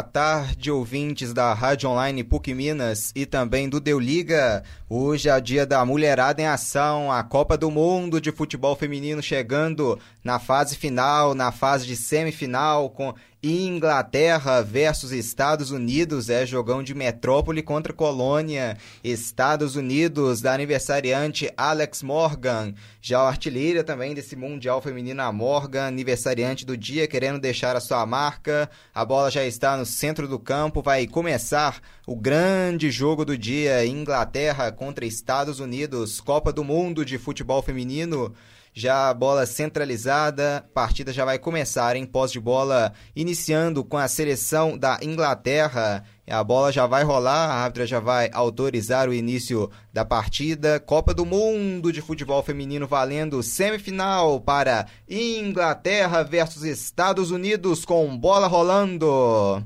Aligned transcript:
Boa 0.00 0.08
tarde, 0.10 0.70
ouvintes 0.70 1.34
da 1.34 1.52
Rádio 1.52 1.90
Online 1.90 2.24
PUC 2.24 2.54
Minas 2.54 3.12
e 3.14 3.26
também 3.26 3.68
do 3.68 3.78
Deu 3.78 4.00
Liga. 4.00 4.64
Hoje 4.88 5.28
é 5.28 5.38
dia 5.38 5.66
da 5.66 5.84
Mulherada 5.84 6.40
em 6.40 6.46
Ação, 6.46 7.12
a 7.12 7.22
Copa 7.22 7.54
do 7.54 7.70
Mundo 7.70 8.18
de 8.18 8.32
Futebol 8.32 8.74
Feminino 8.74 9.22
chegando 9.22 9.98
na 10.24 10.38
fase 10.38 10.74
final, 10.74 11.34
na 11.34 11.52
fase 11.52 11.86
de 11.86 11.96
semifinal, 11.96 12.88
com 12.88 13.14
Inglaterra 13.42 14.60
versus 14.60 15.12
Estados 15.12 15.70
Unidos, 15.70 16.28
é 16.28 16.44
jogão 16.44 16.82
de 16.82 16.94
metrópole 16.94 17.62
contra 17.62 17.90
colônia. 17.90 18.76
Estados 19.02 19.76
Unidos, 19.76 20.42
da 20.42 20.52
aniversariante 20.52 21.50
Alex 21.56 22.02
Morgan. 22.02 22.74
Já 23.00 23.24
o 23.24 23.26
artilheira 23.26 23.82
também 23.82 24.12
desse 24.12 24.36
Mundial 24.36 24.82
Feminino, 24.82 25.22
a 25.22 25.32
Morgan, 25.32 25.86
aniversariante 25.86 26.66
do 26.66 26.76
dia, 26.76 27.08
querendo 27.08 27.40
deixar 27.40 27.74
a 27.74 27.80
sua 27.80 28.04
marca. 28.04 28.68
A 28.94 29.06
bola 29.06 29.30
já 29.30 29.42
está 29.42 29.74
no 29.74 29.86
centro 29.86 30.28
do 30.28 30.38
campo, 30.38 30.82
vai 30.82 31.06
começar 31.06 31.80
o 32.06 32.14
grande 32.14 32.90
jogo 32.90 33.24
do 33.24 33.38
dia: 33.38 33.86
Inglaterra 33.86 34.70
contra 34.70 35.06
Estados 35.06 35.60
Unidos, 35.60 36.20
Copa 36.20 36.52
do 36.52 36.62
Mundo 36.62 37.06
de 37.06 37.16
Futebol 37.16 37.62
Feminino 37.62 38.34
já 38.72 39.10
a 39.10 39.14
bola 39.14 39.46
centralizada, 39.46 40.64
partida 40.72 41.12
já 41.12 41.24
vai 41.24 41.38
começar 41.38 41.96
em 41.96 42.06
pós 42.06 42.30
de 42.30 42.38
bola, 42.38 42.92
iniciando 43.14 43.84
com 43.84 43.96
a 43.96 44.08
seleção 44.08 44.78
da 44.78 44.98
Inglaterra. 45.02 46.04
A 46.28 46.44
bola 46.44 46.70
já 46.70 46.86
vai 46.86 47.02
rolar, 47.02 47.50
a 47.50 47.54
árbitra 47.64 47.86
já 47.86 47.98
vai 47.98 48.30
autorizar 48.32 49.08
o 49.08 49.14
início 49.14 49.68
da 49.92 50.04
partida. 50.04 50.78
Copa 50.78 51.12
do 51.12 51.26
Mundo 51.26 51.92
de 51.92 52.00
Futebol 52.00 52.42
Feminino 52.42 52.86
valendo 52.86 53.42
semifinal 53.42 54.40
para 54.40 54.86
Inglaterra 55.08 56.22
versus 56.22 56.62
Estados 56.62 57.32
Unidos 57.32 57.84
com 57.84 58.16
bola 58.16 58.46
rolando. 58.46 59.64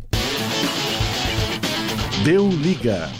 Deu 2.25 2.49
liga. 2.49 3.11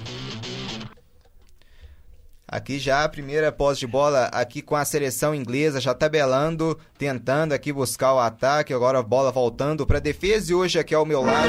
Aqui 2.55 2.79
já 2.79 3.03
a 3.03 3.09
primeira 3.09 3.51
posse 3.51 3.81
de 3.81 3.87
bola 3.89 4.27
aqui 4.27 4.63
com 4.63 4.77
a 4.77 4.85
seleção 4.85 5.35
inglesa 5.35 5.81
já 5.81 5.93
tabelando, 5.93 6.79
tentando 6.97 7.53
aqui 7.53 7.73
buscar 7.73 8.15
o 8.15 8.21
ataque, 8.21 8.73
agora 8.73 9.01
a 9.01 9.03
bola 9.03 9.33
voltando 9.33 9.85
para 9.85 9.99
defesa 9.99 10.53
e 10.53 10.55
hoje 10.55 10.79
aqui 10.79 10.95
ao 10.95 11.05
meu 11.05 11.21
lado 11.21 11.49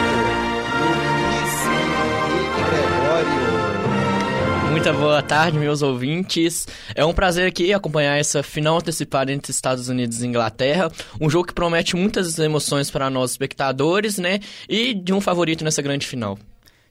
Luiz 0.79 1.53
Henrique 1.67 2.63
Gregório. 2.71 4.71
Muita 4.71 4.91
boa 4.93 5.21
tarde, 5.21 5.59
meus 5.59 5.83
ouvintes. 5.83 6.67
É 6.95 7.05
um 7.05 7.13
prazer 7.13 7.47
aqui 7.47 7.71
acompanhar 7.71 8.17
essa 8.17 8.41
final 8.41 8.77
antecipada 8.77 9.31
entre 9.31 9.51
Estados 9.51 9.87
Unidos 9.87 10.23
e 10.23 10.25
Inglaterra. 10.25 10.91
Um 11.21 11.29
jogo 11.29 11.45
que 11.45 11.53
promete 11.53 11.95
muitas 11.95 12.39
emoções 12.39 12.89
para 12.89 13.11
nós 13.11 13.29
espectadores, 13.29 14.17
né? 14.17 14.39
E 14.67 14.95
de 14.95 15.13
um 15.13 15.21
favorito 15.21 15.63
nessa 15.63 15.83
grande 15.83 16.07
final. 16.07 16.35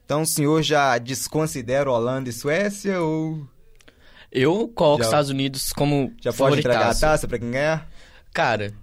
Então 0.05 0.23
o 0.23 0.27
senhor 0.27 0.63
já 0.63 0.97
desconsidera 0.99 1.91
Holanda 1.91 2.31
e 2.31 2.33
Suécia 2.33 3.01
ou 3.01 3.53
eu 4.35 4.69
coloco 4.75 5.01
os 5.01 5.07
Estados 5.07 5.31
Unidos 5.31 5.73
como 5.73 6.13
Já 6.21 6.33
pode 6.33 6.59
entregar 6.59 6.91
a 6.91 6.95
taça 6.95 7.29
pra 7.29 7.39
quem 7.39 7.51
ganhar? 7.51 7.89
Cara, 8.33 8.75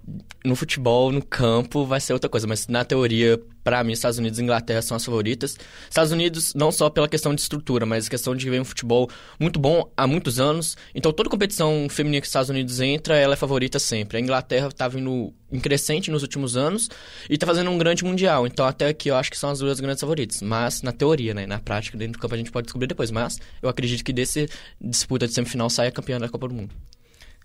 no 0.45 0.55
futebol, 0.55 1.11
no 1.11 1.21
campo, 1.21 1.85
vai 1.85 1.99
ser 1.99 2.13
outra 2.13 2.29
coisa. 2.29 2.47
Mas 2.47 2.67
na 2.67 2.85
teoria, 2.85 3.39
para 3.63 3.83
mim, 3.83 3.93
Estados 3.93 4.17
Unidos 4.17 4.39
e 4.39 4.43
Inglaterra 4.43 4.81
são 4.81 4.97
as 4.97 5.05
favoritas. 5.05 5.57
Estados 5.89 6.11
Unidos, 6.11 6.53
não 6.53 6.71
só 6.71 6.89
pela 6.89 7.07
questão 7.07 7.33
de 7.35 7.41
estrutura, 7.41 7.85
mas 7.85 8.09
questão 8.09 8.35
de 8.35 8.49
vem 8.49 8.59
um 8.59 8.65
futebol 8.65 9.09
muito 9.39 9.59
bom 9.59 9.89
há 9.95 10.07
muitos 10.07 10.39
anos. 10.39 10.75
Então, 10.93 11.11
toda 11.11 11.29
competição 11.29 11.87
feminina 11.89 12.21
que 12.21 12.25
os 12.25 12.29
Estados 12.29 12.49
Unidos 12.49 12.79
entra, 12.79 13.17
ela 13.17 13.33
é 13.33 13.37
favorita 13.37 13.79
sempre. 13.79 14.17
A 14.17 14.21
Inglaterra 14.21 14.69
tá 14.71 14.87
vindo 14.87 15.33
em 15.51 15.59
crescente 15.59 16.09
nos 16.09 16.21
últimos 16.21 16.57
anos 16.57 16.89
e 17.29 17.37
tá 17.37 17.45
fazendo 17.45 17.69
um 17.69 17.77
grande 17.77 18.03
mundial. 18.03 18.47
Então, 18.47 18.65
até 18.65 18.87
aqui, 18.87 19.09
eu 19.09 19.15
acho 19.15 19.29
que 19.29 19.37
são 19.37 19.49
as 19.49 19.59
duas 19.59 19.79
grandes 19.79 20.01
favoritas. 20.01 20.41
Mas, 20.41 20.81
na 20.81 20.91
teoria, 20.91 21.33
né? 21.33 21.45
Na 21.45 21.59
prática, 21.59 21.97
dentro 21.97 22.13
do 22.13 22.19
campo, 22.19 22.33
a 22.35 22.37
gente 22.37 22.51
pode 22.51 22.65
descobrir 22.65 22.87
depois. 22.87 23.11
Mas, 23.11 23.39
eu 23.61 23.69
acredito 23.69 24.03
que 24.03 24.13
desse 24.13 24.49
disputa 24.79 25.27
de 25.27 25.33
semifinal 25.33 25.69
saia 25.69 25.91
campeã 25.91 26.19
da 26.19 26.29
Copa 26.29 26.47
do 26.47 26.53
Mundo 26.53 26.75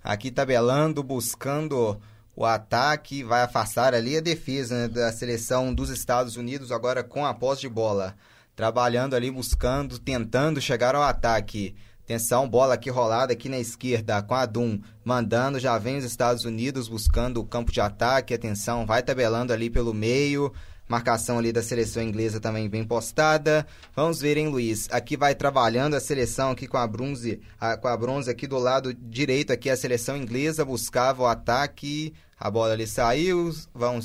aqui 0.06 0.30
tabelando, 0.30 1.02
buscando 1.02 2.00
o 2.36 2.44
ataque, 2.44 3.24
vai 3.24 3.40
afastar 3.40 3.94
ali 3.94 4.18
a 4.18 4.20
defesa 4.20 4.74
né, 4.74 4.88
da 4.88 5.10
seleção 5.10 5.72
dos 5.72 5.88
Estados 5.88 6.36
Unidos 6.36 6.70
agora 6.70 7.02
com 7.02 7.24
a 7.24 7.32
posse 7.32 7.62
de 7.62 7.68
bola. 7.68 8.14
Trabalhando 8.54 9.16
ali, 9.16 9.30
buscando, 9.30 9.98
tentando 9.98 10.60
chegar 10.60 10.94
ao 10.94 11.02
ataque. 11.02 11.74
Atenção, 12.04 12.48
bola 12.48 12.74
aqui 12.74 12.90
rolada 12.90 13.32
aqui 13.32 13.48
na 13.48 13.58
esquerda 13.58 14.22
com 14.22 14.34
a 14.34 14.46
Dum 14.46 14.78
mandando, 15.04 15.58
já 15.58 15.76
vem 15.76 15.96
os 15.96 16.04
Estados 16.04 16.44
Unidos 16.44 16.88
buscando 16.88 17.40
o 17.40 17.44
campo 17.44 17.72
de 17.72 17.80
ataque. 17.80 18.34
Atenção, 18.34 18.86
vai 18.86 19.02
tabelando 19.02 19.52
ali 19.52 19.70
pelo 19.70 19.94
meio. 19.94 20.52
Marcação 20.86 21.38
ali 21.38 21.52
da 21.52 21.62
seleção 21.62 22.00
inglesa 22.00 22.38
também 22.38 22.68
bem 22.68 22.84
postada. 22.84 23.66
Vamos 23.94 24.20
ver, 24.20 24.36
hein, 24.36 24.48
Luiz? 24.48 24.88
Aqui 24.92 25.16
vai 25.16 25.34
trabalhando 25.34 25.94
a 25.94 26.00
seleção 26.00 26.52
aqui 26.52 26.68
com 26.68 26.76
a 26.76 26.86
bronze, 26.86 27.40
a, 27.58 27.76
com 27.76 27.88
a 27.88 27.96
bronze 27.96 28.30
aqui 28.30 28.46
do 28.46 28.56
lado 28.56 28.94
direito 28.94 29.52
aqui 29.52 29.68
a 29.68 29.76
seleção 29.76 30.16
inglesa 30.16 30.64
buscava 30.64 31.24
o 31.24 31.26
ataque. 31.26 32.14
A 32.38 32.50
bola 32.50 32.74
ali 32.74 32.86
saiu, 32.86 33.50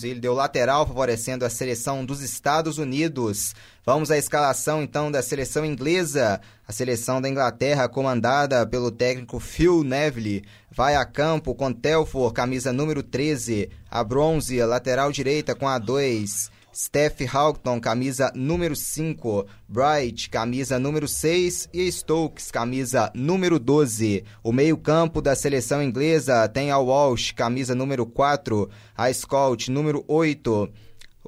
ele 0.03 0.22
deu 0.22 0.34
lateral 0.34 0.88
favorecendo 0.88 1.44
a 1.44 1.50
seleção 1.50 2.06
dos 2.06 2.22
Estados 2.22 2.78
Unidos. 2.78 3.53
Vamos 3.86 4.09
à 4.09 4.18
escalação 4.18 4.81
então 4.81 5.12
da 5.12 5.22
seleção 5.22 5.66
inglesa. 5.66 6.40
A 6.66 6.72
seleção 6.72 7.22
da 7.22 7.28
Inglaterra, 7.28 7.90
comandada 7.90 8.66
pelo 8.66 8.90
técnico 8.90 9.38
Phil 9.38 9.84
Neville, 9.84 10.46
vai 10.72 10.96
a 10.96 11.03
campo 11.03 11.53
com 11.53 11.74
Telford, 11.74 12.34
camisa 12.34 12.72
número 12.72 13.03
13, 13.03 13.69
a 13.90 14.02
bronze, 14.02 14.63
lateral 14.63 15.12
direita 15.12 15.53
com 15.53 15.68
a 15.68 15.78
2. 15.78 16.50
Steph 16.73 17.19
Houghton, 17.33 17.81
camisa 17.81 18.31
número 18.33 18.75
5, 18.75 19.45
Bright, 19.67 20.29
camisa 20.29 20.79
número 20.79 21.05
6 21.05 21.67
e 21.73 21.91
Stokes, 21.91 22.49
camisa 22.49 23.11
número 23.13 23.59
12. 23.59 24.23
O 24.41 24.53
meio-campo 24.53 25.21
da 25.21 25.35
seleção 25.35 25.83
inglesa 25.83 26.47
tem 26.47 26.71
a 26.71 26.77
Walsh, 26.77 27.33
camisa 27.33 27.75
número 27.75 28.05
4, 28.05 28.69
a 28.95 29.11
Scott, 29.11 29.69
número 29.69 30.05
8, 30.07 30.71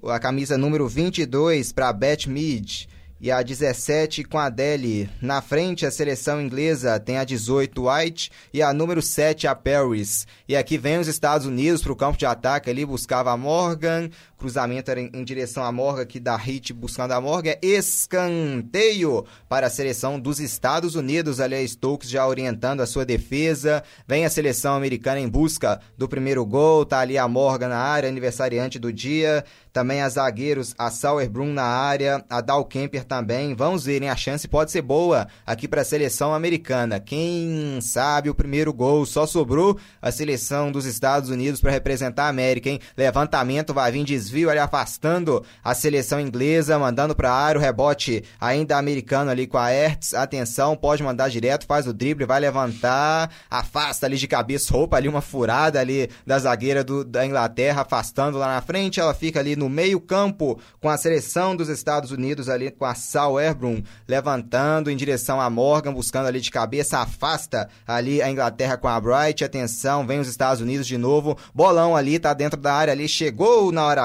a 0.05 0.17
camisa 0.17 0.57
número 0.57 0.87
22 0.87 1.73
para 1.73 1.91
Beth 1.91 2.25
Mead 2.25 2.87
e 3.23 3.31
a 3.31 3.41
17 3.41 4.25
com 4.25 4.37
a 4.37 4.49
Deli. 4.49 5.09
Na 5.21 5.41
frente, 5.41 5.85
a 5.85 5.91
seleção 5.91 6.41
inglesa 6.41 6.99
tem 6.99 7.17
a 7.17 7.23
18 7.23 7.89
White. 7.89 8.29
E 8.53 8.61
a 8.61 8.73
número 8.73 9.01
7 9.01 9.47
a 9.47 9.55
Paris. 9.55 10.27
E 10.45 10.57
aqui 10.57 10.77
vem 10.77 10.99
os 10.99 11.07
Estados 11.07 11.47
Unidos 11.47 11.81
para 11.81 11.93
o 11.93 11.95
campo 11.95 12.17
de 12.17 12.25
ataque. 12.25 12.69
Ali, 12.69 12.85
buscava 12.85 13.31
a 13.31 13.37
Morgan, 13.37 14.09
cruzamento 14.43 14.91
era 14.91 14.99
em, 14.99 15.09
em 15.13 15.23
direção 15.23 15.63
à 15.63 15.71
Morgan, 15.71 16.05
que 16.05 16.19
dá 16.19 16.35
hit 16.35 16.73
buscando 16.73 17.13
a 17.13 17.21
Morgan, 17.21 17.55
escanteio 17.61 19.25
para 19.47 19.67
a 19.67 19.69
seleção 19.69 20.19
dos 20.19 20.37
Estados 20.37 20.95
Unidos, 20.95 21.39
ali 21.39 21.55
a 21.55 21.65
Stokes 21.65 22.09
já 22.09 22.27
orientando 22.27 22.81
a 22.81 22.85
sua 22.85 23.05
defesa, 23.05 23.81
vem 24.05 24.25
a 24.25 24.29
seleção 24.29 24.75
americana 24.75 25.21
em 25.21 25.29
busca 25.29 25.79
do 25.97 26.09
primeiro 26.09 26.45
gol, 26.45 26.85
tá 26.85 26.99
ali 26.99 27.17
a 27.17 27.25
Morgan 27.25 27.69
na 27.69 27.77
área, 27.77 28.09
aniversariante 28.09 28.77
do 28.77 28.91
dia, 28.91 29.45
também 29.71 30.01
a 30.01 30.09
zagueiros, 30.09 30.75
a 30.77 30.91
Sauerbrunn 30.91 31.53
na 31.53 31.63
área, 31.63 32.23
a 32.29 32.41
Dal 32.41 32.65
Kemper 32.65 33.05
também, 33.05 33.55
vamos 33.55 33.85
ver, 33.85 34.03
hein? 34.03 34.09
a 34.09 34.15
chance 34.17 34.45
pode 34.45 34.71
ser 34.71 34.81
boa 34.81 35.25
aqui 35.45 35.69
para 35.69 35.81
a 35.81 35.85
seleção 35.85 36.33
americana, 36.33 36.99
quem 36.99 37.79
sabe 37.81 38.29
o 38.29 38.35
primeiro 38.35 38.73
gol, 38.73 39.05
só 39.05 39.25
sobrou 39.25 39.79
a 40.01 40.11
seleção 40.11 40.69
dos 40.69 40.85
Estados 40.85 41.29
Unidos 41.29 41.61
para 41.61 41.71
representar 41.71 42.25
a 42.25 42.29
América, 42.29 42.69
hein? 42.69 42.79
Levantamento 42.97 43.73
vai 43.73 43.89
vir 43.89 44.03
desvio 44.03 44.32
desvio 44.33 44.49
ali 44.49 44.59
afastando 44.59 45.45
a 45.63 45.75
seleção 45.75 46.19
inglesa, 46.19 46.79
mandando 46.79 47.16
para 47.16 47.31
a 47.31 47.35
área 47.35 47.59
o 47.59 47.61
rebote 47.61 48.23
ainda 48.41 48.78
americano 48.78 49.29
ali 49.29 49.46
com 49.46 49.59
a 49.59 49.69
Hertz. 49.69 50.16
Atenção, 50.16 50.75
pode 50.75 51.03
mandar 51.03 51.29
direto, 51.29 51.67
faz 51.67 51.85
o 51.85 51.93
drible, 51.93 52.25
vai 52.25 52.40
levantar, 52.40 53.31
afasta 53.49 54.08
ali 54.08 54.17
de 54.17 54.28
cabeça, 54.28 54.73
roupa 54.73 54.97
ali 54.97 55.08
uma 55.08 55.22
furada 55.22 55.79
ali 55.79 56.09
da 56.25 56.40
zagueira 56.40 56.84
do, 56.84 57.03
da 57.05 57.23
Inglaterra, 57.23 57.84
afastando 57.84 58.40
lá 58.40 58.47
na 58.47 58.61
frente. 58.61 58.99
Ela 58.99 59.13
fica 59.13 59.40
ali 59.40 59.55
no 59.55 59.69
meio-campo 59.69 60.59
com 60.81 60.90
a 60.90 60.97
seleção 60.97 61.55
dos 61.55 61.69
Estados 61.69 62.11
Unidos 62.11 62.49
ali 62.49 62.72
com 62.72 62.85
a 62.85 62.96
Sal 62.96 63.37
Airbrum 63.37 63.84
levantando 64.08 64.90
em 64.90 64.97
direção 64.97 65.40
a 65.40 65.49
Morgan, 65.49 65.93
buscando 65.93 66.28
ali 66.28 66.41
de 66.41 66.49
cabeça, 66.49 66.99
afasta 66.99 67.69
ali 67.87 68.22
a 68.22 68.31
Inglaterra 68.31 68.78
com 68.78 68.87
a 68.87 68.99
Bright. 68.99 69.43
Atenção, 69.43 70.08
vem 70.08 70.19
os 70.19 70.28
Estados 70.28 70.61
Unidos 70.61 70.87
de 70.87 70.97
novo. 70.97 71.37
Bolão 71.53 71.96
ali, 71.96 72.17
tá 72.17 72.34
dentro 72.34 72.59
da 72.59 72.73
área 72.73 72.93
ali, 72.93 73.08
chegou 73.08 73.72
na 73.72 73.85
hora 73.85 74.03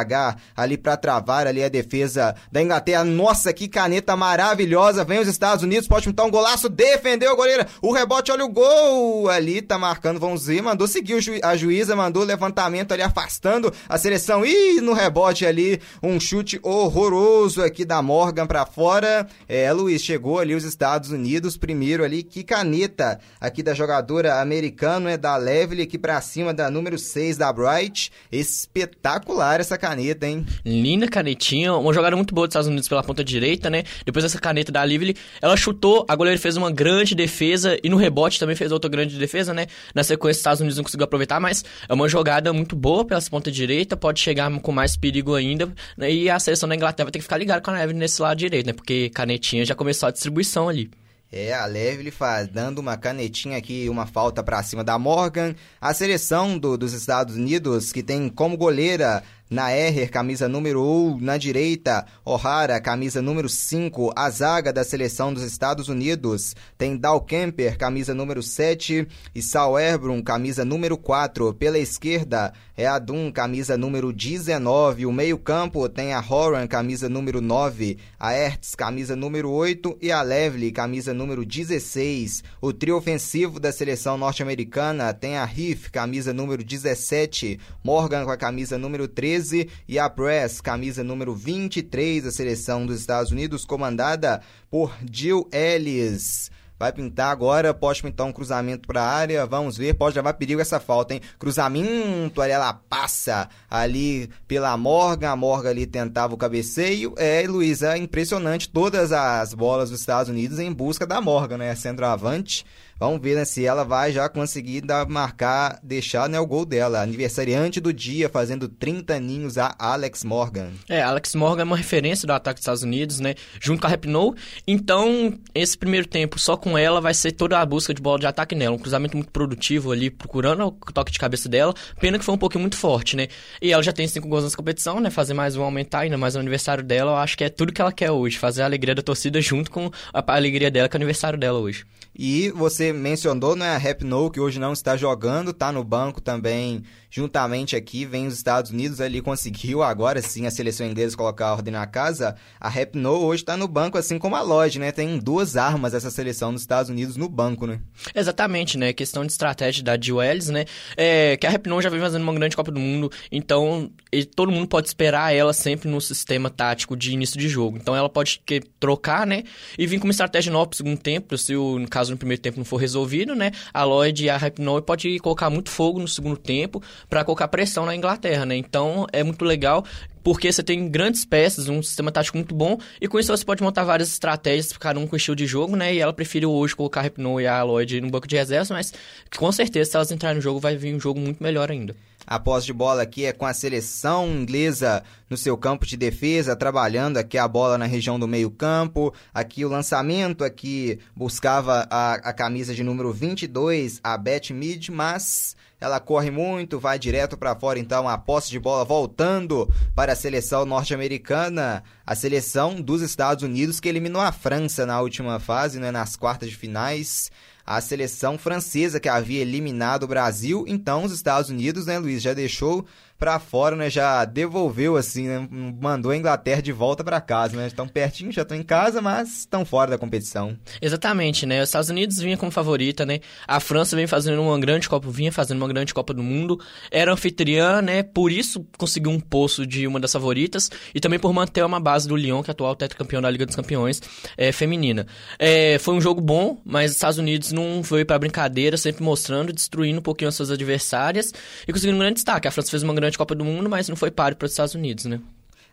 Ali 0.57 0.77
para 0.77 0.97
travar 0.97 1.47
ali 1.47 1.63
a 1.63 1.69
defesa 1.69 2.35
da 2.51 2.63
Inglaterra. 2.63 3.05
Nossa, 3.05 3.53
que 3.53 3.69
caneta 3.69 4.17
maravilhosa. 4.17 5.05
Vem 5.05 5.19
os 5.19 5.29
Estados 5.29 5.63
Unidos, 5.65 5.89
pode 5.89 6.05
chutar 6.05 6.25
um 6.25 6.31
golaço, 6.31 6.69
defendeu 6.69 7.33
o 7.33 7.37
goleiro. 7.37 7.67
O 7.83 7.93
rebote, 7.93 8.33
olha 8.33 8.45
o 8.45 8.49
gol. 8.49 9.29
Ali 9.29 9.63
tá 9.63 9.79
marcando, 9.79 10.21
vamos 10.21 10.47
ver, 10.47 10.63
mandou 10.63 10.87
seguir 10.87 11.21
ju 11.21 11.33
a 11.43 11.57
juíza, 11.57 11.97
mandou 11.97 12.25
levantamento 12.25 12.93
ali 12.93 13.03
afastando 13.03 13.73
a 13.89 13.99
seleção. 13.99 14.45
E 14.45 14.81
no 14.81 14.93
rebote 14.93 15.47
ali, 15.47 15.81
um 16.03 16.19
chute 16.19 16.59
horroroso 16.63 17.63
aqui 17.63 17.85
da 17.85 18.03
Morgan 18.03 18.47
para 18.47 18.65
fora. 18.67 19.27
É, 19.49 19.71
Luiz, 19.73 20.03
chegou 20.03 20.39
ali 20.39 20.55
os 20.55 20.65
Estados 20.65 21.11
Unidos, 21.11 21.57
primeiro 21.57 22.05
ali, 22.05 22.23
que 22.23 22.43
caneta 22.43 23.19
aqui 23.41 23.63
da 23.63 23.75
jogadora 23.75 24.41
americana, 24.41 25.13
é 25.13 25.17
da 25.17 25.37
Levely 25.37 25.83
aqui 25.83 25.99
pra 25.99 26.21
cima 26.21 26.53
da 26.55 26.71
número 26.71 26.99
6 26.99 27.37
da 27.37 27.53
Bright. 27.53 28.13
Espetacular 28.31 29.61
essa 29.61 29.77
caneta, 29.77 29.98
hein? 30.27 30.47
Linda 30.65 31.09
canetinha, 31.09 31.75
uma 31.75 31.93
jogada 31.93 32.15
muito 32.17 32.35
boa 32.35 32.47
dos 32.47 32.53
Estados 32.53 32.69
Unidos 32.69 32.89
pela 32.89 33.03
ponta 33.03 33.25
direita, 33.25 33.71
né? 33.71 33.85
Depois 34.05 34.25
dessa 34.25 34.39
caneta 34.39 34.71
da 34.71 34.85
Lively, 34.85 35.17
ela 35.41 35.57
chutou, 35.57 36.05
a 36.09 36.15
goleira 36.15 36.39
fez 36.39 36.57
uma 36.57 36.71
grande 36.71 37.15
defesa 37.15 37.79
e 37.83 37.89
no 37.89 37.97
rebote 37.97 38.39
também 38.39 38.57
fez 38.57 38.73
outra 38.73 38.91
grande 38.91 39.19
defesa, 39.19 39.55
né? 39.55 39.67
Na 39.95 40.05
sequência, 40.05 40.39
os 40.39 40.39
Estados 40.39 40.61
Unidos 40.61 40.77
não 40.77 40.85
conseguiu 40.85 41.05
aproveitar, 41.05 41.41
mas 41.41 41.65
é 41.89 41.93
uma 41.93 42.09
jogada 42.09 42.53
muito 42.53 42.77
boa 42.77 43.05
pela 43.05 43.21
ponta 43.23 43.51
direita, 43.51 43.97
pode 43.97 44.21
chegar 44.21 44.51
com 44.61 44.73
mais 44.73 44.97
perigo 44.97 45.35
ainda, 45.35 45.73
né? 45.97 46.11
e 46.11 46.31
a 46.31 46.39
seleção 46.39 46.69
da 46.69 46.75
Inglaterra 46.75 47.07
vai 47.07 47.13
ter 47.13 47.19
que 47.19 47.25
ficar 47.25 47.37
ligada 47.37 47.61
com 47.61 47.71
a 47.71 47.83
Evelyn 47.83 47.99
nesse 47.99 48.21
lado 48.21 48.39
direito, 48.39 48.67
né? 48.67 48.73
Porque 48.73 49.11
canetinha 49.11 49.65
já 49.65 49.75
começou 49.75 50.09
a 50.09 50.13
distribuição 50.13 50.69
ali. 50.69 50.91
É, 51.31 51.53
a 51.53 51.67
Levely 51.67 52.11
faz, 52.11 52.49
dando 52.49 52.79
uma 52.79 52.97
canetinha 52.97 53.59
aqui, 53.59 53.87
uma 53.91 54.07
falta 54.07 54.43
para 54.43 54.63
cima 54.63 54.83
da 54.83 54.99
Morgan. 54.99 55.55
A 55.79 55.93
seleção 55.93 56.59
do, 56.59 56.79
dos 56.79 56.95
Estados 56.95 57.37
Unidos, 57.37 57.93
que 57.93 58.03
tem 58.03 58.31
como 58.31 58.57
goleira 58.57 59.23
Naer, 59.51 60.11
camisa 60.11 60.47
número 60.47 60.83
1, 60.83 61.21
na 61.23 61.39
direita, 61.39 62.05
O'Hara, 62.23 62.79
camisa 62.83 63.23
número 63.23 63.49
5, 63.49 64.13
a 64.15 64.29
zaga 64.29 64.71
da 64.75 64.85
seleção 64.85 65.33
dos 65.33 65.43
Estados 65.43 65.89
Unidos, 65.89 66.55
tem 66.77 66.99
Dal 66.99 67.23
Kemper, 67.23 67.79
camisa 67.79 68.15
número 68.15 68.43
7, 68.43 69.09
e 69.35 69.41
Sal 69.41 69.79
Erbrum, 69.79 70.21
camisa 70.21 70.67
número 70.67 70.99
4. 70.99 71.55
Pela 71.55 71.79
esquerda 71.79 72.53
é 72.77 72.87
a 72.87 72.99
Dun, 72.99 73.33
camisa 73.33 73.75
número 73.75 74.13
19. 74.13 75.07
O 75.07 75.13
meio-campo 75.13 75.89
tem 75.89 76.13
a 76.13 76.21
Horan, 76.21 76.67
camisa 76.67 77.09
número 77.09 77.41
9, 77.41 77.97
a 78.21 78.35
Ertz, 78.35 78.75
camisa 78.75 79.17
número 79.17 79.51
8 79.51 79.97
e 80.03 80.13
a 80.13 80.21
Levely, 80.21 80.73
camisa 80.73 81.15
número 81.15 81.43
16. 81.47 82.45
O 82.61 82.71
trio 82.71 82.99
ofensivo 82.99 83.59
da 83.59 83.73
seleção 83.73 84.19
norte-americana 84.19 85.15
tem 85.15 85.39
a 85.39 85.45
Riff, 85.47 85.91
camisa 85.91 86.35
número 86.35 86.63
17, 86.63 87.59
Morgan 87.83 88.27
com 88.27 88.31
a 88.31 88.37
camisa 88.37 88.77
número 88.77 89.09
13 89.09 89.38
13 89.39 89.69
e 89.87 89.99
a 89.99 90.11
Press, 90.11 90.61
camisa 90.61 91.05
número 91.05 91.35
23 91.35 92.25
da 92.25 92.31
seleção 92.33 92.85
dos 92.85 92.99
Estados 92.99 93.31
Unidos, 93.31 93.65
comandada 93.65 94.41
por 94.69 94.93
Jill 95.11 95.49
Ellis. 95.53 96.51
Vai 96.77 96.93
pintar 96.93 97.31
agora, 97.31 97.75
pode 97.75 98.03
pintar 98.03 98.27
um 98.27 98.33
cruzamento 98.33 98.87
para 98.87 99.03
a 99.03 99.09
área, 99.09 99.47
vamos 99.47 99.77
ver, 99.77 99.95
pode 99.95 100.15
levar 100.15 100.35
perigo 100.35 100.61
essa 100.61 100.79
falta, 100.79 101.15
hein? 101.15 101.21
Cruzamento, 101.39 102.41
ali 102.41 102.53
ela 102.53 102.73
passa 102.73 103.49
ali 103.69 104.31
pela 104.47 104.77
Morgan, 104.77 105.31
a 105.31 105.37
Morgan 105.37 105.71
ali 105.71 105.87
tentava 105.87 106.35
o 106.35 106.39
cabeceio. 106.39 107.15
É, 107.17 107.45
Luísa, 107.49 107.95
é 107.95 107.99
impressionante 107.99 108.69
todas 108.69 109.11
as 109.13 109.55
bolas 109.55 109.91
dos 109.91 110.01
Estados 110.01 110.31
Unidos 110.31 110.61
em 110.61 110.73
busca 110.73 111.05
da 111.05 111.21
Morgan, 111.21 111.59
né? 111.59 111.75
Centroavante. 111.75 112.65
Vamos 113.01 113.23
ver 113.23 113.37
né, 113.37 113.45
se 113.45 113.65
ela 113.65 113.85
vai 113.85 114.11
já 114.11 114.29
conseguir 114.29 114.81
dar, 114.81 115.07
marcar, 115.09 115.79
deixar 115.85 116.29
né, 116.29 116.41
o 116.41 116.47
gol 116.47 116.65
dela. 116.65 117.01
Aniversariante 117.01 117.81
do 117.81 117.93
dia, 117.93 118.29
fazendo 118.29 118.69
30 118.69 119.15
aninhos, 119.15 119.57
a 119.57 119.73
Alex 119.79 120.25
Morgan. 120.25 120.73
É, 120.89 121.01
Alex 121.01 121.37
Morgan 121.37 121.63
é 121.63 121.65
uma 121.65 121.77
referência 121.77 122.27
do 122.27 122.33
ataque 122.33 122.57
dos 122.57 122.63
Estados 122.63 122.83
Unidos, 122.83 123.21
né? 123.21 123.37
Junto 123.61 123.81
com 123.81 123.87
a 123.87 123.91
Rapinoe. 123.91 124.35
Então, 124.67 125.39
esse 125.55 125.79
primeiro 125.79 126.09
tempo, 126.09 126.41
só 126.41 126.57
com 126.57 126.77
ela, 126.77 127.01
vai 127.01 127.15
ser 127.15 127.31
toda 127.31 127.61
a 127.61 127.65
busca 127.65 127.95
de 127.95 128.03
bola 128.03 128.19
de 128.19 128.27
ataque 128.27 128.57
nela. 128.57 128.75
Um 128.75 128.81
cruzamento 128.81 129.17
muito 129.17 129.31
produtivo 129.31 129.93
ali, 129.93 130.11
procurando 130.11 130.67
o 130.67 130.73
toque 130.73 131.13
de 131.13 131.21
cabeça 131.21 131.49
dela. 131.49 131.73
Pena 132.01 132.19
que 132.19 132.25
foi 132.25 132.35
um 132.35 132.39
pouquinho 132.39 132.63
muito 132.63 132.77
forte, 132.77 133.15
né? 133.15 133.29
E 133.63 133.73
ela 133.73 133.83
já 133.83 133.93
tem 133.93 134.09
cinco 134.09 134.27
gols 134.27 134.43
nessa 134.43 134.57
competição, 134.57 134.99
né? 134.99 135.09
Fazer 135.09 135.35
mais 135.35 135.55
um 135.55 135.63
aumentar, 135.63 136.01
ainda 136.01 136.19
mais 136.19 136.35
o 136.35 136.41
aniversário 136.41 136.83
dela. 136.83 137.13
Eu 137.13 137.17
acho 137.19 137.39
que 137.39 137.45
é 137.45 137.49
tudo 137.49 137.73
que 137.73 137.81
ela 137.81 137.93
quer 137.93 138.11
hoje. 138.11 138.37
Fazer 138.37 138.63
a 138.63 138.65
alegria 138.65 138.97
da 138.97 139.03
torcida 139.03 139.41
junto 139.41 139.71
com 139.71 139.89
a 140.13 140.35
alegria 140.35 140.69
dela, 140.69 140.89
que 140.89 140.97
é 140.97 140.99
o 140.99 141.01
aniversário 141.01 141.39
dela 141.39 141.61
hoje. 141.61 141.85
E 142.21 142.51
você 142.51 142.93
mencionou, 142.93 143.55
né, 143.55 143.71
a 143.71 143.79
Rap 143.79 144.03
No, 144.03 144.29
que 144.29 144.41
hoje 144.41 144.59
não 144.59 144.73
está 144.73 144.97
jogando, 144.97 145.53
tá 145.53 145.71
no 145.71 145.85
banco 145.85 146.21
também, 146.21 146.83
juntamente 147.11 147.75
aqui, 147.75 148.05
vem 148.05 148.27
os 148.27 148.35
Estados 148.35 148.71
Unidos, 148.71 149.01
ali 149.01 149.21
conseguiu 149.21 149.83
agora 149.83 150.21
sim 150.21 150.47
a 150.47 150.51
seleção 150.51 150.87
inglesa 150.87 151.17
colocar 151.17 151.49
a 151.49 151.53
ordem 151.55 151.73
na 151.73 151.87
casa. 151.87 152.37
A 152.61 152.69
Rap 152.69 152.97
No 152.97 153.25
hoje 153.25 153.43
está 153.43 153.57
no 153.57 153.67
banco, 153.67 153.97
assim 153.97 154.19
como 154.19 154.37
a 154.37 154.43
Lodge, 154.43 154.79
né? 154.79 154.93
Tem 154.93 155.19
duas 155.19 155.57
armas 155.57 155.95
essa 155.95 156.11
seleção 156.11 156.53
dos 156.53 156.63
Estados 156.63 156.91
Unidos 156.91 157.17
no 157.17 157.29
banco, 157.29 157.67
né? 157.67 157.81
Exatamente, 158.15 158.77
né? 158.77 158.93
Questão 158.93 159.25
de 159.25 159.33
estratégia 159.33 159.83
da 159.83 159.95
Ellis, 159.95 160.49
né? 160.49 160.65
É, 160.97 161.37
que 161.37 161.47
a 161.47 161.51
Rap 161.51 161.67
No 161.67 161.81
já 161.81 161.89
vem 161.89 162.01
fazendo 162.01 162.23
uma 162.23 162.35
grande 162.35 162.57
Copa 162.57 162.71
do 162.71 162.81
Mundo, 162.81 163.11
então 163.31 163.91
todo 164.35 164.51
mundo 164.51 164.67
pode 164.69 164.89
esperar 164.89 165.35
ela 165.35 165.53
sempre 165.53 165.89
no 165.89 166.01
sistema 166.01 166.51
tático 166.51 166.97
de 166.97 167.13
início 167.13 167.39
de 167.39 167.49
jogo. 167.49 167.77
Então 167.77 167.95
ela 167.95 168.09
pode 168.09 168.41
que, 168.45 168.61
trocar, 168.81 169.27
né? 169.27 169.45
E 169.79 169.87
vir 169.87 169.99
com 169.99 170.07
uma 170.07 170.11
estratégia 170.11 170.53
nova 170.53 170.67
pro 170.67 170.77
segundo 170.77 170.99
tempo, 170.99 171.37
se 171.37 171.55
o, 171.55 171.79
no 171.79 171.89
caso 171.89 172.11
no 172.11 172.17
primeiro 172.19 172.43
tempo 172.43 172.59
não 172.59 172.65
for 172.65 172.77
resolvido, 172.77 173.35
né? 173.35 173.53
A 173.73 173.85
Lloyd 173.85 174.25
e 174.25 174.31
a 174.31 174.37
Rapinoe 174.37 174.83
pode 174.83 175.19
colocar 175.21 175.51
muito 175.51 175.71
fogo 175.71 175.99
no 175.99 176.09
segundo 176.09 176.37
tempo 176.37 176.83
para 177.09 177.25
colocar 177.25 177.49
pressão 177.49 177.87
na 177.87 177.95
Inglaterra, 177.95 178.47
né? 178.47 178.57
Então 178.57 179.07
é 179.13 179.23
muito 179.23 179.45
legal 179.45 179.85
porque 180.23 180.53
você 180.53 180.63
tem 180.63 180.91
grandes 180.91 181.25
peças, 181.25 181.69
um 181.69 181.83
sistema 181.83 182.13
tático 182.13 182.37
muito 182.37 182.55
bom, 182.55 182.79
e 183.01 183.09
com 183.09 183.19
isso 183.19 183.35
você 183.35 183.45
pode 183.45 183.63
montar 183.63 183.85
várias 183.85 184.11
estratégias, 184.11 184.71
cada 184.73 185.01
um 185.01 185.07
com 185.07 185.17
estilo 185.17 185.35
de 185.35 185.47
jogo, 185.47 185.75
né? 185.75 185.95
E 185.95 186.01
ela 186.01 186.13
preferiu 186.13 186.51
hoje 186.51 186.77
colocar 186.77 187.01
a 187.01 187.05
Rapinoe 187.05 187.45
e 187.45 187.47
a 187.47 187.63
Lloyd 187.63 188.01
no 188.03 188.11
banco 188.11 188.29
de 188.29 188.37
reservas, 188.37 188.71
mas 188.71 188.93
com 189.37 189.51
certeza, 189.51 189.91
se 189.91 189.97
elas 189.97 190.11
entrarem 190.11 190.37
no 190.37 190.43
jogo, 190.43 190.61
vai 190.61 190.77
vir 190.77 190.95
um 190.95 191.01
jogo 191.01 191.19
muito 191.19 191.43
melhor 191.43 191.71
ainda. 191.71 191.97
A 192.31 192.39
posse 192.39 192.67
de 192.67 192.75
bola 192.75 193.01
aqui 193.01 193.25
é 193.25 193.33
com 193.33 193.47
a 193.47 193.55
seleção 193.55 194.29
inglesa 194.29 195.03
no 195.31 195.37
seu 195.37 195.57
campo 195.57 195.87
de 195.87 195.97
defesa, 195.97 196.55
trabalhando 196.55 197.17
aqui 197.17 197.39
a 197.39 197.49
bola 197.49 197.79
na 197.79 197.87
região 197.87 198.21
do 198.21 198.29
meio-campo. 198.29 199.15
Aqui 199.33 199.65
o 199.65 199.69
lançamento, 199.71 200.45
aqui 200.45 200.99
buscava 201.17 201.89
a, 201.91 202.15
a 202.17 202.33
camisa 202.35 202.75
de 202.75 202.85
número 202.85 203.15
22, 203.15 203.99
a 204.05 204.19
Beth 204.19 204.51
Mid, 204.51 204.91
mas 204.91 205.57
ela 205.81 205.99
corre 206.01 206.31
muito, 206.31 206.79
vai 206.79 206.99
direto 206.99 207.35
para 207.35 207.55
fora, 207.55 207.79
então 207.79 208.07
a 208.07 208.19
posse 208.19 208.51
de 208.51 208.59
bola 208.59 208.85
voltando 208.85 209.67
para 209.95 210.13
a 210.13 210.17
seleção 210.17 210.67
norte-americana, 210.67 211.83
a 212.05 212.15
seleção 212.15 212.79
dos 212.79 213.01
Estados 213.01 213.43
Unidos 213.43 213.81
que 213.81 213.89
eliminou 213.89 214.21
a 214.21 214.33
França 214.33 214.85
na 214.85 215.01
última 215.01 215.41
fase, 215.41 215.81
né, 215.81 215.91
nas 215.91 216.15
quartas 216.15 216.51
de 216.51 216.57
finais 216.57 217.31
a 217.71 217.83
seleção 217.83 218.39
francesa 218.39 218.99
que 218.99 219.11
havia 219.11 219.43
eliminado 219.43 220.05
o 220.05 220.09
Brasil. 220.09 220.65
Então, 220.67 221.05
os 221.05 221.13
Estados 221.13 221.51
Unidos, 221.51 221.85
né, 221.85 221.99
Luiz, 221.99 222.23
já 222.23 222.33
deixou 222.33 222.87
para 223.19 223.39
fora, 223.41 223.75
né? 223.75 223.91
Já 223.91 224.25
devolveu 224.25 224.97
assim, 224.97 225.27
né? 225.27 225.49
Mandou 225.81 226.13
a 226.13 226.17
Inglaterra 226.17 226.63
de 226.63 226.71
volta 226.71 227.03
para 227.03 227.21
casa, 227.21 227.57
né? 227.57 227.67
Estão 227.67 227.89
pertinho, 227.89 228.31
já 228.31 228.43
estão 228.43 228.57
em 228.57 228.63
casa, 228.63 229.03
mas 229.03 229.41
estão 229.41 229.65
fora 229.65 229.91
da 229.91 229.99
competição. 229.99 230.57
Exatamente, 230.81 231.45
né? 231.45 231.61
Os 231.63 231.69
Estados 231.69 231.91
Unidos 231.91 232.19
vinha 232.19 232.37
como 232.37 232.53
favorita, 232.53 233.05
né? 233.05 233.19
A 233.47 233.59
França 233.59 233.97
vem 233.97 234.07
fazendo 234.07 234.41
uma 234.41 234.59
grande 234.59 234.89
Copa, 234.89 235.11
vinha 235.11 235.33
fazendo 235.33 235.59
uma 235.59 235.69
grande 235.69 235.93
Copa 235.93 236.15
do 236.15 236.23
Mundo, 236.23 236.61
era 236.91 237.13
anfitriã, 237.13 237.83
né? 237.83 238.03
Por 238.03 238.31
isso 238.31 238.65
conseguiu 238.79 239.11
um 239.11 239.19
posto 239.19 239.67
de 239.67 239.87
uma 239.87 239.99
das 239.99 240.13
favoritas 240.13 240.71
e 240.95 241.01
também 241.01 241.19
por 241.19 241.33
manter 241.33 241.65
uma 241.65 241.81
base 241.81 242.07
do 242.07 242.15
Lyon, 242.15 242.43
que 242.43 242.51
é 242.51 242.53
atual 242.53 242.77
tetracampeão 242.77 243.21
da 243.21 243.31
Liga 243.31 243.45
dos 243.45 243.57
Campeões 243.57 244.01
é, 244.37 244.53
feminina. 244.53 245.07
É, 245.39 245.79
foi 245.81 245.95
um 245.95 246.01
jogo 246.01 246.21
bom, 246.21 246.61
mas 246.65 246.91
os 246.93 246.97
Estados 246.97 247.19
Unidos 247.19 247.51
não 247.51 247.83
foi 247.83 248.05
para 248.05 248.19
brincadeira, 248.19 248.77
sempre 248.77 249.03
mostrando, 249.03 249.53
destruindo 249.53 249.99
um 249.99 250.03
pouquinho 250.03 250.29
as 250.29 250.35
suas 250.35 250.51
adversárias 250.51 251.33
e 251.67 251.73
conseguindo 251.73 251.97
um 251.97 252.01
grande 252.01 252.15
destaque. 252.15 252.47
A 252.47 252.51
França 252.51 252.71
fez 252.71 252.83
uma 252.83 252.95
grande 252.95 253.08
grande 253.09 253.19
Copa 253.19 253.35
do 253.35 253.45
Mundo, 253.45 253.69
mas 253.69 253.89
não 253.89 253.97
foi 253.97 254.11
páreo 254.11 254.37
para 254.37 254.47
os 254.47 254.53
Estados 254.53 254.75
Unidos, 254.75 255.07
né? 255.07 255.21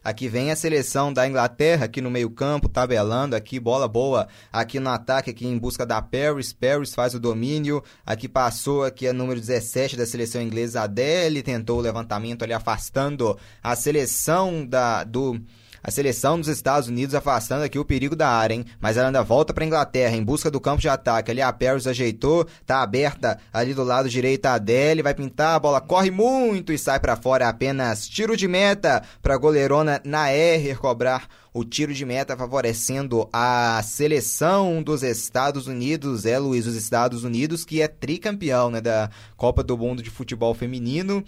Aqui 0.03 0.27
vem 0.27 0.51
a 0.51 0.55
seleção 0.55 1.11
da 1.11 1.27
Inglaterra, 1.27 1.85
aqui 1.85 1.99
no 1.99 2.11
meio-campo, 2.11 2.69
tabelando, 2.69 3.35
aqui 3.35 3.59
bola 3.59 3.87
boa, 3.87 4.27
aqui 4.53 4.79
no 4.79 4.91
ataque, 4.91 5.31
aqui 5.31 5.47
em 5.47 5.57
busca 5.57 5.83
da 5.83 5.99
Paris. 5.99 6.53
Paris 6.53 6.93
faz 6.93 7.15
o 7.15 7.19
domínio. 7.19 7.83
Aqui 8.05 8.29
passou 8.29 8.83
aqui 8.83 9.07
a 9.07 9.13
número 9.13 9.39
17 9.39 9.97
da 9.97 10.05
seleção 10.05 10.43
inglesa, 10.43 10.83
Adele, 10.83 11.41
tentou 11.41 11.79
o 11.79 11.81
levantamento 11.81 12.43
ali 12.43 12.53
afastando 12.53 13.35
a 13.63 13.75
seleção 13.75 14.63
da 14.63 15.03
do 15.03 15.41
a 15.85 15.91
seleção 15.91 16.39
dos 16.39 16.47
Estados 16.47 16.89
Unidos 16.89 17.13
afastando 17.13 17.63
aqui 17.63 17.77
o 17.77 17.85
perigo 17.85 18.15
da 18.15 18.27
área, 18.27 18.55
hein? 18.55 18.65
Mas 18.81 18.97
ela 18.97 19.07
ainda 19.07 19.21
volta 19.21 19.53
para 19.53 19.63
Inglaterra 19.63 20.15
em 20.15 20.23
busca 20.23 20.49
do 20.49 20.59
campo 20.59 20.81
de 20.81 20.89
ataque. 20.89 21.29
Ali 21.29 21.43
a 21.43 21.53
Paris 21.53 21.85
ajeitou, 21.85 22.47
tá 22.65 22.81
aberta 22.81 23.37
ali 23.53 23.71
do 23.71 23.83
lado 23.83 24.09
direito 24.09 24.47
a 24.47 24.55
Adele, 24.55 25.03
vai 25.03 25.13
pintar, 25.13 25.55
a 25.55 25.59
bola 25.59 25.79
corre 25.79 26.09
muito 26.09 26.73
e 26.73 26.77
sai 26.79 26.99
para 26.99 27.15
fora. 27.15 27.47
Apenas 27.47 28.07
tiro 28.07 28.35
de 28.35 28.47
meta 28.47 29.03
para 29.21 29.37
goleirona 29.37 30.01
Naer 30.03 30.75
cobrar 30.79 31.27
o 31.53 31.63
tiro 31.63 31.93
de 31.93 32.03
meta 32.03 32.35
favorecendo 32.35 33.29
a 33.31 33.79
seleção 33.83 34.81
dos 34.81 35.03
Estados 35.03 35.67
Unidos, 35.67 36.25
é 36.25 36.37
Luiz, 36.39 36.65
os 36.65 36.75
Estados 36.75 37.23
Unidos 37.23 37.63
que 37.63 37.79
é 37.79 37.87
tricampeão 37.87 38.71
né, 38.71 38.81
da 38.81 39.09
Copa 39.37 39.63
do 39.63 39.77
Mundo 39.77 40.01
de 40.01 40.09
Futebol 40.09 40.53
Feminino. 40.55 41.23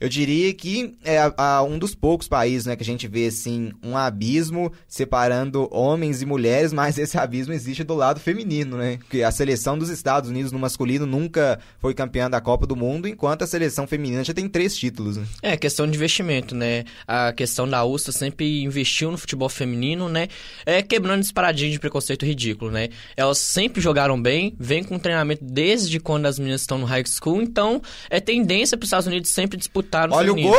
Eu 0.00 0.08
diria 0.08 0.54
que 0.54 0.96
é 1.04 1.18
a, 1.18 1.34
a, 1.36 1.62
um 1.62 1.76
dos 1.76 1.94
poucos 1.94 2.28
países 2.28 2.66
né, 2.66 2.76
que 2.76 2.82
a 2.82 2.86
gente 2.86 3.08
vê 3.08 3.26
assim, 3.26 3.72
um 3.82 3.96
abismo 3.96 4.72
separando 4.86 5.68
homens 5.72 6.22
e 6.22 6.26
mulheres, 6.26 6.72
mas 6.74 6.98
esse 6.98 7.18
abismo 7.18 7.52
existe 7.52 7.82
do 7.82 7.94
lado 7.94 8.20
feminino, 8.20 8.76
né? 8.76 8.98
Porque 8.98 9.22
a 9.22 9.30
seleção 9.30 9.76
dos 9.76 9.88
Estados 9.88 10.30
Unidos 10.30 10.52
no 10.52 10.58
masculino 10.58 11.04
nunca 11.04 11.58
foi 11.80 11.94
campeã 11.94 12.30
da 12.30 12.40
Copa 12.40 12.66
do 12.66 12.76
Mundo, 12.76 13.08
enquanto 13.08 13.42
a 13.42 13.46
seleção 13.46 13.86
feminina 13.86 14.22
já 14.22 14.32
tem 14.32 14.48
três 14.48 14.76
títulos. 14.76 15.16
Né? 15.16 15.26
É, 15.42 15.56
questão 15.56 15.86
de 15.86 15.96
investimento, 15.96 16.54
né? 16.54 16.84
A 17.06 17.32
questão 17.32 17.68
da 17.68 17.84
USA 17.84 18.12
sempre 18.12 18.62
investiu 18.62 19.10
no 19.10 19.18
futebol 19.18 19.48
feminino, 19.48 20.08
né? 20.08 20.28
É, 20.64 20.80
quebrando 20.80 21.22
esse 21.22 21.32
paradigma 21.32 21.72
de 21.72 21.80
preconceito 21.80 22.24
ridículo, 22.24 22.70
né? 22.70 22.88
Elas 23.16 23.38
sempre 23.38 23.80
jogaram 23.80 24.20
bem, 24.20 24.54
vem 24.58 24.84
com 24.84 24.98
treinamento 24.98 25.44
desde 25.44 25.98
quando 25.98 26.26
as 26.26 26.38
meninas 26.38 26.60
estão 26.60 26.78
no 26.78 26.86
high 26.86 27.04
school, 27.04 27.42
então 27.42 27.82
é 28.08 28.20
tendência 28.20 28.76
para 28.76 28.84
os 28.84 28.88
Estados 28.88 29.06
Unidos 29.06 29.30
sempre 29.30 29.58
disputar 29.58 29.87
no 30.06 30.14
Olha 30.14 30.28
feminino. 30.28 30.54
o 30.54 30.58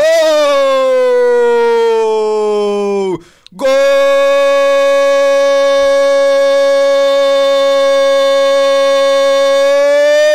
gol! 3.12 3.70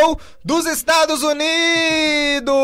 Gol! 0.04 0.18
Dos 0.44 0.66
Estados 0.66 1.22
Unidos! 1.22 2.54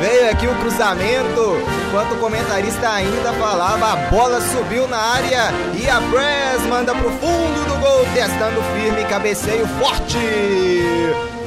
Veio 0.00 0.30
aqui 0.30 0.46
o 0.46 0.54
cruzamento 0.60 1.57
enquanto 1.88 2.12
o 2.12 2.18
comentarista 2.18 2.90
ainda 2.90 3.32
falava, 3.32 3.92
a 3.92 3.96
bola 4.10 4.40
subiu 4.40 4.86
na 4.86 4.98
área 4.98 5.50
e 5.74 5.88
a 5.88 6.00
Press 6.10 6.62
manda 6.68 6.94
pro 6.94 7.10
fundo 7.10 7.66
do 7.66 7.80
gol, 7.80 8.04
testando 8.12 8.62
firme, 8.74 9.04
cabeceio 9.06 9.66
forte. 9.78 10.18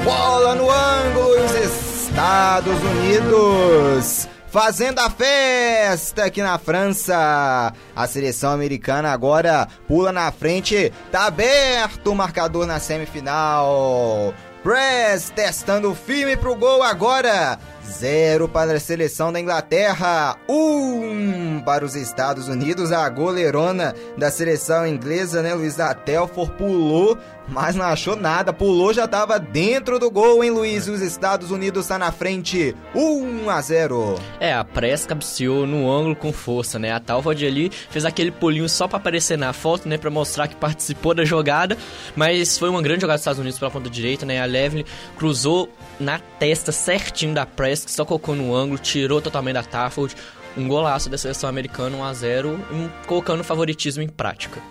Bola 0.04 0.56
no 0.56 0.70
ângulo 0.70 1.38
e 1.38 1.46
os 1.46 2.08
Estados 2.08 2.82
Unidos 2.82 4.28
fazendo 4.48 5.00
a 5.00 5.10
festa 5.10 6.26
aqui 6.26 6.42
na 6.42 6.58
França. 6.58 7.72
A 7.96 8.08
seleção 8.08 8.52
americana 8.52 9.12
agora 9.12 9.68
pula 9.88 10.12
na 10.12 10.32
frente, 10.32 10.92
tá 11.12 11.28
aberto 11.28 12.12
o 12.12 12.16
marcador 12.16 12.66
na 12.66 12.80
semifinal. 12.80 14.34
Press 14.64 15.32
testando 15.36 15.94
firme 15.96 16.36
pro 16.36 16.56
gol 16.56 16.84
agora. 16.84 17.58
Zero 17.86 18.48
para 18.48 18.74
a 18.74 18.80
seleção 18.80 19.32
da 19.32 19.40
Inglaterra, 19.40 20.38
um 20.48 21.62
para 21.62 21.86
os 21.86 21.96
Estados 21.96 22.48
Unidos. 22.48 22.92
A 22.92 23.08
goleirona 23.10 23.96
da 24.18 24.30
seleção 24.32 24.86
inglesa, 24.86 25.42
né, 25.42 25.54
Luiz 25.54 25.78
Telford, 26.06 26.52
pulou, 26.58 27.18
mas 27.48 27.76
não 27.76 27.86
achou 27.86 28.16
nada. 28.16 28.54
Pulou, 28.54 28.94
já 28.94 29.06
estava 29.06 29.40
dentro 29.40 30.00
do 30.00 30.10
gol, 30.10 30.44
hein, 30.44 30.52
Luiz? 30.52 30.88
Os 30.88 31.02
Estados 31.02 31.52
Unidos 31.52 31.86
está 31.86 31.98
na 31.98 32.12
frente, 32.12 32.76
1 32.96 33.50
a 33.50 33.62
0. 33.62 34.16
É, 34.40 34.54
a 34.54 34.64
pressa 34.64 35.08
cabeceou 35.08 35.66
no 35.66 35.92
ângulo 35.92 36.16
com 36.16 36.32
força, 36.32 36.78
né? 36.80 36.92
A 36.92 37.00
Talvord 37.00 37.46
ali 37.46 37.72
fez 37.90 38.06
aquele 38.06 38.32
pulinho 38.32 38.70
só 38.70 38.88
para 38.88 38.98
aparecer 38.98 39.38
na 39.38 39.54
foto, 39.54 39.88
né, 39.88 39.98
para 39.98 40.10
mostrar 40.10 40.48
que 40.48 40.56
participou 40.56 41.14
da 41.14 41.26
jogada, 41.26 41.78
mas 42.16 42.58
foi 42.58 42.70
uma 42.70 42.82
grande 42.82 43.02
jogada 43.02 43.18
dos 43.18 43.22
Estados 43.22 43.40
Unidos 43.40 43.60
pela 43.60 43.72
ponta 43.72 43.90
direita, 43.90 44.26
né? 44.26 44.42
A 44.42 44.46
Levely 44.46 44.86
cruzou 45.18 45.70
na 46.00 46.20
testa 46.20 46.72
certinho 46.72 47.34
da 47.34 47.46
Press, 47.46 47.71
que 47.80 47.92
só 47.92 48.06
colocou 48.06 48.36
no 48.36 48.56
ângulo, 48.56 48.78
tirou 48.78 49.22
totalmente 49.22 49.56
da 49.56 49.64
Tafford. 49.64 50.16
Um 50.58 50.68
golaço 50.68 51.10
da 51.10 51.18
seleção 51.18 51.50
americana, 51.50 51.96
1 51.96 52.04
a 52.04 52.14
0 52.14 52.60
colocando 53.08 53.40
o 53.40 53.44
favoritismo 53.44 54.04
em 54.04 54.10
prática. 54.10 54.62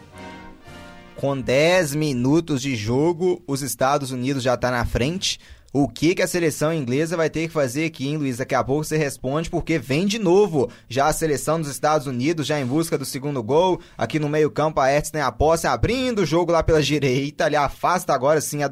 Com 1.17 1.39
10 1.39 1.95
minutos 1.95 2.63
de 2.63 2.77
jogo, 2.77 3.43
os 3.47 3.63
Estados 3.63 4.11
Unidos 4.11 4.43
já 4.43 4.55
está 4.55 4.71
na 4.71 4.85
frente. 4.85 5.39
O 5.73 5.87
que, 5.87 6.17
que 6.17 6.23
a 6.23 6.27
seleção 6.27 6.75
inglesa 6.75 7.17
vai 7.17 7.31
ter 7.31 7.47
que 7.47 7.55
fazer 7.55 7.85
aqui, 7.85 8.09
hein, 8.09 8.17
Luiz? 8.17 8.39
Daqui 8.39 8.57
a 8.57 8.65
pouco 8.65 8.83
você 8.83 8.97
responde, 8.97 9.49
porque 9.49 9.79
vem 9.79 10.05
de 10.05 10.19
novo 10.19 10.69
já 10.89 11.07
a 11.07 11.13
seleção 11.13 11.61
dos 11.61 11.71
Estados 11.71 12.09
Unidos, 12.09 12.45
já 12.45 12.59
em 12.59 12.67
busca 12.67 12.99
do 12.99 13.05
segundo 13.05 13.41
gol. 13.41 13.81
Aqui 13.97 14.19
no 14.19 14.29
meio-campo, 14.29 14.81
a 14.81 14.91
Ertz 14.91 15.13
tem 15.13 15.21
a 15.21 15.31
posse, 15.31 15.69
abrindo 15.69 16.23
o 16.23 16.27
jogo 16.27 16.51
lá 16.51 16.61
pela 16.61 16.83
direita. 16.83 17.45
Ali 17.45 17.55
afasta 17.55 18.13
agora 18.13 18.41
sim 18.41 18.65
a 18.65 18.71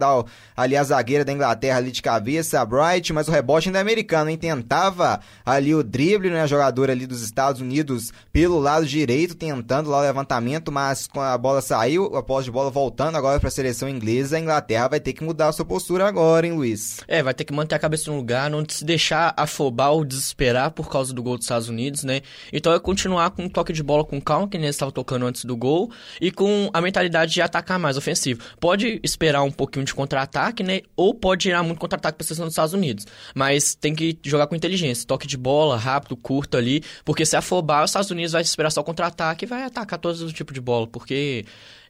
ali 0.57 0.77
a 0.77 0.83
zagueira 0.83 1.25
da 1.25 1.33
Inglaterra 1.33 1.79
ali 1.79 1.93
de 1.93 2.03
cabeça, 2.03 2.61
a 2.61 2.67
Bright, 2.67 3.13
mas 3.13 3.29
o 3.29 3.31
rebote 3.31 3.69
ainda 3.69 3.79
é 3.79 3.83
americano, 3.83 4.31
hein? 4.31 4.37
Tentava 4.37 5.21
ali 5.47 5.77
o 5.77 5.85
drible, 5.85 6.31
né? 6.31 6.43
A 6.43 6.49
jogadora 6.49 6.91
ali 6.91 7.07
dos 7.07 7.23
Estados 7.23 7.61
Unidos 7.61 8.13
pelo 8.33 8.59
lado 8.59 8.85
direito, 8.85 9.37
tentando 9.37 9.89
lá 9.89 9.99
o 9.99 10.03
levantamento, 10.03 10.73
mas 10.73 11.09
a 11.15 11.39
bola 11.39 11.63
saiu, 11.63 12.17
a 12.17 12.25
posse 12.25 12.47
de 12.47 12.51
bola 12.51 12.73
voltando 12.73 13.15
agora 13.15 13.39
para 13.39 13.49
a 13.49 13.53
seleção 13.53 13.89
inglesa, 13.89 14.37
a 14.37 14.41
Inglaterra 14.41 14.89
vai 14.89 14.99
ter 14.99 15.13
que 15.13 15.23
mudar 15.23 15.47
a 15.47 15.53
sua 15.53 15.65
postura 15.65 16.05
agora, 16.05 16.45
hein, 16.45 16.55
Luiz? 16.55 16.88
É, 17.07 17.23
vai 17.23 17.35
ter 17.35 17.45
que 17.45 17.53
manter 17.53 17.75
a 17.75 17.79
cabeça 17.79 18.11
no 18.11 18.17
lugar, 18.17 18.51
não 18.51 18.65
se 18.69 18.85
deixar 18.85 19.35
afobar 19.37 19.93
ou 19.93 20.05
desesperar 20.05 20.71
por 20.71 20.89
causa 20.89 21.13
do 21.13 21.23
gol 21.23 21.37
dos 21.37 21.45
Estados 21.45 21.69
Unidos, 21.69 22.05
né? 22.05 22.21
Então 22.53 22.73
é 22.73 22.79
continuar 22.79 23.31
com 23.31 23.49
toque 23.49 23.73
de 23.73 23.83
bola 23.83 24.05
com 24.05 24.21
calma, 24.21 24.49
que 24.49 24.57
nem 24.57 24.67
eles 24.67 24.77
estavam 24.77 24.93
tocando 24.93 25.27
antes 25.27 25.45
do 25.45 25.57
gol, 25.57 25.91
e 26.21 26.31
com 26.31 26.71
a 26.73 26.81
mentalidade 26.81 27.33
de 27.33 27.43
atacar 27.43 27.79
mais 27.79 27.97
ofensivo. 27.97 28.43
Pode 28.61 29.01
esperar 29.03 29.43
um 29.43 29.51
pouquinho 29.51 29.85
de 29.85 29.95
contra-ataque, 29.95 30.63
né? 30.63 30.83
Ou 30.97 31.15
pode 31.15 31.45
gerar 31.45 31.63
muito 31.63 31.79
contra-ataque 31.79 32.19
para 32.19 32.25
a 32.25 32.27
seleção 32.27 32.47
dos 32.47 32.53
Estados 32.53 32.75
Unidos. 32.75 33.07
Mas 33.35 33.75
tem 33.75 33.95
que 33.95 34.19
jogar 34.25 34.47
com 34.47 34.57
inteligência, 34.57 35.07
toque 35.07 35.27
de 35.27 35.37
bola, 35.37 35.77
rápido, 35.77 36.17
curto 36.17 36.57
ali, 36.57 36.83
porque 37.05 37.25
se 37.25 37.37
afobar, 37.37 37.85
os 37.85 37.91
Estados 37.91 38.11
Unidos 38.11 38.33
vai 38.33 38.43
esperar 38.43 38.71
só 38.71 38.83
contra-ataque 38.83 39.45
e 39.45 39.49
vai 39.49 39.63
atacar 39.63 39.99
todos 39.99 40.23
os 40.23 40.33
tipos 40.33 40.55
de 40.55 40.61
bola, 40.61 40.87
porque 40.87 41.45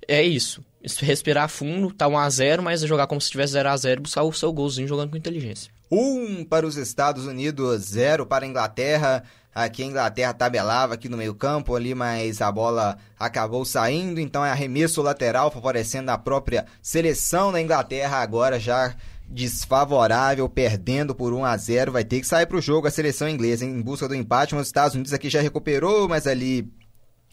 é 0.06 0.22
isso 0.22 0.62
respirar 1.00 1.48
fundo, 1.48 1.92
tá 1.92 2.06
1x0, 2.06 2.60
mas 2.60 2.80
jogar 2.82 3.06
como 3.06 3.20
se 3.20 3.30
tivesse 3.30 3.54
0x0 3.54 4.00
buscar 4.00 4.22
o 4.22 4.32
seu 4.32 4.52
golzinho 4.52 4.88
jogando 4.88 5.10
com 5.10 5.16
inteligência. 5.16 5.70
Um 5.90 6.44
para 6.44 6.66
os 6.66 6.76
Estados 6.76 7.26
Unidos, 7.26 7.82
zero 7.82 8.26
para 8.26 8.44
a 8.44 8.48
Inglaterra. 8.48 9.22
Aqui 9.54 9.82
a 9.82 9.86
Inglaterra 9.86 10.32
tabelava 10.32 10.94
aqui 10.94 11.08
no 11.08 11.16
meio 11.16 11.34
campo 11.34 11.74
ali, 11.74 11.94
mas 11.94 12.40
a 12.40 12.52
bola 12.52 12.96
acabou 13.18 13.64
saindo, 13.64 14.20
então 14.20 14.44
é 14.44 14.50
arremesso 14.50 15.02
lateral 15.02 15.50
favorecendo 15.50 16.10
a 16.10 16.18
própria 16.18 16.66
seleção 16.80 17.50
da 17.50 17.60
Inglaterra 17.60 18.18
agora 18.18 18.60
já 18.60 18.94
desfavorável, 19.28 20.48
perdendo 20.48 21.14
por 21.14 21.32
1 21.32 21.44
a 21.44 21.56
0, 21.56 21.92
vai 21.92 22.04
ter 22.04 22.20
que 22.20 22.26
sair 22.26 22.46
para 22.46 22.56
o 22.56 22.62
jogo 22.62 22.86
a 22.86 22.90
seleção 22.90 23.28
inglesa 23.28 23.64
em 23.64 23.80
busca 23.80 24.08
do 24.08 24.14
empate. 24.14 24.54
Os 24.54 24.66
Estados 24.66 24.94
Unidos 24.94 25.12
aqui 25.12 25.28
já 25.28 25.40
recuperou, 25.40 26.08
mas 26.08 26.26
ali 26.26 26.70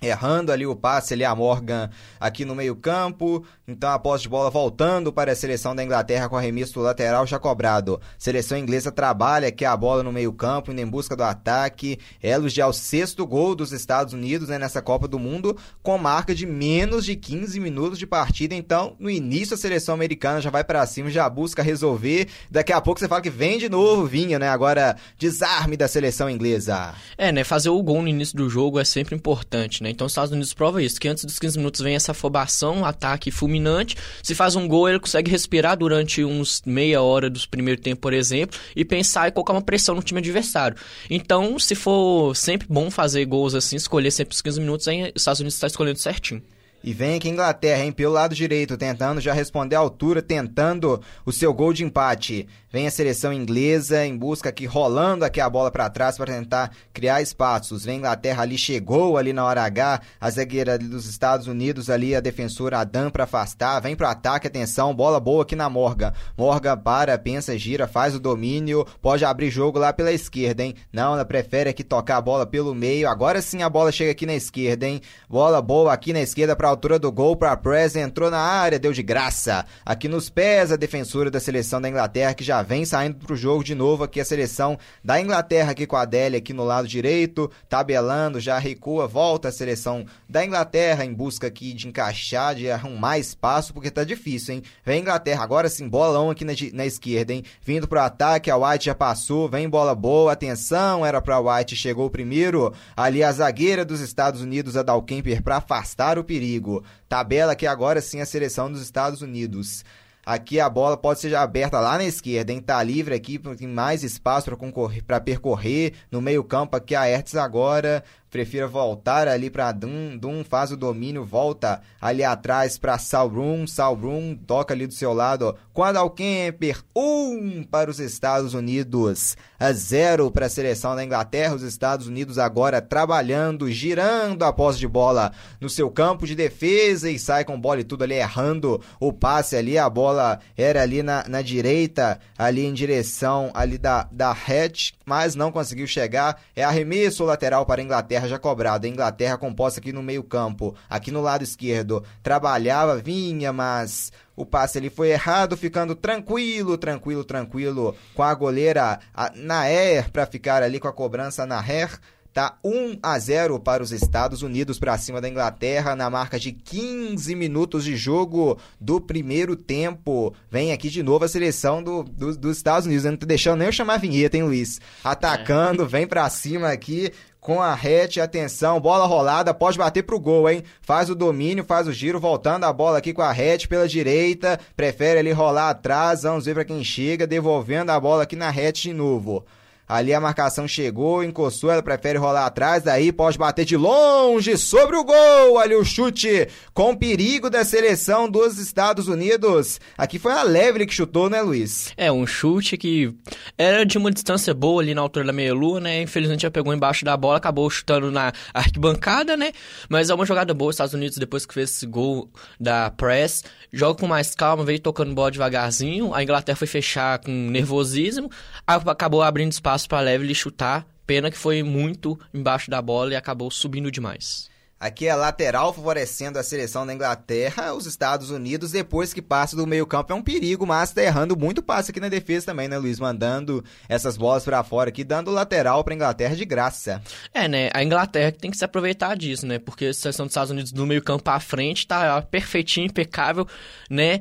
errando 0.01 0.51
ali 0.51 0.65
o 0.65 0.75
passe 0.75 1.13
ali 1.13 1.23
a 1.23 1.35
Morgan 1.35 1.89
aqui 2.19 2.45
no 2.45 2.55
meio-campo. 2.55 3.45
Então 3.67 3.89
a 3.89 3.97
posse 3.97 4.23
de 4.23 4.29
bola 4.29 4.49
voltando 4.49 5.11
para 5.11 5.31
a 5.31 5.35
seleção 5.35 5.75
da 5.75 5.83
Inglaterra 5.83 6.29
com 6.29 6.37
arremesso 6.37 6.79
lateral 6.79 7.25
já 7.25 7.39
cobrado. 7.39 7.99
Seleção 8.17 8.57
inglesa 8.57 8.91
trabalha 8.91 9.47
aqui 9.47 9.65
a 9.65 9.75
bola 9.75 10.03
no 10.03 10.11
meio-campo, 10.11 10.71
indo 10.71 10.81
em 10.81 10.85
busca 10.85 11.15
do 11.15 11.23
ataque. 11.23 11.97
Elos 12.21 12.53
já 12.53 12.63
é 12.63 12.67
o 12.67 12.73
sexto 12.73 13.25
gol 13.25 13.55
dos 13.55 13.71
Estados 13.71 14.13
Unidos 14.13 14.49
né, 14.49 14.59
nessa 14.59 14.81
Copa 14.81 15.07
do 15.07 15.17
Mundo, 15.17 15.57
com 15.81 15.97
marca 15.97 16.35
de 16.35 16.45
menos 16.45 17.05
de 17.05 17.15
15 17.15 17.59
minutos 17.59 17.97
de 17.97 18.05
partida. 18.05 18.53
Então, 18.53 18.95
no 18.99 19.09
início 19.09 19.55
a 19.55 19.57
seleção 19.57 19.95
americana 19.95 20.41
já 20.41 20.49
vai 20.49 20.63
para 20.63 20.85
cima, 20.85 21.09
já 21.09 21.27
busca 21.29 21.63
resolver. 21.63 22.27
Daqui 22.51 22.71
a 22.71 22.81
pouco 22.81 22.99
você 22.99 23.07
fala 23.07 23.21
que 23.21 23.29
vem 23.29 23.57
de 23.57 23.69
novo, 23.69 24.05
vinha, 24.05 24.37
né? 24.37 24.49
Agora 24.49 24.95
desarme 25.17 25.75
da 25.75 25.87
seleção 25.87 26.29
inglesa. 26.29 26.93
É, 27.17 27.31
né? 27.31 27.43
Fazer 27.43 27.69
o 27.69 27.81
gol 27.81 28.01
no 28.01 28.07
início 28.07 28.37
do 28.37 28.49
jogo 28.49 28.79
é 28.79 28.83
sempre 28.83 29.15
importante, 29.15 29.81
né? 29.81 29.84
Então 29.89 30.05
os 30.05 30.11
Estados 30.11 30.31
Unidos 30.31 30.53
prova 30.53 30.81
isso, 30.81 30.99
que 30.99 31.07
antes 31.07 31.25
dos 31.25 31.39
15 31.39 31.57
minutos 31.57 31.81
vem 31.81 31.95
essa 31.95 32.11
afobação, 32.11 32.85
ataque 32.85 33.31
fulminante. 33.31 33.95
Se 34.23 34.35
faz 34.35 34.55
um 34.55 34.67
gol, 34.67 34.89
ele 34.89 34.99
consegue 34.99 35.29
respirar 35.31 35.77
durante 35.77 36.23
uns 36.23 36.61
meia 36.65 37.01
hora 37.01 37.29
do 37.29 37.39
primeiro 37.49 37.81
tempo, 37.81 38.01
por 38.01 38.13
exemplo, 38.13 38.59
e 38.75 38.83
pensar 38.83 39.27
e 39.27 39.31
colocar 39.31 39.53
uma 39.53 39.61
pressão 39.61 39.95
no 39.95 40.03
time 40.03 40.19
adversário. 40.19 40.77
Então, 41.09 41.57
se 41.59 41.75
for 41.75 42.35
sempre 42.35 42.67
bom 42.69 42.89
fazer 42.89 43.25
gols 43.25 43.55
assim, 43.55 43.75
escolher 43.75 44.11
sempre 44.11 44.33
os 44.33 44.41
15 44.41 44.59
minutos, 44.59 44.87
aí 44.87 45.03
os 45.03 45.21
Estados 45.21 45.39
Unidos 45.39 45.55
está 45.55 45.67
escolhendo 45.67 45.99
certinho. 45.99 46.41
E 46.85 46.93
vem 46.93 47.15
aqui 47.15 47.27
Inglaterra, 47.27 47.83
hein, 47.83 47.91
pelo 47.91 48.13
lado 48.13 48.35
direito, 48.35 48.77
tentando 48.77 49.19
já 49.19 49.33
responder 49.33 49.75
à 49.75 49.79
altura, 49.79 50.21
tentando 50.21 51.01
o 51.25 51.31
seu 51.31 51.51
gol 51.51 51.73
de 51.73 51.83
empate. 51.83 52.47
Vem 52.75 52.87
a 52.87 52.91
seleção 52.91 53.31
inglesa 53.31 54.05
em 54.05 54.17
busca 54.17 54.49
aqui, 54.49 54.65
rolando 54.65 55.23
aqui 55.23 55.39
a 55.39 55.49
bola 55.49 55.71
para 55.71 55.89
trás 55.89 56.17
para 56.17 56.33
tentar 56.33 56.73
criar 56.91 57.21
espaços. 57.21 57.85
Vem 57.85 57.95
a 57.95 57.97
Inglaterra 57.99 58.43
ali, 58.43 58.57
chegou 58.57 59.17
ali 59.17 59.31
na 59.31 59.45
hora 59.45 59.63
H, 59.63 60.01
a 60.19 60.29
zagueira 60.29 60.77
dos 60.77 61.05
Estados 61.05 61.47
Unidos 61.47 61.89
ali, 61.89 62.13
a 62.13 62.19
defensora 62.19 62.79
Adam 62.79 63.09
para 63.09 63.23
afastar. 63.23 63.79
Vem 63.79 63.95
pro 63.95 64.05
ataque, 64.05 64.47
atenção, 64.47 64.93
bola 64.93 65.21
boa 65.21 65.43
aqui 65.43 65.55
na 65.55 65.69
Morgan. 65.69 66.11
Morgan 66.37 66.77
para, 66.77 67.17
pensa, 67.17 67.57
gira, 67.57 67.87
faz 67.87 68.13
o 68.13 68.19
domínio, 68.19 68.85
pode 69.01 69.23
abrir 69.23 69.49
jogo 69.49 69.79
lá 69.79 69.93
pela 69.93 70.11
esquerda, 70.11 70.61
hein? 70.61 70.75
Não, 70.91 71.13
ela 71.13 71.23
prefere 71.23 71.69
aqui 71.69 71.81
tocar 71.81 72.17
a 72.17 72.21
bola 72.21 72.45
pelo 72.45 72.75
meio. 72.75 73.07
Agora 73.07 73.41
sim 73.41 73.63
a 73.63 73.69
bola 73.69 73.89
chega 73.89 74.11
aqui 74.11 74.25
na 74.25 74.35
esquerda, 74.35 74.85
hein? 74.85 74.99
Bola 75.29 75.61
boa 75.61 75.93
aqui 75.93 76.11
na 76.11 76.19
esquerda 76.19 76.57
para 76.57 76.67
altura 76.67 76.99
do 76.99 77.09
gol 77.09 77.37
para 77.37 77.55
Press, 77.55 77.95
entrou 77.95 78.29
na 78.29 78.39
área, 78.39 78.77
deu 78.77 78.91
de 78.91 79.01
graça. 79.01 79.65
Aqui 79.85 80.09
nos 80.09 80.29
pés 80.29 80.73
a 80.73 80.75
defensora 80.75 81.31
da 81.31 81.39
seleção 81.39 81.79
da 81.79 81.87
Inglaterra 81.87 82.33
que 82.33 82.43
já 82.43 82.64
vem 82.65 82.83
saindo 82.83 83.15
pro 83.17 83.35
jogo 83.35 83.63
de 83.63 83.75
novo 83.75 84.03
aqui 84.03 84.19
a 84.19 84.25
seleção 84.25 84.77
da 85.03 85.21
Inglaterra 85.21 85.71
aqui 85.71 85.85
com 85.85 85.95
a 85.95 86.01
Adélia 86.01 86.39
aqui 86.39 86.51
no 86.51 86.63
lado 86.63 86.87
direito, 86.87 87.49
tabelando, 87.69 88.39
já 88.39 88.57
recua, 88.57 89.07
volta 89.07 89.49
a 89.49 89.51
seleção 89.51 90.05
da 90.27 90.43
Inglaterra 90.43 91.05
em 91.05 91.13
busca 91.13 91.47
aqui 91.47 91.73
de 91.73 91.87
encaixar, 91.87 92.55
de 92.55 92.69
arrumar 92.69 93.19
espaço, 93.19 93.73
porque 93.73 93.91
tá 93.91 94.03
difícil, 94.03 94.55
hein? 94.55 94.63
Vem 94.83 95.01
Inglaterra, 95.01 95.43
agora 95.43 95.69
sim, 95.69 95.87
bolão 95.87 96.29
aqui 96.29 96.43
na, 96.43 96.53
na 96.73 96.85
esquerda, 96.85 97.33
hein? 97.33 97.43
Vindo 97.61 97.87
pro 97.87 97.99
ataque, 97.99 98.49
a 98.49 98.57
White 98.57 98.85
já 98.85 98.95
passou, 98.95 99.47
vem 99.47 99.69
bola 99.69 99.93
boa, 99.93 100.33
atenção, 100.33 101.05
era 101.05 101.21
pra 101.21 101.39
White, 101.39 101.75
chegou 101.75 102.09
primeiro 102.09 102.73
ali 102.97 103.23
a 103.23 103.31
zagueira 103.31 103.85
dos 103.85 103.99
Estados 103.99 104.41
Unidos, 104.41 104.75
a 104.75 104.83
Dalkemper, 104.83 105.43
para 105.43 105.57
afastar 105.57 106.17
o 106.17 106.23
perigo. 106.23 106.83
Tabela 107.07 107.55
que 107.55 107.67
agora 107.67 108.01
sim 108.01 108.21
a 108.21 108.25
seleção 108.25 108.71
dos 108.71 108.81
Estados 108.81 109.21
Unidos. 109.21 109.83
Aqui 110.25 110.59
a 110.59 110.67
bola 110.67 110.97
pode 110.97 111.19
ser 111.19 111.35
aberta 111.35 111.79
lá 111.79 111.97
na 111.97 112.03
esquerda, 112.03 112.51
hein? 112.51 112.59
Tá 112.59 112.81
livre 112.81 113.13
aqui, 113.13 113.37
tem 113.37 113.67
mais 113.67 114.03
espaço 114.03 114.47
para 114.47 114.55
concorrer, 114.55 115.03
para 115.03 115.21
percorrer 115.21 115.93
no 116.09 116.19
meio-campo 116.19 116.75
aqui 116.75 116.95
a 116.95 117.03
Hertz 117.03 117.35
agora. 117.35 118.03
Prefira 118.35 118.67
voltar 118.67 119.29
ali 119.29 119.49
para 119.49 119.71
Dum, 119.71 120.17
Dum 120.17 120.43
faz 120.43 120.69
o 120.69 120.75
domínio, 120.75 121.23
volta 121.23 121.81
ali 122.01 122.21
atrás 122.21 122.77
para 122.77 122.97
Salbrum, 122.97 123.65
Salbrum 123.65 124.35
toca 124.35 124.73
ali 124.73 124.85
do 124.85 124.93
seu 124.93 125.13
lado, 125.13 125.55
Quadalkemper, 125.73 126.83
um 126.93 127.63
para 127.63 127.89
os 127.89 127.97
Estados 127.97 128.53
Unidos, 128.53 129.37
a 129.57 129.71
zero 129.71 130.29
para 130.29 130.47
a 130.47 130.49
seleção 130.49 130.97
da 130.97 131.05
Inglaterra, 131.05 131.55
os 131.55 131.61
Estados 131.61 132.07
Unidos 132.07 132.37
agora 132.37 132.81
trabalhando, 132.81 133.71
girando 133.71 134.43
a 134.43 134.51
posse 134.51 134.79
de 134.79 134.87
bola 134.87 135.31
no 135.61 135.69
seu 135.69 135.89
campo 135.89 136.27
de 136.27 136.35
defesa 136.35 137.09
e 137.09 137.17
sai 137.17 137.45
com 137.45 137.57
bola 137.57 137.79
e 137.79 137.85
tudo 137.85 138.03
ali 138.03 138.15
errando 138.15 138.81
o 138.99 139.13
passe 139.13 139.55
ali, 139.55 139.77
a 139.77 139.89
bola 139.89 140.14
era 140.57 140.81
ali 140.81 141.01
na, 141.03 141.25
na 141.27 141.41
direita, 141.41 142.19
ali 142.37 142.65
em 142.65 142.73
direção 142.73 143.51
ali 143.53 143.77
da, 143.77 144.07
da 144.11 144.31
Hatch, 144.31 144.91
mas 145.05 145.35
não 145.35 145.51
conseguiu 145.51 145.87
chegar, 145.87 146.41
é 146.55 146.63
arremesso 146.63 147.23
lateral 147.23 147.65
para 147.65 147.81
a 147.81 147.83
Inglaterra 147.83 148.27
já 148.27 148.39
cobrado. 148.39 148.85
A 148.85 148.89
Inglaterra 148.89 149.37
composta 149.37 149.79
aqui 149.79 149.91
no 149.91 150.03
meio-campo, 150.03 150.75
aqui 150.89 151.11
no 151.11 151.21
lado 151.21 151.43
esquerdo, 151.43 152.03
trabalhava, 152.23 152.97
vinha, 152.97 153.53
mas 153.53 154.11
o 154.35 154.45
passe 154.45 154.77
ali 154.77 154.89
foi 154.89 155.09
errado, 155.09 155.55
ficando 155.55 155.95
tranquilo, 155.95 156.77
tranquilo, 156.77 157.23
tranquilo, 157.23 157.95
com 158.13 158.23
a 158.23 158.33
goleira 158.33 158.99
Naer 159.35 160.11
para 160.11 160.25
ficar 160.25 160.61
ali 160.61 160.79
com 160.79 160.87
a 160.87 160.93
cobrança 160.93 161.45
Naer. 161.45 161.97
Tá 162.35 162.57
1 162.65 162.99
a 163.01 163.17
0 163.17 163.61
para 163.61 163.81
os 163.81 163.93
Estados 163.93 164.41
Unidos 164.41 164.77
para 164.77 164.97
cima 164.97 165.21
da 165.21 165.29
Inglaterra 165.29 165.95
na 165.95 166.09
marca 166.09 166.37
de 166.37 166.51
15 166.51 167.33
minutos 167.33 167.85
de 167.85 167.95
jogo 167.95 168.59
do 168.77 168.99
primeiro 168.99 169.55
tempo. 169.55 170.35
Vem 170.51 170.73
aqui 170.73 170.89
de 170.89 171.01
novo 171.01 171.23
a 171.23 171.29
seleção 171.29 171.81
do, 171.81 172.03
do 172.03 172.35
dos 172.35 172.57
Estados 172.57 172.87
Unidos. 172.87 173.05
Eu 173.05 173.11
não 173.11 173.17
tô 173.17 173.25
deixando 173.25 173.59
nem 173.59 173.69
eu 173.69 173.71
chamar 173.71 173.93
a 173.93 173.99
vinheta, 173.99 174.35
hein, 174.35 174.43
Luiz? 174.43 174.81
Atacando, 175.01 175.83
é. 175.83 175.87
vem 175.87 176.05
para 176.05 176.29
cima 176.29 176.67
aqui 176.67 177.09
com 177.39 177.61
a 177.61 177.73
rete, 177.73 178.19
atenção, 178.19 178.81
bola 178.81 179.05
rolada, 179.05 179.53
pode 179.53 179.77
bater 179.77 180.03
pro 180.03 180.19
gol, 180.19 180.49
hein? 180.49 180.61
Faz 180.81 181.09
o 181.09 181.15
domínio, 181.15 181.63
faz 181.63 181.87
o 181.87 181.93
giro, 181.93 182.19
voltando 182.19 182.65
a 182.65 182.73
bola 182.73 182.97
aqui 182.97 183.13
com 183.13 183.21
a 183.21 183.31
rete 183.31 183.65
pela 183.65 183.87
direita, 183.87 184.59
prefere 184.75 185.19
ali 185.19 185.31
rolar 185.31 185.69
atrás, 185.69 186.23
vamos 186.23 186.43
ver 186.43 186.53
para 186.53 186.65
quem 186.65 186.83
chega, 186.83 187.25
devolvendo 187.25 187.93
a 187.93 187.99
bola 187.99 188.23
aqui 188.23 188.35
na 188.35 188.49
rete 188.49 188.89
de 188.89 188.93
novo. 188.93 189.45
Ali 189.87 190.13
a 190.13 190.19
marcação 190.19 190.67
chegou, 190.67 191.23
encostou, 191.23 191.69
ela 191.69 191.83
prefere 191.83 192.17
rolar 192.17 192.47
atrás, 192.47 192.81
daí 192.81 193.11
pode 193.11 193.37
bater 193.37 193.65
de 193.65 193.77
longe 193.77 194.57
sobre 194.57 194.95
o 194.95 195.03
gol. 195.03 195.59
Ali 195.59 195.75
o 195.75 195.85
chute 195.85 196.47
com 196.73 196.95
perigo 196.95 197.51
da 197.51 197.63
seleção 197.63 198.27
dos 198.27 198.57
Estados 198.57 199.07
Unidos. 199.07 199.79
Aqui 199.95 200.17
foi 200.17 200.31
a 200.31 200.41
Levely 200.41 200.87
que 200.87 200.93
chutou, 200.93 201.29
né, 201.29 201.39
Luiz? 201.41 201.93
É, 201.95 202.11
um 202.11 202.25
chute 202.25 202.77
que 202.77 203.13
era 203.55 203.85
de 203.85 203.97
uma 203.99 204.09
distância 204.09 204.55
boa 204.55 204.81
ali 204.81 204.95
na 204.95 205.01
altura 205.01 205.27
da 205.27 205.33
meia-lua, 205.33 205.79
né? 205.79 206.01
Infelizmente 206.01 206.41
já 206.41 206.51
pegou 206.51 206.73
embaixo 206.73 207.05
da 207.05 207.15
bola, 207.15 207.37
acabou 207.37 207.69
chutando 207.69 208.09
na 208.09 208.33
arquibancada, 208.53 209.37
né? 209.37 209.51
Mas 209.87 210.09
é 210.09 210.15
uma 210.15 210.25
jogada 210.25 210.53
boa. 210.53 210.69
Os 210.69 210.75
Estados 210.75 210.95
Unidos, 210.95 211.17
depois 211.17 211.45
que 211.45 211.53
fez 211.53 211.69
esse 211.69 211.85
gol 211.85 212.27
da 212.59 212.89
Press, 212.89 213.43
joga 213.71 213.99
com 213.99 214.07
mais 214.07 214.33
calma, 214.33 214.63
veio 214.63 214.79
tocando 214.79 215.13
bola 215.13 215.29
devagarzinho. 215.29 216.11
A 216.11 216.23
Inglaterra 216.23 216.55
foi 216.55 216.67
fechar 216.67 217.19
com 217.19 217.31
nervosismo, 217.31 218.31
acabou 218.65 219.21
abrindo 219.21 219.51
espaço 219.51 219.74
espaço 219.75 219.89
para 219.89 219.99
Levely 219.99 220.33
chutar. 220.33 220.85
Pena 221.05 221.29
que 221.29 221.37
foi 221.37 221.61
muito 221.61 222.19
embaixo 222.33 222.71
da 222.71 222.81
bola 222.81 223.13
e 223.13 223.15
acabou 223.15 223.51
subindo 223.51 223.91
demais. 223.91 224.49
Aqui 224.79 225.07
é 225.07 225.15
lateral 225.15 225.73
favorecendo 225.73 226.37
a 226.37 226.43
seleção 226.43 226.85
da 226.85 226.93
Inglaterra, 226.93 227.73
os 227.73 227.85
Estados 227.85 228.29
Unidos, 228.29 228.71
depois 228.71 229.13
que 229.13 229.21
passa 229.21 229.55
do 229.55 229.65
meio-campo 229.65 230.11
é 230.11 230.15
um 230.15 230.21
perigo, 230.21 230.65
mas 230.65 230.91
tá 230.91 231.01
errando 231.01 231.37
muito 231.37 231.63
passe 231.63 231.91
aqui 231.91 231.99
na 231.99 232.09
defesa 232.09 232.47
também, 232.47 232.67
né, 232.67 232.77
Luiz? 232.77 232.99
Mandando 232.99 233.63
essas 233.87 234.17
bolas 234.17 234.43
para 234.43 234.63
fora 234.63 234.89
aqui, 234.89 235.03
dando 235.03 235.31
lateral 235.31 235.83
pra 235.83 235.95
Inglaterra 235.95 236.35
de 236.35 236.43
graça. 236.43 237.01
É, 237.33 237.47
né? 237.47 237.69
A 237.73 237.83
Inglaterra 237.83 238.31
tem 238.31 238.51
que 238.51 238.57
se 238.57 238.65
aproveitar 238.65 239.15
disso, 239.15 239.47
né? 239.47 239.59
Porque 239.59 239.85
a 239.85 239.93
seleção 239.93 240.25
dos 240.25 240.31
Estados 240.31 240.51
Unidos 240.51 240.73
no 240.73 240.85
meio-campo 240.85 241.29
à 241.29 241.39
frente 241.39 241.87
tá 241.87 242.21
perfeitinho, 242.23 242.87
impecável, 242.87 243.47
né? 243.89 244.19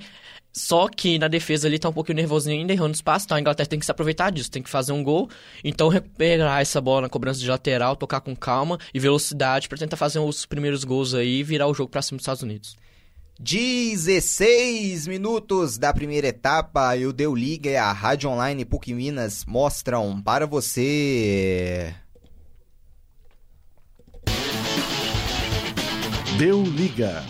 Só 0.57 0.89
que 0.89 1.19
na 1.19 1.27
defesa 1.27 1.67
ali 1.67 1.81
tá 1.81 1.89
um 1.89 1.93
pouquinho 1.93 2.17
nervosinho 2.17 2.61
ainda, 2.61 2.73
errando 2.73 2.95
espaço. 2.95 3.25
Então 3.25 3.37
a 3.37 3.41
Inglaterra 3.41 3.67
tem 3.67 3.79
que 3.79 3.85
se 3.85 3.91
aproveitar 3.91 4.31
disso, 4.31 4.51
tem 4.51 4.63
que 4.63 4.71
fazer 4.71 4.93
um 4.93 5.03
gol. 5.03 5.29
Então 5.65 5.89
recuperar 5.89 6.61
essa 6.61 6.81
bola 6.81 7.03
na 7.03 7.09
cobrança 7.09 7.41
de 7.41 7.51
lateral, 7.51 7.97
tocar 7.97 8.21
com 8.21 8.37
calma 8.37 8.79
e 8.95 9.01
velocidade 9.01 9.69
para 9.69 9.79
tentar 9.79 9.97
fazer 9.97 10.21
os 10.21 10.47
primeiros 10.47 10.85
gols 10.85 11.13
aí 11.13 11.41
e 11.41 11.43
virar 11.43 11.67
o 11.67 11.75
jogo 11.75 11.91
para 11.91 12.03
cima 12.03 12.19
dos 12.19 12.23
Estados 12.23 12.43
Unidos. 12.43 12.77
16 13.41 15.09
minutos 15.09 15.77
da 15.77 15.93
primeira 15.93 16.29
etapa 16.29 16.97
e 16.97 17.05
o 17.05 17.13
Deu 17.13 17.35
Liga 17.35 17.69
e 17.69 17.77
a 17.77 17.91
Rádio 17.91 18.31
Online 18.31 18.65
PUC 18.65 18.95
Minas 18.95 19.45
mostram 19.45 20.23
para 20.23 20.47
você. 20.47 21.93
Deu 26.39 26.63
Liga. 26.63 27.25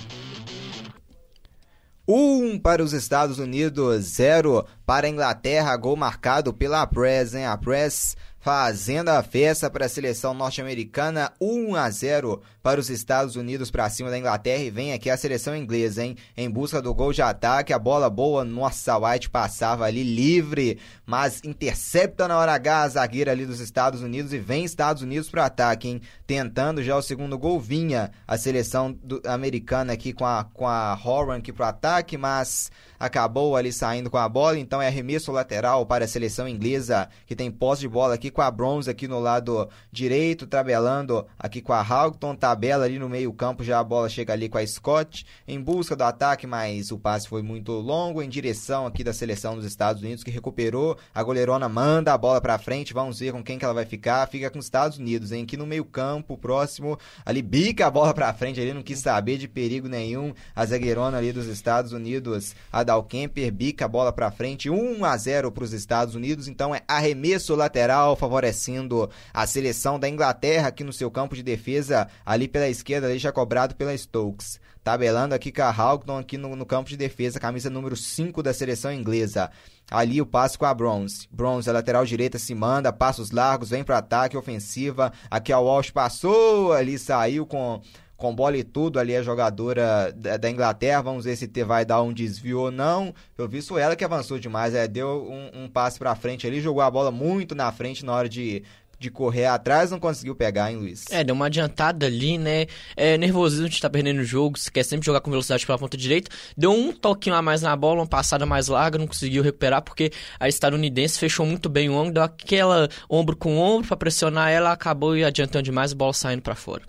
1 2.06 2.14
um 2.14 2.58
para 2.58 2.82
os 2.82 2.92
Estados 2.92 3.38
Unidos, 3.38 4.04
0 4.04 4.66
para 4.84 5.06
a 5.06 5.10
Inglaterra, 5.10 5.74
gol 5.76 5.96
marcado 5.96 6.52
pela 6.52 6.86
Press, 6.86 7.34
hein? 7.34 7.46
A 7.46 7.56
Press 7.56 8.14
fazendo 8.38 9.08
a 9.08 9.22
festa 9.22 9.70
para 9.70 9.86
a 9.86 9.88
seleção 9.88 10.34
norte-americana, 10.34 11.32
1 11.40 11.74
a 11.74 11.88
0 11.88 12.42
para 12.64 12.80
os 12.80 12.88
Estados 12.88 13.36
Unidos 13.36 13.70
para 13.70 13.90
cima 13.90 14.08
da 14.08 14.18
Inglaterra 14.18 14.62
e 14.62 14.70
vem 14.70 14.94
aqui 14.94 15.10
a 15.10 15.18
seleção 15.18 15.54
inglesa, 15.54 16.02
hein? 16.02 16.16
Em 16.34 16.48
busca 16.48 16.80
do 16.80 16.94
gol 16.94 17.12
de 17.12 17.20
ataque, 17.20 17.74
a 17.74 17.78
bola 17.78 18.08
boa, 18.08 18.42
nossa, 18.42 18.96
White 18.96 19.28
passava 19.28 19.84
ali 19.84 20.02
livre, 20.02 20.78
mas 21.04 21.42
intercepta 21.44 22.26
na 22.26 22.38
hora 22.38 22.54
H 22.54 22.80
a 22.80 22.88
zagueira 22.88 23.32
ali 23.32 23.44
dos 23.44 23.60
Estados 23.60 24.00
Unidos 24.00 24.32
e 24.32 24.38
vem 24.38 24.64
Estados 24.64 25.02
Unidos 25.02 25.28
para 25.28 25.44
ataque, 25.44 25.88
hein? 25.88 26.00
Tentando 26.26 26.82
já 26.82 26.96
o 26.96 27.02
segundo 27.02 27.38
gol, 27.38 27.60
vinha 27.60 28.10
a 28.26 28.38
seleção 28.38 28.90
do, 28.90 29.20
americana 29.26 29.92
aqui 29.92 30.14
com 30.14 30.24
a, 30.24 30.44
com 30.44 30.66
a 30.66 30.98
Horan 31.04 31.36
aqui 31.36 31.52
para 31.52 31.68
ataque, 31.68 32.16
mas 32.16 32.72
acabou 32.98 33.56
ali 33.56 33.74
saindo 33.74 34.08
com 34.08 34.16
a 34.16 34.26
bola, 34.26 34.58
então 34.58 34.80
é 34.80 34.86
arremesso 34.86 35.30
lateral 35.30 35.84
para 35.84 36.06
a 36.06 36.08
seleção 36.08 36.48
inglesa, 36.48 37.10
que 37.26 37.36
tem 37.36 37.50
posse 37.50 37.82
de 37.82 37.88
bola 37.88 38.14
aqui 38.14 38.30
com 38.30 38.40
a 38.40 38.50
Bronze 38.50 38.88
aqui 38.88 39.06
no 39.06 39.20
lado 39.20 39.68
direito, 39.92 40.46
tabelando 40.46 41.26
aqui 41.38 41.60
com 41.60 41.74
a 41.74 41.86
Houghton, 41.86 42.34
tá 42.34 42.53
tabela 42.54 42.84
ali 42.84 43.00
no 43.00 43.08
meio-campo, 43.08 43.64
já 43.64 43.80
a 43.80 43.84
bola 43.84 44.08
chega 44.08 44.32
ali 44.32 44.48
com 44.48 44.56
a 44.56 44.64
Scott 44.64 45.26
em 45.46 45.60
busca 45.60 45.96
do 45.96 46.04
ataque, 46.04 46.46
mas 46.46 46.92
o 46.92 46.98
passe 46.98 47.28
foi 47.28 47.42
muito 47.42 47.72
longo 47.72 48.22
em 48.22 48.28
direção 48.28 48.86
aqui 48.86 49.02
da 49.02 49.12
seleção 49.12 49.56
dos 49.56 49.64
Estados 49.64 50.00
Unidos 50.00 50.22
que 50.22 50.30
recuperou. 50.30 50.96
A 51.12 51.20
goleirona 51.20 51.68
manda 51.68 52.14
a 52.14 52.18
bola 52.18 52.40
para 52.40 52.56
frente, 52.56 52.94
vamos 52.94 53.18
ver 53.18 53.32
com 53.32 53.42
quem 53.42 53.58
que 53.58 53.64
ela 53.64 53.74
vai 53.74 53.84
ficar. 53.84 54.28
Fica 54.28 54.48
com 54.50 54.60
os 54.60 54.66
Estados 54.66 54.98
Unidos, 54.98 55.32
hein? 55.32 55.42
Aqui 55.42 55.56
no 55.56 55.66
meio-campo, 55.66 56.38
próximo, 56.38 56.96
ali 57.26 57.42
bica 57.42 57.88
a 57.88 57.90
bola 57.90 58.14
para 58.14 58.32
frente, 58.32 58.60
ali 58.60 58.72
não 58.72 58.84
quis 58.84 59.00
saber 59.00 59.36
de 59.36 59.48
perigo 59.48 59.88
nenhum. 59.88 60.32
A 60.54 60.64
zagueirona 60.64 61.18
ali 61.18 61.32
dos 61.32 61.46
Estados 61.46 61.90
Unidos, 61.90 62.54
a 62.70 62.84
Dalkemper, 62.84 63.52
bica 63.52 63.86
a 63.86 63.88
bola 63.88 64.12
para 64.12 64.30
frente, 64.30 64.70
1 64.70 65.04
a 65.04 65.16
0 65.16 65.50
para 65.50 65.64
os 65.64 65.72
Estados 65.72 66.14
Unidos. 66.14 66.46
Então 66.46 66.72
é 66.72 66.82
arremesso 66.86 67.56
lateral 67.56 68.14
favorecendo 68.14 69.10
a 69.32 69.44
seleção 69.44 69.98
da 69.98 70.08
Inglaterra 70.08 70.68
aqui 70.68 70.84
no 70.84 70.92
seu 70.92 71.10
campo 71.10 71.34
de 71.34 71.42
defesa 71.42 72.06
ali 72.24 72.43
ali 72.44 72.48
pela 72.48 72.68
esquerda, 72.68 73.06
ali 73.06 73.18
já 73.18 73.32
cobrado 73.32 73.74
pela 73.74 73.96
Stokes. 73.96 74.60
Tabelando 74.82 75.34
aqui 75.34 75.50
com 75.50 75.62
a 75.62 75.70
Houghton 75.70 76.18
aqui 76.18 76.36
no, 76.36 76.54
no, 76.54 76.66
campo 76.66 76.90
de 76.90 76.96
defesa, 76.96 77.40
camisa 77.40 77.70
número 77.70 77.96
5 77.96 78.42
da 78.42 78.52
seleção 78.52 78.92
inglesa. 78.92 79.50
Ali 79.90 80.20
o 80.20 80.26
passe 80.26 80.58
com 80.58 80.66
a 80.66 80.74
Bronze. 80.74 81.26
Bronze, 81.30 81.68
a 81.68 81.72
lateral 81.72 82.04
direita 82.04 82.38
se 82.38 82.54
manda, 82.54 82.92
passos 82.92 83.30
largos, 83.30 83.70
vem 83.70 83.82
para 83.82 83.98
ataque, 83.98 84.36
ofensiva. 84.36 85.10
Aqui 85.30 85.52
a 85.52 85.58
Walsh 85.58 85.90
passou, 85.90 86.72
ali 86.72 86.98
saiu 86.98 87.46
com 87.46 87.80
com 88.16 88.34
bola 88.34 88.56
e 88.56 88.62
tudo 88.62 88.98
ali 88.98 89.14
a 89.14 89.22
jogadora 89.22 90.12
da, 90.16 90.36
da 90.36 90.50
Inglaterra. 90.50 91.02
Vamos 91.02 91.24
ver 91.24 91.36
se 91.36 91.46
vai 91.64 91.84
dar 91.84 92.00
um 92.00 92.12
desvio 92.12 92.60
ou 92.60 92.70
não. 92.70 93.12
Eu 93.36 93.48
vi 93.48 93.58
isso 93.58 93.76
ela 93.76 93.96
que 93.96 94.04
avançou 94.04 94.38
demais, 94.38 94.74
é, 94.74 94.86
deu 94.86 95.28
um, 95.28 95.64
um 95.64 95.68
passe 95.68 95.98
para 95.98 96.14
frente 96.14 96.46
ali, 96.46 96.60
jogou 96.60 96.82
a 96.82 96.90
bola 96.90 97.10
muito 97.10 97.54
na 97.54 97.70
frente 97.72 98.04
na 98.04 98.12
hora 98.12 98.28
de 98.28 98.62
de 98.98 99.10
correr 99.10 99.46
atrás, 99.46 99.90
não 99.90 99.98
conseguiu 100.00 100.34
pegar, 100.34 100.70
hein, 100.70 100.78
Luiz? 100.78 101.04
É, 101.10 101.22
deu 101.22 101.34
uma 101.34 101.46
adiantada 101.46 102.06
ali, 102.06 102.38
né? 102.38 102.66
É, 102.96 103.16
nervosismo 103.18 103.68
de 103.68 103.74
estar 103.74 103.88
tá 103.88 103.92
perdendo 103.92 104.20
o 104.20 104.24
jogo, 104.24 104.58
você 104.58 104.70
quer 104.70 104.84
sempre 104.84 105.06
jogar 105.06 105.20
com 105.20 105.30
velocidade 105.30 105.66
pela 105.66 105.78
ponta 105.78 105.96
direita. 105.96 106.30
Deu 106.56 106.72
um 106.72 106.92
toquinho 106.92 107.36
a 107.36 107.42
mais 107.42 107.62
na 107.62 107.74
bola, 107.76 108.00
uma 108.00 108.06
passada 108.06 108.46
mais 108.46 108.68
larga, 108.68 108.98
não 108.98 109.06
conseguiu 109.06 109.42
recuperar, 109.42 109.82
porque 109.82 110.10
a 110.38 110.48
estadunidense 110.48 111.18
fechou 111.18 111.46
muito 111.46 111.68
bem 111.68 111.88
o 111.88 111.94
ombro, 111.94 112.14
deu 112.14 112.22
aquela 112.22 112.88
ombro 113.08 113.36
com 113.36 113.58
ombro 113.58 113.88
para 113.88 113.96
pressionar 113.96 114.50
ela, 114.50 114.72
acabou 114.72 115.12
adiantando 115.12 115.64
demais, 115.64 115.92
a 115.92 115.96
bola 115.96 116.12
saindo 116.12 116.42
para 116.42 116.54
fora. 116.54 116.82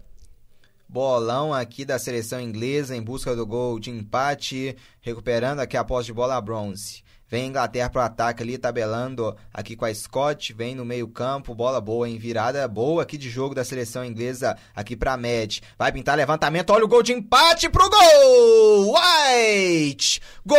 Bolão 0.88 1.54
aqui 1.54 1.84
da 1.84 2.00
seleção 2.00 2.39
inglesa 2.39 2.96
em 2.96 3.02
busca 3.02 3.36
do 3.36 3.46
gol 3.46 3.80
de 3.80 3.89
empate, 3.89 4.78
recuperando 5.02 5.60
aqui 5.60 5.76
a 5.76 5.84
posse 5.84 6.06
de 6.06 6.13
bola 6.13 6.38
a 6.38 6.41
bronze. 6.41 7.04
Vem 7.36 7.48
Inglaterra 7.48 7.89
pro 7.89 8.00
ataque 8.00 8.43
ali, 8.43 8.58
tabelando 8.58 9.36
aqui 9.54 9.76
com 9.76 9.84
a 9.84 9.93
Scott. 9.93 10.54
Vem 10.54 10.74
no 10.74 10.86
meio-campo, 10.86 11.54
bola 11.54 11.82
boa, 11.82 12.08
em 12.08 12.17
virada 12.17 12.65
boa 12.65 13.04
aqui 13.04 13.17
de 13.17 13.30
jogo 13.30 13.54
da 13.54 13.65
seleção 13.65 14.06
inglesa 14.06 14.56
aqui 14.74 14.95
pra 14.95 15.17
Med. 15.17 15.62
Vai 15.78 15.91
pintar 15.91 16.15
levantamento, 16.15 16.69
olha 16.69 16.86
o 16.86 16.88
gol 16.88 17.04
de 17.04 17.12
empate 17.12 17.67
pro 17.67 17.89
gol! 17.89 18.95
White! 18.95 20.21
Gol! 20.45 20.56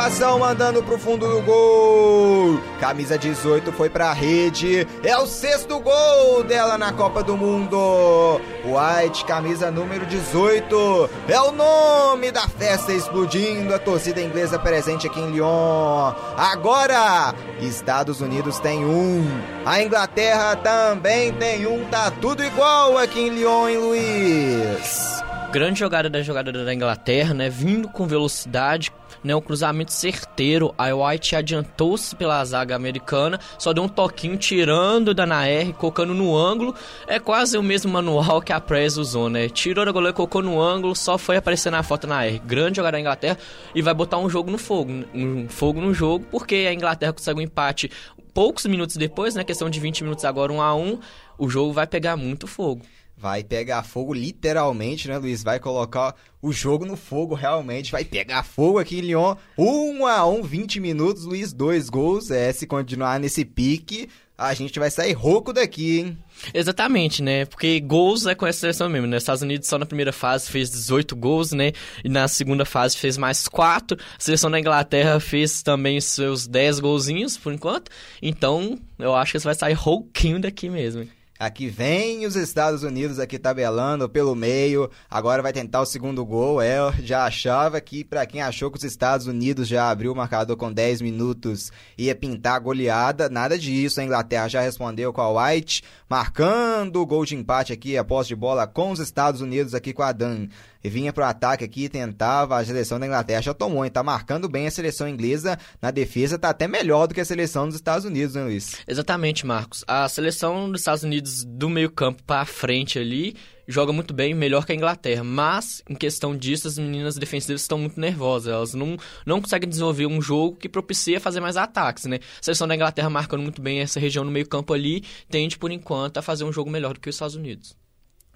Antecipação, 0.00 0.38
mandando 0.38 0.82
pro 0.82 0.98
fundo 0.98 1.28
do 1.28 1.42
gol. 1.42 2.60
Camisa 2.80 3.18
18 3.18 3.70
foi 3.72 3.90
pra 3.90 4.12
rede. 4.12 4.86
É 5.04 5.16
o 5.18 5.26
sexto 5.26 5.78
gol 5.78 6.42
dela 6.42 6.78
na 6.78 6.92
Copa 6.92 7.22
do 7.22 7.36
Mundo. 7.36 8.40
White, 8.64 9.24
camisa 9.26 9.70
número 9.70 10.06
18. 10.06 11.10
É 11.28 11.40
o 11.40 11.52
nome 11.52 12.30
da 12.30 12.48
festa 12.48 12.92
explodindo. 12.92 13.74
A 13.74 13.78
torcida 13.78 14.20
inglesa 14.20 14.58
presente 14.58 15.06
aqui 15.06 15.20
em 15.20 15.32
Lyon. 15.32 16.12
Agora, 16.36 17.34
Estados 17.60 18.20
Unidos 18.20 18.58
tem 18.58 18.84
um. 18.84 19.24
A 19.66 19.82
Inglaterra 19.82 20.56
também 20.56 21.32
tem 21.34 21.66
um. 21.66 21.84
Tá 21.86 22.10
tudo 22.10 22.42
igual 22.42 22.96
aqui 22.96 23.20
em 23.20 23.30
Lyon, 23.30 23.68
hein, 23.68 23.76
Luiz? 23.76 25.20
grande 25.50 25.80
jogada 25.80 26.08
da 26.08 26.22
jogada 26.22 26.52
da 26.52 26.72
Inglaterra, 26.72 27.34
né? 27.34 27.50
Vindo 27.50 27.88
com 27.88 28.06
velocidade, 28.06 28.92
né? 29.22 29.34
Um 29.34 29.40
cruzamento 29.40 29.92
certeiro. 29.92 30.74
A 30.76 30.94
White 30.94 31.36
adiantou-se 31.36 32.14
pela 32.16 32.44
zaga 32.44 32.74
americana, 32.74 33.38
só 33.58 33.72
deu 33.72 33.82
um 33.82 33.88
toquinho 33.88 34.36
tirando 34.36 35.14
da 35.14 35.26
Nair, 35.26 35.72
colocando 35.74 36.14
no 36.14 36.36
ângulo. 36.36 36.74
É 37.06 37.18
quase 37.18 37.56
o 37.56 37.62
mesmo 37.62 37.92
manual 37.92 38.40
que 38.40 38.52
a 38.52 38.60
Prez 38.60 38.96
usou, 38.96 39.28
né? 39.28 39.48
Tirou 39.48 39.84
da 39.84 39.92
goleira, 39.92 40.14
colocou 40.14 40.42
no 40.42 40.60
ângulo, 40.60 40.94
só 40.94 41.18
foi 41.18 41.36
aparecer 41.36 41.70
na 41.70 41.82
foto 41.82 42.06
na 42.06 42.24
R. 42.24 42.38
Grande 42.40 42.76
jogada 42.76 42.96
da 42.96 43.00
Inglaterra 43.00 43.38
e 43.74 43.82
vai 43.82 43.94
botar 43.94 44.18
um 44.18 44.28
jogo 44.28 44.50
no 44.50 44.58
fogo, 44.58 44.92
um 45.14 45.48
fogo 45.48 45.80
no 45.80 45.92
jogo, 45.92 46.26
porque 46.30 46.66
a 46.68 46.72
Inglaterra 46.72 47.12
consegue 47.12 47.38
um 47.38 47.42
empate 47.42 47.90
poucos 48.32 48.64
minutos 48.66 48.96
depois, 48.96 49.34
né? 49.34 49.44
Questão 49.44 49.68
de 49.68 49.80
20 49.80 50.04
minutos 50.04 50.24
agora, 50.24 50.52
um 50.52 50.62
a 50.62 50.74
um. 50.74 50.98
O 51.38 51.48
jogo 51.48 51.72
vai 51.72 51.86
pegar 51.86 52.16
muito 52.16 52.46
fogo 52.46 52.82
vai 53.20 53.44
pegar 53.44 53.82
fogo 53.82 54.14
literalmente, 54.14 55.06
né, 55.06 55.18
Luiz? 55.18 55.42
Vai 55.42 55.60
colocar 55.60 56.14
o 56.40 56.52
jogo 56.52 56.86
no 56.86 56.96
fogo 56.96 57.34
realmente, 57.34 57.92
vai 57.92 58.02
pegar 58.02 58.42
fogo 58.42 58.78
aqui 58.78 58.98
em 58.98 59.02
Lyon. 59.02 59.36
1 59.58 60.06
a 60.06 60.26
1, 60.26 60.42
20 60.42 60.80
minutos, 60.80 61.24
Luiz, 61.24 61.52
dois 61.52 61.90
gols. 61.90 62.30
É, 62.30 62.50
se 62.50 62.66
continuar 62.66 63.20
nesse 63.20 63.44
pique, 63.44 64.08
a 64.38 64.54
gente 64.54 64.78
vai 64.78 64.90
sair 64.90 65.12
rouco 65.12 65.52
daqui, 65.52 66.00
hein? 66.00 66.18
Exatamente, 66.54 67.22
né? 67.22 67.44
Porque 67.44 67.78
gols 67.78 68.24
é 68.24 68.34
com 68.34 68.46
essa 68.46 68.60
seleção 68.60 68.88
mesmo, 68.88 69.06
né? 69.06 69.18
Estados 69.18 69.42
Unidos 69.42 69.68
só 69.68 69.76
na 69.76 69.84
primeira 69.84 70.14
fase 70.14 70.50
fez 70.50 70.70
18 70.70 71.14
gols, 71.14 71.52
né? 71.52 71.72
E 72.02 72.08
na 72.08 72.26
segunda 72.26 72.64
fase 72.64 72.96
fez 72.96 73.18
mais 73.18 73.46
4. 73.46 73.98
A 73.98 74.20
seleção 74.20 74.50
da 74.50 74.58
Inglaterra 74.58 75.20
fez 75.20 75.62
também 75.62 76.00
seus 76.00 76.46
10 76.46 76.80
golzinhos, 76.80 77.36
por 77.36 77.52
enquanto. 77.52 77.90
Então, 78.22 78.78
eu 78.98 79.14
acho 79.14 79.32
que 79.32 79.40
você 79.40 79.44
vai 79.44 79.54
sair 79.54 79.74
rouquinho 79.74 80.40
daqui 80.40 80.70
mesmo. 80.70 81.02
Hein? 81.02 81.10
Aqui 81.40 81.70
vem 81.70 82.26
os 82.26 82.36
Estados 82.36 82.82
Unidos 82.82 83.18
aqui 83.18 83.38
tabelando 83.38 84.06
pelo 84.10 84.34
meio. 84.34 84.90
Agora 85.08 85.40
vai 85.40 85.54
tentar 85.54 85.80
o 85.80 85.86
segundo 85.86 86.22
gol. 86.22 86.60
É, 86.60 86.76
já 87.02 87.24
achava 87.24 87.80
que 87.80 88.04
para 88.04 88.26
quem 88.26 88.42
achou 88.42 88.70
que 88.70 88.76
os 88.76 88.84
Estados 88.84 89.26
Unidos 89.26 89.66
já 89.66 89.90
abriu 89.90 90.12
o 90.12 90.14
marcador 90.14 90.54
com 90.58 90.70
10 90.70 91.00
minutos 91.00 91.72
ia 91.96 92.14
pintar 92.14 92.56
a 92.56 92.58
goleada, 92.58 93.30
nada 93.30 93.58
disso. 93.58 94.02
A 94.02 94.04
Inglaterra 94.04 94.48
já 94.48 94.60
respondeu 94.60 95.14
com 95.14 95.22
a 95.22 95.48
White, 95.48 95.82
marcando 96.10 97.00
o 97.00 97.06
gol 97.06 97.24
de 97.24 97.34
empate 97.34 97.72
aqui, 97.72 97.96
a 97.96 98.04
posse 98.04 98.28
de 98.28 98.36
bola 98.36 98.66
com 98.66 98.90
os 98.90 99.00
Estados 99.00 99.40
Unidos 99.40 99.74
aqui 99.74 99.94
com 99.94 100.02
a 100.02 100.12
Dan 100.12 100.46
vinha 100.88 101.12
pro 101.12 101.24
ataque 101.24 101.64
aqui, 101.64 101.88
tentava, 101.88 102.58
a 102.58 102.64
seleção 102.64 102.98
da 102.98 103.06
Inglaterra 103.06 103.42
já 103.42 103.54
tomou, 103.54 103.84
hein? 103.84 103.90
Tá 103.90 104.02
marcando 104.02 104.48
bem 104.48 104.66
a 104.66 104.70
seleção 104.70 105.08
inglesa 105.08 105.58
na 105.82 105.90
defesa, 105.90 106.38
tá 106.38 106.50
até 106.50 106.66
melhor 106.66 107.06
do 107.06 107.14
que 107.14 107.20
a 107.20 107.24
seleção 107.24 107.66
dos 107.66 107.74
Estados 107.74 108.04
Unidos, 108.04 108.34
né, 108.34 108.44
Luiz? 108.44 108.76
Exatamente, 108.86 109.44
Marcos. 109.44 109.84
A 109.86 110.08
seleção 110.08 110.70
dos 110.70 110.80
Estados 110.80 111.02
Unidos 111.02 111.44
do 111.44 111.68
meio 111.68 111.90
campo 111.90 112.22
para 112.22 112.44
frente 112.44 112.98
ali 112.98 113.36
joga 113.70 113.92
muito 113.92 114.12
bem, 114.12 114.34
melhor 114.34 114.66
que 114.66 114.72
a 114.72 114.74
Inglaterra. 114.74 115.22
Mas, 115.22 115.82
em 115.88 115.94
questão 115.94 116.36
disso, 116.36 116.66
as 116.66 116.78
meninas 116.78 117.16
defensivas 117.16 117.62
estão 117.62 117.78
muito 117.78 118.00
nervosas. 118.00 118.52
Elas 118.52 118.74
não, 118.74 118.96
não 119.24 119.40
conseguem 119.40 119.68
desenvolver 119.68 120.06
um 120.06 120.20
jogo 120.20 120.56
que 120.56 120.68
propicia 120.68 121.20
fazer 121.20 121.40
mais 121.40 121.56
ataques, 121.56 122.04
né? 122.06 122.18
A 122.40 122.42
seleção 122.42 122.66
da 122.66 122.74
Inglaterra 122.74 123.08
marcando 123.08 123.42
muito 123.42 123.62
bem 123.62 123.80
essa 123.80 124.00
região 124.00 124.24
no 124.24 124.30
meio 124.30 124.48
campo 124.48 124.72
ali, 124.72 125.04
tende, 125.28 125.56
por 125.56 125.70
enquanto, 125.70 126.18
a 126.18 126.22
fazer 126.22 126.44
um 126.44 126.52
jogo 126.52 126.70
melhor 126.70 126.94
do 126.94 127.00
que 127.00 127.08
os 127.08 127.14
Estados 127.14 127.36
Unidos. 127.36 127.76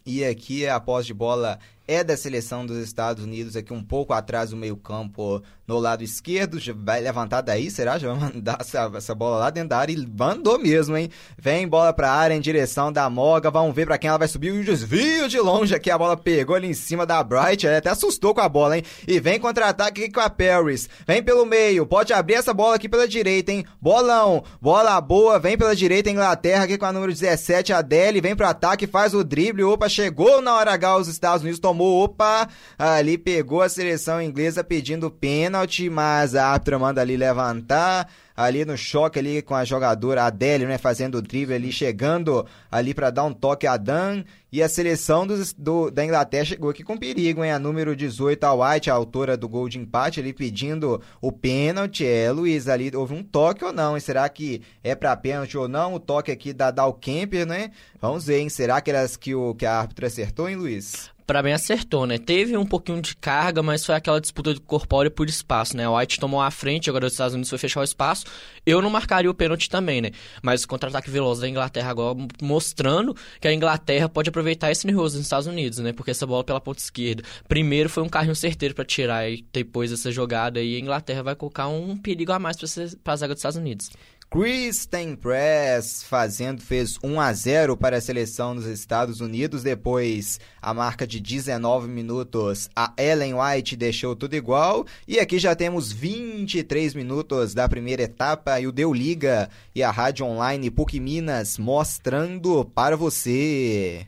E 0.07 0.22
aqui 0.24 0.66
a 0.66 0.78
posse 0.78 1.07
de 1.07 1.14
bola 1.14 1.59
é 1.87 2.03
da 2.03 2.16
seleção 2.16 2.64
dos 2.64 2.79
Estados 2.79 3.25
Unidos, 3.25 3.57
aqui 3.57 3.73
um 3.73 3.83
pouco 3.83 4.12
atrás 4.12 4.51
do 4.51 4.57
meio-campo 4.57 5.42
no 5.66 5.79
lado 5.79 6.03
esquerdo. 6.03 6.59
Já 6.59 6.73
vai 6.77 7.01
levantar 7.01 7.40
daí, 7.40 7.70
será? 7.70 7.99
Já 7.99 8.12
vai 8.12 8.18
mandar 8.33 8.59
essa, 8.61 8.90
essa 8.94 9.14
bola 9.14 9.38
lá 9.38 9.51
dentro 9.51 9.70
da 9.70 9.79
área 9.79 9.92
e 9.92 10.07
mandou 10.07 10.59
mesmo, 10.59 10.97
hein? 10.97 11.11
Vem 11.38 11.66
bola 11.68 11.92
pra 11.92 12.11
área 12.11 12.35
em 12.35 12.40
direção 12.40 12.92
da 12.92 13.09
Moga. 13.09 13.51
Vamos 13.51 13.75
ver 13.75 13.87
pra 13.87 13.99
quem 13.99 14.09
ela 14.09 14.18
vai 14.18 14.29
subir. 14.29 14.53
O 14.53 14.64
desvio 14.64 15.29
de 15.29 15.38
longe 15.38 15.75
aqui. 15.75 15.90
A 15.90 15.99
bola 15.99 16.16
pegou 16.16 16.57
ali 16.57 16.68
em 16.68 16.75
cima 16.75 17.07
da 17.07 17.23
Bright. 17.23 17.66
Ela 17.66 17.79
até 17.79 17.90
assustou 17.90 18.35
com 18.35 18.40
a 18.40 18.49
bola, 18.49 18.77
hein? 18.77 18.85
E 19.07 19.20
vem 19.20 19.38
contra-ataque 19.38 20.11
com 20.11 20.20
a 20.20 20.31
Paris. 20.31 20.88
Vem 21.07 21.23
pelo 21.23 21.44
meio. 21.44 21.87
Pode 21.87 22.12
abrir 22.12 22.35
essa 22.35 22.55
bola 22.55 22.77
aqui 22.77 22.88
pela 22.88 23.09
direita, 23.09 23.53
hein? 23.53 23.64
Bolão. 23.81 24.42
Bola 24.61 25.01
boa. 25.01 25.38
Vem 25.38 25.57
pela 25.57 25.75
direita. 25.75 26.11
Inglaterra 26.11 26.64
aqui 26.64 26.79
com 26.79 26.87
a 26.87 26.92
número 26.92 27.12
17, 27.12 27.73
a 27.73 27.79
Adele. 27.79 28.20
Vem 28.20 28.37
pro 28.37 28.47
ataque, 28.47 28.87
faz 28.87 29.14
o 29.14 29.25
drible. 29.25 29.64
Opa, 29.64 29.88
chegou 29.88 30.40
na 30.40 30.55
hora 30.55 30.73
H 30.73 30.97
os 30.97 31.09
Estados 31.09 31.42
Unidos. 31.42 31.61
Tomou 31.61 31.73
tomou, 31.74 32.04
opa, 32.04 32.48
ali 32.78 33.18
pegou 33.18 33.60
a 33.60 33.68
seleção 33.68 34.22
inglesa 34.22 34.62
pedindo 34.62 35.10
pênalti, 35.10 35.90
mas 35.90 36.37
a 36.37 36.46
árbitra 36.46 36.78
manda 36.78 37.00
ali 37.00 37.16
levantar, 37.16 38.08
ali 38.37 38.64
no 38.64 38.76
choque 38.76 39.18
ali 39.18 39.42
com 39.42 39.54
a 39.54 39.64
jogadora 39.64 40.24
Adélio, 40.24 40.68
né, 40.68 40.78
fazendo 40.78 41.16
o 41.16 41.22
drible 41.22 41.54
ali, 41.54 41.72
chegando 41.72 42.46
ali 42.70 42.94
para 42.94 43.10
dar 43.10 43.24
um 43.24 43.32
toque 43.32 43.66
a 43.66 43.76
Dan, 43.76 44.24
e 44.52 44.62
a 44.62 44.68
seleção 44.68 45.26
do, 45.58 45.90
da 45.90 46.04
Inglaterra 46.04 46.44
chegou 46.44 46.70
aqui 46.70 46.84
com 46.84 46.96
perigo, 46.96 47.44
hein, 47.44 47.50
a 47.50 47.58
número 47.58 47.96
18, 47.96 48.44
a 48.44 48.54
White, 48.54 48.90
a 48.90 48.94
autora 48.94 49.37
do 49.37 49.48
gol 49.48 49.68
de 49.68 49.78
empate, 49.78 50.20
ali 50.20 50.32
pedindo 50.32 51.00
o 51.20 51.32
pênalti, 51.32 52.06
é, 52.06 52.30
Luiz, 52.30 52.68
ali 52.68 52.90
houve 52.94 53.14
um 53.14 53.22
toque 53.22 53.64
ou 53.64 53.72
não, 53.72 53.96
e 53.96 54.00
será 54.00 54.28
que 54.28 54.62
é 54.82 54.94
para 54.94 55.16
pênalti 55.16 55.58
ou 55.58 55.66
não, 55.66 55.94
o 55.94 56.00
toque 56.00 56.30
aqui 56.30 56.52
da 56.52 56.70
Dal 56.70 56.94
Kemper, 56.94 57.44
né, 57.44 57.72
vamos 58.00 58.26
ver, 58.26 58.38
hein, 58.38 58.48
será 58.48 58.80
que, 58.80 58.90
elas, 58.90 59.16
que, 59.16 59.34
o, 59.34 59.54
que 59.54 59.66
a 59.66 59.76
árbitra 59.76 60.06
acertou, 60.06 60.48
hein, 60.48 60.56
Luiz? 60.56 61.13
Para 61.26 61.42
mim 61.42 61.52
acertou, 61.52 62.06
né? 62.06 62.18
Teve 62.18 62.56
um 62.56 62.66
pouquinho 62.66 63.00
de 63.00 63.16
carga, 63.16 63.62
mas 63.62 63.84
foi 63.84 63.94
aquela 63.94 64.20
disputa 64.20 64.52
de 64.52 64.60
corpóreo 64.60 65.10
por 65.10 65.28
espaço, 65.28 65.76
né? 65.76 65.88
O 65.88 65.96
White 65.96 66.20
tomou 66.20 66.40
a 66.40 66.50
frente, 66.50 66.90
agora 66.90 67.06
os 67.06 67.12
Estados 67.12 67.34
Unidos 67.34 67.48
foi 67.48 67.58
fechar 67.58 67.80
o 67.80 67.84
espaço. 67.84 68.26
Eu 68.66 68.82
não 68.82 68.90
marcaria 68.90 69.30
o 69.30 69.34
pênalti 69.34 69.68
também, 69.70 70.00
né? 70.00 70.10
Mas 70.42 70.64
o 70.64 70.68
contra-ataque 70.68 71.10
veloz 71.10 71.38
da 71.40 71.48
Inglaterra 71.48 71.90
agora 71.90 72.16
mostrando 72.42 73.16
que 73.40 73.48
a 73.48 73.52
Inglaterra 73.52 74.08
pode 74.08 74.28
aproveitar 74.28 74.70
esse 74.70 74.87
nervoso 74.87 75.16
dos 75.16 75.24
Estados 75.24 75.46
Unidos, 75.46 75.78
né? 75.78 75.92
Porque 75.92 76.10
essa 76.10 76.26
bola 76.26 76.44
pela 76.44 76.60
ponta 76.60 76.80
esquerda. 76.80 77.22
Primeiro 77.48 77.88
foi 77.88 78.02
um 78.02 78.08
carrinho 78.08 78.37
certeiro 78.37 78.74
para 78.74 78.84
tirar 78.84 79.28
e 79.28 79.44
depois 79.52 79.92
essa 79.92 80.12
jogada 80.12 80.60
aí 80.60 80.76
a 80.76 80.80
Inglaterra 80.80 81.22
vai 81.22 81.34
colocar 81.34 81.68
um 81.68 81.96
perigo 81.96 82.32
a 82.32 82.38
mais 82.38 82.56
para 83.02 83.12
a 83.12 83.16
zaga 83.16 83.34
dos 83.34 83.40
Estados 83.40 83.56
Unidos. 83.56 83.90
Kristen 84.30 85.14
Press 85.14 86.02
fazendo 86.02 86.60
fez 86.60 86.98
1 87.02 87.20
a 87.20 87.32
0 87.32 87.76
para 87.76 87.98
a 87.98 88.00
seleção 88.00 88.54
dos 88.54 88.66
Estados 88.66 89.20
Unidos. 89.20 89.62
Depois 89.62 90.40
a 90.60 90.74
marca 90.74 91.06
de 91.06 91.20
19 91.20 91.88
minutos 91.88 92.68
a 92.74 92.92
Ellen 92.98 93.34
White 93.34 93.76
deixou 93.76 94.16
tudo 94.16 94.34
igual. 94.34 94.84
E 95.06 95.20
aqui 95.20 95.38
já 95.38 95.54
temos 95.54 95.92
23 95.92 96.94
minutos 96.94 97.54
da 97.54 97.68
primeira 97.68 98.02
etapa 98.02 98.60
e 98.60 98.66
o 98.66 98.72
Deu 98.72 98.92
Liga 98.92 99.48
e 99.74 99.82
a 99.82 99.90
rádio 99.90 100.26
online 100.26 100.70
PUC 100.70 100.98
Minas 100.98 101.58
mostrando 101.58 102.64
para 102.64 102.96
você. 102.96 104.06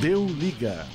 Deu 0.00 0.26
Liga 0.26 0.86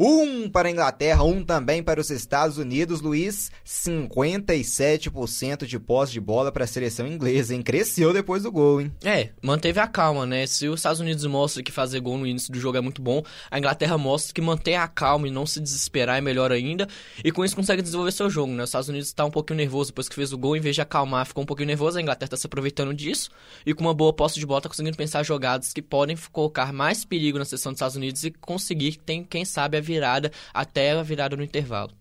Um 0.00 0.48
para 0.48 0.68
a 0.68 0.70
Inglaterra, 0.70 1.24
um 1.24 1.44
também 1.44 1.82
para 1.82 2.00
os 2.00 2.08
Estados 2.08 2.56
Unidos. 2.56 3.00
Luiz, 3.00 3.50
57% 3.66 5.66
de 5.66 5.76
posse 5.80 6.12
de 6.12 6.20
bola 6.20 6.52
para 6.52 6.62
a 6.62 6.68
seleção 6.68 7.04
inglesa, 7.04 7.52
hein? 7.52 7.62
Cresceu 7.62 8.12
depois 8.12 8.44
do 8.44 8.52
gol, 8.52 8.80
hein? 8.80 8.92
É, 9.02 9.30
manteve 9.42 9.80
a 9.80 9.88
calma, 9.88 10.24
né? 10.24 10.46
Se 10.46 10.68
os 10.68 10.78
Estados 10.78 11.00
Unidos 11.00 11.26
mostram 11.26 11.64
que 11.64 11.72
fazer 11.72 11.98
gol 11.98 12.16
no 12.16 12.28
início 12.28 12.52
do 12.52 12.60
jogo 12.60 12.78
é 12.78 12.80
muito 12.80 13.02
bom, 13.02 13.24
a 13.50 13.58
Inglaterra 13.58 13.98
mostra 13.98 14.32
que 14.32 14.40
manter 14.40 14.76
a 14.76 14.86
calma 14.86 15.26
e 15.26 15.32
não 15.32 15.44
se 15.44 15.60
desesperar 15.60 16.16
é 16.16 16.20
melhor 16.20 16.52
ainda. 16.52 16.86
E 17.24 17.32
com 17.32 17.44
isso 17.44 17.56
consegue 17.56 17.82
desenvolver 17.82 18.12
seu 18.12 18.30
jogo, 18.30 18.52
né? 18.52 18.62
Os 18.62 18.68
Estados 18.68 18.88
Unidos 18.88 19.08
está 19.08 19.24
um 19.24 19.32
pouquinho 19.32 19.56
nervoso 19.56 19.90
depois 19.90 20.08
que 20.08 20.14
fez 20.14 20.32
o 20.32 20.38
gol, 20.38 20.56
em 20.56 20.60
vez 20.60 20.76
de 20.76 20.80
acalmar, 20.80 21.26
ficou 21.26 21.42
um 21.42 21.46
pouquinho 21.46 21.66
nervoso. 21.66 21.98
A 21.98 22.00
Inglaterra 22.00 22.28
está 22.28 22.36
se 22.36 22.46
aproveitando 22.46 22.94
disso 22.94 23.30
e 23.66 23.74
com 23.74 23.82
uma 23.82 23.94
boa 23.94 24.12
posse 24.12 24.38
de 24.38 24.46
bola 24.46 24.60
está 24.60 24.68
conseguindo 24.68 24.96
pensar 24.96 25.24
jogadas 25.24 25.72
que 25.72 25.82
podem 25.82 26.16
colocar 26.30 26.72
mais 26.72 27.04
perigo 27.04 27.36
na 27.36 27.44
seleção 27.44 27.72
dos 27.72 27.78
Estados 27.78 27.96
Unidos 27.96 28.22
e 28.22 28.30
conseguir, 28.30 28.96
tem, 28.98 29.24
quem 29.24 29.44
sabe, 29.44 29.76
a 29.76 29.87
virada 29.88 30.30
até 30.52 30.92
a 30.92 31.02
virada 31.02 31.36
no 31.36 31.42
intervalo. 31.42 31.92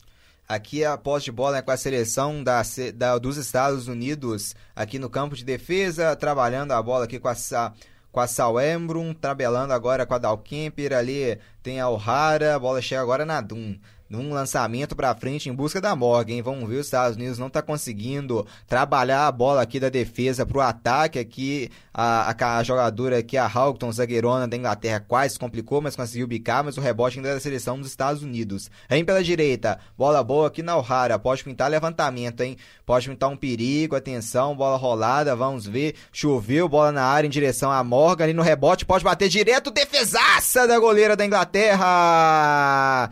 Aqui 0.47 0.83
a 0.83 0.97
posse 0.97 1.25
de 1.25 1.31
bola 1.31 1.57
é 1.57 1.61
com 1.61 1.71
a 1.71 1.77
seleção 1.77 2.43
da, 2.43 2.61
da, 2.93 3.17
dos 3.17 3.35
Estados 3.37 3.87
Unidos, 3.87 4.55
aqui 4.75 4.97
no 4.97 5.09
campo 5.09 5.35
de 5.35 5.43
defesa, 5.43 6.15
trabalhando 6.15 6.71
a 6.71 6.81
bola 6.81 7.05
aqui 7.05 7.19
com 7.19 7.27
a, 7.27 7.35
com 8.11 8.19
a 8.19 8.27
Sal 8.27 8.59
Embrum, 8.61 9.13
tabelando 9.13 9.73
agora 9.73 10.05
com 10.05 10.13
a 10.13 10.17
Dalkemper, 10.17 10.93
ali 10.93 11.37
tem 11.61 11.81
a 11.81 11.89
O'Hara, 11.89 12.55
a 12.55 12.59
bola 12.59 12.81
chega 12.81 13.01
agora 13.01 13.25
na 13.25 13.41
Dum 13.41 13.77
num 14.09 14.33
lançamento 14.33 14.95
para 14.95 15.15
frente 15.15 15.49
em 15.49 15.53
busca 15.53 15.81
da 15.81 15.95
Morgan. 15.95 16.41
Vamos 16.41 16.67
ver, 16.69 16.77
os 16.77 16.87
Estados 16.87 17.17
Unidos 17.17 17.37
não 17.37 17.47
está 17.47 17.61
conseguindo 17.61 18.45
trabalhar 18.67 19.27
a 19.27 19.31
bola 19.31 19.61
aqui 19.61 19.79
da 19.79 19.89
defesa 19.89 20.45
para 20.45 20.57
o 20.57 20.61
ataque. 20.61 21.19
Aqui 21.19 21.69
a, 21.93 22.31
a, 22.31 22.57
a, 22.57 22.63
jogadora 22.63 23.17
aqui, 23.17 23.37
a 23.37 23.51
Houghton, 23.51 23.91
zagueirona 23.91 24.47
da 24.47 24.55
Inglaterra, 24.55 25.03
quase 25.05 25.37
complicou, 25.37 25.81
mas 25.81 25.95
conseguiu 25.95 26.27
bicar, 26.27 26.63
mas 26.63 26.77
o 26.77 26.81
rebote 26.81 27.17
ainda 27.17 27.29
é 27.29 27.33
da 27.33 27.39
seleção 27.39 27.79
dos 27.79 27.89
Estados 27.89 28.21
Unidos. 28.21 28.69
Vem 28.89 29.03
pela 29.03 29.23
direita, 29.23 29.79
bola 29.97 30.23
boa 30.23 30.47
aqui 30.47 30.61
na 30.61 30.77
O'Hara, 30.77 31.17
pode 31.17 31.43
pintar 31.43 31.69
levantamento, 31.69 32.41
hein? 32.41 32.57
Pode 32.85 33.09
pintar 33.09 33.29
um 33.29 33.35
perigo, 33.35 33.95
atenção, 33.95 34.55
bola 34.55 34.77
rolada, 34.77 35.35
vamos 35.35 35.65
ver. 35.65 35.95
Choveu, 36.11 36.69
bola 36.69 36.91
na 36.91 37.03
área 37.03 37.27
em 37.27 37.31
direção 37.31 37.71
a 37.71 37.83
Morgan, 37.83 38.25
ali 38.25 38.33
no 38.33 38.43
rebote, 38.43 38.85
pode 38.85 39.03
bater 39.03 39.27
direto, 39.27 39.71
defesaça 39.71 40.67
da 40.67 40.79
goleira 40.79 41.15
da 41.15 41.25
Inglaterra! 41.25 43.09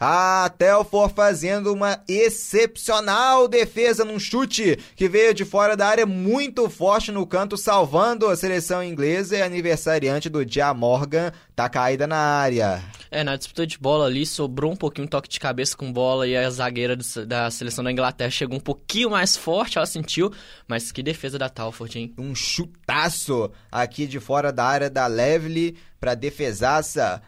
A 0.00 0.48
Telfor 0.56 1.10
fazendo 1.10 1.72
uma 1.72 2.00
excepcional 2.06 3.48
defesa 3.48 4.04
num 4.04 4.18
chute 4.18 4.78
que 4.94 5.08
veio 5.08 5.34
de 5.34 5.44
fora 5.44 5.76
da 5.76 5.88
área 5.88 6.06
muito 6.06 6.70
forte 6.70 7.10
no 7.10 7.26
canto, 7.26 7.56
salvando 7.56 8.28
a 8.28 8.36
seleção 8.36 8.82
inglesa 8.82 9.36
e 9.36 9.42
aniversariante 9.42 10.28
do 10.28 10.46
Dia 10.46 10.72
Morgan 10.72 11.32
tá 11.56 11.68
caída 11.68 12.06
na 12.06 12.16
área. 12.16 12.80
É, 13.10 13.24
na 13.24 13.36
disputa 13.36 13.66
de 13.66 13.76
bola 13.78 14.06
ali 14.06 14.24
sobrou 14.24 14.70
um 14.70 14.76
pouquinho 14.76 15.06
um 15.06 15.08
toque 15.08 15.28
de 15.28 15.40
cabeça 15.40 15.76
com 15.76 15.92
bola 15.92 16.28
e 16.28 16.36
a 16.36 16.48
zagueira 16.48 16.96
da 17.26 17.50
seleção 17.50 17.82
da 17.82 17.90
Inglaterra 17.90 18.30
chegou 18.30 18.56
um 18.56 18.60
pouquinho 18.60 19.10
mais 19.10 19.36
forte, 19.36 19.78
ela 19.78 19.86
sentiu, 19.86 20.32
mas 20.68 20.92
que 20.92 21.02
defesa 21.02 21.38
da 21.38 21.48
Talford, 21.48 21.98
hein? 21.98 22.14
Um 22.18 22.34
chutaço 22.34 23.50
aqui 23.72 24.06
de 24.06 24.20
fora 24.20 24.52
da 24.52 24.64
área 24.64 24.90
da 24.90 25.06
Levely 25.06 25.76
para 26.00 26.14
defesaça 26.14 27.20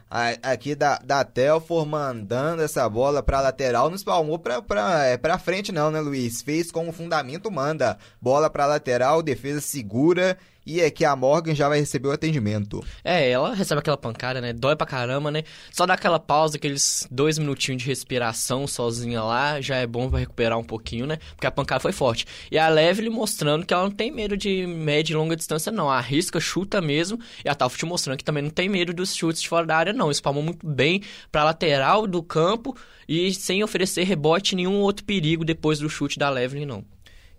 aqui 0.42 0.74
da, 0.74 0.98
da 0.98 1.24
Telfor, 1.24 1.84
mandando 1.84 2.62
essa 2.62 2.88
bola 2.88 3.22
para 3.22 3.40
lateral, 3.40 3.88
não 3.88 3.96
espalmou 3.96 4.38
para 4.38 5.06
é, 5.06 5.38
frente 5.38 5.72
não, 5.72 5.90
né, 5.90 6.00
Luiz? 6.00 6.42
Fez 6.42 6.70
como 6.70 6.92
fundamento 6.92 7.50
manda, 7.50 7.98
bola 8.20 8.48
para 8.48 8.66
lateral, 8.66 9.22
defesa 9.22 9.60
segura 9.60 10.38
e 10.64 10.80
é 10.80 10.90
que 10.90 11.04
a 11.04 11.16
Morgan 11.16 11.54
já 11.54 11.68
vai 11.68 11.80
receber 11.80 12.08
o 12.08 12.12
atendimento. 12.12 12.84
É, 13.02 13.30
ela 13.30 13.54
recebe 13.54 13.78
aquela 13.78 13.96
pancada, 13.96 14.40
né? 14.40 14.52
Dói 14.52 14.76
pra 14.76 14.86
caramba, 14.86 15.30
né? 15.30 15.42
Só 15.72 15.86
dá 15.86 15.94
aquela 15.94 16.18
pausa, 16.18 16.56
aqueles 16.56 17.06
dois 17.10 17.38
minutinhos 17.38 17.82
de 17.82 17.88
respiração 17.88 18.66
sozinha 18.66 19.22
lá, 19.22 19.60
já 19.60 19.76
é 19.76 19.86
bom 19.86 20.08
pra 20.10 20.18
recuperar 20.18 20.58
um 20.58 20.64
pouquinho, 20.64 21.06
né? 21.06 21.18
Porque 21.34 21.46
a 21.46 21.50
pancada 21.50 21.80
foi 21.80 21.92
forte. 21.92 22.26
E 22.50 22.58
a 22.58 22.68
Levely 22.68 23.10
mostrando 23.10 23.64
que 23.64 23.74
ela 23.74 23.84
não 23.84 23.90
tem 23.90 24.10
medo 24.10 24.36
de 24.36 24.66
média 24.66 25.12
e 25.12 25.16
longa 25.16 25.36
distância, 25.36 25.72
não. 25.72 25.90
Arrisca, 25.90 26.38
chuta 26.40 26.80
mesmo. 26.80 27.18
E 27.44 27.48
a 27.48 27.54
Taft 27.54 27.82
mostrando 27.84 28.18
que 28.18 28.24
também 28.24 28.42
não 28.42 28.50
tem 28.50 28.68
medo 28.68 28.92
dos 28.92 29.14
chutes 29.14 29.42
de 29.42 29.48
fora 29.48 29.66
da 29.66 29.76
área, 29.76 29.92
não. 29.92 30.10
Espalmou 30.10 30.42
muito 30.42 30.66
bem 30.66 31.02
pra 31.32 31.44
lateral 31.44 32.06
do 32.06 32.22
campo 32.22 32.76
e 33.08 33.32
sem 33.34 33.64
oferecer 33.64 34.04
rebote 34.04 34.54
nenhum 34.54 34.80
outro 34.80 35.04
perigo 35.04 35.44
depois 35.44 35.78
do 35.78 35.88
chute 35.88 36.18
da 36.18 36.30
Levely, 36.30 36.64
não. 36.64 36.84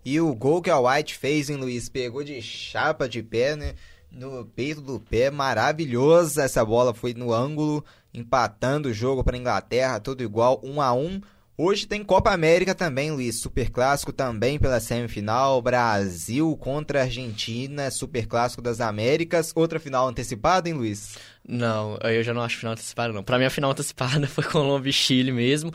E 0.04 0.20
o 0.20 0.34
gol 0.34 0.60
que 0.60 0.70
a 0.70 0.78
White 0.78 1.16
fez, 1.16 1.48
em 1.48 1.56
Luiz? 1.56 1.88
Pegou 1.88 2.24
de 2.24 2.40
chapa 2.42 3.08
de 3.08 3.22
pé, 3.22 3.54
né? 3.56 3.74
No 4.10 4.44
peito 4.44 4.80
do 4.80 5.00
pé, 5.00 5.30
maravilhosa 5.30 6.42
essa 6.42 6.64
bola, 6.64 6.92
foi 6.92 7.14
no 7.14 7.32
ângulo, 7.32 7.84
empatando 8.12 8.90
o 8.90 8.92
jogo 8.92 9.24
para 9.24 9.38
Inglaterra, 9.38 10.00
tudo 10.00 10.22
igual, 10.22 10.60
1 10.62 10.70
um 10.70 10.82
a 10.82 10.92
1 10.92 11.06
um. 11.06 11.20
Hoje 11.56 11.86
tem 11.86 12.02
Copa 12.02 12.32
América 12.32 12.74
também, 12.74 13.10
Luiz. 13.10 13.38
Super 13.38 13.70
clássico 13.70 14.10
também 14.10 14.58
pela 14.58 14.80
semifinal. 14.80 15.60
Brasil 15.60 16.56
contra 16.56 17.02
Argentina, 17.02 17.90
Super 17.90 18.26
clássico 18.26 18.62
das 18.62 18.80
Américas. 18.80 19.52
Outra 19.54 19.78
final 19.78 20.08
antecipada, 20.08 20.68
hein, 20.68 20.74
Luiz? 20.74 21.18
Não, 21.46 21.98
eu 22.02 22.22
já 22.22 22.32
não 22.32 22.40
acho 22.40 22.56
final 22.56 22.72
antecipada, 22.72 23.12
não. 23.12 23.22
Pra 23.22 23.38
mim, 23.38 23.44
a 23.44 23.50
final 23.50 23.70
antecipada 23.70 24.26
foi 24.28 24.44
Colômbia 24.44 24.90
e 24.90 24.94
Chile 24.94 25.30
mesmo. 25.30 25.72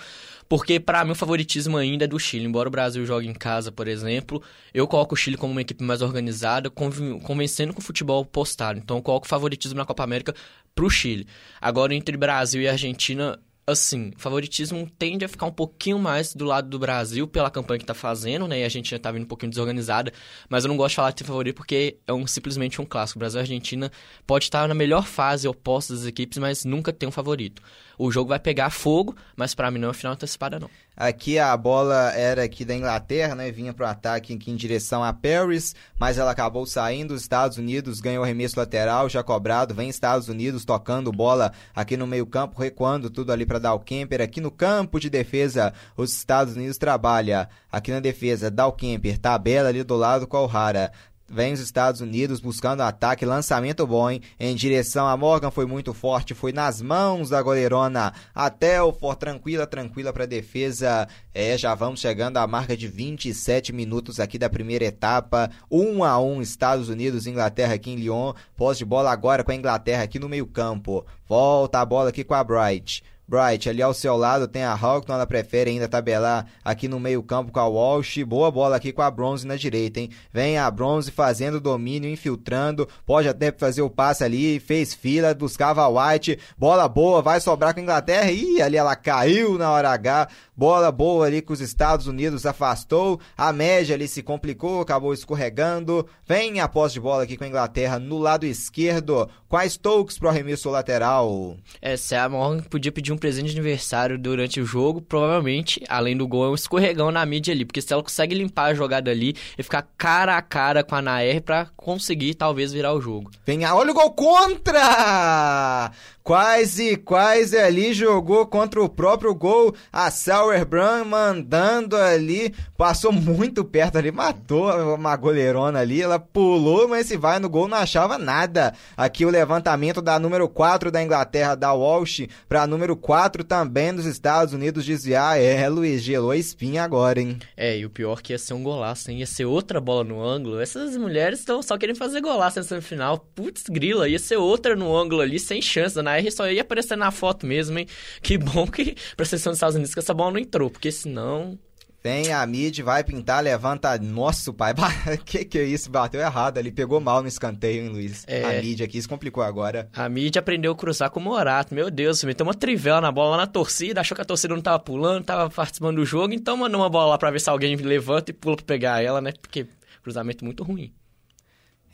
Porque, 0.49 0.79
para 0.79 1.03
mim, 1.03 1.11
o 1.11 1.15
favoritismo 1.15 1.77
ainda 1.77 2.05
é 2.05 2.07
do 2.07 2.19
Chile. 2.19 2.45
Embora 2.45 2.69
o 2.69 2.71
Brasil 2.71 3.05
jogue 3.05 3.27
em 3.27 3.33
casa, 3.33 3.71
por 3.71 3.87
exemplo, 3.87 4.41
eu 4.73 4.87
coloco 4.87 5.13
o 5.13 5.17
Chile 5.17 5.37
como 5.37 5.51
uma 5.51 5.61
equipe 5.61 5.83
mais 5.83 6.01
organizada, 6.01 6.69
convencendo 6.69 7.73
com 7.73 7.79
o 7.79 7.83
futebol 7.83 8.23
postado. 8.25 8.79
Então, 8.79 8.97
eu 8.97 9.03
coloco 9.03 9.25
o 9.25 9.29
favoritismo 9.29 9.77
na 9.77 9.85
Copa 9.85 10.03
América 10.03 10.33
pro 10.73 10.89
Chile. 10.89 11.27
Agora, 11.59 11.93
entre 11.93 12.15
Brasil 12.15 12.61
e 12.61 12.67
Argentina, 12.67 13.37
assim, 13.65 14.13
favoritismo 14.15 14.89
tende 14.97 15.25
a 15.25 15.27
ficar 15.27 15.45
um 15.45 15.51
pouquinho 15.51 15.99
mais 15.99 16.33
do 16.33 16.45
lado 16.45 16.69
do 16.69 16.79
Brasil 16.79 17.27
pela 17.27 17.51
campanha 17.51 17.79
que 17.79 17.85
tá 17.85 17.93
fazendo, 17.93 18.47
né? 18.47 18.59
E 18.59 18.61
a 18.63 18.67
Argentina 18.67 18.97
tá 18.97 19.11
vindo 19.11 19.23
um 19.23 19.27
pouquinho 19.27 19.49
desorganizada, 19.49 20.13
mas 20.47 20.63
eu 20.63 20.69
não 20.69 20.77
gosto 20.77 20.91
de 20.91 20.95
falar 20.95 21.09
de 21.09 21.17
ter 21.17 21.25
favorito 21.25 21.55
porque 21.57 21.97
é 22.07 22.13
um, 22.13 22.25
simplesmente 22.25 22.81
um 22.81 22.85
clássico. 22.85 23.17
O 23.17 23.19
Brasil 23.19 23.39
e 23.39 23.41
Argentina 23.41 23.91
pode 24.25 24.45
estar 24.45 24.65
na 24.69 24.73
melhor 24.73 25.05
fase 25.05 25.47
oposta 25.49 25.93
das 25.93 26.05
equipes, 26.05 26.37
mas 26.37 26.63
nunca 26.63 26.93
tem 26.93 27.09
um 27.09 27.11
favorito 27.11 27.61
o 27.97 28.11
jogo 28.11 28.29
vai 28.29 28.39
pegar 28.39 28.69
fogo, 28.69 29.15
mas 29.35 29.55
para 29.55 29.71
mim 29.71 29.79
não 29.79 29.89
é 29.89 29.93
final 29.93 30.13
antecipada 30.13 30.59
não. 30.59 30.69
Aqui 30.99 31.37
a 31.37 31.55
bola 31.55 32.11
era 32.13 32.43
aqui 32.43 32.65
da 32.65 32.73
Inglaterra, 32.73 33.35
né? 33.35 33.51
Vinha 33.51 33.71
para 33.71 33.85
o 33.85 33.89
ataque 33.89 34.33
aqui 34.33 34.49
em 34.49 34.55
direção 34.55 35.03
a 35.03 35.13
Paris, 35.13 35.75
mas 35.99 36.17
ela 36.17 36.31
acabou 36.31 36.65
saindo. 36.65 37.13
Os 37.13 37.21
Estados 37.21 37.59
Unidos 37.59 38.01
ganhou 38.01 38.23
o 38.23 38.25
remesso 38.25 38.59
lateral, 38.59 39.07
já 39.07 39.21
cobrado. 39.21 39.75
Vem 39.75 39.89
Estados 39.89 40.27
Unidos 40.27 40.65
tocando 40.65 41.11
bola 41.11 41.53
aqui 41.75 41.95
no 41.95 42.07
meio-campo, 42.07 42.59
recuando 42.59 43.11
tudo 43.11 43.31
ali 43.31 43.45
para 43.45 43.59
dar 43.59 43.75
o 43.75 43.79
Kemper. 43.79 44.21
Aqui 44.21 44.41
no 44.41 44.49
campo 44.49 44.99
de 44.99 45.07
defesa, 45.07 45.71
os 45.95 46.11
Estados 46.11 46.55
Unidos 46.55 46.79
trabalha 46.79 47.47
aqui 47.71 47.91
na 47.91 47.99
defesa, 47.99 48.49
Dal 48.49 48.73
Kemper, 48.73 49.19
tabela 49.19 49.69
ali 49.69 49.83
do 49.83 49.95
lado 49.95 50.25
com 50.25 50.45
o 50.45 50.49
Hara. 50.49 50.91
Vem 51.29 51.51
os 51.51 51.59
Estados 51.59 51.99
Unidos 51.99 52.39
buscando 52.39 52.81
ataque, 52.81 53.25
lançamento 53.25 53.85
bom, 53.85 54.09
hein? 54.09 54.21
Em 54.39 54.55
direção 54.55 55.05
a 55.05 55.17
Morgan 55.17 55.51
foi 55.51 55.65
muito 55.65 55.93
forte, 55.93 56.33
foi 56.33 56.53
nas 56.53 56.81
mãos 56.81 57.29
da 57.29 57.41
goleirona. 57.41 58.13
Até 58.33 58.81
o 58.81 58.93
for 58.93 59.13
tranquila, 59.13 59.67
tranquila 59.67 60.13
para 60.13 60.25
defesa. 60.25 61.05
É, 61.33 61.57
já 61.57 61.75
vamos 61.75 61.99
chegando 61.99 62.37
à 62.37 62.47
marca 62.47 62.77
de 62.77 62.87
27 62.87 63.73
minutos 63.73 64.21
aqui 64.21 64.39
da 64.39 64.49
primeira 64.49 64.85
etapa. 64.85 65.51
1 65.69 66.01
a 66.01 66.17
1 66.17 66.41
Estados 66.41 66.87
Unidos, 66.87 67.27
Inglaterra 67.27 67.73
aqui 67.73 67.91
em 67.91 67.95
Lyon. 67.95 68.31
Pós 68.55 68.77
de 68.77 68.85
bola 68.85 69.11
agora 69.11 69.43
com 69.43 69.51
a 69.51 69.55
Inglaterra 69.55 70.03
aqui 70.03 70.19
no 70.19 70.29
meio-campo. 70.29 71.05
Volta 71.27 71.81
a 71.81 71.85
bola 71.85 72.07
aqui 72.07 72.23
com 72.23 72.35
a 72.35 72.43
Bright. 72.43 73.03
Bright, 73.29 73.69
ali 73.69 73.81
ao 73.81 73.93
seu 73.93 74.15
lado 74.15 74.47
tem 74.47 74.63
a 74.63 74.71
Hawkton, 74.71 75.13
ela 75.13 75.27
prefere 75.27 75.69
ainda 75.69 75.87
tabelar 75.87 76.45
aqui 76.63 76.87
no 76.87 76.97
meio 76.97 77.21
campo 77.21 77.51
com 77.51 77.59
a 77.59 77.67
Walsh, 77.67 78.23
boa 78.23 78.49
bola 78.49 78.77
aqui 78.77 78.93
com 78.93 79.01
a 79.01 79.11
Bronze 79.11 79.45
na 79.45 79.57
direita, 79.57 79.99
hein? 79.99 80.09
Vem 80.31 80.57
a 80.57 80.71
Bronze 80.71 81.11
fazendo 81.11 81.59
domínio, 81.59 82.09
infiltrando, 82.09 82.87
pode 83.05 83.27
até 83.27 83.51
fazer 83.51 83.81
o 83.81 83.89
passe 83.89 84.23
ali, 84.23 84.61
fez 84.61 84.93
fila, 84.93 85.33
buscava 85.33 85.81
a 85.81 85.89
White, 85.89 86.39
bola 86.57 86.87
boa, 86.87 87.21
vai 87.21 87.41
sobrar 87.41 87.73
com 87.73 87.81
a 87.81 87.83
Inglaterra, 87.83 88.31
e 88.31 88.61
ali 88.61 88.77
ela 88.77 88.95
caiu 88.95 89.57
na 89.57 89.71
hora 89.71 89.89
H, 89.89 90.29
bola 90.55 90.89
boa 90.89 91.25
ali 91.25 91.41
com 91.41 91.51
os 91.51 91.59
Estados 91.59 92.07
Unidos, 92.07 92.45
afastou, 92.45 93.19
a 93.37 93.51
média 93.51 93.93
ali 93.93 94.07
se 94.07 94.23
complicou, 94.23 94.79
acabou 94.79 95.13
escorregando, 95.13 96.07
vem 96.25 96.61
a 96.61 96.67
posse 96.69 96.93
de 96.93 97.01
bola 97.01 97.23
aqui 97.23 97.35
com 97.35 97.43
a 97.43 97.47
Inglaterra 97.47 97.99
no 97.99 98.17
lado 98.17 98.45
esquerdo, 98.45 99.29
quais 99.49 99.73
Stokes 99.73 100.17
pro 100.17 100.29
arremesso 100.29 100.69
lateral? 100.69 101.57
É, 101.81 101.97
se 101.97 102.15
a 102.15 102.29
Morgan 102.29 102.63
podia 102.63 102.91
pedir 102.91 103.11
um 103.11 103.16
um 103.17 103.19
presente 103.19 103.51
de 103.51 103.59
aniversário 103.59 104.17
durante 104.17 104.61
o 104.61 104.65
jogo, 104.65 105.01
provavelmente, 105.01 105.83
além 105.89 106.15
do 106.15 106.27
gol, 106.27 106.45
é 106.45 106.49
um 106.49 106.55
escorregão 106.55 107.11
na 107.11 107.25
mídia 107.25 107.53
ali. 107.53 107.65
Porque 107.65 107.81
se 107.81 107.91
ela 107.91 108.03
consegue 108.03 108.35
limpar 108.35 108.65
a 108.65 108.73
jogada 108.75 109.09
ali 109.09 109.35
e 109.57 109.63
ficar 109.63 109.87
cara 109.97 110.37
a 110.37 110.41
cara 110.41 110.83
com 110.83 110.95
a 110.95 111.01
Nair 111.01 111.41
pra 111.41 111.67
conseguir 111.75 112.35
talvez 112.35 112.71
virar 112.71 112.93
o 112.93 113.01
jogo. 113.01 113.31
Vem, 113.45 113.65
olha 113.65 113.91
o 113.91 113.93
gol 113.93 114.11
contra! 114.11 115.91
Quase, 116.27 116.97
quase 116.97 117.57
ali 117.57 117.93
jogou 117.93 118.45
contra 118.45 118.83
o 118.83 118.89
próprio 118.89 119.33
gol. 119.33 119.73
A 119.93 120.11
Sauerbrunn 120.11 121.05
mandando 121.05 121.95
ali, 121.95 122.53
passou 122.75 123.13
muito 123.13 123.63
perto 123.63 123.97
ali, 123.97 124.11
matou 124.11 124.93
uma 124.93 125.15
goleirona 125.15 125.79
ali. 125.79 126.01
Ela 126.01 126.19
pulou, 126.19 126.85
mas 126.85 127.07
se 127.07 127.15
vai 127.15 127.39
no 127.39 127.49
gol 127.49 127.69
não 127.69 127.77
achava 127.77 128.17
nada. 128.17 128.73
Aqui 128.97 129.23
o 129.23 129.29
levantamento 129.29 130.01
da 130.01 130.19
número 130.19 130.49
4 130.49 130.91
da 130.91 131.01
Inglaterra, 131.01 131.55
da 131.55 131.71
Walsh, 131.71 132.27
para 132.49 132.67
número 132.67 132.97
quatro 132.97 133.45
também 133.45 133.95
dos 133.95 134.05
Estados 134.05 134.53
Unidos 134.53 134.83
desviar. 134.83 135.39
É, 135.39 135.69
Luiz, 135.69 136.03
gelou 136.03 136.31
a 136.31 136.37
espinha 136.37 136.83
agora, 136.83 137.21
hein? 137.21 137.39
É, 137.55 137.77
e 137.77 137.85
o 137.85 137.89
pior 137.89 138.21
que 138.21 138.33
ia 138.33 138.37
ser 138.37 138.53
um 138.53 138.63
golaço, 138.63 139.09
hein? 139.09 139.19
Ia 139.19 139.25
ser 139.25 139.45
outra 139.45 139.79
bola 139.79 140.03
no 140.03 140.21
ângulo. 140.21 140.59
Essas 140.59 140.97
mulheres 140.97 141.39
estão 141.39 141.61
só 141.63 141.77
querendo 141.77 141.95
fazer 141.95 142.19
golaço 142.19 142.59
nessa 142.59 142.67
semifinal. 142.67 143.17
Putz, 143.33 143.63
grila, 143.69 144.09
ia 144.09 144.19
ser 144.19 144.35
outra 144.35 144.75
no 144.75 144.93
ângulo 144.93 145.21
ali, 145.21 145.39
sem 145.39 145.61
chance. 145.61 145.95
Na 146.01 146.16
R 146.17 146.31
só 146.31 146.49
ia 146.49 146.61
aparecer 146.61 146.97
na 146.97 147.11
foto 147.11 147.45
mesmo, 147.45 147.77
hein? 147.79 147.87
Que 148.21 148.37
bom 148.37 148.67
que 148.67 148.95
pra 149.15 149.25
seleção 149.25 149.51
dos 149.51 149.57
Estados 149.57 149.75
Unidos 149.75 149.93
que 149.93 149.99
essa 149.99 150.13
bola 150.13 150.31
não 150.31 150.39
entrou, 150.39 150.69
porque 150.69 150.91
senão 150.91 151.57
Vem 152.03 152.31
a 152.31 152.45
mid, 152.45 152.79
vai 152.79 153.03
pintar, 153.03 153.43
levanta. 153.43 153.97
Nossa, 153.97 154.53
pai, 154.53 154.73
que 155.25 155.43
que 155.43 155.57
é 155.57 155.63
isso? 155.63 155.89
Bateu 155.89 156.21
errado 156.21 156.57
ali, 156.57 156.71
pegou 156.71 157.01
mal 157.01 157.21
no 157.21 157.27
escanteio, 157.27 157.83
hein, 157.83 157.89
Luiz? 157.89 158.23
É... 158.27 158.43
A 158.45 158.61
mid 158.61 158.79
aqui 158.81 159.01
se 159.01 159.07
complicou 159.09 159.43
agora. 159.43 159.89
A 159.93 160.07
mid 160.07 160.37
aprendeu 160.37 160.71
a 160.71 160.75
cruzar 160.75 161.09
com 161.09 161.19
o 161.19 161.23
Morato, 161.23 161.75
meu 161.75 161.91
Deus, 161.91 162.23
meteu 162.23 162.45
uma 162.45 162.53
trivela 162.53 163.01
na 163.01 163.11
bola 163.11 163.31
lá 163.31 163.37
na 163.37 163.47
torcida, 163.47 163.99
achou 163.99 164.15
que 164.15 164.21
a 164.21 164.25
torcida 164.25 164.53
não 164.53 164.61
tava 164.61 164.79
pulando, 164.79 165.25
tava 165.25 165.49
participando 165.49 165.97
do 165.97 166.05
jogo, 166.05 166.33
então 166.33 166.55
mandou 166.55 166.79
uma 166.79 166.89
bola 166.89 167.07
lá 167.07 167.17
pra 167.17 167.31
ver 167.31 167.41
se 167.41 167.49
alguém 167.49 167.75
levanta 167.75 168.31
e 168.31 168.33
pula 168.33 168.55
pra 168.55 168.65
pegar 168.65 169.03
ela, 169.03 169.19
né? 169.19 169.33
Porque 169.41 169.67
cruzamento 170.01 170.45
muito 170.45 170.63
ruim. 170.63 170.93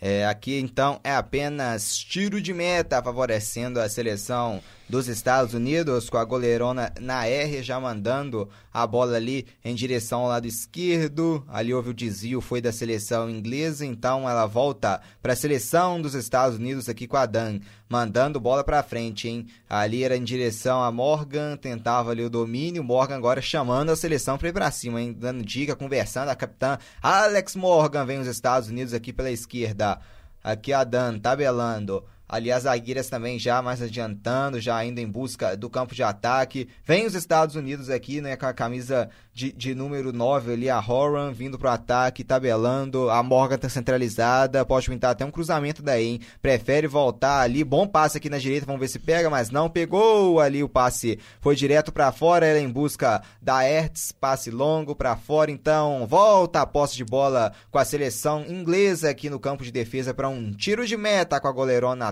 É, 0.06 0.26
aqui 0.26 0.60
então 0.60 1.00
é 1.02 1.16
apenas 1.16 1.96
tiro 1.96 2.42
de 2.42 2.54
meta 2.54 3.02
favorecendo 3.02 3.80
a 3.80 3.88
seleção 3.88 4.62
dos 4.88 5.08
Estados 5.08 5.54
Unidos, 5.54 6.10
com 6.10 6.18
a 6.18 6.26
goleirona 6.26 6.94
na 7.00 7.26
R 7.26 7.64
já 7.64 7.80
mandando 7.80 8.50
a 8.72 8.86
bola 8.86 9.16
ali 9.16 9.46
em 9.64 9.74
direção 9.74 10.22
ao 10.22 10.28
lado 10.28 10.48
esquerdo. 10.48 11.44
Ali 11.48 11.74
houve 11.74 11.90
o 11.90 11.94
desvio, 11.94 12.42
foi 12.42 12.62
da 12.62 12.72
seleção 12.72 13.30
inglesa, 13.30 13.86
então 13.86 14.30
ela 14.30 14.46
volta 14.46 15.02
para 15.22 15.34
a 15.34 15.36
seleção 15.36 16.02
dos 16.02 16.14
Estados 16.14 16.58
Unidos 16.58 16.90
aqui 16.90 17.08
com 17.08 17.18
a 17.18 17.26
Dan, 17.26 17.60
mandando 17.90 18.40
bola 18.40 18.64
para 18.64 18.84
frente, 18.84 19.28
hein? 19.28 19.48
Ali 19.70 20.04
era 20.04 20.18
em 20.18 20.24
direção 20.24 20.84
a 20.84 20.92
Morgan, 20.92 21.56
tentava 21.58 22.12
ali 22.12 22.24
o 22.24 22.30
domínio, 22.30 22.84
Morgan 22.84 23.16
agora 23.16 23.42
chamando 23.42 23.90
a 23.90 23.96
seleção 23.96 24.38
para 24.38 24.50
ir 24.50 24.54
para 24.54 24.72
cima, 24.72 25.02
hein? 25.02 25.16
Dando 25.18 25.44
dica, 25.44 25.76
conversando, 25.76 26.30
a 26.30 26.36
capitã 26.36 26.78
Alex 27.02 27.56
Morgan 27.56 28.06
vem 28.06 28.20
os 28.20 28.28
Estados 28.28 28.70
Unidos 28.70 28.94
aqui 28.94 29.14
pela 29.14 29.32
esquerda. 29.32 30.00
Aqui 30.44 30.74
a 30.74 30.84
Dan 30.84 31.20
tabelando. 31.20 32.04
Ali 32.34 32.52
as 32.52 32.64
zagueiras 32.64 33.08
também 33.10 33.38
já 33.38 33.62
mais 33.62 33.80
adiantando, 33.80 34.60
já 34.60 34.84
indo 34.84 34.98
em 34.98 35.08
busca 35.08 35.56
do 35.56 35.70
campo 35.70 35.94
de 35.94 36.02
ataque. 36.02 36.68
Vem 36.84 37.06
os 37.06 37.14
Estados 37.14 37.56
Unidos 37.56 37.92
aqui, 37.92 38.22
né, 38.22 38.36
com 38.36 38.48
a 38.48 38.54
camisa 38.54 39.08
de, 39.32 39.52
de 39.52 39.76
número 39.76 40.12
9 40.12 40.54
ali, 40.54 40.68
a 40.68 40.80
Horan 40.80 41.32
vindo 41.32 41.60
pro 41.60 41.70
ataque, 41.70 42.24
tabelando. 42.24 43.08
A 43.12 43.22
Morgan 43.22 43.60
tá 43.60 43.70
centralizada, 43.70 44.66
pode 44.66 44.90
pintar 44.90 45.12
até 45.12 45.24
um 45.24 45.30
cruzamento 45.30 45.84
daí, 45.84 46.06
hein? 46.08 46.22
Prefere 46.42 46.88
voltar 46.88 47.42
ali, 47.42 47.64
bom 47.64 47.86
passe 47.86 48.18
aqui 48.18 48.32
na 48.32 48.40
direita, 48.40 48.66
vamos 48.66 48.82
ver 48.82 48.88
se 48.88 48.98
pega, 48.98 49.30
mas 49.30 49.52
não 49.52 49.70
pegou 49.70 50.40
ali 50.40 50.64
o 50.64 50.70
passe. 50.70 51.20
Foi 51.40 51.56
direto 51.56 51.92
para 51.92 52.12
fora, 52.12 52.48
ela 52.48 52.60
em 52.60 52.70
busca 52.70 53.22
da 53.40 53.62
Hertz, 53.62 54.12
passe 54.12 54.50
longo 54.50 54.96
para 54.96 55.16
fora, 55.16 55.52
então 55.52 56.08
volta 56.08 56.62
a 56.62 56.66
posse 56.66 56.96
de 56.96 57.06
bola 57.06 57.54
com 57.70 57.78
a 57.78 57.86
seleção 57.86 58.44
inglesa 58.48 59.12
aqui 59.12 59.30
no 59.30 59.40
campo 59.40 59.64
de 59.64 59.72
defesa 59.72 60.16
para 60.16 60.30
um 60.30 60.52
tiro 60.52 60.88
de 60.88 60.98
meta 60.98 61.40
com 61.40 61.48
a 61.48 61.52
goleirona 61.52 62.08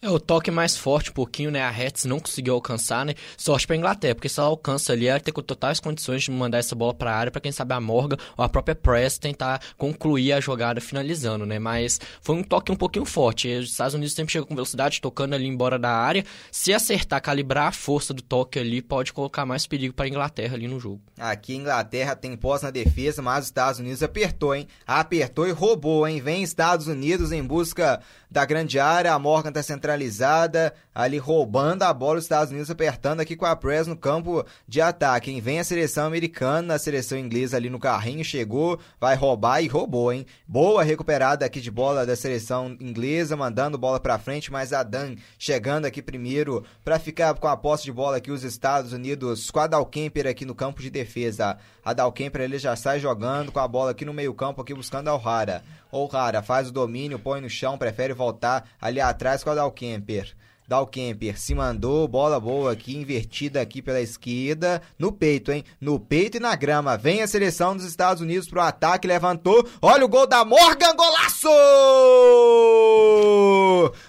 É 0.00 0.08
o 0.08 0.20
toque 0.20 0.50
mais 0.50 0.76
forte 0.76 1.10
um 1.10 1.12
pouquinho, 1.12 1.50
né? 1.50 1.62
A 1.62 1.70
Hertz 1.70 2.04
não 2.04 2.20
conseguiu 2.20 2.54
alcançar, 2.54 3.04
né? 3.04 3.14
Sorte 3.36 3.66
pra 3.66 3.76
Inglaterra, 3.76 4.14
porque 4.14 4.28
se 4.28 4.38
ela 4.38 4.48
alcança 4.48 4.92
ali, 4.92 5.06
ela 5.06 5.20
tem 5.20 5.32
com 5.32 5.42
totais 5.42 5.80
condições 5.80 6.22
de 6.22 6.30
mandar 6.30 6.58
essa 6.58 6.74
bola 6.74 6.94
pra 6.94 7.14
área 7.14 7.32
para 7.32 7.40
quem 7.40 7.52
sabe 7.52 7.74
a 7.74 7.80
Morgan 7.80 8.16
ou 8.36 8.44
a 8.44 8.48
própria 8.48 8.74
Press 8.74 9.18
tentar 9.18 9.60
concluir 9.76 10.32
a 10.32 10.40
jogada 10.40 10.80
finalizando, 10.80 11.44
né? 11.44 11.58
Mas 11.58 12.00
foi 12.20 12.36
um 12.36 12.42
toque 12.42 12.70
um 12.70 12.76
pouquinho 12.76 13.04
forte. 13.04 13.48
Os 13.48 13.70
Estados 13.70 13.94
Unidos 13.94 14.14
sempre 14.14 14.32
chegam 14.32 14.46
com 14.46 14.54
velocidade, 14.54 15.00
tocando 15.00 15.34
ali 15.34 15.46
embora 15.46 15.78
da 15.78 15.90
área. 15.90 16.24
Se 16.50 16.72
acertar, 16.72 17.20
calibrar 17.20 17.68
a 17.68 17.72
força 17.72 18.14
do 18.14 18.22
toque 18.22 18.58
ali, 18.58 18.80
pode 18.80 19.12
colocar 19.12 19.44
mais 19.44 19.66
perigo 19.66 19.94
para 19.94 20.04
a 20.04 20.08
Inglaterra 20.08 20.54
ali 20.54 20.68
no 20.68 20.78
jogo. 20.78 21.00
Aqui 21.18 21.54
Inglaterra 21.54 22.14
tem 22.14 22.36
pós 22.36 22.62
na 22.62 22.70
defesa, 22.70 23.22
mas 23.22 23.40
os 23.40 23.46
Estados 23.46 23.80
Unidos 23.80 24.02
apertou, 24.02 24.54
hein? 24.54 24.68
Apertou 24.86 25.46
e 25.46 25.50
roubou, 25.50 26.06
hein? 26.06 26.20
Vem 26.20 26.42
Estados 26.42 26.86
Unidos 26.86 27.32
em 27.32 27.42
busca 27.42 28.00
da 28.30 28.44
grande 28.44 28.78
área, 28.78 28.91
a 29.00 29.18
Morgan 29.18 29.50
está 29.50 29.62
centralizada, 29.62 30.74
ali 30.94 31.18
roubando 31.18 31.82
a 31.82 31.92
bola, 31.92 32.18
os 32.18 32.24
Estados 32.24 32.50
Unidos 32.50 32.70
apertando 32.70 33.20
aqui 33.20 33.34
com 33.34 33.46
a 33.46 33.56
Press 33.56 33.86
no 33.86 33.96
campo 33.96 34.44
de 34.68 34.80
ataque, 34.80 35.30
hein? 35.30 35.40
Vem 35.40 35.58
a 35.58 35.64
seleção 35.64 36.06
americana, 36.06 36.74
a 36.74 36.78
seleção 36.78 37.18
inglesa 37.18 37.56
ali 37.56 37.70
no 37.70 37.78
carrinho, 37.78 38.24
chegou, 38.24 38.78
vai 39.00 39.16
roubar 39.16 39.62
e 39.62 39.68
roubou, 39.68 40.12
hein? 40.12 40.26
Boa 40.46 40.82
recuperada 40.82 41.46
aqui 41.46 41.60
de 41.60 41.70
bola 41.70 42.04
da 42.04 42.14
seleção 42.14 42.76
inglesa, 42.80 43.36
mandando 43.36 43.78
bola 43.78 43.98
para 43.98 44.18
frente, 44.18 44.52
mas 44.52 44.72
a 44.72 44.82
Dan 44.82 45.16
chegando 45.38 45.86
aqui 45.86 46.02
primeiro 46.02 46.64
para 46.84 46.98
ficar 46.98 47.34
com 47.34 47.48
a 47.48 47.56
posse 47.56 47.84
de 47.84 47.92
bola 47.92 48.18
aqui 48.18 48.30
os 48.30 48.44
Estados 48.44 48.92
Unidos, 48.92 49.50
com 49.50 49.60
a 49.60 49.66
Dalkemper 49.66 50.26
aqui 50.26 50.44
no 50.44 50.54
campo 50.54 50.82
de 50.82 50.90
defesa. 50.90 51.56
A 51.84 51.92
Dalkemper 51.92 52.42
ele 52.42 52.58
já 52.58 52.76
sai 52.76 53.00
jogando 53.00 53.50
com 53.50 53.58
a 53.58 53.66
bola 53.66 53.92
aqui 53.92 54.04
no 54.04 54.12
meio 54.12 54.34
campo, 54.34 54.60
aqui 54.60 54.74
buscando 54.74 55.08
a 55.08 55.14
O'Hara. 55.14 55.62
O'Hara 55.90 56.42
faz 56.42 56.68
o 56.68 56.72
domínio, 56.72 57.18
põe 57.18 57.40
no 57.40 57.50
chão, 57.50 57.76
prefere 57.78 58.12
voltar 58.12 58.68
ali 58.80 59.00
atrás 59.00 59.42
com 59.42 59.50
a 59.50 59.54
Dalkemper. 59.54 60.34
Dalkemper 60.72 61.38
se 61.38 61.54
mandou, 61.54 62.08
bola 62.08 62.40
boa 62.40 62.72
aqui, 62.72 62.96
invertida 62.96 63.60
aqui 63.60 63.82
pela 63.82 64.00
esquerda, 64.00 64.80
no 64.98 65.12
peito, 65.12 65.52
hein? 65.52 65.62
No 65.78 66.00
peito 66.00 66.38
e 66.38 66.40
na 66.40 66.56
grama. 66.56 66.96
Vem 66.96 67.20
a 67.20 67.28
seleção 67.28 67.76
dos 67.76 67.84
Estados 67.84 68.22
Unidos 68.22 68.48
pro 68.48 68.62
ataque, 68.62 69.06
levantou. 69.06 69.68
Olha 69.82 70.02
o 70.02 70.08
gol 70.08 70.26
da 70.26 70.46
Morgan, 70.46 70.96
golaço! 70.96 71.50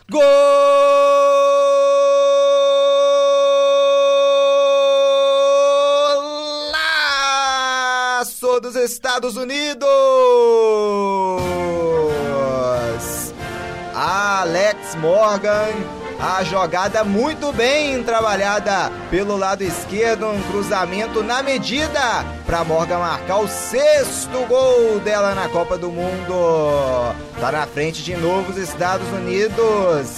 Golaço 0.10 0.22
dos 8.62 8.78
Estados 8.78 9.36
Unidos! 9.36 9.84
Alex 13.94 14.96
Morgan. 14.96 16.03
A 16.26 16.42
jogada 16.42 17.04
muito 17.04 17.52
bem 17.52 18.02
trabalhada 18.02 18.90
pelo 19.12 19.36
lado 19.36 19.62
esquerdo, 19.62 20.26
um 20.26 20.42
cruzamento 20.44 21.22
na 21.22 21.44
medida 21.44 22.00
para 22.46 22.64
Morgan 22.64 23.00
marcar 23.00 23.40
o 23.40 23.48
sexto 23.50 24.46
gol 24.48 25.02
dela 25.02 25.36
na 25.36 25.50
Copa 25.50 25.78
do 25.78 25.92
Mundo. 25.92 27.14
Tá 27.42 27.52
na 27.52 27.68
frente 27.68 28.02
de 28.02 28.16
novo 28.16 28.52
os 28.52 28.58
Estados 28.58 29.06
Unidos. 29.10 30.12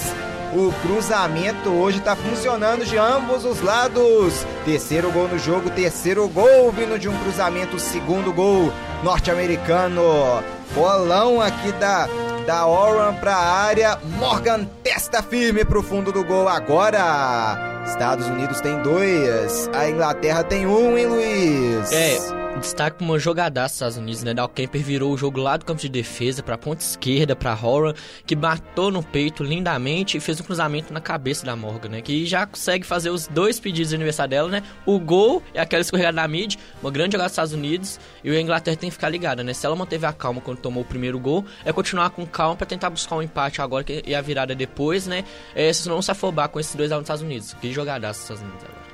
O 0.54 0.72
cruzamento 0.84 1.72
hoje 1.72 1.98
está 1.98 2.16
funcionando 2.16 2.86
de 2.86 3.00
ambos 3.00 3.44
os 3.44 3.60
lados. 3.64 4.46
Terceiro 4.64 5.12
gol 5.12 5.28
no 5.28 5.40
jogo, 5.40 5.72
terceiro 5.72 6.30
gol 6.30 6.72
vindo 6.72 7.00
de 7.00 7.10
um 7.10 7.18
cruzamento, 7.18 7.80
segundo 7.80 8.32
gol 8.32 8.72
norte-americano. 9.06 10.44
Bolão 10.74 11.40
aqui 11.40 11.72
da 11.74 12.10
da 12.48 12.66
Oran 12.68 13.14
para 13.16 13.34
a 13.36 13.64
área. 13.64 14.00
Morgan 14.20 14.66
testa 14.84 15.22
firme 15.22 15.64
para 15.64 15.80
o 15.80 15.84
fundo 15.84 16.12
do 16.12 16.24
gol 16.24 16.48
agora. 16.48 17.84
Estados 17.86 18.28
Unidos 18.28 18.62
tem 18.62 18.82
dois, 18.82 19.70
a 19.74 19.88
Inglaterra 19.88 20.44
tem 20.44 20.66
um, 20.66 20.98
hein, 20.98 21.06
Luiz? 21.06 21.92
É, 21.92 22.18
destaque 22.60 23.04
uma 23.04 23.20
jogadaça 23.20 23.66
dos 23.66 23.76
Estados 23.76 23.98
Unidos, 23.98 24.24
né? 24.24 24.34
Dalkemper 24.34 24.82
virou 24.82 25.14
o 25.14 25.18
jogo 25.18 25.40
lá 25.40 25.58
do 25.58 25.66
campo 25.66 25.82
de 25.82 25.90
defesa 25.90 26.42
pra 26.42 26.58
ponta 26.58 26.84
esquerda, 26.84 27.36
pra 27.36 27.54
Horan, 27.54 27.94
que 28.26 28.36
matou 28.36 28.92
no 28.92 29.04
peito 29.04 29.44
lindamente 29.44 30.18
e 30.18 30.20
fez 30.20 30.40
um 30.40 30.44
cruzamento 30.44 30.94
na 30.94 31.02
cabeça 31.02 31.46
da 31.46 31.56
Morgan, 31.56 31.90
né? 31.90 32.02
Que 32.02 32.26
já 32.26 32.46
consegue 32.46 32.86
fazer 32.86 33.10
os 33.10 33.28
dois 33.28 33.60
pedidos 33.60 33.90
de 33.90 33.96
aniversário 33.96 34.30
dela, 34.30 34.50
né? 34.50 34.64
O 34.86 35.00
gol 35.00 35.44
é 35.54 35.62
aquela 35.62 35.82
escorregada 35.82 36.16
na 36.16 36.28
mid, 36.28 36.56
uma 36.82 36.92
grande 36.92 37.14
jogada 37.14 37.28
dos 37.28 37.34
Estados 37.34 37.54
Unidos, 37.54 38.00
e 38.24 38.30
a 38.30 38.42
Inglaterra 38.42 38.78
tem 38.78 38.90
que 38.90 38.96
ficar 38.96 39.10
ligada, 39.10 39.44
né? 39.44 39.54
Se 39.54 39.66
ela 39.66 39.76
manteve 39.76 40.06
a 40.06 40.14
calma 40.14 40.42
quando 40.42 40.60
tomou 40.60 40.84
o 40.84 40.86
primeiro 40.86 41.20
gol, 41.20 41.46
é 41.64 41.72
continuar 41.72 42.10
com 42.12 42.26
calma 42.26 42.56
para 42.56 42.66
tentar 42.66 42.90
buscar 42.90 43.16
um 43.16 43.22
empate 43.22 43.62
agora 43.62 43.86
e 44.06 44.16
a 44.16 44.22
virada 44.22 44.56
depois, 44.56 45.08
né? 45.08 45.24
É, 45.54 45.72
se 45.72 45.88
não 45.88 46.02
se 46.02 46.12
afobar 46.12 46.50
com 46.50 46.60
esses 46.60 46.76
dois 46.76 46.90
lá 46.90 46.98
nos 46.98 47.06
Estados 47.06 47.22
Unidos. 47.22 47.54
Que 47.56 47.72
jogadaça 47.72 48.20
dos 48.20 48.24
Estados 48.24 48.44
Unidos 48.44 48.64
agora. 48.64 48.85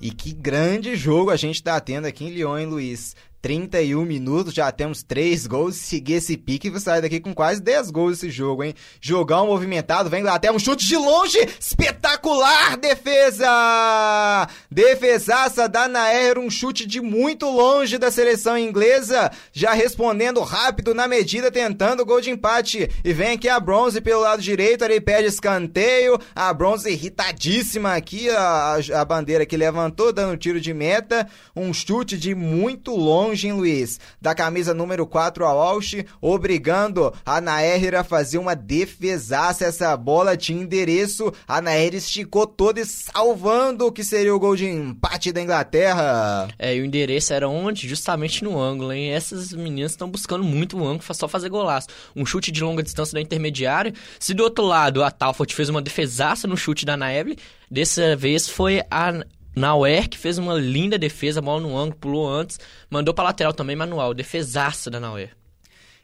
E 0.00 0.10
que 0.10 0.32
grande 0.32 0.94
jogo 0.94 1.30
a 1.30 1.36
gente 1.36 1.62
tá 1.62 1.78
tendo 1.80 2.06
aqui 2.06 2.24
em 2.24 2.30
Lyon, 2.30 2.58
hein, 2.58 2.66
Luiz? 2.66 3.16
31 3.40 4.04
minutos, 4.04 4.52
já 4.52 4.70
temos 4.72 5.02
3 5.02 5.46
gols. 5.46 5.76
Se 5.76 5.98
seguir 5.98 6.14
esse 6.14 6.36
pique, 6.36 6.70
vai 6.70 6.80
sair 6.80 7.02
daqui 7.02 7.20
com 7.20 7.32
quase 7.32 7.60
10 7.60 7.90
gols 7.90 8.18
esse 8.18 8.30
jogo, 8.30 8.64
hein? 8.64 8.74
Jogão 9.00 9.46
movimentado, 9.46 10.10
vem 10.10 10.22
lá 10.22 10.34
até 10.34 10.50
um 10.50 10.58
chute 10.58 10.86
de 10.86 10.96
longe, 10.96 11.38
espetacular 11.60 12.76
defesa! 12.76 14.48
Defesaça 14.70 15.68
da 15.68 15.86
Naer, 15.86 16.38
um 16.38 16.50
chute 16.50 16.86
de 16.86 17.00
muito 17.00 17.48
longe 17.48 17.96
da 17.96 18.10
seleção 18.10 18.58
inglesa, 18.58 19.30
já 19.52 19.72
respondendo 19.72 20.40
rápido 20.40 20.92
na 20.92 21.06
medida, 21.06 21.50
tentando 21.50 22.02
o 22.02 22.06
gol 22.06 22.20
de 22.20 22.30
empate. 22.30 22.90
E 23.04 23.12
vem 23.12 23.32
aqui 23.32 23.48
a 23.48 23.60
Bronze 23.60 24.00
pelo 24.00 24.22
lado 24.22 24.42
direito, 24.42 24.84
ele 24.84 25.00
pede 25.00 25.28
escanteio, 25.28 26.18
a 26.34 26.52
Bronze 26.52 26.90
irritadíssima 26.90 27.94
aqui, 27.94 28.28
a, 28.30 28.78
a 28.94 29.04
bandeira 29.04 29.46
que 29.46 29.56
levantou, 29.56 30.12
dando 30.12 30.36
tiro 30.36 30.60
de 30.60 30.74
meta, 30.74 31.28
um 31.54 31.72
chute 31.72 32.18
de 32.18 32.34
muito 32.34 32.94
longe 32.96 33.27
hein, 33.32 33.52
Luiz? 33.52 34.00
Da 34.20 34.34
camisa 34.34 34.72
número 34.72 35.06
4 35.06 35.44
ao 35.44 35.56
Walsh, 35.58 36.04
obrigando 36.20 37.12
a 37.24 37.40
Nair 37.40 37.94
a 37.94 38.04
fazer 38.04 38.38
uma 38.38 38.54
defesaça. 38.54 39.64
Essa 39.64 39.96
bola 39.96 40.36
tinha 40.36 40.62
endereço, 40.62 41.32
a 41.46 41.60
Nair 41.60 41.94
esticou 41.94 42.46
toda 42.46 42.80
e 42.80 42.86
salvando 42.86 43.86
o 43.86 43.92
que 43.92 44.04
seria 44.04 44.34
o 44.34 44.38
gol 44.38 44.56
de 44.56 44.66
empate 44.66 45.32
da 45.32 45.42
Inglaterra. 45.42 46.48
É, 46.58 46.74
e 46.74 46.80
o 46.80 46.84
endereço 46.84 47.32
era 47.32 47.48
onde? 47.48 47.88
Justamente 47.88 48.42
no 48.42 48.58
ângulo, 48.58 48.92
hein? 48.92 49.10
Essas 49.10 49.52
meninas 49.52 49.92
estão 49.92 50.08
buscando 50.08 50.44
muito 50.44 50.78
o 50.78 50.86
ângulo, 50.86 51.02
só 51.14 51.28
fazer 51.28 51.48
golaço. 51.48 51.88
Um 52.14 52.24
chute 52.24 52.52
de 52.52 52.62
longa 52.62 52.82
distância 52.82 53.14
da 53.14 53.20
intermediária. 53.20 53.92
Se 54.18 54.34
do 54.34 54.42
outro 54.42 54.64
lado 54.64 55.02
a 55.02 55.10
Talfort 55.10 55.52
fez 55.52 55.68
uma 55.68 55.82
defesaça 55.82 56.46
no 56.46 56.56
chute 56.56 56.86
da 56.86 56.96
Naeble, 56.96 57.38
dessa 57.70 58.16
vez 58.16 58.48
foi 58.48 58.82
a 58.90 59.24
Nauer, 59.58 60.08
que 60.08 60.16
fez 60.16 60.38
uma 60.38 60.54
linda 60.54 60.96
defesa, 60.96 61.42
bola 61.42 61.60
no 61.60 61.76
ângulo, 61.76 61.96
pulou 61.96 62.28
antes, 62.28 62.58
mandou 62.88 63.12
para 63.12 63.24
lateral 63.24 63.52
também, 63.52 63.76
manual, 63.76 64.14
defesaça 64.14 64.90
da 64.90 64.98
Nauer. 65.00 65.38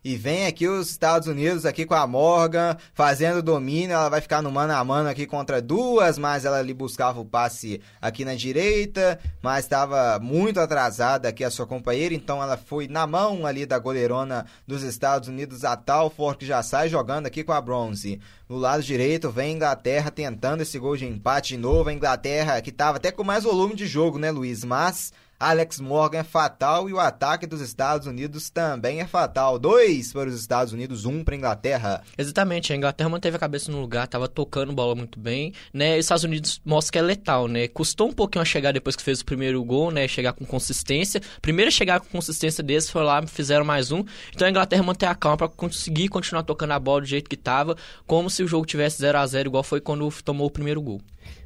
E 0.04 0.16
vem 0.16 0.44
aqui 0.44 0.68
os 0.68 0.90
Estados 0.90 1.26
Unidos 1.26 1.64
aqui 1.64 1.86
com 1.86 1.94
a 1.94 2.06
Morgan, 2.06 2.76
fazendo 2.92 3.42
domínio. 3.42 3.94
Ela 3.94 4.10
vai 4.10 4.20
ficar 4.20 4.42
no 4.42 4.52
mano 4.52 4.74
a 4.74 4.84
mano 4.84 5.08
aqui 5.08 5.26
contra 5.26 5.62
duas, 5.62 6.18
mas 6.18 6.44
ela 6.44 6.58
ali 6.58 6.74
buscava 6.74 7.18
o 7.18 7.24
passe 7.24 7.80
aqui 8.02 8.22
na 8.22 8.34
direita, 8.34 9.18
mas 9.40 9.64
estava 9.64 10.18
muito 10.20 10.60
atrasada 10.60 11.26
aqui 11.26 11.42
a 11.42 11.50
sua 11.50 11.66
companheira, 11.66 12.14
então 12.14 12.42
ela 12.42 12.58
foi 12.58 12.86
na 12.86 13.06
mão 13.06 13.46
ali 13.46 13.64
da 13.64 13.78
goleirona 13.78 14.44
dos 14.66 14.82
Estados 14.82 15.30
Unidos, 15.30 15.64
a 15.64 15.74
Talford, 15.74 16.36
que 16.36 16.44
já 16.44 16.62
sai 16.62 16.90
jogando 16.90 17.24
aqui 17.24 17.42
com 17.42 17.52
a 17.52 17.60
Bronze. 17.62 18.20
No 18.54 18.60
lado 18.60 18.84
direito 18.84 19.32
vem 19.32 19.50
a 19.50 19.56
Inglaterra 19.56 20.12
tentando 20.12 20.60
esse 20.60 20.78
gol 20.78 20.96
de 20.96 21.04
empate 21.04 21.54
de 21.54 21.56
novo. 21.56 21.88
A 21.88 21.92
Inglaterra 21.92 22.62
que 22.62 22.70
estava 22.70 22.98
até 22.98 23.10
com 23.10 23.24
mais 23.24 23.42
volume 23.42 23.74
de 23.74 23.84
jogo, 23.84 24.16
né, 24.16 24.30
Luiz? 24.30 24.62
Mas 24.62 25.12
Alex 25.38 25.80
Morgan 25.80 26.20
é 26.20 26.24
fatal 26.24 26.88
e 26.88 26.92
o 26.92 27.00
ataque 27.00 27.46
dos 27.46 27.60
Estados 27.60 28.06
Unidos 28.06 28.50
também 28.50 29.00
é 29.00 29.06
fatal. 29.06 29.58
Dois 29.58 30.12
para 30.12 30.28
os 30.28 30.40
Estados 30.40 30.72
Unidos, 30.72 31.04
um 31.04 31.24
para 31.24 31.34
a 31.34 31.38
Inglaterra. 31.38 32.02
Exatamente, 32.16 32.72
a 32.72 32.76
Inglaterra 32.76 33.10
manteve 33.10 33.36
a 33.36 33.40
cabeça 33.40 33.70
no 33.70 33.80
lugar, 33.80 34.04
estava 34.04 34.28
tocando 34.28 34.72
bola 34.72 34.94
muito 34.94 35.18
bem, 35.18 35.52
né? 35.72 35.96
E 35.96 35.98
os 35.98 36.04
Estados 36.04 36.24
Unidos 36.24 36.60
mostra 36.64 36.92
que 36.92 36.98
é 36.98 37.02
letal, 37.02 37.48
né? 37.48 37.68
Custou 37.68 38.08
um 38.08 38.12
pouquinho 38.12 38.42
a 38.42 38.44
chegar 38.44 38.72
depois 38.72 38.94
que 38.94 39.02
fez 39.02 39.20
o 39.20 39.24
primeiro 39.24 39.62
gol, 39.64 39.90
né? 39.90 40.06
Chegar 40.06 40.32
com 40.32 40.44
consistência. 40.44 41.20
Primeiro 41.42 41.68
a 41.68 41.72
chegar 41.72 42.00
com 42.00 42.06
consistência 42.06 42.62
deles 42.62 42.88
foi 42.88 43.02
lá, 43.02 43.26
fizeram 43.26 43.64
mais 43.64 43.90
um. 43.90 44.04
Então 44.32 44.46
a 44.46 44.50
Inglaterra 44.50 44.82
manteve 44.82 45.12
a 45.12 45.14
calma 45.14 45.36
para 45.36 45.48
conseguir 45.48 46.08
continuar 46.08 46.44
tocando 46.44 46.72
a 46.72 46.78
bola 46.78 47.00
do 47.00 47.06
jeito 47.06 47.28
que 47.28 47.36
estava, 47.36 47.76
como 48.06 48.30
se 48.30 48.43
o 48.44 48.48
jogo 48.48 48.66
tivesse 48.66 48.98
0 48.98 49.18
a 49.18 49.26
0 49.26 49.48
igual 49.48 49.64
foi 49.64 49.80
quando 49.80 50.10
tomou 50.22 50.46
o 50.46 50.50
primeiro 50.50 50.80
gol. 50.80 51.00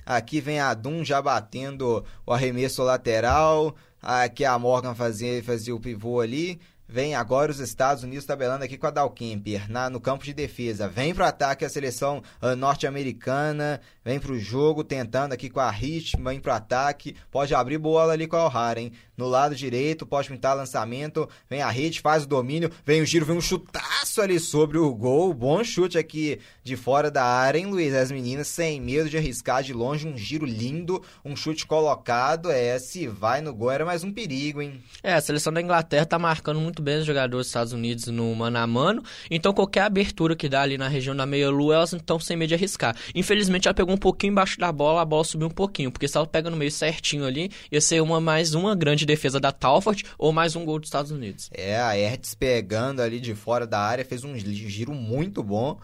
Aqui 0.04 0.40
vem 0.40 0.58
a 0.58 0.72
Dum 0.74 1.04
já 1.04 1.20
batendo 1.20 2.04
o 2.26 2.32
arremesso 2.32 2.82
lateral. 2.82 3.74
Aqui 4.00 4.44
a 4.44 4.58
Morgan 4.58 4.94
fazia, 4.94 5.42
fazia 5.42 5.74
o 5.74 5.80
pivô 5.80 6.20
ali. 6.20 6.60
Vem 6.90 7.14
agora 7.14 7.52
os 7.52 7.60
Estados 7.60 8.02
Unidos 8.02 8.24
tabelando 8.24 8.64
aqui 8.64 8.78
com 8.78 8.86
a 8.86 8.90
Dalkemper 8.90 9.70
na, 9.70 9.90
no 9.90 10.00
campo 10.00 10.24
de 10.24 10.32
defesa. 10.32 10.88
Vem 10.88 11.14
pro 11.14 11.22
ataque 11.22 11.62
a 11.62 11.68
seleção 11.68 12.22
uh, 12.40 12.56
norte-americana. 12.56 13.78
Vem 14.02 14.18
pro 14.18 14.38
jogo 14.38 14.82
tentando 14.82 15.34
aqui 15.34 15.50
com 15.50 15.60
a 15.60 15.70
Hit. 15.70 16.16
Vem 16.18 16.40
pro 16.40 16.50
ataque. 16.50 17.14
Pode 17.30 17.54
abrir 17.54 17.76
bola 17.76 18.14
ali 18.14 18.26
com 18.26 18.36
a 18.36 18.46
O'Hara, 18.46 18.80
hein? 18.80 18.92
No 19.18 19.28
lado 19.28 19.54
direito, 19.54 20.06
pode 20.06 20.30
pintar 20.30 20.56
lançamento. 20.56 21.28
Vem 21.50 21.60
a 21.60 21.68
Hit, 21.68 22.00
faz 22.00 22.24
o 22.24 22.26
domínio. 22.26 22.70
Vem 22.86 23.02
o 23.02 23.04
giro, 23.04 23.26
vem 23.26 23.36
um 23.36 23.40
chutaço 23.42 24.22
ali 24.22 24.40
sobre 24.40 24.78
o 24.78 24.94
gol. 24.94 25.34
Bom 25.34 25.62
chute 25.62 25.98
aqui 25.98 26.40
de 26.68 26.76
fora 26.76 27.10
da 27.10 27.24
área, 27.24 27.58
hein, 27.58 27.66
Luiz? 27.66 27.94
As 27.94 28.12
meninas 28.12 28.46
sem 28.46 28.80
medo 28.80 29.08
de 29.08 29.16
arriscar 29.16 29.62
de 29.62 29.72
longe. 29.72 30.06
Um 30.06 30.16
giro 30.16 30.44
lindo. 30.44 31.02
Um 31.24 31.34
chute 31.34 31.66
colocado. 31.66 32.50
É, 32.50 32.78
se 32.78 33.08
vai 33.08 33.40
no 33.40 33.54
gol 33.54 33.70
era 33.70 33.84
mais 33.84 34.04
um 34.04 34.12
perigo, 34.12 34.60
hein? 34.60 34.80
É, 35.02 35.14
a 35.14 35.20
seleção 35.20 35.52
da 35.52 35.62
Inglaterra 35.62 36.04
tá 36.04 36.18
marcando 36.18 36.60
muito 36.60 36.82
bem 36.82 36.98
os 36.98 37.06
jogadores 37.06 37.46
dos 37.46 37.46
Estados 37.48 37.72
Unidos 37.72 38.06
no 38.08 38.34
mano 38.34 38.58
a 38.58 38.66
mano. 38.66 39.02
Então, 39.30 39.52
qualquer 39.52 39.82
abertura 39.82 40.36
que 40.36 40.48
dá 40.48 40.62
ali 40.62 40.76
na 40.76 40.88
região 40.88 41.16
da 41.16 41.24
meia-lua, 41.24 41.76
elas 41.76 41.92
estão 41.92 42.20
sem 42.20 42.36
medo 42.36 42.48
de 42.48 42.54
arriscar. 42.54 42.94
Infelizmente, 43.14 43.66
ela 43.66 43.74
pegou 43.74 43.94
um 43.94 43.98
pouquinho 43.98 44.32
embaixo 44.32 44.58
da 44.58 44.70
bola, 44.70 45.00
a 45.00 45.04
bola 45.04 45.24
subiu 45.24 45.48
um 45.48 45.50
pouquinho. 45.50 45.90
Porque 45.90 46.06
se 46.06 46.16
ela 46.16 46.26
pega 46.26 46.50
no 46.50 46.56
meio 46.56 46.70
certinho 46.70 47.24
ali, 47.24 47.50
ia 47.72 47.80
ser 47.80 48.02
uma 48.02 48.20
mais 48.20 48.54
uma 48.54 48.74
grande 48.74 49.06
defesa 49.06 49.40
da 49.40 49.50
Talford 49.50 50.04
ou 50.18 50.32
mais 50.32 50.54
um 50.54 50.64
gol 50.64 50.78
dos 50.78 50.88
Estados 50.88 51.10
Unidos. 51.10 51.48
É, 51.52 51.80
a 51.80 51.98
Ertz 51.98 52.34
pegando 52.34 53.00
ali 53.00 53.18
de 53.18 53.34
fora 53.34 53.66
da 53.66 53.80
área, 53.80 54.04
fez 54.04 54.22
um 54.22 54.36
giro 54.36 54.92
muito 54.92 55.42
bom 55.42 55.78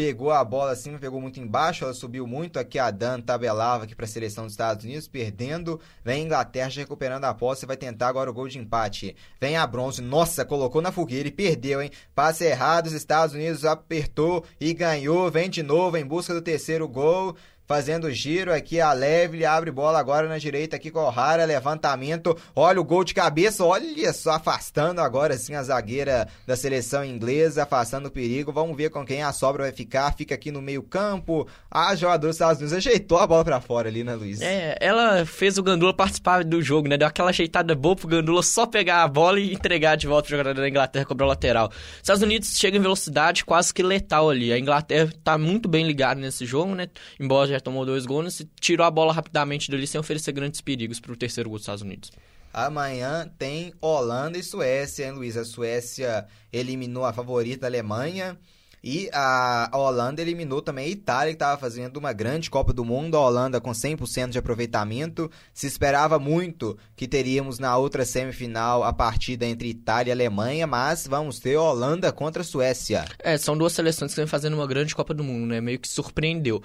pegou 0.00 0.30
a 0.30 0.42
bola 0.42 0.72
acima, 0.72 0.98
pegou 0.98 1.20
muito 1.20 1.38
embaixo, 1.40 1.84
ela 1.84 1.92
subiu 1.92 2.26
muito. 2.26 2.58
Aqui 2.58 2.78
a 2.78 2.90
Dan 2.90 3.20
tabelava 3.20 3.84
aqui 3.84 3.94
para 3.94 4.06
a 4.06 4.08
seleção 4.08 4.44
dos 4.44 4.54
Estados 4.54 4.82
Unidos, 4.82 5.06
perdendo. 5.06 5.78
Vem 6.02 6.22
a 6.22 6.24
Inglaterra 6.24 6.70
recuperando 6.74 7.26
a 7.26 7.34
posse, 7.34 7.66
vai 7.66 7.76
tentar 7.76 8.08
agora 8.08 8.30
o 8.30 8.32
gol 8.32 8.48
de 8.48 8.58
empate. 8.58 9.14
Vem 9.38 9.58
a 9.58 9.66
bronze, 9.66 10.00
nossa, 10.00 10.42
colocou 10.42 10.80
na 10.80 10.90
fogueira 10.90 11.28
e 11.28 11.30
perdeu, 11.30 11.82
hein? 11.82 11.90
Passe 12.14 12.46
errado, 12.46 12.86
os 12.86 12.94
Estados 12.94 13.34
Unidos 13.34 13.66
apertou 13.66 14.42
e 14.58 14.72
ganhou. 14.72 15.30
Vem 15.30 15.50
de 15.50 15.62
novo 15.62 15.98
em 15.98 16.06
busca 16.06 16.32
do 16.32 16.40
terceiro 16.40 16.88
gol 16.88 17.36
fazendo 17.70 18.10
giro 18.10 18.52
aqui, 18.52 18.80
a 18.80 18.92
Leve 18.92 19.44
abre 19.44 19.70
bola 19.70 20.00
agora 20.00 20.28
na 20.28 20.38
direita 20.38 20.74
aqui 20.74 20.90
com 20.90 20.98
o 20.98 21.08
Rara, 21.08 21.44
levantamento, 21.44 22.36
olha 22.52 22.80
o 22.80 22.84
gol 22.84 23.04
de 23.04 23.14
cabeça, 23.14 23.64
olha 23.64 24.12
só, 24.12 24.32
afastando 24.32 25.00
agora 25.00 25.38
sim 25.38 25.54
a 25.54 25.62
zagueira 25.62 26.26
da 26.44 26.56
seleção 26.56 27.04
inglesa, 27.04 27.62
afastando 27.62 28.08
o 28.08 28.10
perigo, 28.10 28.52
vamos 28.52 28.76
ver 28.76 28.90
com 28.90 29.06
quem 29.06 29.22
a 29.22 29.32
sobra 29.32 29.62
vai 29.62 29.72
ficar, 29.72 30.12
fica 30.16 30.34
aqui 30.34 30.50
no 30.50 30.60
meio 30.60 30.82
campo, 30.82 31.46
a 31.70 31.94
jogadora 31.94 32.30
dos 32.30 32.34
Estados 32.34 32.58
Unidos 32.58 32.76
ajeitou 32.76 33.18
a 33.18 33.26
bola 33.28 33.44
para 33.44 33.60
fora 33.60 33.88
ali, 33.88 34.02
né 34.02 34.16
Luiz? 34.16 34.40
É, 34.40 34.76
ela 34.80 35.24
fez 35.24 35.56
o 35.56 35.62
Gandula 35.62 35.94
participar 35.94 36.42
do 36.42 36.60
jogo, 36.60 36.88
né, 36.88 36.96
deu 36.96 37.06
aquela 37.06 37.30
ajeitada 37.30 37.76
boa 37.76 37.94
pro 37.94 38.08
Gandula 38.08 38.42
só 38.42 38.66
pegar 38.66 39.04
a 39.04 39.06
bola 39.06 39.38
e 39.38 39.52
entregar 39.52 39.94
de 39.94 40.08
volta 40.08 40.26
o 40.26 40.30
jogador 40.30 40.54
da 40.54 40.68
Inglaterra 40.68 41.04
cobrar 41.04 41.26
o 41.26 41.28
lateral. 41.28 41.70
Estados 41.98 42.20
Unidos 42.20 42.58
chega 42.58 42.76
em 42.76 42.80
velocidade 42.80 43.44
quase 43.44 43.72
que 43.72 43.80
letal 43.80 44.28
ali, 44.28 44.52
a 44.52 44.58
Inglaterra 44.58 45.08
tá 45.22 45.38
muito 45.38 45.68
bem 45.68 45.86
ligada 45.86 46.20
nesse 46.20 46.44
jogo, 46.44 46.74
né, 46.74 46.88
embora 47.20 47.46
já 47.46 47.59
tomou 47.62 47.84
dois 47.84 48.06
gols 48.06 48.40
e 48.40 48.48
tirou 48.60 48.86
a 48.86 48.90
bola 48.90 49.12
rapidamente 49.12 49.70
dali 49.70 49.86
sem 49.86 50.00
oferecer 50.00 50.32
grandes 50.32 50.60
perigos 50.60 51.00
para 51.00 51.12
o 51.12 51.16
terceiro 51.16 51.48
gol 51.48 51.58
dos 51.58 51.62
Estados 51.62 51.82
Unidos. 51.82 52.10
Amanhã 52.52 53.30
tem 53.38 53.72
Holanda 53.80 54.36
e 54.36 54.42
Suécia, 54.42 55.06
hein, 55.06 55.12
Luiz? 55.12 55.36
A 55.36 55.44
Suécia 55.44 56.26
eliminou 56.52 57.04
a 57.04 57.12
favorita 57.12 57.66
a 57.66 57.68
Alemanha. 57.68 58.36
E 58.82 59.10
a 59.12 59.70
Holanda 59.74 60.22
eliminou 60.22 60.62
também 60.62 60.86
a 60.86 60.88
Itália, 60.88 61.32
que 61.32 61.36
estava 61.36 61.60
fazendo 61.60 61.98
uma 61.98 62.12
grande 62.12 62.50
Copa 62.50 62.72
do 62.72 62.84
Mundo. 62.84 63.16
A 63.16 63.20
Holanda 63.20 63.60
com 63.60 63.70
100% 63.70 64.30
de 64.30 64.38
aproveitamento. 64.38 65.30
Se 65.52 65.66
esperava 65.66 66.18
muito 66.18 66.78
que 66.96 67.06
teríamos 67.06 67.58
na 67.58 67.76
outra 67.76 68.04
semifinal 68.04 68.82
a 68.82 68.92
partida 68.92 69.44
entre 69.44 69.68
Itália 69.68 70.10
e 70.10 70.12
Alemanha, 70.12 70.66
mas 70.66 71.06
vamos 71.06 71.38
ter 71.38 71.56
Holanda 71.56 72.10
contra 72.12 72.42
Suécia. 72.42 73.04
É, 73.18 73.36
são 73.36 73.56
duas 73.56 73.72
seleções 73.72 74.12
que 74.14 74.20
estão 74.20 74.26
fazendo 74.26 74.54
uma 74.54 74.66
grande 74.66 74.94
Copa 74.94 75.12
do 75.12 75.22
Mundo, 75.22 75.46
né? 75.46 75.60
Meio 75.60 75.78
que 75.78 75.88
surpreendeu. 75.88 76.62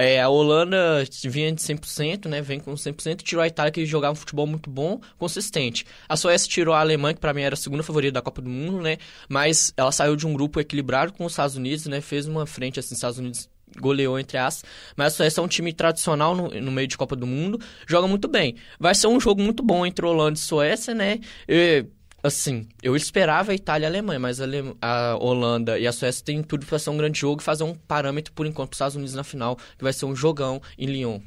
É, 0.00 0.22
a 0.22 0.28
Holanda 0.28 1.04
vinha 1.24 1.50
de 1.50 1.60
100%, 1.60 2.26
né? 2.26 2.40
Vem 2.40 2.60
com 2.60 2.72
100%, 2.72 3.20
tirou 3.22 3.42
a 3.42 3.48
Itália 3.48 3.72
que 3.72 3.84
jogava 3.84 4.12
um 4.12 4.14
futebol 4.14 4.46
muito 4.46 4.70
bom, 4.70 5.00
consistente. 5.18 5.84
A 6.08 6.16
Suécia 6.16 6.48
tirou 6.48 6.72
a 6.72 6.78
Alemanha, 6.78 7.14
que 7.14 7.20
para 7.20 7.34
mim 7.34 7.42
era 7.42 7.54
a 7.54 7.56
segunda 7.56 7.82
favorita 7.82 8.12
da 8.12 8.22
Copa 8.22 8.40
do 8.40 8.48
Mundo, 8.48 8.80
né? 8.80 8.98
Mas 9.28 9.72
ela 9.76 9.90
saiu 9.90 10.14
de 10.14 10.24
um 10.24 10.32
grupo 10.32 10.60
equilibrado 10.60 11.12
com 11.12 11.24
os 11.24 11.32
Estados 11.32 11.56
Unidos, 11.58 11.86
né? 11.86 12.00
Fez 12.00 12.26
uma 12.26 12.46
frente 12.46 12.80
assim, 12.80 12.94
Estados 12.94 13.18
Unidos 13.18 13.48
goleou 13.76 14.18
entre 14.18 14.38
as, 14.38 14.64
mas 14.96 15.12
a 15.12 15.16
Suécia 15.16 15.40
é 15.40 15.44
um 15.44 15.48
time 15.48 15.72
tradicional 15.72 16.34
no, 16.34 16.48
no, 16.48 16.72
meio 16.72 16.88
de 16.88 16.96
Copa 16.96 17.14
do 17.14 17.26
Mundo, 17.26 17.60
joga 17.86 18.08
muito 18.08 18.26
bem. 18.28 18.56
Vai 18.78 18.94
ser 18.94 19.08
um 19.08 19.20
jogo 19.20 19.42
muito 19.42 19.62
bom 19.62 19.84
entre 19.84 20.06
Holanda 20.06 20.38
e 20.38 20.40
Suécia, 20.40 20.94
né? 20.94 21.20
E, 21.46 21.84
assim, 22.22 22.66
eu 22.82 22.96
esperava 22.96 23.52
a 23.52 23.54
Itália 23.54 23.84
e 23.84 23.86
a 23.86 23.90
Alemanha, 23.90 24.18
mas 24.18 24.40
a, 24.40 24.44
Ale... 24.44 24.74
a 24.80 25.16
Holanda 25.20 25.78
e 25.78 25.86
a 25.86 25.92
Suécia 25.92 26.24
têm 26.24 26.42
tudo 26.42 26.66
para 26.66 26.78
ser 26.78 26.90
um 26.90 26.96
grande 26.96 27.20
jogo 27.20 27.42
e 27.42 27.44
fazer 27.44 27.64
um 27.64 27.74
parâmetro 27.74 28.32
por 28.32 28.46
enquanto 28.46 28.70
para 28.70 28.74
os 28.74 28.76
Estados 28.76 28.96
Unidos 28.96 29.14
na 29.14 29.24
final, 29.24 29.56
que 29.56 29.84
vai 29.84 29.92
ser 29.92 30.06
um 30.06 30.16
jogão 30.16 30.62
em 30.78 30.86
Lyon. 30.86 31.20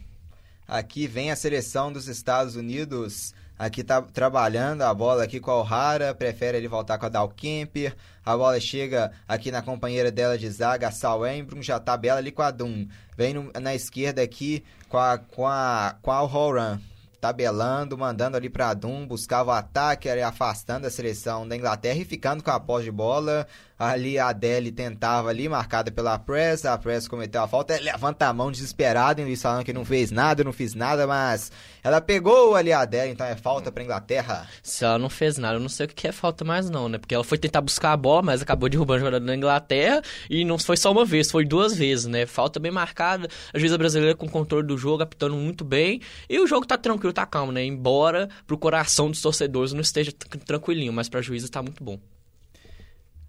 Aqui 0.68 1.06
vem 1.06 1.32
a 1.32 1.36
seleção 1.36 1.92
dos 1.92 2.08
Estados 2.08 2.56
Unidos. 2.56 3.34
Aqui 3.60 3.84
tá 3.84 4.02
trabalhando 4.02 4.82
a 4.82 4.94
bola 4.94 5.24
aqui 5.24 5.40
com 5.40 5.52
a 5.52 5.62
O'Hara, 5.62 6.16
prefere 6.16 6.58
ele 6.58 6.68
voltar 6.68 6.98
com 6.98 7.06
a 7.06 7.10
Dalkemper. 7.10 7.96
A 8.26 8.38
bola 8.38 8.60
chega 8.60 9.12
aqui 9.28 9.52
na 9.52 9.62
companheira 9.62 10.12
dela 10.12 10.38
de 10.38 10.50
zaga, 10.50 10.88
a 10.88 10.92
Sal 10.92 11.26
Embrum, 11.26 11.62
já 11.62 11.80
tá 11.80 11.98
bela 11.98 12.20
ali 12.20 12.32
com 12.32 12.42
a 12.42 12.52
Dum. 12.52 12.88
Vem 13.18 13.34
no, 13.34 13.52
na 13.60 13.74
esquerda 13.74 14.22
aqui 14.22 14.64
com 14.88 14.98
a 14.98 15.18
com 15.18 15.48
a 15.48 15.96
com 16.02 16.12
a 16.12 16.22
Horan 16.22 16.80
tabelando, 17.22 17.96
mandando 17.96 18.36
ali 18.36 18.50
para 18.50 18.74
Dum, 18.74 19.06
buscava 19.06 19.52
o 19.52 19.54
ataque, 19.54 20.10
afastando 20.10 20.88
a 20.88 20.90
seleção 20.90 21.48
da 21.48 21.56
Inglaterra 21.56 22.00
e 22.00 22.04
ficando 22.04 22.44
com 22.44 22.50
a 22.50 22.60
posse 22.60 22.86
de 22.86 22.92
bola. 22.92 23.48
Ali 23.82 24.20
a 24.20 24.28
Adele 24.28 24.72
tentava 24.72 25.30
ali, 25.30 25.50
marcada 25.50 25.90
pela 25.90 26.20
Press, 26.20 26.66
a 26.66 26.78
Press 26.78 27.08
cometeu 27.08 27.42
a 27.42 27.48
falta, 27.48 27.80
levanta 27.82 28.28
a 28.28 28.34
mão 28.34 28.52
desesperado, 28.52 29.20
em 29.20 29.26
Luiz 29.26 29.42
falando 29.42 29.66
que 29.66 29.74
não 29.74 29.84
fez 29.84 30.12
nada, 30.12 30.44
não 30.44 30.54
fiz 30.54 30.76
nada, 30.76 31.08
mas 31.08 31.52
ela 31.84 32.00
pegou 32.00 32.54
ali 32.56 32.72
a 32.72 32.82
Adele, 32.82 33.12
então 33.12 33.26
é 33.26 33.36
falta 33.36 33.72
pra 33.72 33.84
Inglaterra. 33.84 34.48
Se 34.62 34.86
ela 34.86 35.00
não 35.00 35.10
fez 35.10 35.40
nada, 35.40 35.56
eu 35.56 35.60
não 35.60 35.68
sei 35.68 35.88
o 35.88 35.90
que 35.90 36.08
é 36.08 36.12
falta 36.12 36.46
mais 36.46 36.70
não, 36.70 36.88
né? 36.88 37.00
Porque 37.00 37.16
ela 37.16 37.24
foi 37.24 37.40
tentar 37.40 37.60
buscar 37.60 37.92
a 37.92 37.98
bola, 37.98 38.22
mas 38.22 38.44
acabou 38.44 38.70
derrubando 38.70 38.98
o 38.98 39.06
jogador 39.06 39.26
da 39.26 39.36
Inglaterra 39.36 40.04
e 40.30 40.46
não 40.46 40.60
foi 40.60 40.78
só 40.78 40.92
uma 40.92 41.04
vez, 41.04 41.32
foi 41.32 41.44
duas 41.44 41.76
vezes, 41.76 42.06
né? 42.06 42.28
Falta 42.28 42.60
bem 42.60 42.72
marcada, 42.72 43.28
a 43.52 43.58
juíza 43.58 43.80
brasileira 43.80 44.16
com 44.16 44.30
controle 44.30 44.68
do 44.68 44.78
jogo, 44.78 45.02
apitando 45.02 45.36
muito 45.36 45.66
bem 45.66 46.02
e 46.30 46.40
o 46.40 46.46
jogo 46.46 46.68
tá 46.68 46.78
tranquilo, 46.78 47.14
tá 47.14 47.26
calmo, 47.26 47.52
né? 47.52 47.66
Embora 47.66 48.30
pro 48.46 48.60
coração 48.60 49.10
dos 49.10 49.24
torcedores 49.24 49.74
não 49.74 49.82
esteja 49.82 50.12
tranquilinho, 50.46 50.94
mas 50.94 51.10
pra 51.10 51.20
juíza 51.20 51.50
tá 51.50 51.64
muito 51.64 51.84
bom. 51.84 52.00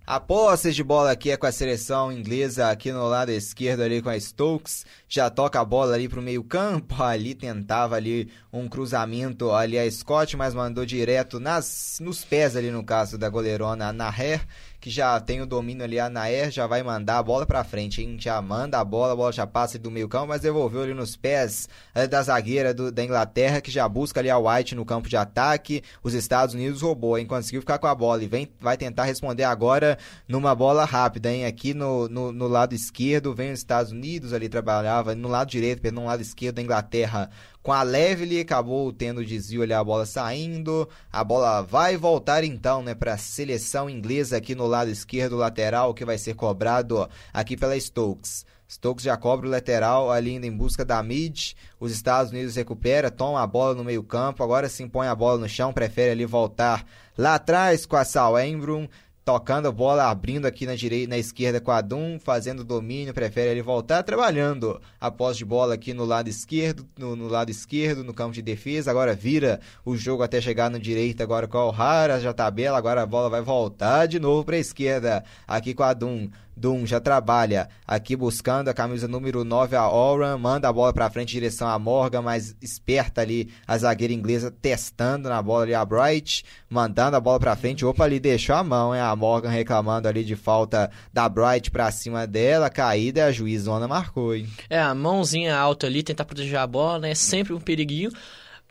A 0.04 0.18
posse 0.18 0.72
de 0.72 0.82
bola 0.82 1.12
aqui 1.12 1.30
é 1.30 1.36
com 1.36 1.46
a 1.46 1.52
seleção 1.52 2.10
inglesa 2.10 2.68
aqui 2.68 2.90
no 2.90 3.06
lado 3.06 3.30
esquerdo 3.30 3.82
ali 3.82 4.02
com 4.02 4.08
a 4.08 4.18
Stokes. 4.18 4.84
Já 5.08 5.30
toca 5.30 5.60
a 5.60 5.64
bola 5.64 5.94
ali 5.94 6.08
pro 6.08 6.20
meio 6.20 6.42
campo. 6.42 7.00
Ali 7.02 7.34
tentava 7.34 7.94
ali 7.94 8.28
um 8.52 8.68
cruzamento 8.68 9.52
ali 9.52 9.78
a 9.78 9.88
Scott, 9.88 10.36
mas 10.36 10.54
mandou 10.54 10.84
direto 10.84 11.38
nas, 11.38 11.98
nos 12.00 12.24
pés 12.24 12.56
ali 12.56 12.70
no 12.70 12.82
caso 12.82 13.16
da 13.16 13.28
goleirona 13.28 13.92
Naher 13.92 14.44
que 14.82 14.90
já 14.90 15.20
tem 15.20 15.40
o 15.40 15.46
domínio 15.46 15.84
ali, 15.84 16.00
a 16.00 16.10
Naer 16.10 16.50
já 16.50 16.66
vai 16.66 16.82
mandar 16.82 17.18
a 17.18 17.22
bola 17.22 17.46
pra 17.46 17.62
frente, 17.62 18.02
hein? 18.02 18.16
Já 18.18 18.42
manda 18.42 18.80
a 18.80 18.84
bola, 18.84 19.12
a 19.12 19.16
bola 19.16 19.30
já 19.30 19.46
passa 19.46 19.78
do 19.78 19.92
meio 19.92 20.08
campo, 20.08 20.26
mas 20.26 20.40
devolveu 20.40 20.82
ali 20.82 20.92
nos 20.92 21.14
pés 21.14 21.68
é, 21.94 22.04
da 22.08 22.20
zagueira 22.20 22.74
do, 22.74 22.90
da 22.90 23.04
Inglaterra, 23.04 23.60
que 23.60 23.70
já 23.70 23.88
busca 23.88 24.18
ali 24.18 24.28
a 24.28 24.36
White 24.36 24.74
no 24.74 24.84
campo 24.84 25.08
de 25.08 25.16
ataque. 25.16 25.84
Os 26.02 26.14
Estados 26.14 26.56
Unidos 26.56 26.82
roubou, 26.82 27.16
hein? 27.16 27.24
Conseguiu 27.26 27.60
ficar 27.60 27.78
com 27.78 27.86
a 27.86 27.94
bola 27.94 28.24
e 28.24 28.26
vem, 28.26 28.52
vai 28.60 28.76
tentar 28.76 29.04
responder 29.04 29.44
agora 29.44 29.96
numa 30.26 30.52
bola 30.52 30.84
rápida, 30.84 31.30
hein? 31.30 31.46
Aqui 31.46 31.72
no, 31.74 32.08
no, 32.08 32.32
no 32.32 32.48
lado 32.48 32.74
esquerdo 32.74 33.32
vem 33.32 33.52
os 33.52 33.60
Estados 33.60 33.92
Unidos 33.92 34.32
ali, 34.32 34.48
trabalhava 34.48 35.14
no 35.14 35.28
lado 35.28 35.48
direito, 35.48 35.88
no 35.92 36.06
lado 36.06 36.22
esquerdo 36.22 36.56
da 36.56 36.62
Inglaterra 36.62 37.30
com 37.62 37.72
a 37.72 37.82
Levely, 37.82 38.40
acabou 38.40 38.92
tendo 38.92 39.24
desvio 39.24 39.62
ali, 39.62 39.72
a 39.72 39.84
bola 39.84 40.04
saindo. 40.04 40.88
A 41.12 41.22
bola 41.22 41.62
vai 41.62 41.96
voltar 41.96 42.42
então, 42.42 42.82
né, 42.82 42.94
para 42.94 43.14
a 43.14 43.18
seleção 43.18 43.88
inglesa 43.88 44.36
aqui 44.36 44.54
no 44.54 44.66
lado 44.66 44.90
esquerdo 44.90 45.36
lateral, 45.36 45.94
que 45.94 46.04
vai 46.04 46.18
ser 46.18 46.34
cobrado 46.34 47.08
aqui 47.32 47.56
pela 47.56 47.78
Stokes. 47.78 48.44
Stokes 48.68 49.04
já 49.04 49.16
cobra 49.16 49.46
o 49.46 49.50
lateral 49.50 50.10
ali 50.10 50.32
indo 50.32 50.46
em 50.46 50.56
busca 50.56 50.84
da 50.84 51.02
mid. 51.02 51.52
Os 51.78 51.92
Estados 51.92 52.32
Unidos 52.32 52.56
recupera, 52.56 53.10
toma 53.10 53.42
a 53.42 53.46
bola 53.46 53.74
no 53.74 53.84
meio-campo. 53.84 54.42
Agora 54.42 54.68
sim 54.68 54.88
põe 54.88 55.06
a 55.06 55.14
bola 55.14 55.38
no 55.38 55.48
chão, 55.48 55.72
prefere 55.72 56.12
ali 56.12 56.24
voltar 56.24 56.84
lá 57.16 57.34
atrás 57.34 57.84
com 57.84 57.96
a 57.96 58.04
Sal 58.04 58.40
Embrum 58.40 58.88
tocando 59.24 59.68
a 59.68 59.72
bola, 59.72 60.10
abrindo 60.10 60.46
aqui 60.46 60.66
na 60.66 60.74
direita, 60.74 61.10
na 61.10 61.18
esquerda 61.18 61.60
com 61.60 61.70
a 61.70 61.80
Dum, 61.80 62.18
fazendo 62.18 62.64
domínio, 62.64 63.14
prefere 63.14 63.50
ele 63.50 63.62
voltar 63.62 64.02
trabalhando 64.02 64.80
a 65.00 65.10
posse 65.10 65.38
de 65.38 65.44
bola 65.44 65.74
aqui 65.74 65.94
no 65.94 66.04
lado 66.04 66.28
esquerdo, 66.28 66.86
no, 66.98 67.14
no, 67.14 67.28
lado 67.28 67.50
esquerdo, 67.50 68.02
no 68.02 68.12
campo 68.12 68.32
de 68.32 68.42
defesa, 68.42 68.90
agora 68.90 69.14
vira 69.14 69.60
o 69.84 69.96
jogo 69.96 70.22
até 70.22 70.40
chegar 70.40 70.70
no 70.70 70.78
direito 70.78 71.22
agora 71.22 71.46
com 71.46 71.58
a 71.58 71.66
O'Hara, 71.66 72.20
já 72.20 72.32
tabela, 72.32 72.76
agora 72.76 73.02
a 73.02 73.06
bola 73.06 73.30
vai 73.30 73.42
voltar 73.42 74.06
de 74.06 74.18
novo 74.18 74.44
para 74.44 74.56
a 74.56 74.60
esquerda, 74.60 75.24
aqui 75.46 75.72
com 75.72 75.84
a 75.84 75.92
Dum. 75.92 76.28
Dum 76.56 76.86
já 76.86 77.00
trabalha 77.00 77.68
aqui 77.86 78.14
buscando 78.14 78.68
a 78.68 78.74
camisa 78.74 79.08
número 79.08 79.44
9, 79.44 79.76
a 79.76 79.90
Oran, 79.90 80.36
manda 80.38 80.68
a 80.68 80.72
bola 80.72 80.92
para 80.92 81.10
frente 81.10 81.30
em 81.30 81.40
direção 81.40 81.68
a 81.68 81.78
Morgan, 81.78 82.22
mas 82.22 82.54
esperta 82.60 83.20
ali 83.20 83.50
a 83.66 83.76
zagueira 83.78 84.12
inglesa 84.12 84.50
testando 84.50 85.28
na 85.28 85.40
bola 85.42 85.64
ali 85.64 85.74
a 85.74 85.84
Bright, 85.84 86.44
mandando 86.68 87.16
a 87.16 87.20
bola 87.20 87.40
para 87.40 87.56
frente. 87.56 87.84
Opa, 87.84 88.04
ali 88.04 88.20
deixou 88.20 88.54
a 88.54 88.62
mão, 88.62 88.94
hein? 88.94 89.00
A 89.00 89.14
Morgan 89.16 89.48
reclamando 89.48 90.08
ali 90.08 90.24
de 90.24 90.36
falta 90.36 90.90
da 91.12 91.28
Bright 91.28 91.70
para 91.70 91.90
cima 91.90 92.26
dela, 92.26 92.68
caída 92.70 93.26
a 93.26 93.32
juizona 93.32 93.88
marcou, 93.88 94.34
hein? 94.34 94.48
É, 94.68 94.78
a 94.78 94.94
mãozinha 94.94 95.56
alta 95.56 95.86
ali, 95.86 96.02
tentar 96.02 96.24
proteger 96.24 96.58
a 96.58 96.66
bola, 96.66 96.98
né? 96.98 97.10
É 97.10 97.14
sempre 97.14 97.52
um 97.52 97.60
periguinho 97.60 98.10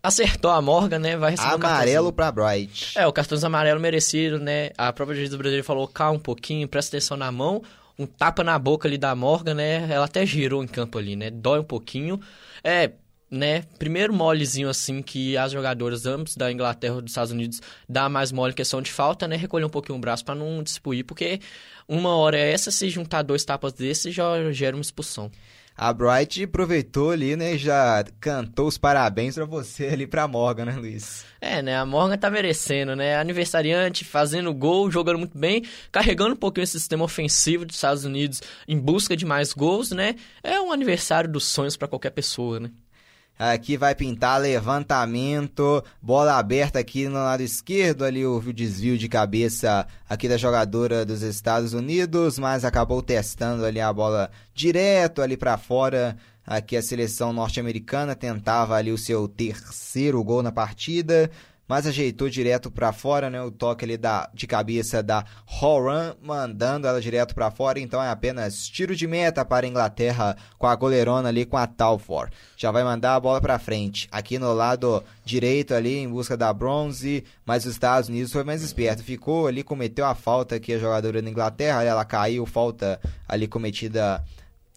acertou 0.04 0.52
a 0.52 0.62
Morgan, 0.62 0.99
né? 0.99 1.18
Vai 1.18 1.32
receber 1.32 1.54
Amarelo 1.54 2.10
um 2.10 2.12
pra 2.12 2.32
Bright. 2.32 2.97
É, 2.97 3.06
o 3.06 3.14
cartãozinho 3.14 3.47
amarelo 3.47 3.80
merecido, 3.80 4.39
né? 4.39 4.72
A 4.78 4.91
própria 4.91 5.16
juiz 5.16 5.30
do 5.30 5.38
Brasil 5.38 5.64
falou, 5.64 5.88
calma 5.88 6.18
um 6.18 6.20
pouquinho, 6.20 6.68
presta 6.68 6.97
atenção 6.97 7.18
na 7.18 7.32
mão. 7.32 7.62
Um 7.99 8.06
tapa 8.06 8.43
na 8.43 8.58
boca 8.58 8.88
ali 8.88 8.97
da 8.97 9.14
Morgan, 9.14 9.54
né? 9.54 9.88
Ela 9.89 10.06
até 10.06 10.26
girou 10.26 10.64
em 10.64 10.68
campo 10.68 10.97
ali, 10.97 11.16
né? 11.16 11.30
Dói 11.30 11.60
um 11.60 11.64
pouquinho. 11.64 12.20
É, 12.64 12.91
né? 13.30 13.64
Primeiro 13.78 14.14
molezinho 14.14 14.70
assim 14.70 15.02
que 15.02 15.38
as 15.38 15.52
jogadoras 15.52 16.06
ambos 16.06 16.36
da 16.36 16.52
Inglaterra 16.52 16.97
e 16.97 17.02
dos 17.02 17.12
Estados 17.12 17.32
Unidos 17.32 17.62
dá 17.88 18.10
mais 18.10 18.32
mole 18.32 18.54
questão 18.54 18.82
de 18.82 18.91
falta, 18.91 19.28
né? 19.28 19.36
Recolher 19.36 19.66
um 19.66 19.70
pouquinho 19.70 19.97
o 19.97 20.02
braço 20.02 20.26
para 20.26 20.36
não 20.36 20.64
dispuir, 20.64 21.06
porque 21.06 21.39
uma 21.88 22.16
hora 22.16 22.38
é 22.38 22.52
essa, 22.52 22.72
se 22.72 22.89
juntar 22.89 23.22
dois 23.22 23.45
tapas 23.45 23.72
desses 23.74 24.14
já 24.14 24.52
gera 24.52 24.76
uma 24.76 24.82
expulsão. 24.82 25.32
A 25.76 25.92
Bright 25.94 26.44
aproveitou 26.44 27.12
ali, 27.12 27.36
né? 27.36 27.58
Já 27.58 28.04
cantou 28.20 28.68
os 28.68 28.78
parabéns 28.78 29.36
para 29.36 29.46
você 29.46 29.88
ali 29.88 30.06
pra 30.06 30.28
Morgan, 30.28 30.66
né, 30.66 30.76
Luiz? 30.76 31.26
É, 31.40 31.62
né? 31.62 31.78
A 31.78 31.86
Morgan 31.86 32.18
tá 32.18 32.30
merecendo, 32.30 32.96
né? 32.96 33.16
Aniversariante, 33.18 34.06
fazendo 34.06 34.54
gol, 34.54 34.92
jogando 34.92 35.18
muito 35.18 35.38
bem, 35.38 35.64
carregando 35.92 36.34
um 36.34 36.38
pouquinho 36.38 36.64
esse 36.64 36.80
sistema 36.80 37.04
ofensivo 37.04 37.66
dos 37.66 37.76
Estados 37.76 38.06
Unidos 38.06 38.42
em 38.68 38.78
busca 38.78 39.18
de 39.18 39.26
mais 39.26 39.54
gols, 39.54 39.92
né? 39.92 40.16
É 40.44 40.60
um 40.62 40.72
aniversário 40.72 41.32
dos 41.32 41.46
sonhos 41.46 41.76
para 41.76 41.88
qualquer 41.88 42.12
pessoa, 42.12 42.60
né? 42.60 42.70
Aqui 43.38 43.76
vai 43.76 43.96
pintar 43.96 44.40
levantamento, 44.40 45.84
bola 46.00 46.38
aberta 46.38 46.78
aqui 46.78 47.08
no 47.08 47.16
lado 47.16 47.42
esquerdo, 47.42 48.06
ali 48.06 48.24
o 48.24 48.40
desvio 48.54 48.98
de 49.00 49.10
cabeça 49.10 49.88
aqui 50.08 50.30
da 50.30 50.38
jogadora 50.38 51.04
dos 51.04 51.24
Estados 51.24 51.74
Unidos, 51.74 52.38
mas 52.38 52.64
acabou 52.64 53.02
testando 53.02 53.66
ali 53.66 53.82
a 53.82 53.92
bola 53.92 54.30
direto 54.54 55.24
ali 55.24 55.36
para 55.36 55.58
fora. 55.58 56.16
Aqui 56.46 56.76
a 56.76 56.82
seleção 56.82 57.32
norte-americana 57.32 58.16
tentava 58.16 58.76
ali 58.76 58.92
o 58.92 58.98
seu 58.98 59.28
terceiro 59.28 60.24
gol 60.24 60.44
na 60.44 60.52
partida, 60.52 61.30
mas 61.68 61.88
ajeitou 61.88 62.30
direto 62.30 62.70
para 62.70 62.91
fora, 62.91 63.30
né? 63.30 63.41
O 63.41 63.49
toque 63.49 63.86
ali 63.86 63.97
da, 63.97 64.30
de 64.34 64.45
cabeça 64.45 65.01
da 65.01 65.24
Horan, 65.62 66.16
mandando 66.22 66.86
ela 66.86 66.99
direto 66.99 67.34
para 67.34 67.49
fora. 67.49 67.80
Então 67.80 68.03
é 68.03 68.09
apenas 68.09 68.68
tiro 68.68 68.95
de 68.95 69.07
meta 69.07 69.45
para 69.45 69.66
a 69.66 69.70
Inglaterra 69.70 70.36
com 70.57 70.68
a 70.68 70.76
goleirona 70.76 71.30
ali 71.30 71.45
com 71.45 71.55
a 71.55 71.66
Talfor. 71.66 72.30
Já 72.57 72.72
vai 72.72 72.84
mandar 72.84 73.16
a 73.16 73.20
bola 73.20 73.39
para 73.39 73.57
frente. 73.57 74.09
Aqui 74.12 74.38
no 74.38 74.53
lado 74.53 75.03
direito 75.24 75.74
ali 75.74 75.97
em 75.97 76.09
busca 76.09 76.36
da 76.36 76.51
bronze, 76.51 77.24
mas 77.45 77.66
os 77.66 77.72
Estados 77.72 78.09
Unidos 78.09 78.34
foi 78.34 78.43
mais 78.43 78.62
esperto. 78.62 79.03
Ficou 79.03 79.47
ali, 79.47 79.64
cometeu 79.64 80.05
a 80.05 80.14
falta 80.14 80.55
aqui 80.55 80.74
a 80.74 80.80
jogadora 80.80 81.22
da 81.22 81.30
Inglaterra, 81.30 81.84
ela 81.84 82.03
caiu, 82.03 82.45
falta 82.45 82.99
ali 83.28 83.47
cometida 83.47 84.22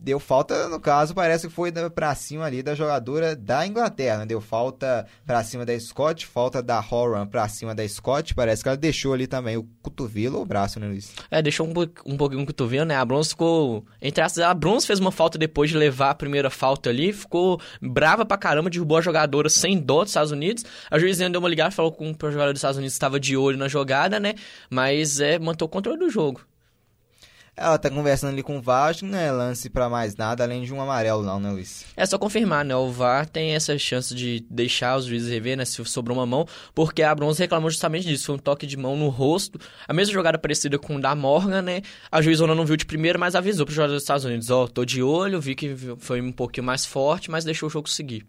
deu 0.04 0.20
falta, 0.20 0.68
no 0.68 0.78
caso, 0.78 1.14
parece 1.14 1.48
que 1.48 1.52
foi 1.54 1.72
pra 1.94 2.14
cima 2.14 2.44
ali 2.44 2.62
da 2.62 2.74
jogadora 2.74 3.34
da 3.34 3.66
Inglaterra, 3.66 4.18
né? 4.18 4.26
Deu 4.26 4.40
falta 4.40 5.06
pra 5.26 5.42
cima 5.42 5.64
da 5.64 5.78
Scott, 5.80 6.26
falta 6.26 6.62
da 6.62 6.78
Horan 6.78 7.26
pra 7.26 7.48
cima 7.48 7.74
da 7.74 7.88
Scott, 7.88 8.34
parece 8.34 8.62
que 8.62 8.68
ela 8.68 8.76
deixou 8.76 9.14
ali 9.14 9.26
também 9.26 9.56
o 9.56 9.66
cotovelo 9.80 10.36
ou 10.36 10.42
o 10.42 10.46
braço, 10.46 10.78
né, 10.78 10.86
Luiz? 10.86 11.12
É, 11.30 11.40
deixou 11.40 11.66
um, 11.66 11.70
um 12.04 12.16
pouquinho 12.18 12.42
o 12.42 12.46
cotovelo, 12.46 12.84
né? 12.84 12.94
A 12.94 13.04
Bronze 13.04 13.30
ficou, 13.30 13.86
entre 14.00 14.22
as 14.22 14.36
a 14.38 14.52
Bronze 14.52 14.86
fez 14.86 15.00
uma 15.00 15.10
falta 15.10 15.38
depois 15.38 15.70
de 15.70 15.76
levar 15.78 16.10
a 16.10 16.14
primeira 16.14 16.50
falta 16.50 16.90
ali, 16.90 17.10
ficou 17.10 17.58
brava 17.80 18.26
pra 18.26 18.36
caramba, 18.36 18.68
derrubou 18.68 18.98
a 18.98 19.00
jogadora 19.00 19.48
sem 19.48 19.78
dó 19.78 20.02
dos 20.02 20.10
Estados 20.10 20.32
Unidos, 20.32 20.64
a 20.90 20.98
juizinha 20.98 21.30
deu 21.30 21.40
uma 21.40 21.48
ligada, 21.48 21.70
falou 21.70 21.92
com 21.92 22.10
o 22.10 22.30
jogador 22.30 22.52
dos 22.52 22.58
Estados 22.58 22.76
Unidos 22.76 22.92
estava 22.92 23.18
de 23.18 23.36
olho 23.38 23.56
na 23.56 23.68
jogada, 23.68 24.20
né? 24.20 24.34
Mas 24.68 25.18
é, 25.18 25.38
manteve 25.38 25.64
o 25.64 25.68
controle 25.68 25.98
do 25.98 26.10
jogo. 26.10 26.42
Ela 27.56 27.78
tá 27.78 27.88
conversando 27.88 28.32
ali 28.32 28.42
com 28.42 28.58
o 28.58 28.60
VAR, 28.60 28.96
não 29.02 29.16
é 29.16 29.30
lance 29.30 29.70
para 29.70 29.88
mais 29.88 30.16
nada, 30.16 30.42
além 30.42 30.64
de 30.64 30.74
um 30.74 30.80
amarelo 30.80 31.22
não, 31.22 31.38
né, 31.38 31.50
Luiz? 31.52 31.84
É 31.96 32.04
só 32.04 32.18
confirmar, 32.18 32.64
né? 32.64 32.74
O 32.74 32.90
VAR 32.90 33.28
tem 33.28 33.54
essa 33.54 33.78
chance 33.78 34.12
de 34.12 34.44
deixar 34.50 34.96
os 34.96 35.04
juízes 35.04 35.30
rever, 35.30 35.56
né, 35.56 35.64
se 35.64 35.84
sobrou 35.84 36.18
uma 36.18 36.26
mão, 36.26 36.48
porque 36.74 37.02
a 37.02 37.14
Bronze 37.14 37.38
reclamou 37.38 37.70
justamente 37.70 38.08
disso, 38.08 38.26
foi 38.26 38.34
um 38.34 38.38
toque 38.38 38.66
de 38.66 38.76
mão 38.76 38.96
no 38.96 39.08
rosto, 39.08 39.60
a 39.86 39.92
mesma 39.92 40.12
jogada 40.12 40.36
parecida 40.36 40.78
com 40.80 40.96
o 40.96 41.00
da 41.00 41.14
Morgan, 41.14 41.62
né? 41.62 41.82
A 42.10 42.20
juizona 42.20 42.56
não 42.56 42.66
viu 42.66 42.76
de 42.76 42.84
primeira, 42.84 43.18
mas 43.18 43.36
avisou 43.36 43.64
pro 43.64 43.74
jogador 43.74 43.92
dos 43.92 44.02
Estados 44.02 44.24
Unidos, 44.24 44.50
ó, 44.50 44.64
oh, 44.64 44.68
tô 44.68 44.84
de 44.84 45.00
olho, 45.00 45.40
vi 45.40 45.54
que 45.54 45.76
foi 45.98 46.20
um 46.20 46.32
pouquinho 46.32 46.66
mais 46.66 46.84
forte, 46.84 47.30
mas 47.30 47.44
deixou 47.44 47.68
o 47.68 47.70
jogo 47.70 47.88
seguir. 47.88 48.26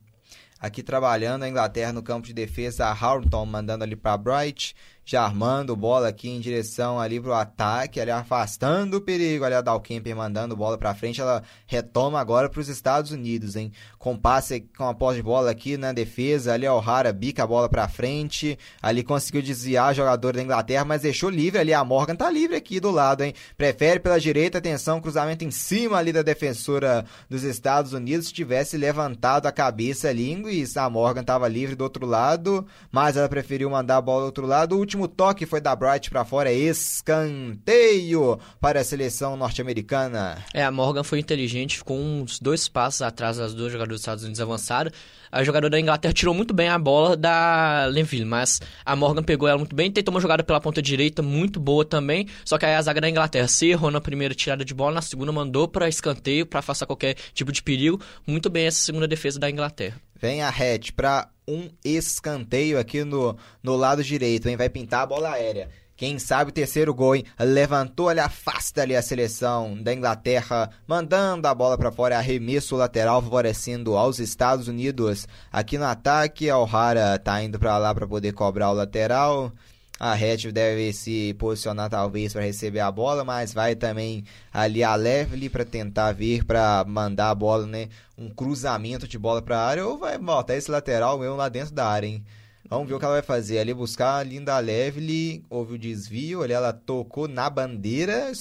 Aqui 0.60 0.82
trabalhando 0.82 1.44
a 1.44 1.50
Inglaterra 1.50 1.92
no 1.92 2.02
campo 2.02 2.26
de 2.26 2.34
defesa, 2.34 2.86
a 2.86 2.94
Harrington 2.94 3.46
mandando 3.46 3.84
ali 3.84 3.96
para 3.96 4.18
Bright, 4.18 4.76
já 5.06 5.24
armando 5.24 5.76
bola 5.76 6.08
aqui 6.08 6.28
em 6.28 6.40
direção 6.40 7.00
ali 7.00 7.22
pro 7.22 7.32
ataque, 7.32 8.00
ali 8.00 8.10
afastando 8.10 8.98
o 8.98 9.02
perigo, 9.02 9.46
ali 9.46 9.54
a 9.54 9.62
Dalkemper 9.62 10.16
mandando 10.16 10.56
bola 10.56 10.80
para 10.80 10.96
frente, 10.96 11.22
ela 11.22 11.44
retoma 11.68 12.20
agora 12.20 12.50
para 12.50 12.60
os 12.60 12.68
Estados 12.68 13.12
Unidos, 13.12 13.56
hein? 13.56 13.72
Com 14.00 14.18
passe 14.18 14.62
com 14.76 14.88
a 14.88 14.96
posse 14.96 15.18
de 15.18 15.24
bola 15.24 15.52
aqui 15.52 15.78
na 15.78 15.94
defesa, 15.94 16.54
ali 16.54 16.66
a 16.66 16.74
O'Hara 16.74 17.14
bica 17.14 17.44
a 17.44 17.48
bola 17.48 17.70
para 17.70 17.88
frente, 17.88 18.58
ali 18.82 19.04
conseguiu 19.04 19.44
desviar 19.44 19.90
a 19.90 19.94
jogador 19.94 20.34
da 20.34 20.42
Inglaterra, 20.42 20.84
mas 20.84 21.04
deixou 21.04 21.30
livre 21.30 21.60
ali 21.60 21.74
a 21.74 21.84
Morgan 21.84 22.16
tá 22.16 22.30
livre 22.30 22.56
aqui 22.56 22.80
do 22.80 22.90
lado, 22.90 23.24
hein? 23.24 23.34
Prefere 23.56 24.00
pela 24.00 24.20
direita, 24.20 24.58
atenção, 24.58 25.00
cruzamento 25.00 25.46
em 25.46 25.52
cima 25.52 25.98
ali 25.98 26.12
da 26.12 26.24
defensora 26.24 27.06
dos 27.30 27.44
Estados 27.44 27.94
Unidos, 27.94 28.28
se 28.28 28.34
tivesse 28.34 28.76
levantado 28.76 29.46
a 29.46 29.52
cabeça 29.52 30.10
ali, 30.10 30.26
e 30.26 30.66
a 30.80 30.90
Morgan 30.90 31.24
tava 31.24 31.48
livre 31.48 31.76
do 31.76 31.84
outro 31.84 32.08
lado, 32.08 32.66
mas 32.92 33.16
ela 33.16 33.30
preferiu 33.30 33.70
mandar 33.70 33.98
a 33.98 34.02
bola 34.02 34.22
do 34.22 34.26
outro 34.26 34.48
lado, 34.48 34.76
o 34.76 34.80
último 34.80 34.95
toque 35.08 35.46
foi 35.46 35.60
da 35.60 35.76
Bright 35.76 36.10
para 36.10 36.24
fora, 36.24 36.50
é 36.50 36.56
escanteio 36.56 38.40
para 38.60 38.80
a 38.80 38.84
seleção 38.84 39.36
norte-americana. 39.36 40.44
É, 40.54 40.64
a 40.64 40.72
Morgan 40.72 41.04
foi 41.04 41.20
inteligente, 41.20 41.78
ficou 41.78 41.98
uns 41.98 42.40
dois 42.40 42.68
passos 42.68 43.02
atrás 43.02 43.38
das 43.38 43.54
duas 43.54 43.72
jogadoras 43.72 43.96
dos 43.96 44.02
Estados 44.02 44.24
Unidos 44.24 44.40
avançaram. 44.40 44.92
A 45.32 45.44
jogadora 45.44 45.72
da 45.72 45.80
Inglaterra 45.80 46.14
tirou 46.14 46.34
muito 46.34 46.54
bem 46.54 46.70
a 46.70 46.80
bola 46.80 47.18
da 47.18 47.86
Lenville, 47.88 48.24
mas 48.24 48.62
a 48.86 48.96
Morgan 48.96 49.22
pegou 49.22 49.50
ela 49.50 49.58
muito 49.58 49.76
bem, 49.76 49.92
tentou 49.92 50.14
uma 50.14 50.22
jogada 50.22 50.44
pela 50.44 50.62
ponta 50.62 50.82
direita 50.82 51.22
muito 51.22 51.60
boa 51.60 51.84
também, 51.84 52.28
só 52.46 52.58
que 52.58 52.66
aí 52.66 52.74
a 52.74 52.82
zaga 52.82 53.02
da 53.02 53.10
Inglaterra 53.10 53.48
se 53.48 53.68
errou 53.68 53.92
na 53.92 54.00
primeira 54.00 54.34
tirada 54.34 54.64
de 54.64 54.74
bola, 54.74 54.96
na 54.96 55.02
segunda 55.02 55.32
mandou 55.32 55.68
para 55.68 55.90
escanteio, 55.90 56.46
para 56.46 56.60
afastar 56.60 56.86
qualquer 56.86 57.16
tipo 57.34 57.52
de 57.52 57.62
perigo. 57.62 58.00
Muito 58.26 58.50
bem 58.50 58.66
essa 58.66 58.80
segunda 58.80 59.08
defesa 59.08 59.38
da 59.38 59.50
Inglaterra. 59.50 60.00
Vem 60.18 60.42
a 60.42 60.50
hatch 60.50 60.92
para 60.96 61.28
um 61.48 61.70
escanteio 61.84 62.80
aqui 62.80 63.04
no, 63.04 63.38
no 63.62 63.76
lado 63.76 64.04
direito, 64.04 64.50
hein? 64.50 64.58
Vai 64.58 64.70
pintar 64.70 65.04
a 65.04 65.06
bola 65.06 65.32
aérea. 65.32 65.70
Quem 65.98 66.20
sabe 66.20 66.50
o 66.50 66.54
terceiro 66.54 66.94
gol, 66.94 67.16
hein? 67.16 67.24
Levantou 67.40 68.10
ali, 68.10 68.20
afasta 68.20 68.82
ali 68.82 68.96
a 68.96 69.02
seleção 69.02 69.82
da 69.82 69.94
Inglaterra, 69.94 70.70
mandando 70.86 71.48
a 71.48 71.56
bola 71.56 71.78
para 71.78 71.92
fora, 71.92 72.18
arremesso 72.18 72.76
lateral, 72.76 73.22
favorecendo 73.22 73.96
aos 73.96 74.20
Estados 74.20 74.68
Unidos. 74.68 75.26
Aqui 75.50 75.78
no 75.78 75.86
ataque, 75.86 76.50
a 76.50 76.58
O'Hara 76.58 77.18
tá 77.18 77.42
indo 77.42 77.58
para 77.58 77.78
lá 77.78 77.96
para 77.96 78.06
poder 78.06 78.34
cobrar 78.34 78.72
o 78.72 78.74
lateral. 78.74 79.54
A 79.98 80.14
Red 80.14 80.52
deve 80.52 80.92
se 80.92 81.34
posicionar 81.36 81.90
talvez 81.90 82.34
para 82.34 82.44
receber 82.44 82.82
a 82.82 82.92
bola, 82.92 83.24
mas 83.24 83.54
vai 83.54 83.76
também 83.76 84.26
ali 84.52 84.84
a 84.84 84.94
Levely 84.94 85.50
para 85.50 85.64
tentar 85.64 86.12
vir 86.12 86.44
para 86.44 86.84
mandar 86.86 87.30
a 87.30 87.36
bola, 87.36 87.66
né? 87.66 87.88
Um 88.18 88.30
cruzamento 88.30 89.08
de 89.08 89.18
bola 89.18 89.42
para 89.42 89.58
a 89.58 89.66
área 89.66 89.86
ou 89.86 89.98
vai 89.98 90.18
botar 90.18 90.56
esse 90.56 90.70
lateral 90.70 91.18
mesmo 91.18 91.38
lá 91.38 91.48
dentro 91.48 91.74
da 91.74 91.88
área, 91.88 92.08
hein? 92.08 92.26
Vamos 92.68 92.88
ver 92.88 92.96
o 92.96 93.00
que 93.00 93.06
ela 93.06 93.14
vai 93.14 93.22
fazer. 93.22 93.60
Ali 93.60 93.74
buscar 93.74 94.18
a 94.18 94.24
Linda 94.24 94.58
Levely, 94.60 95.46
houve 95.50 95.76
o 95.76 95.80
desvio, 95.80 96.42
ali 96.42 96.52
ela 96.52 96.74
tocou 96.74 97.28
na 97.28 97.50
bandeira, 97.50 98.32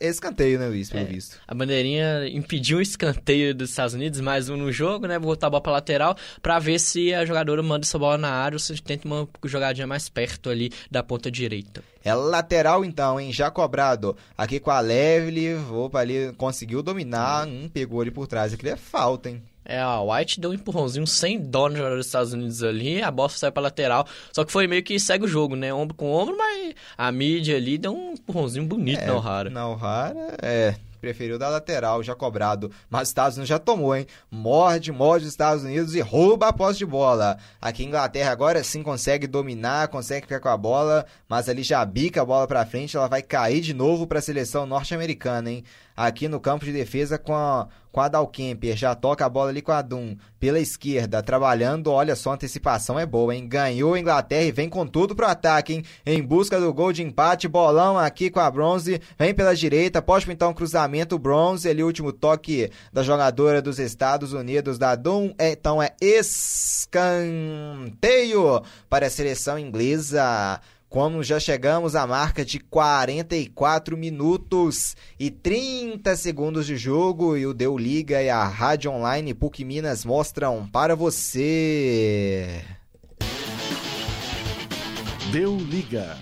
escanteio, 0.00 0.58
né, 0.58 0.66
Luiz, 0.68 0.90
pelo 0.90 1.02
é, 1.02 1.06
visto. 1.06 1.36
A 1.46 1.54
bandeirinha 1.54 2.28
impediu 2.28 2.78
o 2.78 2.82
escanteio 2.82 3.54
dos 3.54 3.70
Estados 3.70 3.94
Unidos, 3.94 4.20
mais 4.20 4.48
um 4.48 4.56
no 4.56 4.70
jogo, 4.70 5.06
né? 5.06 5.18
Botar 5.18 5.48
a 5.48 5.50
bola 5.50 5.62
pra 5.62 5.72
lateral 5.72 6.16
pra 6.40 6.58
ver 6.58 6.78
se 6.78 7.12
a 7.12 7.24
jogadora 7.24 7.62
manda 7.62 7.84
essa 7.84 7.98
bola 7.98 8.16
na 8.16 8.30
área 8.30 8.56
ou 8.56 8.60
se 8.60 8.80
tenta 8.82 9.06
uma 9.06 9.28
jogadinha 9.44 9.86
mais 9.86 10.08
perto 10.08 10.50
ali 10.50 10.70
da 10.90 11.02
ponta 11.02 11.30
direita. 11.30 11.82
É 12.04 12.14
lateral 12.14 12.84
então, 12.84 13.20
hein? 13.20 13.32
Já 13.32 13.50
cobrado. 13.50 14.16
Aqui 14.36 14.60
com 14.60 14.70
a 14.70 14.80
Levely, 14.80 15.54
opa, 15.70 16.00
ali 16.00 16.32
conseguiu 16.36 16.82
dominar, 16.82 17.46
hum, 17.46 17.68
pegou 17.68 18.00
ali 18.00 18.10
por 18.10 18.26
trás. 18.26 18.52
Aquilo 18.54 18.70
é 18.70 18.76
falta, 18.76 19.28
hein? 19.28 19.42
É, 19.68 19.78
a 19.78 20.00
White 20.00 20.40
deu 20.40 20.50
um 20.50 20.54
empurrãozinho 20.54 21.06
sem 21.06 21.38
dó 21.38 21.68
no 21.68 21.76
jogador 21.76 21.96
dos 21.96 22.06
Estados 22.06 22.32
Unidos 22.32 22.62
ali, 22.62 23.02
a 23.02 23.10
bola 23.10 23.28
saiu 23.28 23.52
pra 23.52 23.62
lateral. 23.62 24.06
Só 24.32 24.42
que 24.42 24.50
foi 24.50 24.66
meio 24.66 24.82
que 24.82 24.98
segue 24.98 25.26
o 25.26 25.28
jogo, 25.28 25.54
né? 25.54 25.72
Ombro 25.74 25.94
com 25.94 26.10
ombro, 26.10 26.36
mas 26.38 26.74
a 26.96 27.12
mídia 27.12 27.56
ali 27.56 27.76
deu 27.76 27.94
um 27.94 28.14
empurrãozinho 28.14 28.64
bonito 28.64 29.02
é, 29.02 29.06
na 29.06 29.16
O'Hara. 29.16 29.50
Na 29.50 29.68
O'Hara, 29.68 30.36
é 30.42 30.74
preferiu 31.00 31.38
da 31.38 31.48
lateral, 31.48 32.02
já 32.02 32.14
cobrado. 32.14 32.70
Mas 32.90 33.02
os 33.02 33.08
Estados 33.08 33.36
Unidos 33.36 33.48
já 33.48 33.58
tomou, 33.58 33.94
hein? 33.94 34.06
Morde, 34.30 34.92
morde 34.92 35.24
os 35.24 35.30
Estados 35.30 35.64
Unidos 35.64 35.94
e 35.94 36.00
rouba 36.00 36.48
a 36.48 36.52
posse 36.52 36.78
de 36.78 36.86
bola. 36.86 37.38
Aqui 37.60 37.84
Inglaterra 37.84 38.30
agora 38.30 38.62
sim 38.62 38.82
consegue 38.82 39.26
dominar, 39.26 39.88
consegue 39.88 40.22
ficar 40.26 40.40
com 40.40 40.48
a 40.48 40.56
bola, 40.56 41.06
mas 41.28 41.48
ali 41.48 41.62
já 41.62 41.84
bica 41.84 42.22
a 42.22 42.24
bola 42.24 42.46
para 42.46 42.66
frente, 42.66 42.96
ela 42.96 43.08
vai 43.08 43.22
cair 43.22 43.60
de 43.60 43.72
novo 43.72 44.06
para 44.06 44.18
a 44.18 44.22
seleção 44.22 44.66
norte-americana, 44.66 45.50
hein? 45.50 45.64
Aqui 45.98 46.28
no 46.28 46.38
campo 46.38 46.64
de 46.64 46.72
defesa 46.72 47.18
com 47.18 47.34
a, 47.34 47.66
com 47.90 48.00
a 48.00 48.06
Dalkemper, 48.06 48.76
já 48.76 48.94
toca 48.94 49.26
a 49.26 49.28
bola 49.28 49.50
ali 49.50 49.60
com 49.60 49.72
a 49.72 49.82
Dum 49.82 50.16
pela 50.38 50.60
esquerda, 50.60 51.20
trabalhando, 51.24 51.90
olha 51.90 52.14
só, 52.14 52.30
a 52.30 52.34
antecipação 52.34 52.96
é 52.96 53.04
boa, 53.04 53.34
hein? 53.34 53.48
Ganhou 53.48 53.94
a 53.94 53.98
Inglaterra 53.98 54.44
e 54.44 54.52
vem 54.52 54.68
com 54.68 54.86
tudo 54.86 55.16
pro 55.16 55.26
ataque, 55.26 55.72
hein? 55.72 55.82
Em 56.06 56.22
busca 56.22 56.60
do 56.60 56.72
gol 56.72 56.92
de 56.92 57.02
empate, 57.02 57.48
bolão 57.48 57.98
aqui 57.98 58.30
com 58.30 58.38
a 58.38 58.48
Bronze, 58.48 59.02
vem 59.18 59.34
pela 59.34 59.56
direita, 59.56 60.00
pode 60.00 60.24
pintar 60.24 60.48
um 60.48 60.54
cruzamento, 60.54 61.18
Bronze, 61.18 61.68
ali 61.68 61.82
último 61.82 62.12
toque 62.12 62.70
da 62.92 63.02
jogadora 63.02 63.60
dos 63.60 63.80
Estados 63.80 64.32
Unidos, 64.32 64.78
da 64.78 64.94
Dum, 64.94 65.34
então 65.36 65.82
é 65.82 65.96
escanteio 66.00 67.02
para 68.88 69.08
a 69.08 69.10
seleção 69.10 69.58
inglesa 69.58 70.60
como 70.88 71.22
já 71.22 71.38
chegamos 71.38 71.94
à 71.94 72.06
marca 72.06 72.44
de 72.44 72.58
44 72.58 73.96
minutos 73.96 74.96
e 75.18 75.30
30 75.30 76.16
segundos 76.16 76.66
de 76.66 76.76
jogo 76.76 77.36
e 77.36 77.46
o 77.46 77.52
Deu 77.52 77.76
Liga 77.76 78.22
e 78.22 78.30
a 78.30 78.44
Rádio 78.44 78.90
Online 78.90 79.34
PUC 79.34 79.64
Minas 79.64 80.04
mostram 80.04 80.66
para 80.66 80.96
você. 80.96 82.62
Deu 85.30 85.56
Liga. 85.56 86.16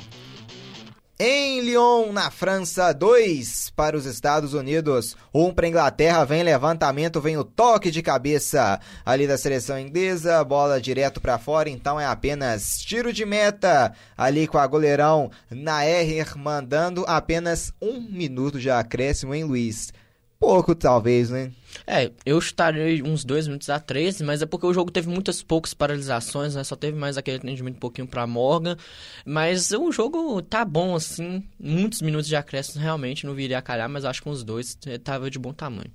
Em 1.19 1.62
Lyon, 1.62 2.12
na 2.12 2.31
França, 2.31 2.93
dois 2.93 3.71
para 3.75 3.97
os 3.97 4.05
Estados 4.05 4.53
Unidos, 4.53 5.17
um 5.33 5.51
para 5.51 5.64
a 5.64 5.69
Inglaterra. 5.71 6.27
Vem 6.27 6.43
levantamento, 6.43 7.23
vem 7.23 7.39
o 7.39 7.45
toque 7.45 7.91
de 7.91 8.03
cabeça 8.03 8.79
ali 9.03 9.27
da 9.27 9.39
seleção 9.39 9.79
inglesa, 9.79 10.45
bola 10.45 10.79
direto 10.79 11.19
para 11.19 11.39
fora, 11.39 11.71
então 11.71 11.99
é 11.99 12.05
apenas 12.05 12.81
tiro 12.81 13.14
de 13.14 13.25
meta 13.25 13.95
ali 14.14 14.47
com 14.47 14.59
a 14.59 14.67
goleirão 14.67 15.31
Naer 15.51 16.37
mandando 16.37 17.03
apenas 17.09 17.73
um 17.81 17.99
minuto 17.99 18.61
de 18.61 18.71
acréscimo 18.71 19.35
em 19.35 19.43
Luiz. 19.43 19.95
Pouco, 20.39 20.74
talvez, 20.74 21.30
né? 21.30 21.51
É, 21.87 22.11
eu 22.24 22.39
estaria 22.39 23.03
uns 23.05 23.24
dois 23.24 23.47
minutos 23.47 23.70
a 23.70 23.80
três, 23.80 24.20
mas 24.20 24.43
é 24.43 24.47
porque 24.47 24.66
o 24.66 24.72
jogo 24.72 24.91
teve 24.91 25.09
muitas 25.09 25.43
poucas 25.43 25.74
paralisações, 25.74 26.55
né? 26.55 26.62
Só 26.64 26.76
teve 26.76 26.97
mais 26.97 27.16
aquele 27.16 27.39
atendimento 27.39 27.76
um 27.76 27.80
pouquinho 27.80 28.07
pra 28.07 28.26
Morgan. 28.26 28.76
Mas 29.24 29.70
o 29.72 29.91
jogo 29.91 30.41
tá 30.43 30.64
bom, 30.64 30.95
assim. 30.95 31.43
Muitos 31.59 32.03
minutos 32.03 32.28
de 32.28 32.37
acréscimo 32.37 32.82
realmente 32.82 33.26
não 33.26 33.34
viria 33.34 33.59
a 33.59 33.62
calhar, 33.62 33.89
mas 33.89 34.05
acho 34.05 34.22
que 34.22 34.28
uns 34.28 34.45
dois 34.45 34.78
tava 35.03 35.30
de 35.30 35.39
bom 35.39 35.53
tamanho. 35.53 35.91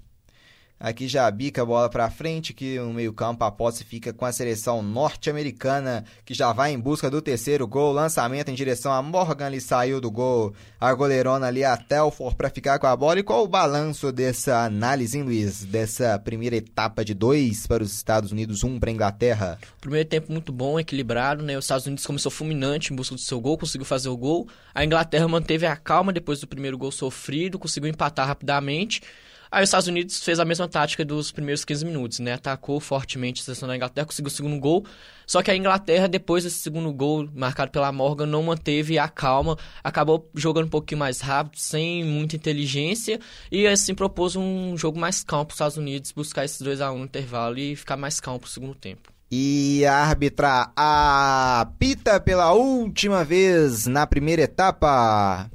Aqui 0.83 1.07
já 1.07 1.29
bica 1.29 1.61
a 1.61 1.65
bola 1.65 1.87
para 1.91 2.09
frente, 2.09 2.55
que 2.55 2.79
no 2.79 2.91
meio-campo 2.91 3.43
a 3.43 3.51
posse 3.51 3.83
fica 3.83 4.11
com 4.11 4.25
a 4.25 4.31
seleção 4.31 4.81
norte-americana, 4.81 6.03
que 6.25 6.33
já 6.33 6.51
vai 6.51 6.73
em 6.73 6.79
busca 6.79 7.07
do 7.07 7.21
terceiro 7.21 7.67
gol. 7.67 7.93
Lançamento 7.93 8.49
em 8.49 8.55
direção 8.55 8.91
a 8.91 8.99
Morgan, 8.99 9.45
ali 9.45 9.61
saiu 9.61 10.01
do 10.01 10.09
gol. 10.09 10.55
A 10.79 10.91
goleirona 10.91 11.45
ali 11.45 11.63
a 11.63 11.77
Telford 11.77 12.35
para 12.35 12.49
ficar 12.49 12.79
com 12.79 12.87
a 12.87 12.95
bola. 12.95 13.19
E 13.19 13.23
qual 13.23 13.43
o 13.43 13.47
balanço 13.47 14.11
dessa 14.11 14.65
análise, 14.65 15.15
hein, 15.15 15.23
Luiz? 15.23 15.63
Dessa 15.63 16.17
primeira 16.17 16.55
etapa 16.55 17.05
de 17.05 17.13
dois 17.13 17.67
para 17.67 17.83
os 17.83 17.93
Estados 17.93 18.31
Unidos, 18.31 18.63
um 18.63 18.79
para 18.79 18.89
a 18.89 18.93
Inglaterra? 18.93 19.59
Primeiro 19.79 20.09
tempo 20.09 20.31
muito 20.31 20.51
bom, 20.51 20.79
equilibrado, 20.79 21.43
né? 21.43 21.55
Os 21.59 21.65
Estados 21.65 21.85
Unidos 21.85 22.07
começou 22.07 22.31
fulminante 22.31 22.91
em 22.91 22.95
busca 22.95 23.13
do 23.13 23.21
seu 23.21 23.39
gol, 23.39 23.55
conseguiu 23.55 23.85
fazer 23.85 24.09
o 24.09 24.17
gol. 24.17 24.49
A 24.73 24.83
Inglaterra 24.83 25.27
manteve 25.27 25.67
a 25.67 25.75
calma 25.75 26.11
depois 26.11 26.39
do 26.39 26.47
primeiro 26.47 26.75
gol 26.75 26.91
sofrido, 26.91 27.59
conseguiu 27.59 27.87
empatar 27.87 28.25
rapidamente. 28.25 29.03
Aí 29.51 29.63
os 29.63 29.67
Estados 29.67 29.87
Unidos 29.87 30.23
fez 30.23 30.39
a 30.39 30.45
mesma 30.45 30.65
tática 30.65 31.03
dos 31.03 31.29
primeiros 31.29 31.65
15 31.65 31.85
minutos, 31.85 32.19
né? 32.19 32.31
Atacou 32.31 32.79
fortemente 32.79 33.41
a 33.41 33.43
seleção 33.43 33.67
da 33.67 33.75
Inglaterra, 33.75 34.05
conseguiu 34.05 34.29
o 34.29 34.31
segundo 34.31 34.57
gol. 34.57 34.85
Só 35.27 35.41
que 35.43 35.51
a 35.51 35.55
Inglaterra, 35.55 36.07
depois 36.07 36.45
desse 36.45 36.59
segundo 36.59 36.91
gol 36.93 37.27
marcado 37.35 37.69
pela 37.69 37.91
Morgan, 37.91 38.25
não 38.25 38.43
manteve 38.43 38.97
a 38.97 39.09
calma, 39.09 39.57
acabou 39.83 40.29
jogando 40.33 40.67
um 40.67 40.69
pouquinho 40.69 40.99
mais 40.99 41.19
rápido, 41.19 41.57
sem 41.59 42.01
muita 42.01 42.37
inteligência, 42.37 43.19
e 43.51 43.67
assim 43.67 43.93
propôs 43.93 44.37
um 44.37 44.77
jogo 44.77 44.97
mais 44.97 45.21
calmo 45.21 45.45
para 45.45 45.51
os 45.51 45.55
Estados 45.55 45.77
Unidos, 45.77 46.13
buscar 46.13 46.45
esses 46.45 46.61
2 46.61 46.79
a 46.79 46.89
1 46.89 46.95
um 46.95 46.99
no 46.99 47.05
intervalo 47.05 47.57
e 47.57 47.75
ficar 47.75 47.97
mais 47.97 48.21
calmo 48.21 48.39
para 48.39 48.47
o 48.47 48.49
segundo 48.49 48.73
tempo. 48.73 49.11
E 49.29 49.85
a 49.85 49.95
árbitra 49.95 50.71
apita 50.75 52.21
pela 52.21 52.53
última 52.53 53.25
vez 53.25 53.85
na 53.85 54.07
primeira 54.07 54.43
etapa. 54.43 55.49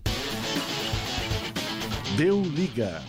Deu 2.17 2.43
liga. 2.43 3.03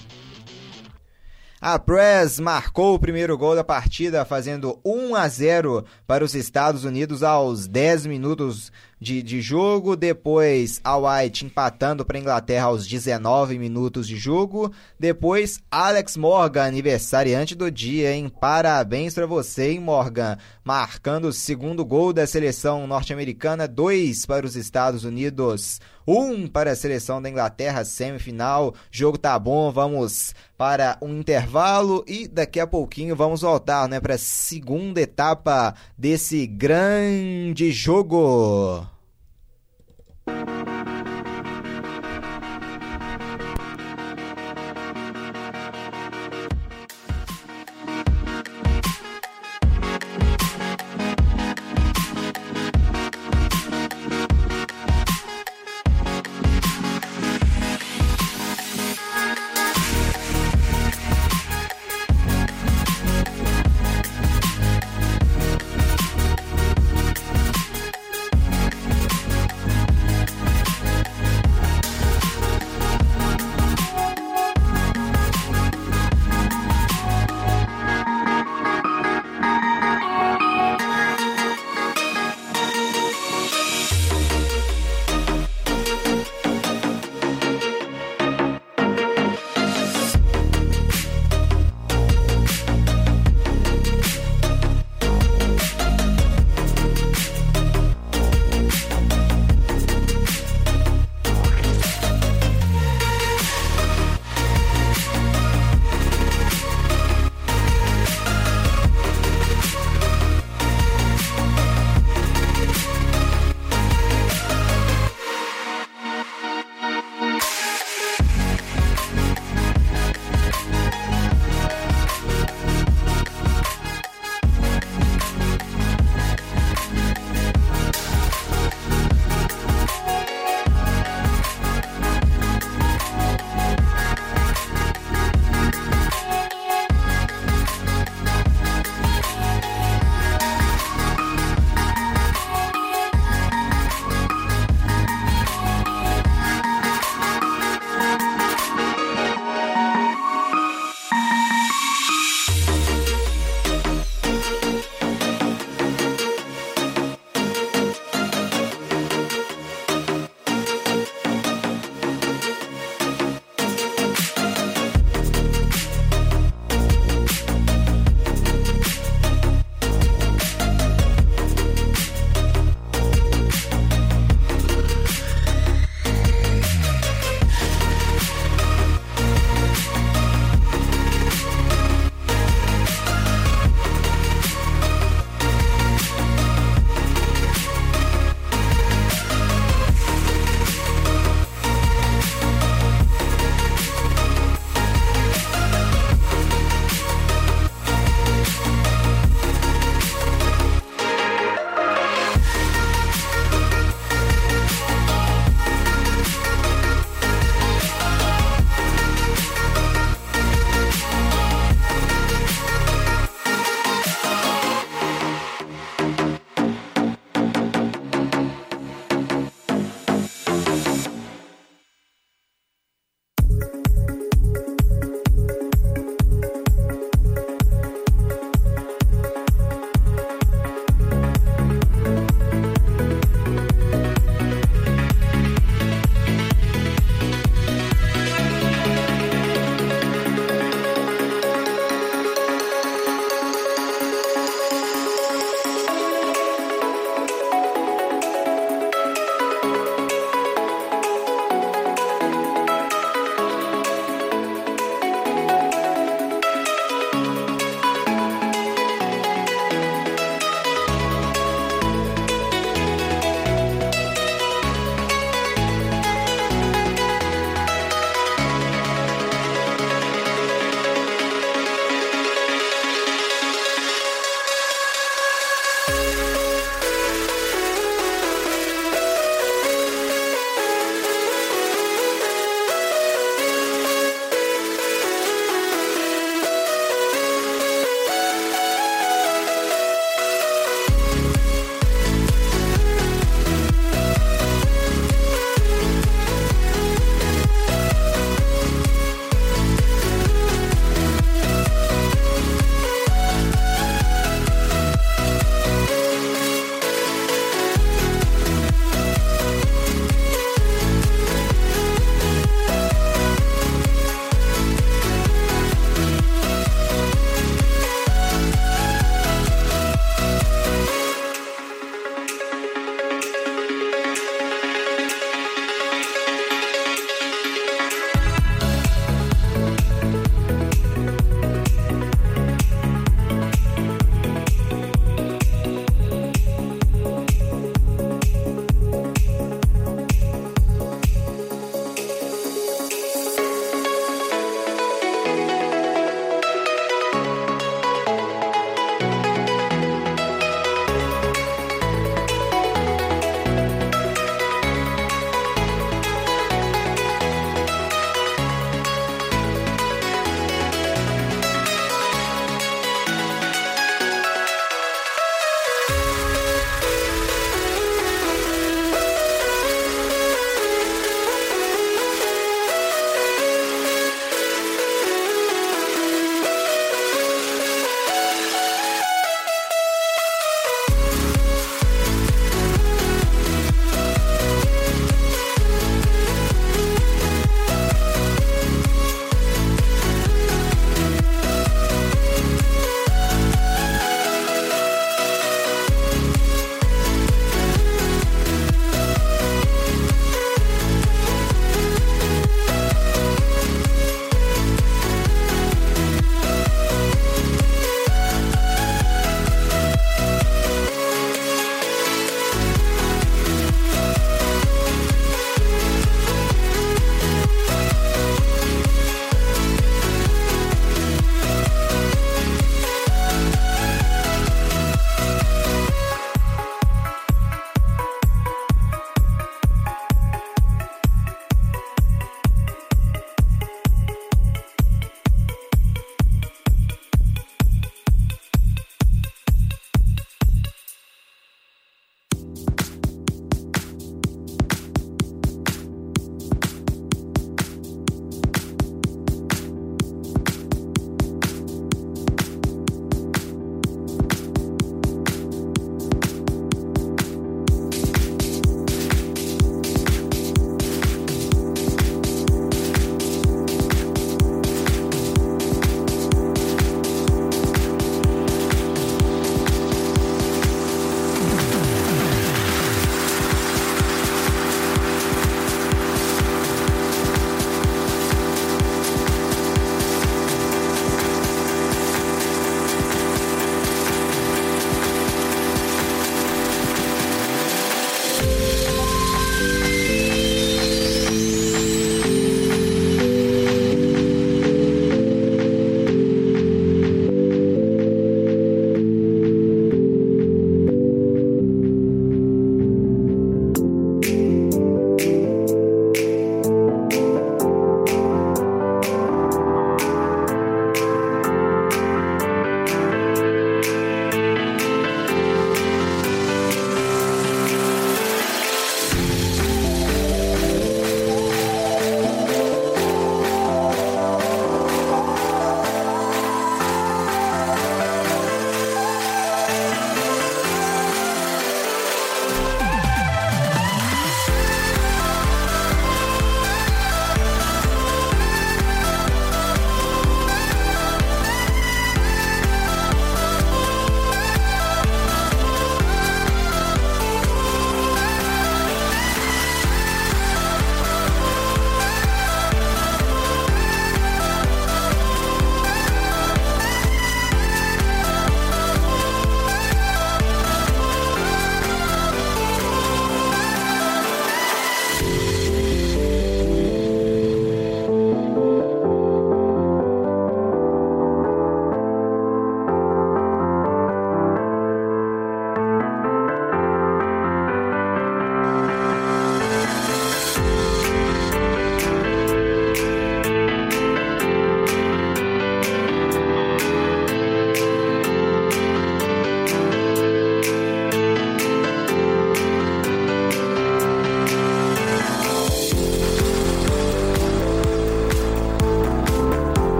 A 1.70 1.78
Press 1.78 2.39
marcou 2.39 2.95
o 2.95 2.99
primeiro 2.99 3.38
gol 3.38 3.53
da 3.53 3.61
partida, 3.61 4.24
fazendo 4.24 4.80
1 4.86 5.15
a 5.15 5.28
0 5.28 5.84
para 6.07 6.24
os 6.24 6.34
Estados 6.34 6.86
Unidos 6.86 7.24
aos 7.24 7.68
10 7.68 8.05
minutos 8.05 8.72
de, 9.00 9.22
de 9.22 9.41
jogo. 9.41 9.95
Depois, 9.95 10.82
a 10.84 10.98
White 10.98 11.45
empatando 11.45 12.06
para 12.06 12.18
a 12.18 12.22
Inglaterra 12.22 12.66
aos 12.66 12.88
19 12.88 13.58
minutos 13.58 14.08
de 14.08 14.18
jogo. 14.18 14.72
Depois, 15.00 15.60
Alex 15.70 16.18
Morgan, 16.18 16.64
aniversariante 16.64 17.56
do 17.56 17.72
dia, 17.72 18.14
hein? 18.14 18.30
Parabéns 18.30 19.14
para 19.14 19.26
você, 19.26 19.72
hein, 19.72 19.80
Morgan? 19.80 20.38
Marcando 20.64 21.26
o 21.26 21.34
segundo 21.34 21.86
gol 21.86 22.12
da 22.12 22.28
seleção 22.28 22.88
norte-americana, 22.88 23.68
dois 23.68 24.26
para 24.26 24.45
os 24.45 24.56
Estados 24.56 25.04
Unidos, 25.04 25.80
um 26.08 26.48
para 26.48 26.72
a 26.72 26.76
seleção 26.76 27.22
da 27.22 27.30
Inglaterra, 27.30 27.84
semifinal. 27.84 28.74
Jogo 28.89 29.18
tá 29.18 29.38
bom, 29.38 29.72
vamos 29.72 30.34
para 30.58 30.98
um 31.02 31.20
intervalo 31.20 32.04
e 32.08 32.28
daqui 32.28 32.60
a 32.60 32.66
pouquinho 32.66 33.16
vamos 33.16 33.41
voltar, 33.41 33.88
né, 33.88 34.00
para 34.00 34.16
a 34.16 34.18
segunda 34.18 35.02
etapa 35.02 35.76
desse 35.98 36.48
grande 36.48 37.72
jogo. 37.72 38.86
Thank 40.28 40.49
you. 40.49 40.57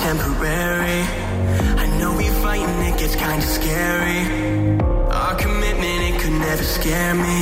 Temporary. 0.00 1.02
I 1.82 1.86
know 1.98 2.16
we 2.16 2.28
fight 2.42 2.62
and 2.62 2.80
it 2.88 2.98
gets 3.00 3.16
kinda 3.16 3.46
scary. 3.58 4.22
Our 5.10 5.34
commitment, 5.34 5.98
it 6.08 6.14
could 6.20 6.36
never 6.48 6.62
scare 6.62 7.14
me. 7.14 7.38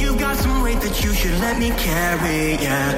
You've 0.00 0.18
got 0.18 0.36
some 0.36 0.62
weight 0.64 0.80
that 0.80 0.96
you 1.04 1.12
should 1.20 1.38
let 1.46 1.56
me 1.58 1.70
carry, 1.88 2.42
yeah. 2.66 2.90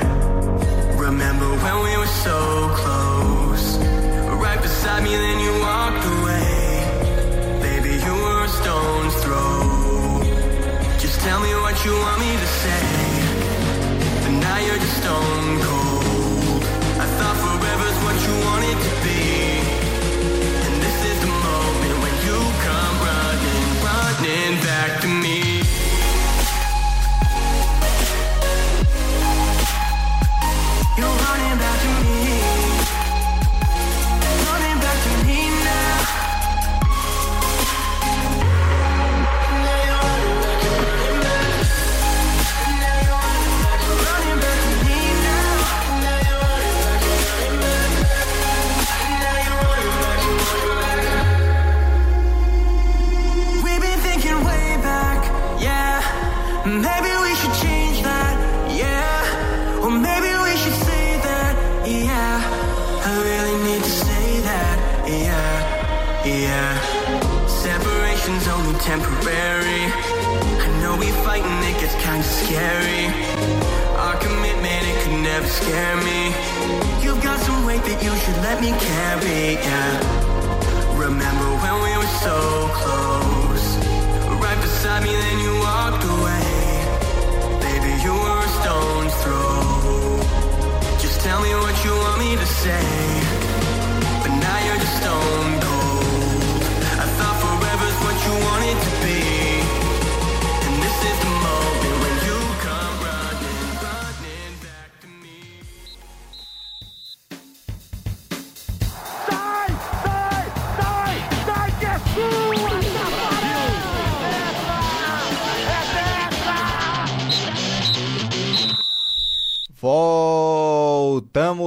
Remember 1.07 1.49
when 1.65 1.77
we 1.87 1.93
were 2.01 2.15
so 2.27 2.39
close? 2.81 3.67
Right 4.45 4.61
beside 4.63 5.03
me, 5.03 5.15
then 5.25 5.39
you 5.45 5.53
walked 5.69 6.05
away. 6.17 6.53
Baby, 7.67 7.93
you 8.07 8.15
were 8.25 8.41
a 8.49 8.53
stone's 8.61 9.17
throw. 9.23 9.59
Just 11.05 11.17
tell 11.27 11.41
me 11.47 11.53
what 11.65 11.77
you 11.85 11.93
want 12.05 12.19
me 12.25 12.33
to 12.45 12.49
say. 12.63 12.87
But 14.23 14.35
now 14.47 14.59
you're 14.67 14.81
just 14.85 14.97
stone 15.03 15.61
cold 15.67 15.90
to 18.75 19.03
be. 19.03 19.30
Scare 75.71 75.97
me. 76.03 76.21
You've 77.03 77.23
got 77.23 77.39
some 77.47 77.65
weight 77.65 77.83
that 77.89 77.99
you 78.03 78.13
should 78.23 78.39
let 78.47 78.59
me 78.61 78.71
carry, 78.91 79.55
yeah. 79.67 79.95
Remember 81.07 81.49
when 81.63 81.77
we 81.87 81.93
were 82.01 82.15
so 82.27 82.37
close? 82.81 83.67
Right 84.45 84.61
beside 84.67 85.03
me, 85.07 85.13
then 85.25 85.37
you 85.47 85.53
walked 85.69 86.05
away. 86.17 86.51
Baby, 87.67 87.93
you 88.05 88.13
were 88.23 88.41
a 88.49 88.53
stone's 88.59 89.15
throw. 89.23 90.19
Just 91.05 91.21
tell 91.27 91.41
me 91.47 91.53
what 91.63 91.77
you 91.85 91.93
want 92.03 92.17
me 92.25 92.31
to 92.43 92.49
say. 92.63 92.87
But 94.23 94.33
now 94.47 94.59
you're 94.67 94.81
just 94.85 94.97
stone 95.01 95.53
cold. 95.67 96.63
I 97.03 97.07
thought 97.17 97.37
forever's 97.45 97.99
what 98.05 98.17
you 98.27 98.35
wanted 98.49 98.77
to 98.87 98.93
be. 99.07 99.40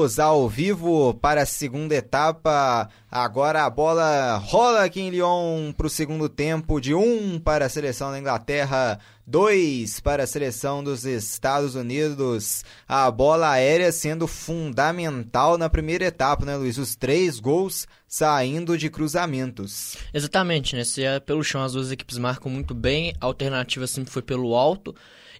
Voltamos 0.03 0.19
ao 0.19 0.49
vivo 0.49 1.13
para 1.13 1.43
a 1.43 1.45
segunda 1.45 1.95
etapa. 1.95 2.89
Agora 3.09 3.63
a 3.63 3.69
bola 3.69 4.35
rola 4.35 4.83
aqui 4.83 4.99
em 4.99 5.09
Lyon 5.09 5.71
para 5.71 5.87
o 5.87 5.89
segundo 5.89 6.27
tempo, 6.27 6.81
de 6.81 6.93
1 6.93 6.99
um 6.99 7.39
para 7.39 7.65
a 7.65 7.69
seleção 7.69 8.11
da 8.11 8.19
Inglaterra, 8.19 8.99
2 9.25 10.01
para 10.01 10.23
a 10.23 10.27
seleção 10.27 10.83
dos 10.83 11.05
Estados 11.05 11.75
Unidos. 11.75 12.65
A 12.85 13.09
bola 13.09 13.51
aérea 13.51 13.93
sendo 13.93 14.27
fundamental 14.27 15.57
na 15.57 15.69
primeira 15.69 16.03
etapa, 16.03 16.45
né, 16.45 16.57
Luiz? 16.57 16.77
Os 16.77 16.97
três 16.97 17.39
gols 17.39 17.87
saindo 18.05 18.77
de 18.77 18.89
cruzamentos. 18.89 19.95
Exatamente, 20.13 20.75
né? 20.75 20.83
Se 20.83 21.01
é 21.03 21.17
pelo 21.21 21.45
chão, 21.45 21.63
as 21.63 21.73
duas 21.73 21.91
equipes 21.91 22.17
marcam 22.17 22.51
muito 22.51 22.75
bem, 22.75 23.15
a 23.21 23.25
alternativa 23.25 23.87
sempre 23.87 24.11
foi 24.11 24.21
pelo 24.21 24.53
alto. 24.53 24.93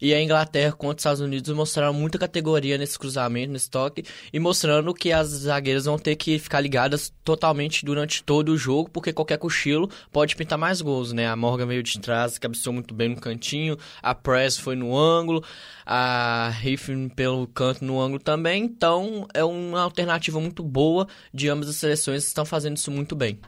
E 0.04 0.14
a 0.14 0.22
Inglaterra 0.22 0.74
contra 0.74 0.97
os 0.97 0.99
Estados 0.99 1.22
Unidos 1.22 1.56
mostraram 1.56 1.93
muita 1.93 2.20
categoria 2.20 2.78
nesse 2.78 2.99
cruzamento, 2.99 3.54
nesse 3.54 3.70
toque, 3.70 4.04
e 4.34 4.38
mostrando 4.38 4.93
que 4.93 5.14
as 5.14 5.30
zagueiras 5.30 5.86
vão 5.86 5.97
ter 5.97 6.18
que 6.18 6.38
ficar 6.38 6.60
ligadas 6.60 7.14
totalmente 7.24 7.86
durante 7.86 8.22
todo 8.22 8.49
o 8.49 8.58
jogo, 8.58 8.89
porque 8.89 9.14
qualquer 9.14 9.38
cochilo 9.38 9.89
pode 10.12 10.36
pintar 10.36 10.58
mais 10.58 10.82
gols, 10.82 11.14
né? 11.14 11.26
A 11.30 11.38
Morgan 11.38 11.68
veio 11.68 11.82
de 11.82 11.97
trás, 12.01 12.38
cabeceou 12.38 12.74
muito 12.74 12.93
bem 12.93 13.08
no 13.08 13.16
cantinho, 13.16 13.78
a 14.01 14.14
Press 14.14 14.58
foi 14.58 14.76
no 14.76 14.93
ângulo, 14.93 15.41
a 15.86 16.49
Riffin 16.49 17.08
pelo 17.08 17.47
canto 17.47 17.86
no 17.86 18.01
ângulo 18.01 18.20
também, 18.20 18.66
então 18.66 19.26
é 19.34 19.41
uma 19.45 19.84
alternativa 19.84 20.38
muito 20.38 20.62
boa 20.62 21.08
de 21.34 21.47
ambas 21.47 21.70
as 21.70 21.78
seleções 21.78 22.28
estão 22.28 22.43
fazendo 22.43 22.76
isso 22.76 22.91
muito 22.91 23.16
bem. 23.16 23.39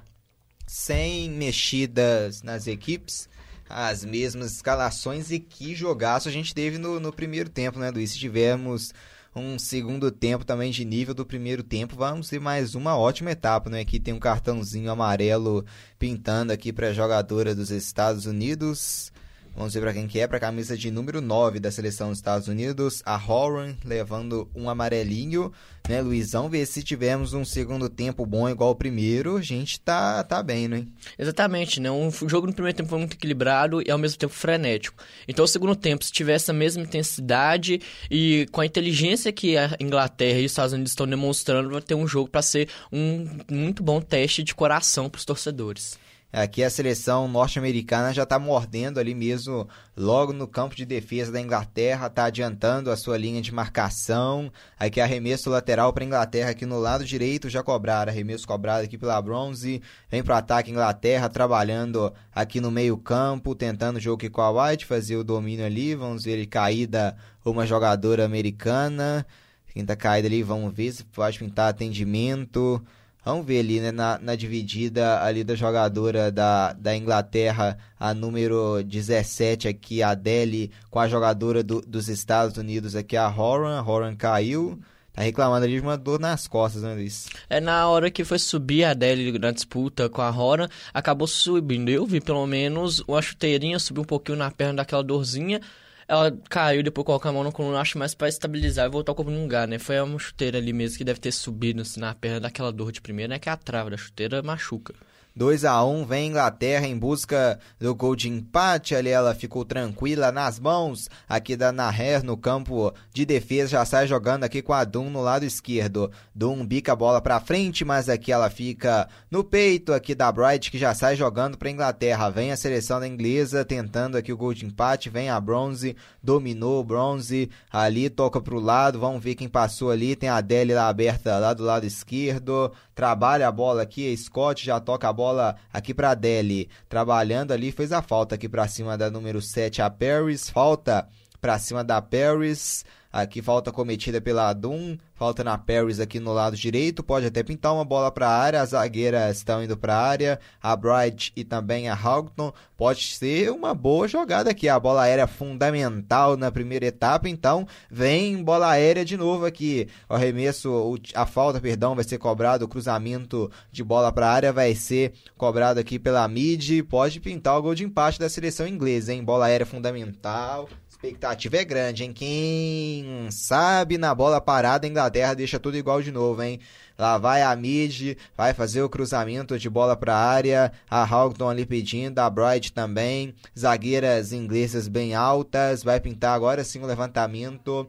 Sem 0.65 1.29
mexidas 1.31 2.41
nas 2.43 2.65
equipes, 2.65 3.27
as 3.69 4.05
mesmas 4.05 4.53
escalações 4.53 5.31
e 5.31 5.39
que 5.39 5.75
jogaço 5.75 6.29
a 6.29 6.31
gente 6.31 6.53
teve 6.53 6.77
no, 6.77 6.99
no 6.99 7.11
primeiro 7.11 7.49
tempo, 7.49 7.79
né, 7.79 7.89
Luiz? 7.91 8.11
Se 8.11 8.19
tivermos 8.19 8.93
um 9.35 9.59
segundo 9.59 10.09
tempo 10.11 10.45
também 10.45 10.71
de 10.71 10.85
nível 10.85 11.13
do 11.13 11.25
primeiro 11.25 11.61
tempo, 11.61 11.95
vamos 11.95 12.29
ter 12.29 12.39
mais 12.39 12.73
uma 12.73 12.97
ótima 12.97 13.31
etapa, 13.31 13.69
né? 13.69 13.81
Aqui 13.81 13.99
tem 13.99 14.13
um 14.13 14.19
cartãozinho 14.19 14.89
amarelo 14.89 15.65
pintando 15.99 16.53
aqui 16.53 16.71
para 16.71 16.87
a 16.87 16.93
jogadora 16.93 17.53
dos 17.53 17.69
Estados 17.69 18.25
Unidos. 18.25 19.11
Vamos 19.55 19.73
ver 19.73 19.79
para 19.79 19.93
quem 19.93 20.05
que 20.05 20.19
é, 20.19 20.27
para 20.27 20.35
a 20.35 20.41
camisa 20.41 20.77
de 20.77 20.91
número 20.91 21.21
9 21.21 21.61
da 21.61 21.71
seleção 21.71 22.09
dos 22.09 22.17
Estados 22.17 22.49
Unidos, 22.49 23.01
a 23.05 23.15
Horan 23.15 23.73
levando 23.85 24.49
um 24.53 24.69
amarelinho, 24.69 25.49
né, 25.87 26.01
Luizão? 26.01 26.49
Ver 26.49 26.65
se 26.65 26.83
tivermos 26.83 27.33
um 27.33 27.45
segundo 27.45 27.87
tempo 27.87 28.25
bom 28.25 28.49
igual 28.49 28.71
o 28.71 28.75
primeiro, 28.75 29.37
a 29.37 29.41
gente 29.41 29.79
tá, 29.79 30.21
tá 30.25 30.43
bem, 30.43 30.67
né? 30.67 30.85
Exatamente, 31.17 31.79
né? 31.79 31.89
Um 31.89 32.11
jogo 32.27 32.47
no 32.47 32.53
primeiro 32.53 32.75
tempo 32.75 32.89
foi 32.89 32.99
muito 32.99 33.13
equilibrado 33.13 33.81
e 33.81 33.89
ao 33.89 33.97
mesmo 33.97 34.17
tempo 34.17 34.33
frenético. 34.33 35.01
Então, 35.25 35.45
o 35.45 35.47
segundo 35.47 35.73
tempo, 35.73 36.03
se 36.03 36.11
tiver 36.11 36.33
essa 36.33 36.51
mesma 36.51 36.83
intensidade 36.83 37.79
e 38.11 38.47
com 38.51 38.59
a 38.59 38.65
inteligência 38.65 39.31
que 39.31 39.55
a 39.55 39.77
Inglaterra 39.79 40.39
e 40.39 40.45
os 40.45 40.51
Estados 40.51 40.73
Unidos 40.73 40.91
estão 40.91 41.07
demonstrando, 41.07 41.69
vai 41.69 41.81
ter 41.81 41.95
um 41.95 42.05
jogo 42.05 42.29
para 42.29 42.41
ser 42.41 42.67
um 42.91 43.25
muito 43.49 43.81
bom 43.81 44.01
teste 44.01 44.43
de 44.43 44.53
coração 44.53 45.09
para 45.09 45.19
os 45.19 45.23
torcedores. 45.23 45.97
Aqui 46.31 46.63
a 46.63 46.69
seleção 46.69 47.29
norte-americana 47.29 48.13
já 48.13 48.23
está 48.23 48.37
mordendo 48.37 48.99
ali 48.99 49.15
mesmo, 49.15 49.69
logo 49.95 50.33
no 50.33 50.45
campo 50.45 50.75
de 50.75 50.85
defesa 50.85 51.31
da 51.31 51.39
Inglaterra, 51.39 52.07
está 52.07 52.25
adiantando 52.25 52.91
a 52.91 52.97
sua 52.97 53.17
linha 53.17 53.41
de 53.41 53.53
marcação. 53.53 54.51
Aqui 54.77 54.99
arremesso 54.99 55.49
lateral 55.49 55.93
para 55.93 56.03
a 56.03 56.07
Inglaterra 56.07 56.49
aqui 56.49 56.65
no 56.65 56.77
lado 56.77 57.05
direito, 57.05 57.47
já 57.49 57.63
cobraram. 57.63 58.11
Arremesso 58.11 58.45
cobrado 58.45 58.83
aqui 58.83 58.97
pela 58.97 59.21
Bronze. 59.21 59.81
Vem 60.09 60.21
para 60.21 60.35
o 60.35 60.37
ataque 60.37 60.71
Inglaterra, 60.71 61.29
trabalhando 61.29 62.13
aqui 62.33 62.59
no 62.59 62.69
meio 62.69 62.97
campo, 62.97 63.55
tentando 63.55 63.95
o 63.95 64.01
jogo 64.01 64.17
aqui 64.17 64.29
com 64.29 64.41
a 64.41 64.67
White, 64.69 64.85
fazer 64.85 65.15
o 65.15 65.23
domínio 65.23 65.65
ali. 65.65 65.95
Vamos 65.95 66.25
ver 66.25 66.31
ele 66.31 66.45
caída 66.45 67.15
uma 67.45 67.65
jogadora 67.65 68.25
americana. 68.25 69.25
Quem 69.73 69.85
tá 69.85 69.95
caída 69.95 70.27
ali, 70.27 70.43
vamos 70.43 70.73
ver 70.73 70.91
se 70.91 71.03
pode 71.05 71.39
pintar 71.39 71.69
atendimento. 71.69 72.81
Vamos 73.25 73.43
ver 73.43 73.59
ali, 73.59 73.79
né, 73.79 73.91
na, 73.91 74.19
na 74.19 74.35
dividida 74.35 75.23
ali 75.23 75.43
da 75.43 75.55
jogadora 75.55 76.31
da, 76.31 76.73
da 76.73 76.95
Inglaterra, 76.95 77.75
a 77.99 78.13
número 78.13 78.83
17 78.83 79.67
aqui, 79.67 80.03
a 80.03 80.09
Adele, 80.09 80.71
com 80.91 80.99
a 80.99 81.07
jogadora 81.07 81.63
do, 81.63 81.81
dos 81.81 82.07
Estados 82.07 82.55
Unidos 82.55 82.95
aqui, 82.95 83.17
a 83.17 83.27
Horan. 83.27 83.79
A 83.79 83.81
Horan 83.81 84.15
caiu. 84.15 84.79
Tá 85.11 85.23
reclamando 85.23 85.65
ali 85.65 85.75
de 85.75 85.81
uma 85.81 85.97
dor 85.97 86.19
nas 86.19 86.45
costas, 86.45 86.83
né, 86.83 86.93
Luiz? 86.93 87.27
É 87.49 87.61
na 87.61 87.87
hora 87.87 88.11
que 88.11 88.25
foi 88.25 88.37
subir 88.37 88.83
a 88.83 88.91
Adele 88.91 89.39
na 89.39 89.49
disputa 89.49 90.09
com 90.09 90.21
a 90.21 90.29
Rora, 90.29 90.69
acabou 90.93 91.25
subindo. 91.25 91.89
Eu 91.89 92.05
vi 92.05 92.19
pelo 92.19 92.45
menos 92.45 92.99
uma 93.07 93.21
chuteirinha 93.21 93.79
subir 93.79 94.01
um 94.01 94.05
pouquinho 94.05 94.37
na 94.37 94.51
perna 94.51 94.75
daquela 94.75 95.01
dorzinha. 95.01 95.61
Ela 96.07 96.31
caiu, 96.49 96.83
depois 96.83 97.05
colocou 97.05 97.29
a 97.29 97.33
mão 97.33 97.43
no 97.43 97.51
coluna, 97.51 97.79
acho 97.79 97.97
mais 97.97 98.13
pra 98.13 98.27
estabilizar 98.29 98.85
e 98.85 98.89
voltar 98.89 99.11
o 99.11 99.15
corpo 99.15 99.31
no 99.31 99.41
lugar, 99.41 99.67
né? 99.67 99.79
Foi 99.79 99.99
uma 99.99 100.19
chuteira 100.19 100.57
ali 100.59 100.71
mesmo 100.71 100.97
que 100.97 101.03
deve 101.03 101.19
ter 101.19 101.31
subido 101.31 101.81
assim, 101.81 101.99
na 101.99 102.13
perna 102.13 102.41
daquela 102.41 102.71
dor 102.71 102.91
de 102.91 103.01
primeira, 103.01 103.29
né? 103.29 103.39
Que 103.39 103.49
é 103.49 103.51
a 103.51 103.57
trava 103.57 103.89
da 103.89 103.97
chuteira 103.97 104.43
machuca. 104.43 104.93
2 105.37 105.65
a 105.65 105.83
1 105.83 106.05
vem 106.05 106.29
Inglaterra 106.29 106.87
em 106.87 106.97
busca 106.97 107.59
do 107.77 107.93
gol 107.93 108.15
de 108.15 108.29
empate. 108.29 108.95
Ali 108.95 109.09
ela 109.09 109.35
ficou 109.35 109.65
tranquila 109.65 110.31
nas 110.31 110.57
mãos 110.57 111.09
aqui 111.27 111.57
da 111.57 111.73
Naher 111.73 112.23
no 112.23 112.37
campo 112.37 112.93
de 113.13 113.25
defesa. 113.25 113.71
Já 113.71 113.83
sai 113.83 114.07
jogando 114.07 114.45
aqui 114.45 114.61
com 114.61 114.71
a 114.71 114.85
Dum 114.85 115.09
no 115.09 115.21
lado 115.21 115.43
esquerdo. 115.43 116.09
Dum 116.33 116.65
bica 116.65 116.93
a 116.93 116.95
bola 116.95 117.19
para 117.19 117.41
frente, 117.41 117.83
mas 117.83 118.07
aqui 118.07 118.31
ela 118.31 118.49
fica 118.49 119.09
no 119.29 119.43
peito 119.43 119.91
aqui 119.91 120.15
da 120.15 120.31
Bright 120.31 120.71
que 120.71 120.77
já 120.77 120.93
sai 120.93 121.17
jogando 121.17 121.57
para 121.57 121.69
Inglaterra. 121.69 122.29
Vem 122.29 122.53
a 122.53 122.57
seleção 122.57 123.01
da 123.01 123.07
inglesa 123.07 123.65
tentando 123.65 124.15
aqui 124.15 124.31
o 124.31 124.37
gol 124.37 124.53
de 124.53 124.65
empate. 124.65 125.09
Vem 125.09 125.29
a 125.29 125.37
Bronze, 125.37 125.97
dominou 126.23 126.79
o 126.79 126.83
Bronze 126.85 127.49
ali, 127.69 128.09
toca 128.09 128.39
pro 128.39 128.57
lado. 128.57 129.01
Vamos 129.01 129.21
ver 129.21 129.35
quem 129.35 129.49
passou 129.49 129.91
ali. 129.91 130.15
Tem 130.15 130.29
a 130.29 130.37
Adele 130.37 130.73
lá 130.73 130.87
aberta 130.87 131.37
lá 131.39 131.53
do 131.53 131.63
lado 131.65 131.85
esquerdo. 131.85 132.71
Trabalha 132.93 133.49
a 133.49 133.51
bola 133.51 133.81
aqui. 133.81 134.15
Scott 134.15 134.65
já 134.65 134.79
toca 134.79 135.09
a 135.09 135.11
bola 135.11 135.24
bola 135.25 135.55
aqui 135.73 135.91
para 135.91 136.13
Deli, 136.13 136.69
trabalhando 136.87 137.51
ali, 137.51 137.71
fez 137.71 137.91
a 137.91 137.99
falta 137.99 138.35
aqui 138.35 138.47
para 138.47 138.67
cima 138.67 138.95
da 138.95 139.09
número 139.09 139.41
7 139.41 139.81
a 139.81 139.89
Paris, 139.89 140.51
falta 140.51 141.07
para 141.41 141.57
cima 141.57 141.83
da 141.83 141.99
Paris. 141.99 142.85
Aqui 143.15 143.41
falta 143.41 143.71
cometida 143.71 144.19
pela 144.19 144.49
Adum, 144.49 144.97
falta 145.13 145.41
na 145.41 145.57
Paris 145.57 146.01
aqui 146.01 146.19
no 146.19 146.33
lado 146.33 146.57
direito, 146.57 147.01
pode 147.01 147.25
até 147.25 147.41
pintar 147.43 147.73
uma 147.73 147.85
bola 147.85 148.11
para 148.11 148.27
a 148.27 148.37
área, 148.37 148.61
as 148.61 148.71
zagueiras 148.71 149.37
estão 149.37 149.63
indo 149.63 149.77
para 149.77 149.95
a 149.95 150.05
área, 150.05 150.39
a 150.61 150.75
Bright 150.75 151.31
e 151.33 151.45
também 151.45 151.87
a 151.87 151.95
Houghton, 151.97 152.51
pode 152.75 153.15
ser 153.15 153.51
uma 153.51 153.73
boa 153.73 154.05
jogada 154.05 154.51
aqui, 154.51 154.67
a 154.67 154.77
bola 154.77 155.03
aérea 155.03 155.27
fundamental 155.27 156.35
na 156.35 156.51
primeira 156.51 156.87
etapa, 156.87 157.29
então 157.29 157.65
vem 157.89 158.43
bola 158.43 158.69
aérea 158.69 159.05
de 159.05 159.15
novo 159.15 159.45
aqui, 159.45 159.87
o 160.09 160.15
arremesso, 160.15 160.99
a 161.13 161.25
falta, 161.25 161.61
perdão, 161.61 161.95
vai 161.95 162.03
ser 162.03 162.17
cobrado, 162.17 162.65
o 162.65 162.67
cruzamento 162.67 163.49
de 163.71 163.81
bola 163.81 164.11
para 164.11 164.27
a 164.27 164.33
área 164.33 164.51
vai 164.51 164.75
ser 164.75 165.13
cobrado 165.37 165.79
aqui 165.79 165.97
pela 165.97 166.27
mid, 166.27 166.83
pode 166.89 167.21
pintar 167.21 167.57
o 167.57 167.61
gol 167.61 167.75
de 167.75 167.85
empate 167.85 168.19
da 168.19 168.27
seleção 168.27 168.67
inglesa, 168.67 169.13
hein, 169.13 169.23
bola 169.23 169.45
aérea 169.45 169.65
fundamental, 169.65 170.67
expectativa 170.95 171.57
é 171.57 171.65
grande, 171.65 172.03
hein? 172.03 172.13
Quem 172.13 173.29
sabe 173.29 173.97
na 173.97 174.15
bola 174.15 174.39
parada 174.39 174.87
a 174.87 174.89
Inglaterra 174.89 175.33
deixa 175.33 175.59
tudo 175.59 175.77
igual 175.77 176.01
de 176.01 176.11
novo, 176.11 176.41
hein? 176.41 176.59
Lá 176.97 177.17
vai 177.17 177.41
a 177.43 177.53
mid, 177.55 178.17
vai 178.37 178.53
fazer 178.53 178.81
o 178.81 178.89
cruzamento 178.89 179.59
de 179.59 179.69
bola 179.69 179.97
para 179.97 180.15
a 180.15 180.25
área. 180.25 180.71
A 180.89 181.03
Houghton 181.03 181.49
ali 181.49 181.65
pedindo, 181.65 182.19
a 182.19 182.29
Bright 182.29 182.71
também. 182.71 183.35
Zagueiras 183.57 184.31
inglesas 184.31 184.87
bem 184.87 185.13
altas. 185.13 185.83
Vai 185.83 185.99
pintar 185.99 186.33
agora 186.33 186.63
sim 186.63 186.79
o 186.79 186.85
levantamento. 186.85 187.87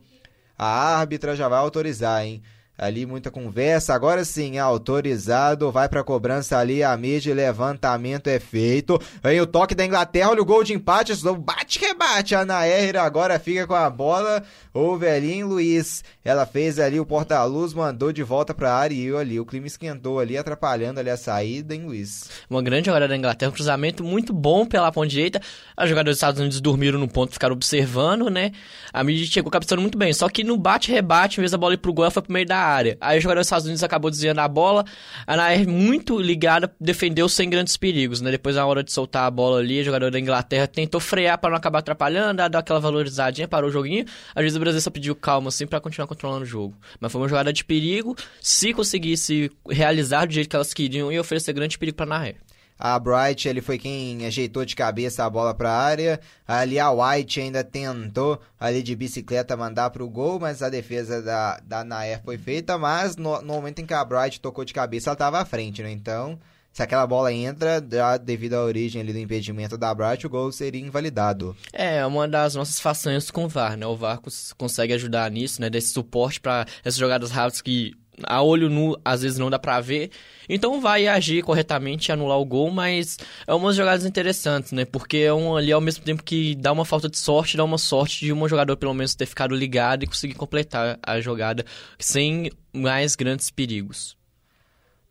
A 0.59 0.99
árbitra 0.99 1.37
já 1.37 1.49
vai 1.49 1.61
autorizar, 1.61 2.25
hein? 2.25 2.43
Ali 2.79 3.07
muita 3.07 3.31
conversa, 3.31 3.95
agora 3.95 4.23
sim, 4.23 4.59
autorizado, 4.59 5.73
vai 5.73 5.89
pra 5.89 6.05
cobrança 6.05 6.59
ali, 6.59 6.83
a 6.83 6.95
mídia, 6.95 7.35
levantamento 7.35 8.27
é 8.27 8.39
feito. 8.39 9.01
Vem 9.23 9.41
o 9.41 9.47
toque 9.47 9.75
da 9.75 9.85
Inglaterra, 9.85 10.31
olha 10.31 10.43
o 10.43 10.45
gol 10.45 10.63
de 10.63 10.75
empate, 10.75 11.15
bate 11.39 11.79
rebate, 11.79 12.35
a 12.35 12.45
Nair 12.45 12.97
agora 12.97 13.39
fica 13.39 13.67
com 13.67 13.75
a 13.75 13.89
bola, 13.89 14.43
o 14.75 14.95
velhinho 14.99 15.47
Luiz, 15.47 16.05
ela 16.23 16.45
fez 16.45 16.79
ali 16.79 17.01
o 17.01 17.07
porta-luz, 17.07 17.73
mandou 17.73 18.13
de 18.13 18.23
volta 18.23 18.53
pra 18.53 18.75
área 18.75 18.95
e 18.95 19.17
ali, 19.17 19.41
o 19.41 19.47
clima 19.47 19.67
esquentou 19.67 20.21
ali, 20.21 20.37
atrapalhando 20.37 21.01
ali 21.01 21.09
a 21.09 21.17
saída, 21.17 21.75
hein, 21.75 21.87
Luiz? 21.87 22.29
Uma 22.51 22.63
grande 22.63 22.87
jogada 22.87 23.09
da 23.09 23.17
Inglaterra, 23.17 23.51
um 23.51 23.55
cruzamento 23.55 24.05
muito 24.05 24.35
bom 24.35 24.67
pela 24.67 24.93
ponta 24.93 25.09
direita, 25.09 25.41
os 25.81 25.89
jogadores 25.89 26.17
dos 26.17 26.19
Estados 26.19 26.41
Unidos 26.41 26.61
dormiram 26.61 26.99
no 26.99 27.09
ponto, 27.09 27.33
ficaram 27.33 27.55
observando, 27.55 28.29
né, 28.29 28.53
a 28.93 29.03
mídia 29.03 29.27
chegou 29.27 29.51
captando 29.51 29.81
muito 29.81 29.97
bem, 29.97 30.13
só 30.13 30.29
que 30.29 30.45
no 30.45 30.59
bate-rebate, 30.59 31.39
em 31.39 31.43
vez 31.43 31.53
da 31.53 31.57
bola 31.57 31.73
ir 31.73 31.79
pro 31.79 31.95
gol, 31.95 32.05
ela 32.05 32.11
foi 32.11 32.23
pro 32.23 32.33
meio 32.33 32.45
da 32.45 32.66
área. 32.67 32.97
Aí 33.01 33.19
o 33.19 33.21
jogador 33.21 33.41
dos 33.41 33.47
Estados 33.47 33.67
Unidos 33.67 33.83
acabou 33.83 34.11
desviando 34.11 34.41
a 34.41 34.49
bola. 34.49 34.85
A 35.27 35.37
Nair, 35.37 35.69
muito 35.69 36.19
ligada, 36.19 36.73
defendeu 36.81 37.29
sem 37.29 37.49
grandes 37.49 37.77
perigos, 37.77 38.21
né? 38.21 38.31
Depois, 38.31 38.57
na 38.57 38.67
hora 38.67 38.83
de 38.83 38.93
soltar 38.93 39.27
a 39.27 39.31
bola 39.31 39.61
ali, 39.61 39.81
o 39.81 39.85
jogador 39.85 40.11
da 40.11 40.19
Inglaterra 40.19 40.67
tentou 40.67 41.01
frear 41.01 41.39
para 41.39 41.51
não 41.51 41.57
acabar 41.57 41.79
atrapalhando, 41.79 42.37
dar 42.49 42.59
aquela 42.59 42.81
valorizadinha, 42.81 43.49
parou 43.49 43.71
o 43.71 43.73
joguinho. 43.73 44.05
Às 44.35 44.43
vezes 44.43 44.57
o 44.57 44.61
Brasil 44.61 44.81
só 44.81 44.91
pediu 44.91 45.15
calma, 45.15 45.49
assim, 45.49 45.67
para 45.67 45.81
continuar 45.81 46.07
controlando 46.07 46.43
o 46.43 46.47
jogo. 46.47 46.75
Mas 47.01 47.13
foi 47.13 47.21
uma 47.21 47.29
jogada 47.29 47.53
de 47.53 47.65
perigo. 47.65 48.17
Se 48.41 48.73
conseguisse 48.73 49.51
realizar 49.69 50.27
do 50.27 50.33
jeito 50.33 50.49
que 50.49 50.57
elas 50.57 50.75
queriam, 50.75 51.13
ia 51.13 51.21
oferecer 51.21 51.53
grande 51.53 51.79
perigo 51.79 51.97
para 51.97 52.07
Nair. 52.07 52.46
A 52.79 52.99
Bright 52.99 53.49
ele 53.49 53.63
foi 53.63 53.79
quem 53.79 54.27
ajeitou 54.27 54.65
de 54.65 54.77
cabeça 54.77 55.25
a 55.25 55.31
bola 55.31 55.55
para 55.55 55.71
a 55.71 55.83
área. 55.83 56.21
Ali 56.47 56.79
a 56.79 56.91
White 56.91 57.41
ainda 57.41 57.65
tentou 57.65 58.41
ali 58.61 58.83
de 58.83 58.95
bicicleta 58.95 59.57
mandar 59.57 59.91
para 59.91 60.05
o 60.05 60.11
gol, 60.11 60.39
mas 60.39 60.63
a 60.63 60.69
defesa 60.69 61.23
da, 61.23 61.59
da 61.65 61.85
Nair 61.85 62.21
foi 62.23 62.37
feita. 62.37 62.77
Mas 62.77 63.17
no, 63.17 63.41
no, 63.41 63.55
momento 63.55 63.81
em 63.81 63.87
que 63.87 63.95
a 63.95 64.05
Bright 64.05 64.41
tocou 64.41 64.65
de 64.65 64.75
cabeça, 64.75 65.11
ela 65.11 65.15
estava 65.15 65.41
à 65.41 65.45
frente, 65.45 65.83
né? 65.83 65.91
Então, 65.91 66.39
se 66.77 66.83
aquela 66.83 67.07
bola 67.07 67.33
entra, 67.33 67.81
devido 68.23 68.53
à 68.53 68.63
origem 68.63 69.01
ali 69.01 69.11
do 69.11 69.19
impedimento 69.19 69.79
da 69.79 69.95
Bright, 69.95 70.27
o 70.27 70.31
gol 70.31 70.53
seria 70.53 70.85
invalidado. 70.85 71.57
É, 71.73 72.05
uma 72.05 72.29
das 72.29 72.55
nossas 72.55 72.79
façanhas 72.79 73.31
com 73.31 73.47
o 73.47 73.49
VAR, 73.49 73.79
né? 73.79 73.87
O 73.87 73.97
VAR 73.97 74.21
consegue 74.59 74.93
ajudar 74.93 75.31
nisso, 75.31 75.63
né? 75.63 75.71
Desse 75.71 75.95
suporte 75.95 76.39
para 76.39 76.67
essas 76.85 76.99
jogadas 76.99 77.31
rápidas 77.31 77.63
que 77.63 77.95
a 78.25 78.43
olho 78.43 78.69
nu 78.69 78.97
às 79.05 79.23
vezes 79.23 79.39
não 79.39 79.51
dá 79.51 79.59
pra 79.59 79.81
ver. 79.81 80.11
Então 80.49 80.81
vai 80.81 81.07
agir 81.07 81.43
corretamente 81.43 82.13
anular 82.13 82.39
o 82.39 82.45
gol, 82.45 82.71
mas 82.71 83.19
é 83.47 83.55
umas 83.55 83.75
jogadas 83.75 84.05
interessantes, 84.05 84.73
né? 84.73 84.85
Porque 84.85 85.19
é 85.19 85.35
um 85.35 85.57
ali 85.57 85.73
ao 85.73 85.81
mesmo 85.81 86.05
tempo 86.05 86.23
que 86.23 86.55
dá 86.55 86.73
uma 86.73 86.85
falta 86.85 87.09
de 87.09 87.19
sorte, 87.19 87.57
dá 87.57 87.65
uma 87.65 87.79
sorte 87.79 88.25
de 88.25 88.33
um 88.33 88.49
jogador 88.49 88.77
pelo 88.77 88.95
menos 88.95 89.15
ter 89.15 89.27
ficado 89.27 89.55
ligado 89.55 90.05
e 90.05 90.07
conseguir 90.07 90.35
completar 90.35 90.99
a 91.03 91.21
jogada 91.21 91.65
sem 91.99 92.51
mais 92.73 93.17
grandes 93.17 93.51
perigos. 93.51 94.17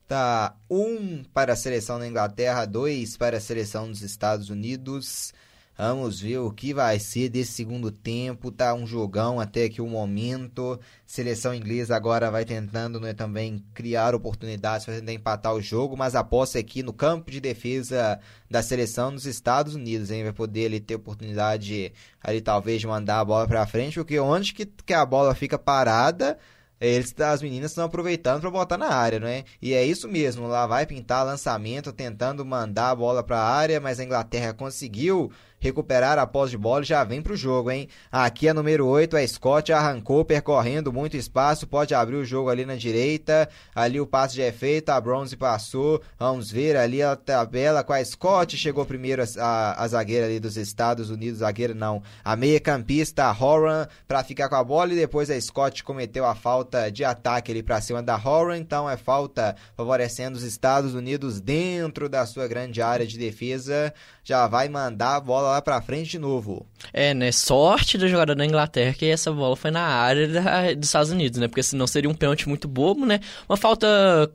Tá, 0.08 0.56
um 0.70 1.24
para 1.34 1.54
a 1.54 1.56
seleção 1.56 1.98
da 1.98 2.08
Inglaterra, 2.08 2.66
dois 2.66 3.18
para 3.18 3.38
a 3.38 3.42
seleção 3.42 3.90
dos 3.90 4.04
Estados 4.04 4.52
Unidos. 4.52 5.34
Vamos 5.78 6.22
ver 6.22 6.38
o 6.38 6.52
que 6.52 6.74
vai 6.74 6.98
ser 7.00 7.28
desse 7.28 7.52
segundo 7.52 7.92
tempo. 7.92 8.50
Tá 8.50 8.74
um 8.74 8.88
jogão 8.88 9.42
até 9.42 9.66
aqui 9.66 9.82
o 9.82 9.88
momento. 9.88 10.80
Seleção 11.06 11.54
inglesa 11.54 11.96
agora 11.96 12.32
vai 12.32 12.46
tentando 12.46 12.98
né, 12.98 13.14
também 13.14 13.62
criar 13.74 14.16
oportunidades 14.16 14.86
para 14.86 14.96
tentar 14.96 15.12
empatar 15.12 15.54
o 15.54 15.62
jogo, 15.62 15.98
mas 15.98 16.16
aposta 16.16 16.58
aqui 16.58 16.82
no 16.82 16.94
campo 16.94 17.30
de 17.30 17.42
defesa 17.42 18.20
da 18.50 18.64
seleção 18.64 19.14
dos 19.14 19.26
Estados 19.26 19.76
Unidos, 19.76 20.12
hein? 20.12 20.24
Vai 20.24 20.32
poder 20.32 20.68
ali 20.68 20.80
ter 20.80 20.96
oportunidade 20.96 21.92
ali 22.24 22.40
talvez 22.40 22.80
de 22.80 22.88
mandar 22.88 23.20
a 23.20 23.26
bola 23.26 23.46
para 23.46 23.68
frente, 23.68 23.96
porque 23.96 24.18
onde 24.18 24.54
que, 24.54 24.66
que 24.66 24.94
a 24.94 25.06
bola 25.06 25.36
fica 25.36 25.60
parada, 25.60 26.38
eles, 26.80 27.14
as 27.20 27.42
meninas 27.42 27.72
estão 27.72 27.86
aproveitando 27.86 28.42
para 28.42 28.52
botar 28.52 28.78
na 28.78 28.90
área, 28.90 29.20
não 29.20 29.28
é? 29.28 29.44
E 29.62 29.74
é 29.74 29.84
isso 29.86 30.08
mesmo, 30.08 30.48
lá 30.48 30.68
vai 30.68 30.86
pintar 30.86 31.26
lançamento, 31.26 31.92
tentando 31.94 32.46
mandar 32.46 32.92
a 32.92 32.96
bola 32.96 33.24
para 33.24 33.40
a 33.40 33.50
área, 33.50 33.80
mas 33.80 34.00
a 34.00 34.04
Inglaterra 34.04 34.54
conseguiu 34.54 35.32
recuperar 35.66 36.20
a 36.20 36.28
posse 36.28 36.52
de 36.52 36.58
bola 36.58 36.84
e 36.84 36.88
já 36.88 37.04
vem 37.04 37.22
pro 37.22 37.36
jogo, 37.36 37.72
hein? 37.72 37.88
Aqui 38.12 38.48
a 38.48 38.54
número 38.54 38.86
8, 38.86 39.18
a 39.18 39.28
Scott 39.28 39.74
arrancou 39.74 40.24
percorrendo 40.24 40.94
muito 40.94 41.18
espaço, 41.18 41.66
pode 41.66 41.94
abrir 41.96 42.18
o 42.18 42.26
jogo 42.26 42.50
ali 42.50 42.66
na 42.66 42.76
direita. 42.76 43.50
Ali 43.74 44.00
o 44.00 44.06
passe 44.06 44.38
já 44.38 44.44
é 44.44 44.52
feito, 44.52 44.90
a 44.90 45.02
Bronze 45.02 45.36
passou. 45.36 46.02
Vamos 46.20 46.52
ver 46.52 46.78
ali 46.78 47.02
a 47.02 47.16
tabela 47.16 47.84
com 47.84 47.94
a 47.94 48.04
Scott, 48.04 48.56
chegou 48.58 48.86
primeiro 48.86 49.24
a, 49.24 49.26
a, 49.40 49.84
a 49.84 49.88
zagueira 49.88 50.28
ali 50.28 50.40
dos 50.40 50.56
Estados 50.56 51.10
Unidos, 51.10 51.40
zagueira 51.40 51.74
não, 51.74 52.02
a 52.24 52.36
meia 52.36 52.60
campista, 52.60 53.26
a 53.26 53.32
Horan, 53.32 53.88
para 54.08 54.24
ficar 54.24 54.48
com 54.50 54.56
a 54.56 54.64
bola 54.64 54.94
e 54.94 54.96
depois 54.96 55.30
a 55.30 55.42
Scott 55.42 55.84
cometeu 55.84 56.26
a 56.26 56.36
falta 56.36 56.92
de 56.92 57.04
ataque 57.04 57.52
ali 57.52 57.64
para 57.64 57.82
cima 57.82 58.04
da 58.04 58.16
Horan, 58.16 58.58
então 58.58 58.90
é 58.90 58.98
falta 58.98 59.56
favorecendo 59.76 60.38
os 60.38 60.44
Estados 60.44 60.94
Unidos 60.94 61.42
dentro 61.42 62.08
da 62.08 62.26
sua 62.26 62.48
grande 62.48 62.82
área 62.82 63.06
de 63.06 63.18
defesa. 63.18 63.94
Já 64.26 64.48
vai 64.48 64.68
mandar 64.68 65.18
a 65.18 65.20
bola 65.20 65.52
lá 65.52 65.62
pra 65.62 65.80
frente 65.80 66.10
de 66.10 66.20
novo. 66.20 66.66
É, 66.92 67.14
né? 67.14 67.32
Sorte 67.32 67.96
do 67.96 68.08
jogador 68.08 68.34
da 68.34 68.44
Inglaterra 68.44 68.92
que 68.92 69.06
essa 69.06 69.32
bola 69.32 69.56
foi 69.56 69.70
na 69.70 69.84
área 69.84 70.28
da, 70.28 70.74
dos 70.74 70.88
Estados 70.88 71.12
Unidos, 71.12 71.40
né? 71.40 71.48
Porque 71.48 71.62
senão 71.62 71.86
seria 71.86 72.10
um 72.10 72.14
pênalti 72.16 72.50
muito 72.50 72.68
bobo, 72.68 73.06
né? 73.06 73.20
Uma 73.48 73.56
falta 73.56 73.88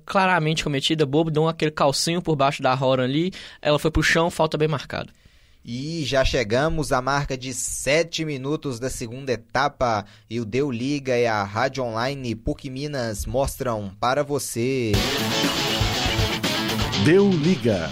claramente 0.07 0.63
cometida, 0.63 1.05
bobo, 1.05 1.29
deu 1.29 1.49
aquele 1.49 1.73
calcinho 1.73 2.23
por 2.23 2.37
baixo 2.37 2.63
da 2.63 2.73
Horan 2.73 3.03
ali, 3.03 3.33
ela 3.61 3.81
foi 3.81 3.91
pro 3.91 4.01
chão, 4.01 4.31
falta 4.31 4.57
bem 4.57 4.69
marcada. 4.69 5.11
E 5.65 6.05
já 6.05 6.25
chegamos 6.25 6.93
à 6.93 7.03
marca 7.03 7.37
de 7.37 7.53
7 7.53 8.25
minutos 8.25 8.79
da 8.79 8.89
segunda 8.89 9.33
etapa 9.33 10.07
e 10.31 10.39
o 10.39 10.45
Deu 10.45 10.71
Liga 10.71 11.19
e 11.19 11.27
a 11.27 11.43
Rádio 11.43 11.83
Online 11.83 12.37
PUC 12.37 12.71
Minas 12.71 13.27
mostram 13.27 13.93
para 13.99 14.23
você. 14.23 14.93
Deu 17.05 17.29
Liga. 17.29 17.91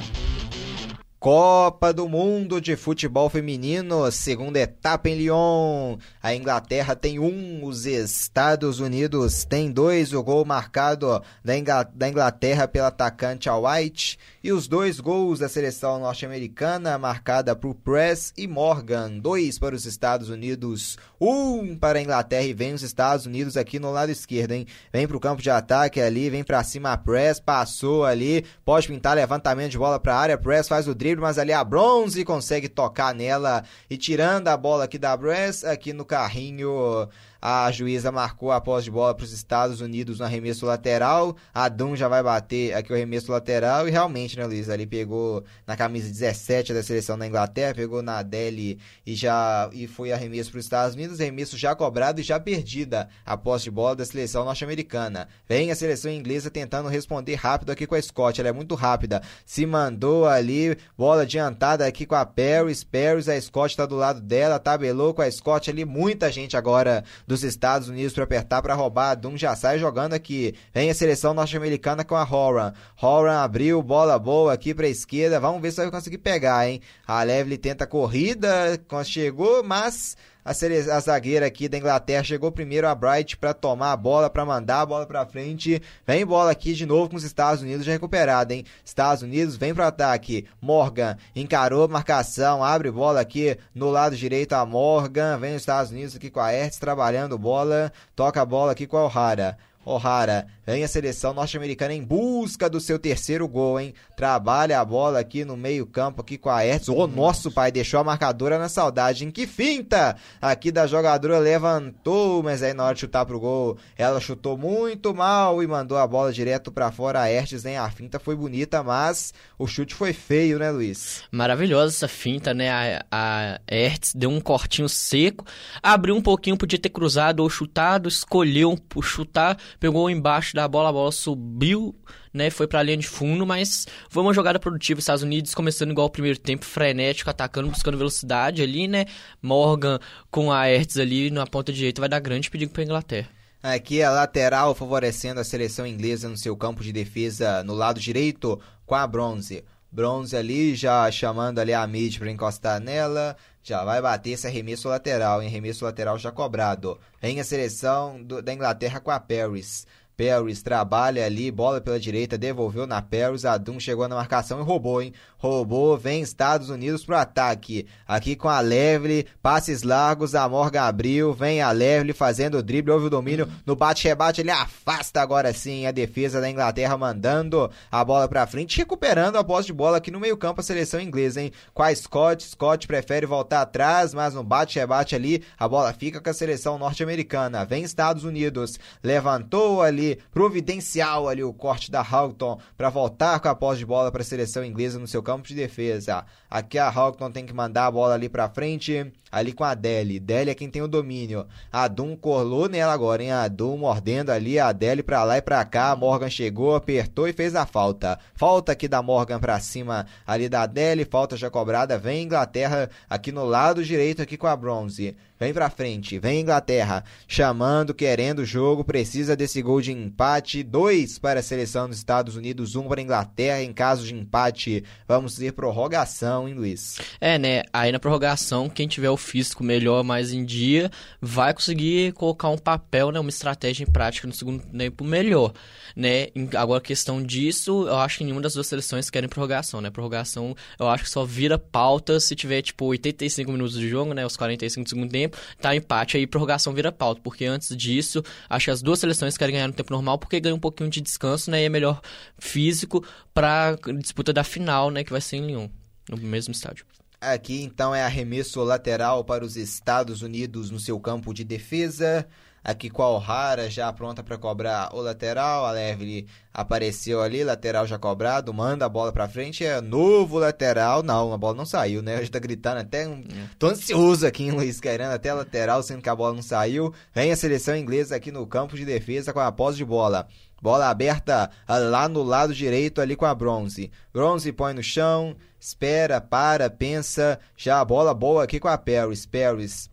Copa 1.31 1.93
do 1.93 2.09
Mundo 2.09 2.59
de 2.59 2.75
Futebol 2.75 3.29
Feminino, 3.29 4.11
segunda 4.11 4.61
etapa 4.61 5.11
em 5.11 5.17
Lyon. 5.17 5.99
A 6.23 6.35
Inglaterra 6.35 6.97
tem 6.97 7.19
um, 7.19 7.67
os 7.67 7.85
Estados 7.85 8.81
Unidos 8.81 9.45
tem 9.45 9.71
dois. 9.71 10.15
O 10.15 10.23
gol 10.23 10.47
marcado 10.47 11.23
da 11.45 12.09
Inglaterra 12.09 12.67
pela 12.67 12.87
atacante 12.87 13.47
Al 13.47 13.65
White 13.65 14.19
e 14.43 14.51
os 14.51 14.67
dois 14.67 15.01
gols 15.01 15.41
da 15.41 15.51
seleção 15.51 15.99
norte-americana, 15.99 16.97
marcada 16.97 17.55
por 17.55 17.75
Press 17.75 18.33
e 18.35 18.47
Morgan. 18.47 19.19
Dois 19.19 19.59
para 19.59 19.75
os 19.75 19.85
Estados 19.85 20.31
Unidos, 20.31 20.97
um 21.21 21.77
para 21.77 21.99
a 21.99 22.03
Inglaterra 22.03 22.45
e 22.45 22.55
vem 22.55 22.73
os 22.73 22.83
Estados 22.83 23.27
Unidos 23.27 23.55
aqui 23.59 23.79
no 23.79 23.93
lado 23.93 24.11
esquerdo, 24.11 24.53
hein? 24.53 24.67
Vem 24.91 25.07
para 25.07 25.17
o 25.19 25.21
campo 25.21 25.43
de 25.43 25.51
ataque 25.51 26.01
ali, 26.01 26.31
vem 26.31 26.43
para 26.43 26.65
cima 26.65 26.95
a 26.95 26.97
Press, 26.97 27.39
passou 27.39 28.07
ali, 28.07 28.47
pode 28.65 28.89
pintar 28.89 29.15
levantamento 29.15 29.73
de 29.73 29.79
bola 29.79 30.01
para 30.01 30.15
a 30.15 30.19
área. 30.19 30.39
Press 30.39 30.67
faz 30.67 30.89
o 30.89 30.95
drible, 30.95 31.18
mas 31.21 31.39
ali 31.39 31.53
a 31.53 31.63
Bronze 31.63 32.25
consegue 32.25 32.69
tocar 32.69 33.15
nela 33.15 33.65
e 33.89 33.97
tirando 33.97 34.49
a 34.49 34.57
bola 34.57 34.85
aqui 34.85 34.99
da 34.99 35.17
Press, 35.17 35.65
aqui 35.65 35.93
no 35.93 36.05
carrinho 36.05 37.09
a 37.41 37.71
juíza 37.71 38.11
marcou 38.11 38.51
a 38.51 38.61
posse 38.61 38.85
de 38.85 38.91
bola 38.91 39.15
para 39.15 39.25
os 39.25 39.33
Estados 39.33 39.81
Unidos 39.81 40.19
no 40.19 40.25
arremesso 40.25 40.67
lateral. 40.67 41.37
A 41.55 41.69
Dum 41.69 41.95
já 41.95 42.09
vai 42.09 42.23
bater 42.23 42.75
aqui 42.75 42.93
o 42.93 42.95
arremesso 42.97 43.31
lateral. 43.31 43.87
E 43.87 43.91
realmente, 43.91 44.37
né, 44.37 44.45
Luiz? 44.45 44.69
Ali 44.69 44.87
pegou 44.87 45.45
na 45.67 45.77
camisa 45.77 46.09
17 46.09 46.75
da 46.75 46.83
seleção 46.83 47.17
da 47.17 47.27
Inglaterra, 47.27 47.75
pegou 47.75 48.03
na 48.03 48.23
Deli 48.23 48.79
e 49.07 49.15
já 49.15 49.71
e 49.73 49.87
foi 49.87 50.13
arremesso 50.13 50.51
para 50.51 50.59
os 50.59 50.65
Estados 50.65 50.95
Unidos. 50.95 51.21
Arremesso 51.21 51.57
já 51.57 51.75
cobrado 51.75 52.21
e 52.21 52.25
já 52.25 52.41
perdida 52.41 53.09
a 53.25 53.37
posse 53.37 53.65
de 53.65 53.71
bola 53.71 53.95
da 53.95 54.05
seleção 54.05 54.45
norte-americana. 54.45 55.29
Vem 55.49 55.71
a 55.71 55.77
seleção 55.77 56.11
inglesa 56.11 56.51
tentando 56.51 56.89
responder 56.89 57.37
rápido 57.37 57.71
aqui 57.71 57.87
com 57.87 57.95
a 57.95 58.03
Scott. 58.03 58.41
Ela 58.41 58.51
é 58.51 58.53
muito 58.53 58.75
rápida. 58.75 59.23
Se 59.47 59.65
mandou 59.65 60.27
ali, 60.27 60.77
bola 60.97 61.23
adiantada 61.23 61.87
aqui 61.87 62.05
com 62.05 62.17
a 62.17 62.27
Paris. 62.27 62.83
Paris, 62.83 63.29
a 63.29 63.41
Scott 63.41 63.73
está 63.73 63.87
do 63.87 63.95
lado 63.95 64.21
dela, 64.21 64.59
tabelou 64.59 65.15
com 65.15 65.23
a 65.23 65.31
Scott 65.31 65.71
ali. 65.71 65.85
Muita 65.85 66.33
gente 66.33 66.57
agora 66.57 67.05
dos 67.29 67.45
Estados 67.45 67.89
Unidos 67.91 68.15
para 68.15 68.25
apertar 68.25 68.63
para 68.63 68.75
roubar. 68.75 69.15
Dum 69.15 69.37
já 69.37 69.55
sai 69.55 69.79
jogando 69.79 70.15
aqui. 70.15 70.55
Vem 70.73 70.89
a 70.89 70.95
seleção 70.95 71.35
norte-americana 71.35 72.03
com 72.03 72.17
a 72.17 72.23
Horan. 72.23 72.73
Horan 73.01 73.41
abriu, 73.41 73.83
bola 73.83 74.19
boa 74.19 74.55
aqui 74.55 74.73
para 74.75 74.87
a 74.87 74.91
esquerda. 74.91 75.39
Vamos 75.39 75.61
ver 75.61 75.71
se 75.71 75.77
vai 75.83 75.91
conseguir 75.91 76.17
pegar, 76.19 76.67
hein? 76.67 76.81
A 77.07 77.23
Levely 77.23 77.59
tenta 77.59 77.87
corrida, 77.87 78.81
chegou, 79.05 79.63
mas 79.63 80.17
a, 80.49 80.97
a 80.97 81.01
zagueira 81.01 81.47
aqui 81.47 81.69
da 81.69 81.77
Inglaterra 81.77 82.25
chegou 82.25 82.51
primeiro 82.51 82.89
a 82.89 82.95
Bright 82.95 83.37
para 83.37 83.53
tomar 83.53 83.93
a 83.93 83.97
bola, 83.97 84.31
para 84.31 84.47
mandar 84.47 84.81
a 84.81 84.87
bola 84.87 85.07
para 85.07 85.27
frente. 85.27 85.83
Vem 86.07 86.25
bola 86.25 86.51
aqui 86.51 86.73
de 86.73 86.87
novo 86.87 87.11
com 87.11 87.17
os 87.17 87.25
Estados 87.25 87.63
Unidos 87.63 87.85
já 87.85 87.93
recuperada, 87.93 88.55
hein? 88.55 88.65
Estados 88.83 89.23
Unidos 89.23 89.57
vem 89.57 89.75
para 89.75 89.89
ataque. 89.89 90.47
Morgan 90.61 91.17
encarou 91.37 91.87
marcação, 91.87 92.65
abre 92.65 92.91
bola 92.91 93.21
aqui 93.21 93.59
no 93.75 93.91
lado 93.91 94.17
direito 94.17 94.55
a 94.55 94.65
Morgan. 94.65 95.37
Vem 95.39 95.55
os 95.55 95.63
Estados 95.63 95.93
Unidos 95.93 96.17
aqui 96.17 96.31
com 96.31 96.41
a 96.41 96.51
Hertz 96.51 96.79
trabalhando 96.79 97.37
bola. 97.37 97.93
Toca 98.17 98.41
a 98.41 98.47
bola 98.47 98.73
aqui 98.73 98.87
com 98.87 98.97
a 98.97 99.05
O'Hara. 99.05 99.59
O'Hara 99.85 100.47
vem 100.69 100.85
a 100.85 100.89
seleção 100.89 101.33
norte-americana 101.33 101.95
em 101.95 102.03
busca 102.03 102.69
do 102.69 102.79
seu 102.79 102.99
terceiro 102.99 103.49
gol, 103.49 103.81
hein? 103.81 103.95
Trabalha 104.15 104.79
a 104.79 104.85
bola 104.85 105.19
aqui 105.19 105.43
no 105.43 105.57
meio-campo 105.57 106.21
aqui 106.21 106.37
com 106.37 106.51
a 106.51 106.61
Hertz. 106.61 106.89
O 106.89 107.07
nosso 107.07 107.51
pai 107.51 107.73
deixou 107.73 107.99
a 107.99 108.05
marcadora 108.05 108.59
na 108.59 108.69
saudade. 108.69 109.25
Em 109.25 109.31
que 109.31 109.47
finta! 109.47 110.15
Aqui 110.43 110.71
da 110.71 110.87
jogadora 110.87 111.39
levantou, 111.39 112.43
mas 112.43 112.63
aí 112.63 112.75
na 112.75 112.85
hora 112.85 112.95
de 112.95 113.01
chutar 113.01 113.25
pro 113.25 113.41
gol, 113.41 113.79
ela 113.97 114.21
chutou 114.21 114.59
muito 114.59 115.15
mal 115.15 115.63
e 115.63 115.67
mandou 115.67 115.97
a 115.97 116.07
bola 116.07 116.31
direto 116.35 116.71
para 116.71 116.93
fora. 116.93 117.21
A 117.21 117.25
Hertz, 117.25 117.65
hein? 117.65 117.79
A 117.79 117.89
finta 117.89 118.19
foi 118.19 118.37
bonita, 118.37 118.83
mas 118.83 119.33
o 119.59 119.67
chute 119.67 119.95
foi 119.95 120.13
feio, 120.13 120.59
né, 120.59 120.71
Luiz? 120.71 121.23
Maravilhosa 121.33 121.95
essa 121.95 122.09
finta, 122.09 122.53
né? 122.53 122.71
A, 122.71 123.07
a 123.11 123.61
Hertz 123.71 124.13
deu 124.15 124.29
um 124.29 124.39
cortinho 124.39 124.87
seco, 124.87 125.47
abriu 125.83 126.15
um 126.15 126.21
pouquinho, 126.21 126.59
podia 126.59 126.79
ter 126.79 126.91
cruzado 126.91 127.43
ou 127.43 127.49
chutado, 127.49 128.07
escolheu 128.07 128.79
chutar, 129.01 129.57
pegou 129.81 130.11
embaixo 130.11 130.58
da 130.59 130.69
bola, 130.69 130.89
a 130.89 130.93
bola 130.93 131.13
subiu, 131.13 131.95
né? 132.33 132.51
Foi 132.51 132.67
pra 132.67 132.83
linha 132.83 132.97
de 132.97 133.09
fundo, 133.09 133.47
mas 133.47 133.87
foi 134.11 134.23
uma 134.23 134.35
jogada 134.35 134.59
produtiva. 134.59 135.01
Estados 135.01 135.23
Unidos 135.23 135.55
começando 135.55 135.91
igual 135.91 136.07
o 136.07 136.11
primeiro 136.11 136.39
tempo, 136.39 136.65
frenético, 136.65 137.31
atacando, 137.31 137.69
buscando 137.69 137.97
velocidade 137.97 138.63
ali, 138.63 138.89
né? 138.89 139.07
Morgan 139.41 139.99
com 140.31 140.51
a 140.51 140.65
Hertz 140.65 140.97
ali 140.97 141.31
na 141.31 141.47
ponta 141.47 141.73
direita 141.73 142.01
vai 142.01 142.09
dar 142.09 142.21
grande 142.21 142.51
perigo 142.51 142.73
pra 142.73 142.83
Inglaterra. 142.83 143.29
Aqui 143.63 144.03
a 144.03 144.11
lateral 144.11 144.75
favorecendo 144.75 145.41
a 145.41 145.45
seleção 145.45 145.87
inglesa 145.87 146.29
no 146.29 146.37
seu 146.37 146.57
campo 146.57 146.83
de 146.83 146.93
defesa 146.93 147.63
no 147.65 147.75
lado 147.75 147.99
direito 147.99 148.61
com 148.87 148.95
a 148.95 149.07
Bronze. 149.07 149.65
Bronze 149.91 150.37
ali 150.37 150.75
já 150.75 151.11
chamando 151.11 151.59
ali 151.59 151.73
a 151.73 151.87
mid 151.87 152.19
para 152.19 152.31
encostar 152.31 152.81
nela. 152.81 153.37
Já 153.63 153.85
vai 153.85 154.01
bater 154.01 154.31
esse 154.31 154.47
arremesso 154.47 154.89
lateral, 154.89 155.43
hein? 155.43 155.49
Arremesso 155.49 155.85
lateral 155.85 156.19
já 156.19 156.31
cobrado. 156.31 156.99
Vem 157.21 157.41
a 157.41 157.45
seleção 157.45 158.23
do, 158.23 158.41
da 158.41 158.53
Inglaterra 158.53 159.01
com 159.01 159.11
a 159.11 159.19
Paris. 159.19 159.87
Paris 160.19 160.63
trabalha 160.63 161.25
ali, 161.25 161.49
bola 161.49 161.81
pela 161.81 162.01
direita, 162.01 162.37
devolveu 162.37 162.89
na 162.89 163.01
Paris, 163.01 163.45
Adum 163.45 163.79
chegou 163.79 164.09
na 164.09 164.17
marcação 164.17 164.59
e 164.59 164.65
roubou, 164.65 165.01
hein? 165.01 165.13
Roubou, 165.37 165.97
vem 165.97 166.21
Estados 166.21 166.71
Unidos 166.71 167.05
pro 167.05 167.15
ataque. 167.15 167.87
Aqui 168.05 168.35
com 168.35 168.49
a 168.49 168.59
Levely, 168.59 169.29
passes 169.41 169.85
largos, 169.85 170.35
a 170.35 170.49
Morgan 170.49 170.83
abriu, 170.83 171.33
vem 171.33 171.63
a 171.63 171.71
Levely 171.71 172.13
fazendo 172.13 172.59
o 172.59 172.63
drible, 172.65 172.91
houve 172.91 173.07
o 173.07 173.11
domínio 173.11 173.49
no 173.65 173.77
bate-rebate, 173.77 174.41
ele 174.41 174.51
afasta 174.51 175.23
agora 175.23 175.53
sim 175.53 175.87
a 175.87 175.93
defesa 175.93 176.41
da 176.41 176.51
Inglaterra, 176.51 176.99
mandando 176.99 177.71
a 177.89 178.05
bola 178.05 178.27
pra 178.27 178.45
frente, 178.45 178.77
recuperando 178.77 179.37
a 179.37 179.45
posse 179.45 179.69
de 179.69 179.73
bola 179.73 179.99
aqui 179.99 180.11
no 180.11 180.19
meio 180.19 180.37
campo 180.37 180.61
a 180.61 180.65
seleção 180.65 181.01
inglesa, 181.01 181.41
hein? 181.41 181.53
Com 181.73 181.85
a 181.85 181.95
Scott, 181.95 182.43
Scott 182.43 182.89
prefere 182.89 183.25
voltar 183.25 183.63
atrás, 183.63 184.13
mas 184.13 184.35
no 184.35 184.43
bate-rebate 184.43 185.15
ali, 185.15 185.45
a 185.57 185.69
bola 185.69 185.93
fica 185.93 186.21
com 186.21 186.29
a 186.29 186.35
seleção 186.35 186.77
norte-americana. 186.77 187.65
Vem 187.65 187.85
Estados 187.85 188.25
Unidos, 188.25 188.81
levantou 189.01 189.81
ali 189.81 190.08
providencial 190.33 191.29
ali 191.29 191.43
o 191.43 191.53
corte 191.53 191.91
da 191.91 192.01
Houghton 192.01 192.59
para 192.77 192.91
voltar 192.91 193.41
com 193.41 193.49
a 193.49 193.55
posse 193.55 193.79
de 193.79 193.87
bola 193.87 194.11
para 194.11 194.23
a 194.23 194.25
seleção 194.25 194.65
inglesa 194.65 194.99
no 194.99 195.07
seu 195.07 195.23
campo 195.23 195.47
de 195.49 195.55
defesa. 195.55 196.25
Aqui 196.51 196.79
a 196.79 196.89
Houghton 196.89 197.31
tem 197.31 197.47
que 197.47 197.53
mandar 197.53 197.87
a 197.87 197.91
bola 197.91 198.15
ali 198.15 198.29
para 198.29 198.49
frente, 198.49 199.13
ali 199.31 199.53
com 199.53 199.65
a 199.65 199.75
Deli. 199.75 200.19
Deli 200.19 200.51
é 200.51 200.55
quem 200.55 200.71
tem 200.71 200.83
o 200.83 200.89
domínio. 200.89 201.47
A 201.73 201.89
Dum 201.89 202.17
colou 202.17 202.69
nela 202.69 202.93
agora, 202.93 203.23
hein? 203.23 203.33
A 203.33 203.49
Dum 203.49 203.77
mordendo 203.77 204.31
ali, 204.31 204.59
a 204.59 204.73
Deli 204.73 205.03
para 205.03 205.25
lá 205.25 205.39
e 205.39 205.43
para 205.43 205.65
cá. 205.65 205.95
Morgan 205.97 206.31
chegou, 206.31 206.75
apertou 206.75 207.29
e 207.29 207.33
fez 207.33 207.55
a 207.55 207.67
falta. 207.67 208.19
Falta 208.35 208.73
aqui 208.73 208.89
da 208.89 209.03
Morgan 209.03 209.39
para 209.39 209.59
cima 209.61 210.07
ali 210.27 210.49
da 210.49 210.67
Deli, 210.67 211.05
falta 211.05 211.37
já 211.37 211.51
cobrada. 211.51 211.99
Vem 211.99 212.25
Inglaterra 212.25 212.91
aqui 213.09 213.33
no 213.33 213.45
lado 213.45 213.85
direito 213.85 214.23
aqui 214.23 214.37
com 214.37 214.47
a 214.47 214.57
Bronze. 214.57 215.17
Vem 215.41 215.55
pra 215.55 215.71
frente, 215.71 216.19
vem 216.19 216.41
Inglaterra, 216.41 217.05
chamando, 217.29 217.95
querendo 217.95 218.41
o 218.41 218.45
jogo, 218.45 218.83
precisa 218.83 219.37
desse 219.37 219.63
gol 219.63 219.81
de 219.81 219.93
empate. 219.93 220.65
Dois 220.65 221.17
para 221.17 221.39
a 221.39 221.43
seleção 221.45 221.89
dos 221.89 221.99
Estados 221.99 222.35
Unidos, 222.35 222.75
um 222.75 222.89
para 222.89 223.01
a 223.01 223.05
Inglaterra. 223.05 223.63
Em 223.63 223.73
caso 223.73 224.05
de 224.05 224.15
empate, 224.15 224.83
vamos 225.07 225.37
ter 225.37 225.53
prorrogação, 225.53 226.49
hein, 226.49 226.55
Luiz? 226.55 226.97
É, 227.21 227.39
né? 227.39 227.63
Aí 227.73 227.93
na 227.93 228.01
prorrogação, 228.01 228.69
quem 228.69 228.89
tiver 228.89 229.11
o 229.11 229.17
físico 229.19 229.63
melhor, 229.63 230.03
mais 230.03 230.33
em 230.33 230.45
dia, 230.45 230.91
vai 231.21 231.53
conseguir 231.53 232.13
colocar 232.13 232.49
um 232.49 232.59
papel, 232.59 233.11
né? 233.11 233.21
Uma 233.21 233.31
estratégia 233.31 233.85
em 233.85 233.91
prática 233.91 234.27
no 234.27 234.33
segundo 234.33 234.63
tempo 234.65 235.05
melhor, 235.05 235.53
né? 235.95 236.29
Agora, 236.57 236.81
questão 236.81 237.23
disso, 237.23 237.87
eu 237.87 237.97
acho 237.97 238.19
que 238.19 238.25
nenhuma 238.25 238.41
das 238.41 238.55
duas 238.55 238.67
seleções 238.67 239.11
querem 239.11 239.29
prorrogação, 239.29 239.81
né? 239.81 239.91
Prorrogação, 239.91 240.55
eu 240.79 240.89
acho 240.89 241.05
que 241.05 241.11
só 241.11 241.25
vira 241.25 241.59
pauta 241.59 242.21
se 242.21 242.35
tiver, 242.35 242.63
tipo, 242.63 242.87
85 242.87 243.51
minutos 243.53 243.79
de 243.79 243.89
jogo, 243.89 244.15
né? 244.15 244.25
Os 244.25 244.37
45 244.37 244.85
do 244.85 244.89
segundo 244.89 245.11
tempo 245.11 245.37
tá 245.61 245.75
empate, 245.75 246.17
aí 246.17 246.27
prorrogação 246.27 246.73
vira 246.73 246.93
pauta, 246.93 247.21
porque 247.23 247.45
antes 247.45 247.77
disso, 247.77 248.23
acho 248.49 248.67
que 248.67 248.71
as 248.71 248.83
duas 248.83 248.99
seleções 248.99 249.37
querem 249.37 249.55
ganhar 249.55 249.69
no 249.69 249.75
tempo 249.75 249.93
normal, 249.93 250.19
porque 250.19 250.41
ganha 250.41 250.55
um 250.55 250.61
pouquinho 250.61 250.89
de 250.91 251.01
descanso, 251.01 251.51
né, 251.51 251.63
e 251.63 251.65
é 251.65 251.69
melhor 251.69 252.01
físico 252.39 253.05
para 253.35 253.77
disputa 254.01 254.33
da 254.33 254.45
final, 254.45 254.91
né, 254.91 255.05
que 255.05 255.11
vai 255.11 255.21
ser 255.21 255.37
em 255.37 255.47
Lyon, 255.47 255.69
no 256.09 256.17
mesmo 256.19 256.53
estádio. 256.53 256.87
Aqui 257.21 257.65
então 257.65 257.93
é 257.93 258.03
arremesso 258.05 258.63
lateral 258.63 259.25
para 259.25 259.45
os 259.45 259.57
Estados 259.57 260.23
Unidos 260.23 260.71
no 260.71 260.79
seu 260.79 261.01
campo 261.01 261.35
de 261.35 261.43
defesa. 261.43 262.27
Aqui 262.63 262.91
com 262.91 263.03
a 263.03 263.11
O'Hara 263.11 263.71
já 263.71 263.93
pronta 263.93 264.23
para 264.23 264.37
cobrar 264.37 264.95
o 264.95 265.01
lateral. 265.01 265.65
A 265.65 265.73
Levely 265.73 266.29
apareceu 266.53 267.23
ali, 267.23 267.43
lateral 267.43 267.87
já 267.87 267.99
cobrado, 267.99 268.53
manda 268.53 268.85
a 268.85 268.89
bola 268.89 269.13
para 269.13 269.29
frente. 269.29 269.65
É 269.65 269.81
novo 269.81 270.39
lateral. 270.39 271.03
Não, 271.03 271.33
a 271.33 271.39
bola 271.39 271.57
não 271.57 271.65
saiu, 271.65 272.03
né? 272.03 272.17
A 272.17 272.19
gente 272.19 272.31
tá 272.31 272.39
gritando 272.39 272.81
até. 272.81 273.09
Um... 273.09 273.21
É. 273.21 273.49
Tô 273.59 273.69
ansioso 273.69 274.27
aqui 274.27 274.45
em 274.45 274.51
Luiz 274.51 274.81
querendo 274.81 275.13
até 275.13 275.33
lateral, 275.33 275.83
sendo 275.83 276.03
que 276.03 276.09
a 276.09 276.15
bola 276.15 276.35
não 276.35 276.43
saiu. 276.43 276.93
Vem 277.15 277.33
a 277.33 277.37
seleção 277.37 277.77
inglesa 277.77 278.15
aqui 278.15 278.31
no 278.31 278.47
campo 278.47 278.77
de 278.77 278.85
defesa 278.85 279.33
com 279.33 279.41
a 279.41 279.51
posse 279.51 279.79
de 279.79 279.85
bola. 279.85 280.29
Bola 280.61 280.89
aberta 280.89 281.51
lá 281.69 282.09
no 282.09 282.23
lado 282.23 282.53
direito 282.53 283.01
ali 283.01 283.15
com 283.15 283.25
a 283.25 283.35
Bronze. 283.35 283.91
Bronze 284.13 284.53
põe 284.53 284.75
no 284.75 284.83
chão, 284.83 285.37
espera, 285.61 286.21
para, 286.21 286.71
pensa. 286.71 287.39
Já 287.57 287.81
a 287.81 287.85
bola 287.85 288.15
boa 288.15 288.45
aqui 288.45 288.61
com 288.61 288.69
a 288.69 288.79
Paris. 288.79 289.27
Paris 289.27 289.91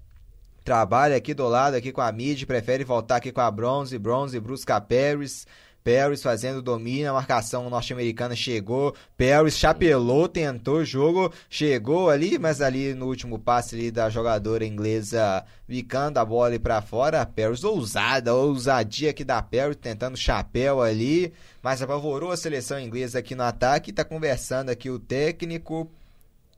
trabalha 0.64 1.16
aqui 1.16 1.34
do 1.34 1.48
lado 1.48 1.76
aqui 1.76 1.92
com 1.92 2.02
a 2.02 2.12
mid, 2.12 2.44
prefere 2.46 2.84
voltar 2.84 3.18
aqui 3.18 3.32
com 3.32 3.42
a 3.42 3.52
bronze, 3.52 3.98
bronze, 4.00 4.40
brusca 4.40 4.82
Paris. 4.82 5.46
Paris 5.86 6.24
fazendo 6.24 6.64
domínio, 6.64 7.12
a 7.12 7.14
marcação 7.14 7.70
norte-americana 7.70 8.36
chegou, 8.36 8.96
Paris 9.16 9.56
chapelou, 9.56 10.28
tentou 10.28 10.78
o 10.78 10.86
jogo, 10.86 11.32
chegou 11.48 12.10
ali, 12.10 12.40
mas 12.40 12.60
ali 12.60 12.96
no 12.96 13.06
último 13.06 13.38
passe 13.38 13.76
ali 13.76 13.92
da 13.92 14.10
jogadora 14.10 14.66
inglesa 14.66 15.46
bicando 15.68 16.20
a 16.20 16.26
bola 16.26 16.60
para 16.60 16.82
fora, 16.82 17.24
Paris 17.24 17.64
ousada, 17.64 18.34
ousadia 18.34 19.12
aqui 19.12 19.24
da 19.24 19.44
Paris, 19.44 19.78
tentando 19.80 20.18
chapéu 20.18 20.82
ali, 20.82 21.32
mas 21.62 21.84
apavorou 21.84 22.32
a 22.32 22.38
seleção 22.38 22.80
inglesa 22.80 23.20
aqui 23.20 23.36
no 23.36 23.44
ataque, 23.44 23.94
tá 23.94 24.04
conversando 24.04 24.72
aqui 24.72 24.90
o 24.90 24.98
técnico, 24.98 25.88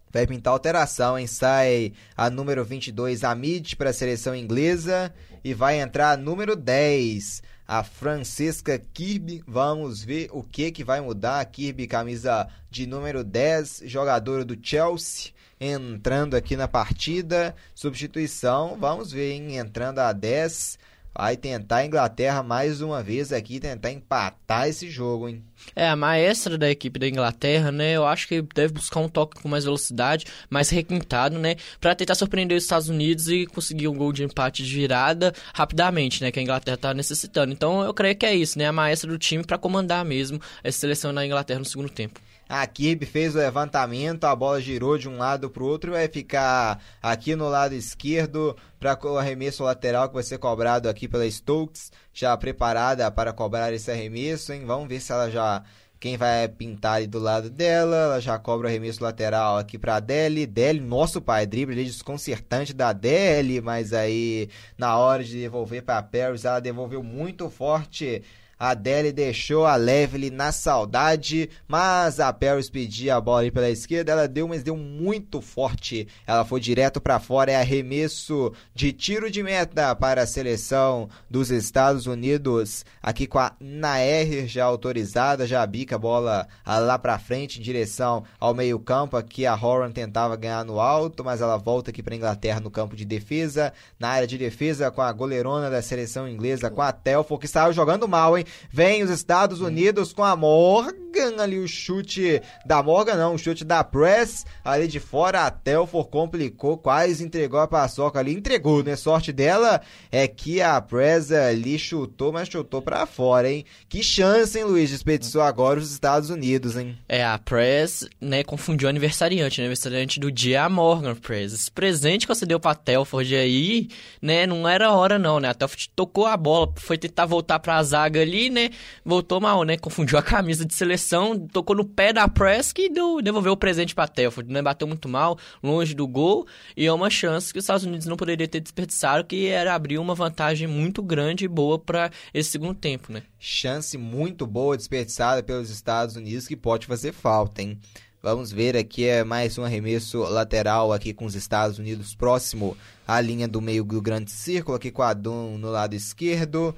vai 0.10 0.26
pintar 0.26 0.54
alteração, 0.54 1.20
hein? 1.20 1.28
Sai 1.28 1.92
a 2.16 2.30
número 2.30 2.64
22, 2.64 3.26
a 3.26 3.36
para 3.78 3.90
a 3.90 3.94
seleção 3.94 4.34
inglesa 4.34 5.14
e 5.44 5.54
vai 5.54 5.82
entrar 5.82 6.12
a 6.12 6.18
número 6.18 6.56
10, 6.56 7.44
a 7.68 7.84
Francesca 7.84 8.80
Kirby. 8.94 9.44
Vamos 9.46 10.04
ver 10.04 10.30
o 10.32 10.42
que 10.42 10.72
que 10.72 10.84
vai 10.84 11.02
mudar. 11.02 11.40
A 11.40 11.46
Kirby, 11.46 11.86
camisa 11.86 12.48
de 12.70 12.88
número 12.88 13.24
10, 13.24 13.84
jogadora 13.86 14.46
do 14.46 14.58
Chelsea, 14.62 15.32
entrando 15.60 16.36
aqui 16.36 16.56
na 16.56 16.68
partida. 16.68 17.54
Substituição, 17.76 18.78
vamos 18.80 19.12
ver, 19.12 19.34
hein? 19.34 19.58
Entrando 19.58 20.00
a 20.00 20.14
10. 20.14 20.80
Vai 21.18 21.36
tentar 21.36 21.78
a 21.78 21.86
Inglaterra 21.88 22.44
mais 22.44 22.80
uma 22.80 23.02
vez 23.02 23.34
aqui, 23.34 23.60
tentar 23.60 23.92
empatar 23.92 24.68
esse 24.68 24.88
jogo, 24.88 25.28
hein? 25.28 25.44
É, 25.76 25.90
a 25.90 25.96
maestra 25.96 26.60
da 26.60 26.70
equipe 26.70 27.00
da 27.00 27.08
Inglaterra, 27.08 27.72
né? 27.72 27.94
Eu 27.94 28.06
acho 28.06 28.28
que 28.28 28.40
deve 28.54 28.74
buscar 28.74 29.00
um 29.00 29.10
toque 29.10 29.42
com 29.42 29.50
mais 29.50 29.64
velocidade, 29.64 30.28
mais 30.48 30.70
requintado, 30.70 31.40
né? 31.40 31.56
Pra 31.82 31.96
tentar 31.96 32.14
surpreender 32.14 32.56
os 32.56 32.66
Estados 32.66 32.88
Unidos 32.88 33.28
e 33.30 33.48
conseguir 33.48 33.88
um 33.88 33.96
gol 33.96 34.14
de 34.14 34.24
empate 34.24 34.64
de 34.64 34.72
virada 34.72 35.34
rapidamente, 35.56 36.22
né? 36.22 36.32
Que 36.32 36.40
a 36.40 36.44
Inglaterra 36.44 36.78
tá 36.78 36.94
necessitando. 36.94 37.52
Então 37.52 37.82
eu 37.82 37.96
creio 37.96 38.16
que 38.16 38.26
é 38.28 38.36
isso, 38.36 38.60
né? 38.60 38.68
A 38.68 38.72
maestra 38.72 39.10
do 39.10 39.18
time 39.18 39.44
para 39.44 39.58
comandar 39.58 40.06
mesmo 40.06 40.40
essa 40.64 40.78
seleção 40.78 41.12
da 41.12 41.26
Inglaterra 41.26 41.58
no 41.58 41.66
segundo 41.66 41.90
tempo. 41.90 42.22
A 42.50 42.66
Kirby 42.66 43.06
fez 43.06 43.36
o 43.36 43.40
levantamento, 43.40 44.24
a 44.24 44.36
bola 44.36 44.62
girou 44.62 44.98
de 44.98 45.10
um 45.10 45.18
lado 45.18 45.50
para 45.50 45.64
o 45.64 45.68
outro 45.68 45.92
e 45.92 45.94
vai 45.94 46.08
ficar 46.08 46.82
aqui 47.02 47.36
no 47.36 47.50
lado 47.50 47.76
esquerdo 47.76 48.56
para 48.80 48.98
o 49.06 49.18
arremesso 49.18 49.64
lateral 49.64 50.08
que 50.08 50.16
vai 50.16 50.24
ser 50.24 50.38
cobrado 50.38 50.88
aqui 50.88 51.08
pela 51.08 51.30
Stokes, 51.30 51.92
já 52.14 52.36
preparada 52.38 53.12
para 53.12 53.34
cobrar 53.34 53.74
esse 53.74 53.92
arremesso, 53.92 54.54
hein? 54.54 54.64
Vamos 54.66 54.88
ver 54.88 55.02
se 55.02 55.12
ela 55.12 55.30
já 55.30 55.64
quem 56.00 56.16
vai 56.16 56.48
pintar 56.48 56.98
ali 56.98 57.08
do 57.08 57.20
lado 57.20 57.50
dela, 57.50 57.96
ela 57.96 58.22
já 58.22 58.38
cobra 58.38 58.68
o 58.68 58.70
arremesso 58.70 59.04
lateral 59.04 59.58
aqui 59.58 59.78
pra 59.78 59.96
Adele. 59.96 60.46
Deli, 60.46 60.80
nosso 60.80 61.22
pai, 61.22 61.46
drible 61.46 61.84
desconcertante 61.84 62.74
da 62.74 62.90
Adele, 62.90 63.62
mas 63.62 63.94
aí 63.94 64.50
na 64.78 64.98
hora 64.98 65.24
de 65.24 65.40
devolver 65.40 65.82
para 65.84 66.04
Paris, 66.04 66.46
ela 66.46 66.60
devolveu 66.60 67.02
muito 67.02 67.50
forte 67.50 68.24
a 68.60 68.70
Adele 68.70 69.12
deixou 69.12 69.66
a 69.66 69.76
Levely 69.76 70.32
na 70.32 70.52
saudade, 70.52 71.50
mas 71.68 72.20
a 72.20 72.34
Paris 72.34 72.70
pedia 72.70 73.16
a 73.16 73.22
bola 73.22 73.42
ali 73.42 73.52
pela 73.52 73.70
esquerda, 73.70 74.12
ela 74.12 74.28
deu, 74.28 74.48
mas 74.48 74.64
deu 74.64 74.76
muito 74.76 75.42
forte. 75.42 76.08
Ela 76.26 76.44
foi 76.44 76.60
direto 76.60 77.00
para 77.00 77.20
fora, 77.20 77.52
é 77.52 77.56
arremesso 77.56 78.52
de 78.74 78.92
tiro 78.92 79.30
de 79.30 79.44
meta 79.44 79.96
para 79.96 80.24
a 80.24 80.28
seleção 80.28 81.08
dos 81.30 81.52
Estados 81.52 82.08
Unidos. 82.08 82.84
Aqui 83.02 83.28
com 83.28 83.40
a 83.40 83.54
Nair 83.60 84.48
já 84.48 84.66
autorizada, 84.66 85.46
já 85.46 85.66
bica 85.66 85.96
a 85.96 86.00
bola 86.00 86.48
lá 86.66 86.98
para 86.98 87.20
frente 87.20 87.60
em 87.60 87.64
direção 87.64 88.24
ao 88.40 88.54
meio-campo. 88.54 89.18
Aqui 89.18 89.46
a 89.46 89.56
Horan 89.56 89.92
tentava 89.92 90.36
ganhar 90.36 90.66
no 90.66 90.80
alto, 90.80 91.24
mas 91.24 91.42
ela 91.42 91.58
volta 91.58 91.92
aqui 91.92 92.02
para 92.02 92.16
Inglaterra 92.16 92.60
no 92.60 92.72
campo 92.72 92.96
de 92.96 93.06
defesa. 93.06 93.72
Na 94.00 94.10
área 94.10 94.28
de 94.28 94.38
defesa 94.38 94.90
com 94.90 95.02
a 95.02 95.12
goleirona 95.12 95.70
da 95.70 95.82
seleção 95.82 96.28
inglesa, 96.28 96.72
com 96.72 96.82
a 96.82 96.92
Telfo, 96.92 97.38
que 97.38 97.48
saiu 97.48 97.72
jogando 97.72 98.08
mal, 98.08 98.38
hein? 98.38 98.47
Vem 98.72 99.04
os 99.04 99.10
Estados 99.10 99.62
Unidos 99.62 100.14
com 100.14 100.24
a 100.24 100.36
Morgan 100.36 100.98
ali, 101.40 101.58
o 101.58 101.68
chute 101.68 102.42
da 102.66 102.84
Morgan, 102.84 103.16
não, 103.16 103.36
o 103.36 103.38
chute 103.38 103.66
da 103.66 103.84
Press 103.84 104.46
ali 104.64 104.88
de 104.88 105.00
fora. 105.00 105.46
A 105.46 105.52
Telfor 105.52 106.08
complicou, 106.08 106.78
quase 106.78 107.24
entregou 107.24 107.60
a 107.60 107.68
paçoca 107.68 108.20
ali. 108.20 108.34
Entregou, 108.34 108.84
né? 108.84 108.96
Sorte 108.96 109.32
dela 109.32 109.82
é 110.12 110.28
que 110.28 110.62
a 110.62 110.80
Press 110.80 111.32
ali 111.32 111.80
chutou, 111.80 112.32
mas 112.32 112.48
chutou 112.48 112.82
pra 112.82 113.06
fora, 113.06 113.50
hein? 113.50 113.66
Que 113.90 114.04
chance, 114.04 114.58
hein, 114.58 114.66
Luiz? 114.66 114.90
Desperdiçou 114.90 115.42
agora 115.42 115.80
os 115.80 115.92
Estados 115.92 116.30
Unidos, 116.30 116.78
hein? 116.78 116.98
É, 117.10 117.26
a 117.26 117.38
Press, 117.38 118.08
né, 118.22 118.44
confundiu 118.44 118.88
o 118.88 118.90
aniversariante, 118.90 119.60
né? 119.60 119.66
Aniversariante 119.66 120.20
do 120.20 120.32
dia 120.32 120.64
a 120.64 120.70
Morgan 120.70 121.16
Press. 121.16 121.54
Esse 121.54 121.72
presente 121.72 122.28
que 122.28 122.34
você 122.34 122.46
deu 122.46 122.60
pra 122.60 122.76
Telford 122.76 123.36
aí, 123.36 123.88
né, 124.22 124.46
não 124.46 124.68
era 124.68 124.92
hora 124.92 125.18
não, 125.18 125.40
né? 125.40 125.50
A 125.50 125.54
Telford 125.54 125.90
tocou 125.96 126.26
a 126.26 126.38
bola, 126.38 126.72
foi 126.78 126.98
tentar 126.98 127.26
voltar 127.26 127.60
pra 127.60 127.82
zaga 127.82 128.22
ali, 128.22 128.37
né, 128.50 128.70
voltou 129.04 129.42
mal, 129.42 129.64
né? 129.64 129.78
Confundiu 129.78 130.18
a 130.18 130.24
camisa 130.24 130.66
de 130.66 130.74
seleção, 130.74 131.48
tocou 131.48 131.76
no 131.76 131.84
pé 131.84 132.14
da 132.14 132.28
Press 132.28 132.72
que 132.72 132.90
deu, 132.90 133.22
devolveu 133.22 133.54
o 133.54 133.58
presente 133.58 133.96
pra 133.96 134.08
Telford, 134.08 134.52
né? 134.52 134.62
Bateu 134.62 134.88
muito 134.88 135.10
mal, 135.10 135.38
longe 135.62 135.94
do 135.94 136.08
gol, 136.08 136.46
e 136.76 136.86
é 136.86 136.94
uma 136.94 137.10
chance 137.10 137.52
que 137.52 137.60
os 137.60 137.64
Estados 137.64 137.86
Unidos 137.86 138.06
não 138.06 138.16
poderiam 138.16 138.48
ter 138.48 138.60
desperdiçado, 138.60 139.26
que 139.26 139.48
era 139.48 139.74
abrir 139.74 139.98
uma 139.98 140.16
vantagem 140.16 140.68
muito 140.68 141.02
grande 141.02 141.46
e 141.46 141.48
boa 141.48 141.80
para 141.80 142.12
esse 142.34 142.52
segundo 142.52 142.76
tempo, 142.76 143.12
né? 143.12 143.24
Chance 143.40 143.98
muito 143.98 144.46
boa 144.46 144.78
desperdiçada 144.78 145.42
pelos 145.44 145.70
Estados 145.70 146.16
Unidos 146.16 146.48
que 146.48 146.56
pode 146.56 146.86
fazer 146.86 147.12
falta, 147.12 147.62
hein? 147.62 147.80
Vamos 148.22 148.52
ver 148.52 148.76
aqui 148.76 149.06
é 149.06 149.24
mais 149.24 149.58
um 149.58 149.64
arremesso 149.64 150.20
lateral 150.24 150.92
aqui 150.92 151.14
com 151.14 151.26
os 151.26 151.36
Estados 151.36 151.78
Unidos 151.78 152.16
próximo 152.16 152.76
à 153.08 153.22
linha 153.22 153.48
do 153.48 153.62
meio 153.62 153.84
do 153.84 154.02
grande 154.02 154.32
círculo, 154.32 154.76
aqui 154.76 154.92
com 154.92 155.04
a 155.04 155.14
Dum 155.14 155.58
no 155.58 155.70
lado 155.70 155.96
esquerdo 155.96 156.76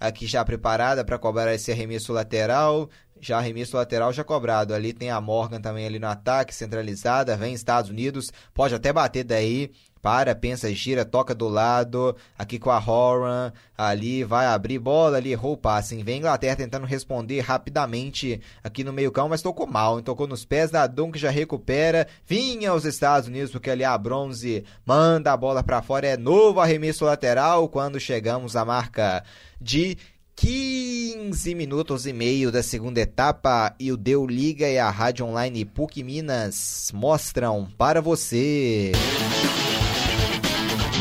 aqui 0.00 0.26
já 0.26 0.42
preparada 0.44 1.04
para 1.04 1.18
cobrar 1.18 1.54
esse 1.54 1.70
arremesso 1.70 2.12
lateral. 2.12 2.88
Já 3.20 3.36
arremesso 3.36 3.76
lateral 3.76 4.12
já 4.12 4.24
cobrado. 4.24 4.72
Ali 4.72 4.94
tem 4.94 5.10
a 5.10 5.20
Morgan 5.20 5.60
também 5.60 5.86
ali 5.86 5.98
no 5.98 6.08
ataque, 6.08 6.54
centralizada. 6.54 7.36
Vem 7.36 7.52
Estados 7.52 7.90
Unidos, 7.90 8.32
pode 8.54 8.74
até 8.74 8.92
bater 8.92 9.24
daí. 9.24 9.70
Para, 10.02 10.34
pensa, 10.34 10.72
gira, 10.72 11.04
toca 11.04 11.34
do 11.34 11.48
lado. 11.48 12.16
Aqui 12.38 12.58
com 12.58 12.70
a 12.70 12.78
Horan. 12.78 13.52
Ali 13.76 14.24
vai 14.24 14.46
abrir 14.46 14.78
bola, 14.78 15.18
ali 15.18 15.32
errou 15.32 15.52
o 15.52 15.56
passe. 15.56 16.02
Vem 16.02 16.18
Inglaterra 16.18 16.56
tentando 16.56 16.86
responder 16.86 17.40
rapidamente 17.40 18.40
aqui 18.62 18.82
no 18.82 18.92
meio-campo, 18.92 19.30
mas 19.30 19.42
tocou 19.42 19.66
mal. 19.66 20.00
Tocou 20.02 20.26
nos 20.26 20.44
pés 20.44 20.70
da 20.70 20.86
Dunk, 20.86 21.18
já 21.18 21.30
recupera. 21.30 22.06
Vinha 22.26 22.74
os 22.74 22.84
Estados 22.84 23.28
Unidos, 23.28 23.50
porque 23.50 23.70
ali 23.70 23.84
a 23.84 23.96
Bronze 23.96 24.64
manda 24.84 25.32
a 25.32 25.36
bola 25.36 25.62
para 25.62 25.82
fora. 25.82 26.06
É 26.06 26.16
novo 26.16 26.60
arremesso 26.60 27.04
lateral 27.04 27.68
quando 27.68 28.00
chegamos 28.00 28.56
à 28.56 28.64
marca 28.64 29.22
de 29.60 29.98
15 30.40 31.54
minutos 31.54 32.06
e 32.06 32.14
meio 32.14 32.50
da 32.50 32.62
segunda 32.62 32.98
etapa 32.98 33.74
e 33.78 33.92
o 33.92 33.96
Deu 33.96 34.26
Liga 34.26 34.66
e 34.66 34.78
a 34.78 34.88
Rádio 34.88 35.26
Online 35.26 35.66
PUC 35.66 36.02
Minas 36.02 36.90
mostram 36.94 37.68
para 37.76 38.00
você. 38.00 38.92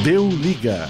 Deu 0.04 0.30
Liga. 0.30 0.90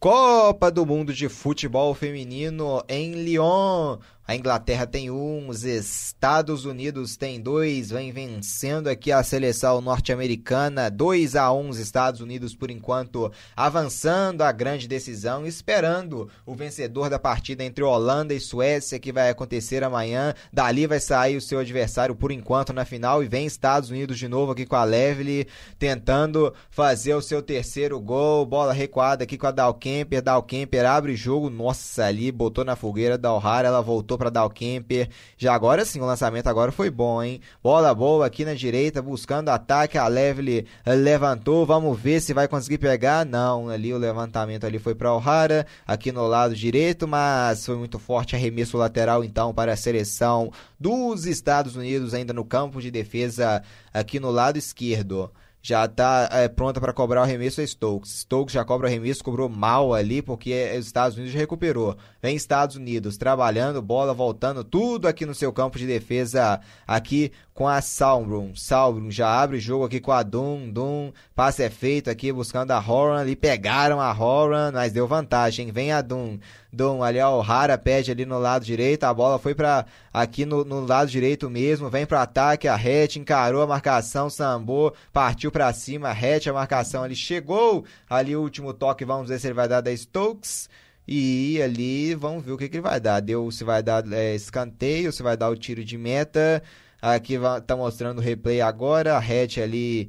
Copa 0.00 0.68
do 0.68 0.84
Mundo 0.84 1.14
de 1.14 1.28
Futebol 1.28 1.94
Feminino 1.94 2.82
em 2.88 3.12
Lyon. 3.12 3.98
A 4.26 4.34
Inglaterra 4.34 4.86
tem 4.86 5.10
um, 5.10 5.50
os 5.50 5.64
Estados 5.64 6.64
Unidos 6.64 7.14
tem 7.14 7.38
dois, 7.38 7.90
vem 7.90 8.10
vencendo 8.10 8.88
aqui 8.88 9.12
a 9.12 9.22
seleção 9.22 9.82
norte-americana, 9.82 10.90
2 10.90 11.36
a 11.36 11.52
1 11.52 11.68
os 11.68 11.78
Estados 11.78 12.22
Unidos 12.22 12.54
por 12.54 12.70
enquanto 12.70 13.30
avançando 13.54 14.40
a 14.40 14.50
grande 14.50 14.88
decisão, 14.88 15.46
esperando 15.46 16.30
o 16.46 16.54
vencedor 16.54 17.10
da 17.10 17.18
partida 17.18 17.64
entre 17.64 17.84
Holanda 17.84 18.32
e 18.32 18.40
Suécia 18.40 18.98
que 18.98 19.12
vai 19.12 19.28
acontecer 19.28 19.84
amanhã. 19.84 20.32
Dali 20.50 20.86
vai 20.86 21.00
sair 21.00 21.36
o 21.36 21.42
seu 21.42 21.58
adversário 21.58 22.16
por 22.16 22.32
enquanto 22.32 22.72
na 22.72 22.86
final 22.86 23.22
e 23.22 23.28
vem 23.28 23.44
Estados 23.44 23.90
Unidos 23.90 24.18
de 24.18 24.26
novo 24.26 24.52
aqui 24.52 24.64
com 24.64 24.76
a 24.76 24.84
Levely 24.84 25.46
tentando 25.78 26.54
fazer 26.70 27.14
o 27.14 27.20
seu 27.20 27.42
terceiro 27.42 28.00
gol, 28.00 28.46
bola 28.46 28.72
recuada 28.72 29.24
aqui 29.24 29.36
com 29.36 29.48
a 29.48 29.50
Dalkemper, 29.50 30.22
Dalkemper 30.22 30.86
abre 30.86 31.14
jogo, 31.14 31.50
nossa 31.50 32.06
ali 32.06 32.32
botou 32.32 32.64
na 32.64 32.74
fogueira 32.74 33.18
da 33.18 33.30
O'Hara, 33.30 33.68
ela 33.68 33.82
voltou 33.82 34.13
voltou 34.14 34.18
para 34.18 34.30
dar 34.30 34.44
o 34.44 34.50
Kemper. 34.50 35.08
Já 35.36 35.54
agora 35.54 35.84
sim, 35.84 36.00
o 36.00 36.06
lançamento 36.06 36.46
agora 36.46 36.72
foi 36.72 36.90
bom, 36.90 37.22
hein? 37.22 37.40
Bola 37.62 37.94
boa 37.94 38.26
aqui 38.26 38.44
na 38.44 38.54
direita, 38.54 39.02
buscando 39.02 39.48
ataque. 39.50 39.98
A 39.98 40.06
Levely 40.06 40.66
levantou. 40.86 41.66
Vamos 41.66 41.98
ver 41.98 42.20
se 42.20 42.32
vai 42.32 42.48
conseguir 42.48 42.78
pegar. 42.78 43.26
Não, 43.26 43.68
ali 43.68 43.92
o 43.92 43.98
levantamento 43.98 44.64
ali 44.64 44.78
foi 44.78 44.94
para 44.94 45.14
O'Hara, 45.14 45.66
aqui 45.86 46.12
no 46.12 46.26
lado 46.26 46.54
direito, 46.54 47.06
mas 47.06 47.66
foi 47.66 47.76
muito 47.76 47.98
forte 47.98 48.36
arremesso 48.36 48.76
lateral 48.76 49.24
então 49.24 49.52
para 49.52 49.72
a 49.72 49.76
seleção 49.76 50.50
dos 50.78 51.26
Estados 51.26 51.76
Unidos 51.76 52.14
ainda 52.14 52.32
no 52.32 52.44
campo 52.44 52.80
de 52.80 52.90
defesa 52.90 53.62
aqui 53.92 54.20
no 54.20 54.30
lado 54.30 54.58
esquerdo 54.58 55.30
já 55.64 55.86
está 55.86 56.28
é, 56.30 56.46
pronta 56.46 56.78
para 56.78 56.92
cobrar 56.92 57.22
o 57.22 57.24
arremesso 57.24 57.62
a 57.62 57.66
Stokes. 57.66 58.20
Stokes 58.20 58.52
já 58.52 58.62
cobra 58.66 58.86
o 58.86 58.90
arremesso, 58.90 59.24
cobrou 59.24 59.48
mal 59.48 59.94
ali, 59.94 60.20
porque 60.20 60.70
os 60.78 60.84
Estados 60.84 61.16
Unidos 61.16 61.34
recuperou. 61.34 61.96
Vem 62.22 62.36
Estados 62.36 62.76
Unidos 62.76 63.16
trabalhando, 63.16 63.80
bola 63.80 64.12
voltando, 64.12 64.62
tudo 64.62 65.08
aqui 65.08 65.24
no 65.24 65.34
seu 65.34 65.50
campo 65.54 65.78
de 65.78 65.86
defesa, 65.86 66.60
aqui 66.86 67.32
com 67.54 67.68
a 67.68 67.80
Sauron. 67.80 68.52
Sauron 68.56 69.10
já 69.12 69.28
abre 69.40 69.58
o 69.58 69.60
jogo 69.60 69.84
aqui 69.84 70.00
com 70.00 70.10
a 70.10 70.24
Doom. 70.24 70.70
Doom, 70.70 71.12
passe 71.36 71.62
é 71.62 71.70
feito 71.70 72.10
aqui 72.10 72.32
buscando 72.32 72.72
a 72.72 72.78
Horan. 72.78 73.20
Ali 73.20 73.36
pegaram 73.36 74.00
a 74.00 74.12
Horan, 74.12 74.72
mas 74.72 74.92
deu 74.92 75.06
vantagem. 75.06 75.70
Vem 75.70 75.92
a 75.92 76.02
Doom. 76.02 76.38
Doom 76.72 77.04
ali, 77.04 77.20
ó, 77.20 77.38
o 77.38 77.42
Hara 77.42 77.78
pede 77.78 78.10
ali 78.10 78.26
no 78.26 78.40
lado 78.40 78.64
direito. 78.64 79.04
A 79.04 79.14
bola 79.14 79.38
foi 79.38 79.54
para 79.54 79.86
aqui 80.12 80.44
no, 80.44 80.64
no, 80.64 80.84
lado 80.84 81.08
direito 81.08 81.48
mesmo. 81.48 81.88
Vem 81.88 82.04
pro 82.04 82.18
ataque. 82.18 82.66
A 82.66 82.74
Hatch 82.74 83.16
encarou 83.16 83.62
a 83.62 83.66
marcação. 83.66 84.28
Sambou, 84.28 84.92
partiu 85.12 85.52
para 85.52 85.72
cima. 85.72 86.10
Hatch 86.10 86.48
a 86.48 86.52
marcação 86.52 87.04
ali 87.04 87.14
chegou. 87.14 87.84
Ali 88.10 88.34
o 88.34 88.42
último 88.42 88.74
toque. 88.74 89.04
Vamos 89.04 89.28
ver 89.28 89.38
se 89.38 89.46
ele 89.46 89.54
vai 89.54 89.68
dar 89.68 89.80
da 89.80 89.96
Stokes. 89.96 90.68
E 91.06 91.60
ali 91.62 92.14
vamos 92.14 92.44
ver 92.44 92.52
o 92.52 92.58
que, 92.58 92.68
que 92.68 92.78
ele 92.78 92.82
vai 92.82 92.98
dar. 92.98 93.20
Deu 93.20 93.48
se 93.52 93.62
vai 93.62 93.80
dar 93.80 94.10
é, 94.12 94.34
escanteio, 94.34 95.12
se 95.12 95.22
vai 95.22 95.36
dar 95.36 95.50
o 95.50 95.56
tiro 95.56 95.84
de 95.84 95.96
meta. 95.96 96.60
Aqui 97.04 97.34
tá 97.66 97.76
mostrando 97.76 98.16
o 98.16 98.22
replay 98.22 98.62
agora. 98.62 99.14
A 99.14 99.18
Hatch 99.18 99.58
ali 99.58 100.08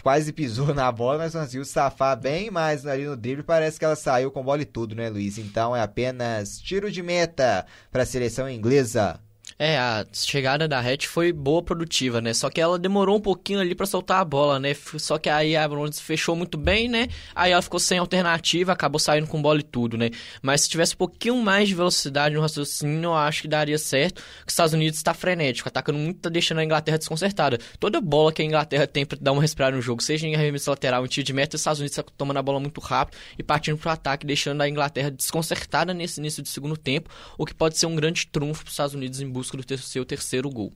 quase 0.00 0.32
pisou 0.32 0.70
na 0.74 0.92
bola, 0.92 1.18
mas 1.18 1.32
conseguiu 1.32 1.64
safar 1.64 2.16
bem, 2.16 2.52
mas 2.52 2.86
ali 2.86 3.04
no 3.04 3.16
drible 3.16 3.42
parece 3.42 3.80
que 3.80 3.84
ela 3.84 3.96
saiu 3.96 4.30
com 4.30 4.44
bola 4.44 4.62
e 4.62 4.64
tudo, 4.64 4.94
né, 4.94 5.08
Luiz? 5.08 5.38
Então 5.38 5.74
é 5.74 5.82
apenas 5.82 6.60
tiro 6.60 6.88
de 6.88 7.02
meta 7.02 7.66
para 7.90 8.04
a 8.04 8.06
seleção 8.06 8.48
inglesa. 8.48 9.18
É, 9.58 9.78
a 9.78 10.04
chegada 10.12 10.68
da 10.68 10.78
Hatch 10.80 11.06
foi 11.06 11.32
boa, 11.32 11.62
produtiva, 11.62 12.20
né? 12.20 12.34
Só 12.34 12.50
que 12.50 12.60
ela 12.60 12.78
demorou 12.78 13.16
um 13.16 13.20
pouquinho 13.20 13.58
ali 13.58 13.74
para 13.74 13.86
soltar 13.86 14.20
a 14.20 14.24
bola, 14.24 14.60
né? 14.60 14.74
Só 14.98 15.16
que 15.16 15.30
aí 15.30 15.56
a 15.56 15.66
Bronze 15.66 16.02
fechou 16.02 16.36
muito 16.36 16.58
bem, 16.58 16.88
né? 16.88 17.08
Aí 17.34 17.52
ela 17.52 17.62
ficou 17.62 17.80
sem 17.80 17.96
alternativa, 17.96 18.72
acabou 18.72 18.98
saindo 18.98 19.26
com 19.26 19.40
bola 19.40 19.60
e 19.60 19.62
tudo, 19.62 19.96
né? 19.96 20.10
Mas 20.42 20.60
se 20.62 20.68
tivesse 20.68 20.92
um 20.92 20.98
pouquinho 20.98 21.36
mais 21.36 21.68
de 21.68 21.74
velocidade 21.74 22.34
no 22.34 22.42
raciocínio, 22.42 23.04
eu 23.04 23.14
acho 23.14 23.42
que 23.42 23.48
daria 23.48 23.78
certo. 23.78 24.18
Os 24.46 24.52
Estados 24.52 24.74
Unidos 24.74 24.98
está 24.98 25.14
frenético, 25.14 25.70
atacando 25.70 25.98
muito, 25.98 26.20
tá 26.20 26.28
deixando 26.28 26.58
a 26.58 26.64
Inglaterra 26.64 26.98
desconcertada. 26.98 27.58
Toda 27.80 27.98
bola 27.98 28.34
que 28.34 28.42
a 28.42 28.44
Inglaterra 28.44 28.86
tem 28.86 29.06
para 29.06 29.16
dar 29.18 29.32
uma 29.32 29.40
respirada 29.40 29.74
no 29.74 29.80
jogo, 29.80 30.02
seja 30.02 30.26
em 30.26 30.34
arremesso 30.34 30.68
lateral, 30.68 31.02
em 31.02 31.08
tiro 31.08 31.24
de 31.24 31.32
meta, 31.32 31.56
os 31.56 31.62
Estados 31.62 31.80
Unidos 31.80 31.96
está 31.96 32.12
tomando 32.18 32.36
a 32.36 32.42
bola 32.42 32.60
muito 32.60 32.78
rápido 32.78 33.16
e 33.38 33.42
partindo 33.42 33.78
pro 33.78 33.88
ataque, 33.88 34.26
deixando 34.26 34.60
a 34.60 34.68
Inglaterra 34.68 35.10
desconcertada 35.10 35.94
nesse 35.94 36.20
início 36.20 36.42
de 36.42 36.50
segundo 36.50 36.76
tempo, 36.76 37.08
o 37.38 37.46
que 37.46 37.54
pode 37.54 37.78
ser 37.78 37.86
um 37.86 37.96
grande 37.96 38.26
trunfo 38.26 38.62
para 38.62 38.68
os 38.68 38.74
Estados 38.74 38.94
Unidos 38.94 39.18
em 39.22 39.26
busca 39.30 39.45
do 39.54 39.62
ter 39.62 39.78
seu 39.78 40.06
terceiro 40.06 40.48
gol. 40.48 40.72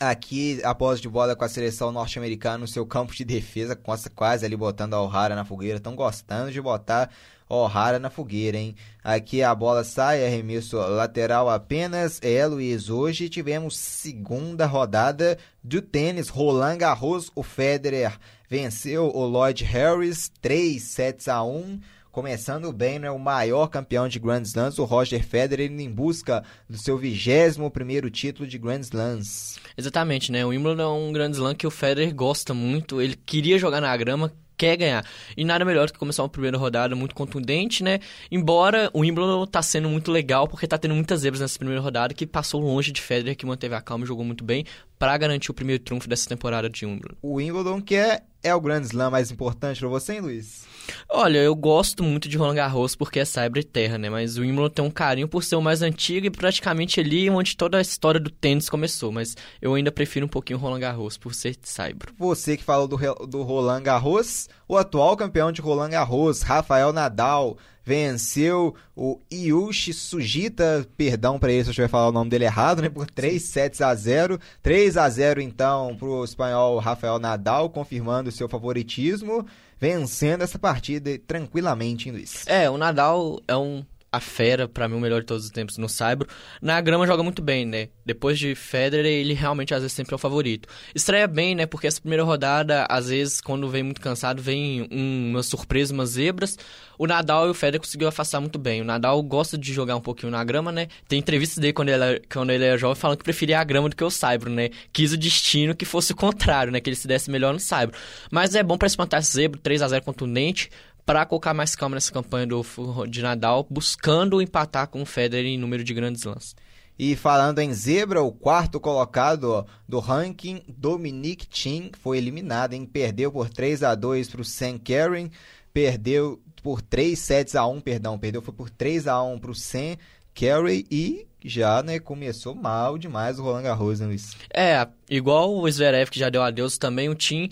Aqui, 0.00 0.60
após 0.62 1.00
de 1.00 1.08
bola 1.08 1.36
com 1.36 1.44
a 1.44 1.48
seleção 1.48 1.92
norte-americana 1.92 2.58
no 2.58 2.68
seu 2.68 2.84
campo 2.86 3.14
de 3.14 3.24
defesa, 3.24 3.78
quase 4.14 4.44
ali 4.44 4.56
botando 4.56 4.94
a 4.94 5.02
O'Hara 5.02 5.34
na 5.34 5.44
fogueira. 5.44 5.76
Estão 5.76 5.94
gostando 5.94 6.50
de 6.50 6.60
botar 6.60 7.10
O'Hara 7.48 7.98
na 7.98 8.10
fogueira, 8.10 8.58
hein? 8.58 8.74
Aqui 9.02 9.42
a 9.42 9.54
bola 9.54 9.84
sai, 9.84 10.26
arremesso 10.26 10.76
lateral 10.76 11.48
apenas. 11.48 12.20
É, 12.22 12.44
Luiz, 12.46 12.90
hoje 12.90 13.30
tivemos 13.30 13.76
segunda 13.76 14.66
rodada 14.66 15.38
do 15.62 15.80
tênis. 15.80 16.28
Roland 16.28 16.76
Garros, 16.76 17.30
o 17.34 17.42
Federer 17.42 18.18
venceu 18.50 19.10
o 19.14 19.24
Lloyd 19.24 19.64
Harris 19.64 20.30
3 20.42 20.82
sets 20.82 21.26
a 21.26 21.42
1 21.42 21.80
começando 22.16 22.72
bem, 22.72 22.98
né? 22.98 23.10
O 23.10 23.18
maior 23.18 23.66
campeão 23.66 24.08
de 24.08 24.18
Grand 24.18 24.40
Slams, 24.40 24.78
o 24.78 24.86
Roger 24.86 25.22
Federer, 25.22 25.70
indo 25.70 25.82
em 25.82 25.90
busca 25.90 26.42
do 26.66 26.78
seu 26.78 26.96
21 26.96 27.68
primeiro 27.68 28.08
título 28.08 28.48
de 28.48 28.56
Grand 28.56 28.80
Slams. 28.80 29.58
Exatamente, 29.76 30.32
né? 30.32 30.42
O 30.42 30.48
Wimbledon 30.48 30.82
é 30.82 30.88
um 30.88 31.12
Grand 31.12 31.32
Slam 31.32 31.54
que 31.54 31.66
o 31.66 31.70
Federer 31.70 32.14
gosta 32.14 32.54
muito. 32.54 33.02
Ele 33.02 33.14
queria 33.16 33.58
jogar 33.58 33.82
na 33.82 33.94
grama, 33.98 34.32
quer 34.56 34.78
ganhar. 34.78 35.04
E 35.36 35.44
nada 35.44 35.62
melhor 35.62 35.88
do 35.88 35.92
que 35.92 35.98
começar 35.98 36.22
uma 36.22 36.28
primeira 36.30 36.56
rodada 36.56 36.96
muito 36.96 37.14
contundente, 37.14 37.84
né? 37.84 38.00
Embora 38.32 38.88
o 38.94 39.00
Wimbledon 39.00 39.44
tá 39.46 39.60
sendo 39.60 39.90
muito 39.90 40.10
legal, 40.10 40.48
porque 40.48 40.66
tá 40.66 40.78
tendo 40.78 40.94
muitas 40.94 41.20
zebras 41.20 41.42
nessa 41.42 41.58
primeira 41.58 41.82
rodada, 41.82 42.14
que 42.14 42.26
passou 42.26 42.62
longe 42.62 42.92
de 42.92 43.02
Federer, 43.02 43.36
que 43.36 43.44
manteve 43.44 43.74
a 43.74 43.82
calma 43.82 44.06
e 44.06 44.08
jogou 44.08 44.24
muito 44.24 44.42
bem, 44.42 44.64
para 44.98 45.14
garantir 45.18 45.50
o 45.50 45.54
primeiro 45.54 45.84
trunfo 45.84 46.08
dessa 46.08 46.26
temporada 46.26 46.70
de 46.70 46.86
Wimbledon. 46.86 47.16
O 47.20 47.34
Wimbledon 47.34 47.82
que 47.82 47.94
é, 47.94 48.22
é 48.42 48.54
o 48.54 48.60
Grand 48.62 48.80
Slam 48.80 49.10
mais 49.10 49.30
importante 49.30 49.80
para 49.80 49.88
você, 49.90 50.14
hein, 50.14 50.20
Luiz? 50.20 50.64
Olha, 51.08 51.38
eu 51.38 51.54
gosto 51.54 52.02
muito 52.02 52.28
de 52.28 52.36
Roland 52.36 52.54
Garros 52.54 52.94
porque 52.94 53.20
é 53.20 53.24
Cyber 53.24 53.64
Terra, 53.64 53.98
né? 53.98 54.10
Mas 54.10 54.36
o 54.36 54.42
Wimbledon 54.42 54.68
tem 54.68 54.84
um 54.84 54.90
carinho 54.90 55.28
por 55.28 55.42
ser 55.42 55.56
o 55.56 55.62
mais 55.62 55.82
antigo 55.82 56.26
e 56.26 56.30
praticamente 56.30 57.00
ali 57.00 57.28
onde 57.30 57.56
toda 57.56 57.78
a 57.78 57.80
história 57.80 58.20
do 58.20 58.30
tênis 58.30 58.68
começou. 58.68 59.12
Mas 59.12 59.36
eu 59.60 59.74
ainda 59.74 59.92
prefiro 59.92 60.26
um 60.26 60.28
pouquinho 60.28 60.58
Roland 60.58 60.80
Garros 60.80 61.16
por 61.16 61.34
ser 61.34 61.56
Cyber. 61.62 62.08
Você 62.18 62.56
que 62.56 62.64
falou 62.64 62.88
do, 62.88 62.96
do 63.26 63.42
Roland 63.42 63.82
Garros, 63.82 64.48
o 64.68 64.76
atual 64.76 65.16
campeão 65.16 65.52
de 65.52 65.60
Roland 65.60 65.90
Garros, 65.90 66.42
Rafael 66.42 66.92
Nadal, 66.92 67.56
venceu 67.86 68.74
o 68.96 69.20
Yushi 69.32 69.92
Sujita, 69.92 70.84
perdão 70.96 71.38
para 71.38 71.52
ele 71.52 71.62
se 71.62 71.68
eu 71.68 71.70
estiver 71.70 71.88
falando 71.88 72.10
o 72.10 72.18
nome 72.18 72.30
dele 72.30 72.44
errado, 72.44 72.82
né, 72.82 72.88
por 72.88 73.08
3 73.08 73.40
sets 73.40 73.80
a 73.80 73.94
0. 73.94 74.40
3 74.60 74.96
a 74.96 75.08
0 75.08 75.40
então 75.40 75.94
para 75.96 76.08
o 76.08 76.24
espanhol 76.24 76.78
Rafael 76.80 77.20
Nadal, 77.20 77.70
confirmando 77.70 78.32
seu 78.32 78.48
favoritismo, 78.48 79.46
vencendo 79.78 80.42
essa 80.42 80.58
partida 80.58 81.18
tranquilamente, 81.26 82.08
hein, 82.08 82.14
Luiz? 82.14 82.46
É, 82.46 82.68
o 82.70 82.78
Nadal 82.78 83.40
é 83.46 83.56
um 83.56 83.84
a 84.10 84.20
fera, 84.20 84.68
para 84.68 84.88
mim, 84.88 84.96
o 84.96 85.00
melhor 85.00 85.20
de 85.20 85.26
todos 85.26 85.44
os 85.44 85.50
tempos 85.50 85.76
no 85.78 85.88
Saibro. 85.88 86.28
Na 86.62 86.80
grama 86.80 87.06
joga 87.06 87.22
muito 87.22 87.42
bem, 87.42 87.66
né? 87.66 87.88
Depois 88.04 88.38
de 88.38 88.54
Federer, 88.54 89.06
ele 89.06 89.34
realmente 89.34 89.74
às 89.74 89.82
vezes 89.82 89.94
sempre 89.94 90.14
é 90.14 90.16
o 90.16 90.18
favorito. 90.18 90.68
Estreia 90.94 91.26
bem, 91.26 91.54
né? 91.54 91.66
Porque 91.66 91.86
essa 91.86 92.00
primeira 92.00 92.24
rodada, 92.24 92.86
às 92.88 93.08
vezes, 93.08 93.40
quando 93.40 93.68
vem 93.68 93.82
muito 93.82 94.00
cansado, 94.00 94.40
vem 94.40 94.88
um, 94.90 95.30
uma 95.30 95.42
surpresa, 95.42 95.92
umas 95.92 96.10
zebras. 96.10 96.58
O 96.98 97.06
Nadal 97.06 97.46
e 97.46 97.50
o 97.50 97.54
Federer 97.54 97.80
conseguiu 97.80 98.08
afastar 98.08 98.40
muito 98.40 98.58
bem. 98.58 98.80
O 98.80 98.84
Nadal 98.84 99.22
gosta 99.22 99.58
de 99.58 99.72
jogar 99.72 99.96
um 99.96 100.00
pouquinho 100.00 100.32
na 100.32 100.42
grama, 100.44 100.72
né? 100.72 100.88
Tem 101.06 101.18
entrevistas 101.18 101.58
dele 101.58 101.72
quando 101.72 101.90
ele, 101.90 102.22
quando 102.32 102.50
ele 102.50 102.64
era 102.64 102.78
jovem 102.78 102.96
falando 102.96 103.18
que 103.18 103.24
preferia 103.24 103.60
a 103.60 103.64
grama 103.64 103.88
do 103.88 103.96
que 103.96 104.04
o 104.04 104.10
Saibro, 104.10 104.48
né? 104.48 104.70
Quis 104.92 105.12
o 105.12 105.16
destino 105.16 105.74
que 105.74 105.84
fosse 105.84 106.12
o 106.12 106.16
contrário, 106.16 106.72
né? 106.72 106.80
Que 106.80 106.88
ele 106.88 106.96
se 106.96 107.06
desse 107.06 107.30
melhor 107.30 107.52
no 107.52 107.60
Saibro. 107.60 107.98
Mas 108.30 108.54
é 108.54 108.62
bom 108.62 108.78
para 108.78 108.86
espantar 108.86 109.20
esse 109.20 109.32
zebro, 109.32 109.60
3 109.60 109.82
a 109.82 109.88
0 109.88 110.04
contundente 110.04 110.70
para 111.06 111.24
colocar 111.24 111.54
mais 111.54 111.76
calma 111.76 111.94
nessa 111.94 112.12
campanha 112.12 112.48
do, 112.48 112.62
de 113.08 113.22
Nadal, 113.22 113.64
buscando 113.70 114.42
empatar 114.42 114.88
com 114.88 115.00
o 115.00 115.06
Federer 115.06 115.46
em 115.46 115.56
número 115.56 115.84
de 115.84 115.94
grandes 115.94 116.24
lances. 116.24 116.56
E 116.98 117.14
falando 117.14 117.60
em 117.60 117.72
zebra, 117.72 118.22
o 118.22 118.32
quarto 118.32 118.80
colocado 118.80 119.64
do 119.88 120.00
ranking, 120.00 120.62
Dominic 120.66 121.46
Thiem, 121.46 121.92
foi 122.00 122.18
eliminado, 122.18 122.72
hein? 122.72 122.84
Perdeu 122.84 123.30
por 123.30 123.48
3 123.48 123.84
a 123.84 123.94
2 123.94 124.30
para 124.30 124.40
o 124.40 124.44
Sam 124.44 124.78
Karen, 124.78 125.28
perdeu 125.72 126.40
por 126.62 126.82
3 126.82 127.16
sets 127.16 127.54
a 127.54 127.66
1, 127.66 127.80
perdão, 127.80 128.18
perdeu 128.18 128.42
foi 128.42 128.52
por 128.52 128.68
3 128.68 129.06
a 129.06 129.22
1 129.22 129.38
para 129.38 129.50
o 129.50 129.54
Sam 129.54 129.96
Carey 130.34 130.86
e 130.90 131.26
já, 131.44 131.82
né, 131.82 132.00
começou 132.00 132.54
mal 132.54 132.98
demais 132.98 133.38
o 133.38 133.42
Roland 133.42 133.62
Garros, 133.62 134.00
né, 134.00 134.06
Luiz? 134.06 134.36
É, 134.52 134.86
igual 135.08 135.56
o 135.56 135.70
Zverev 135.70 136.10
que 136.10 136.18
já 136.18 136.28
deu 136.28 136.42
adeus 136.42 136.76
também, 136.76 137.08
o 137.08 137.14
Tim 137.14 137.50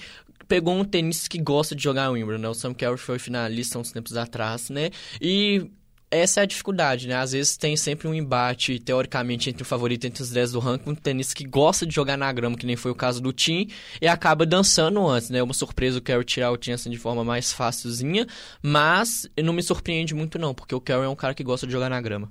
pegou 0.48 0.74
um 0.74 0.84
tenista 0.84 1.28
que 1.28 1.38
gosta 1.38 1.74
de 1.74 1.82
jogar 1.82 2.10
Wimbledon, 2.10 2.40
né? 2.40 2.48
O 2.48 2.54
Sam 2.54 2.74
Kerr 2.74 2.96
foi 2.96 3.18
finalista 3.18 3.78
uns 3.78 3.92
tempos 3.92 4.16
atrás, 4.16 4.70
né? 4.70 4.90
E 5.20 5.70
essa 6.10 6.40
é 6.40 6.42
a 6.44 6.46
dificuldade, 6.46 7.08
né? 7.08 7.16
Às 7.16 7.32
vezes 7.32 7.56
tem 7.56 7.76
sempre 7.76 8.06
um 8.06 8.14
embate, 8.14 8.78
teoricamente, 8.78 9.50
entre 9.50 9.62
o 9.62 9.66
favorito 9.66 10.06
entre 10.06 10.22
os 10.22 10.30
10 10.30 10.52
do 10.52 10.60
ranking, 10.60 10.90
um 10.90 10.94
tenista 10.94 11.34
que 11.34 11.44
gosta 11.44 11.84
de 11.84 11.92
jogar 11.92 12.16
na 12.16 12.32
grama, 12.32 12.56
que 12.56 12.66
nem 12.66 12.76
foi 12.76 12.92
o 12.92 12.94
caso 12.94 13.20
do 13.20 13.32
Tim, 13.32 13.68
e 14.00 14.06
acaba 14.06 14.46
dançando 14.46 15.04
antes, 15.06 15.28
né? 15.28 15.42
Uma 15.42 15.54
surpresa 15.54 15.98
o 15.98 16.02
Kerry 16.02 16.24
tirar 16.24 16.52
o 16.52 16.56
Tim 16.56 16.72
assim 16.72 16.88
de 16.88 16.98
forma 16.98 17.24
mais 17.24 17.52
facilzinha, 17.52 18.26
mas 18.62 19.28
não 19.42 19.52
me 19.52 19.62
surpreende 19.62 20.14
muito 20.14 20.38
não, 20.38 20.54
porque 20.54 20.74
o 20.74 20.80
Kerry 20.80 21.04
é 21.04 21.08
um 21.08 21.16
cara 21.16 21.34
que 21.34 21.42
gosta 21.42 21.66
de 21.66 21.72
jogar 21.72 21.88
na 21.88 22.00
grama. 22.00 22.30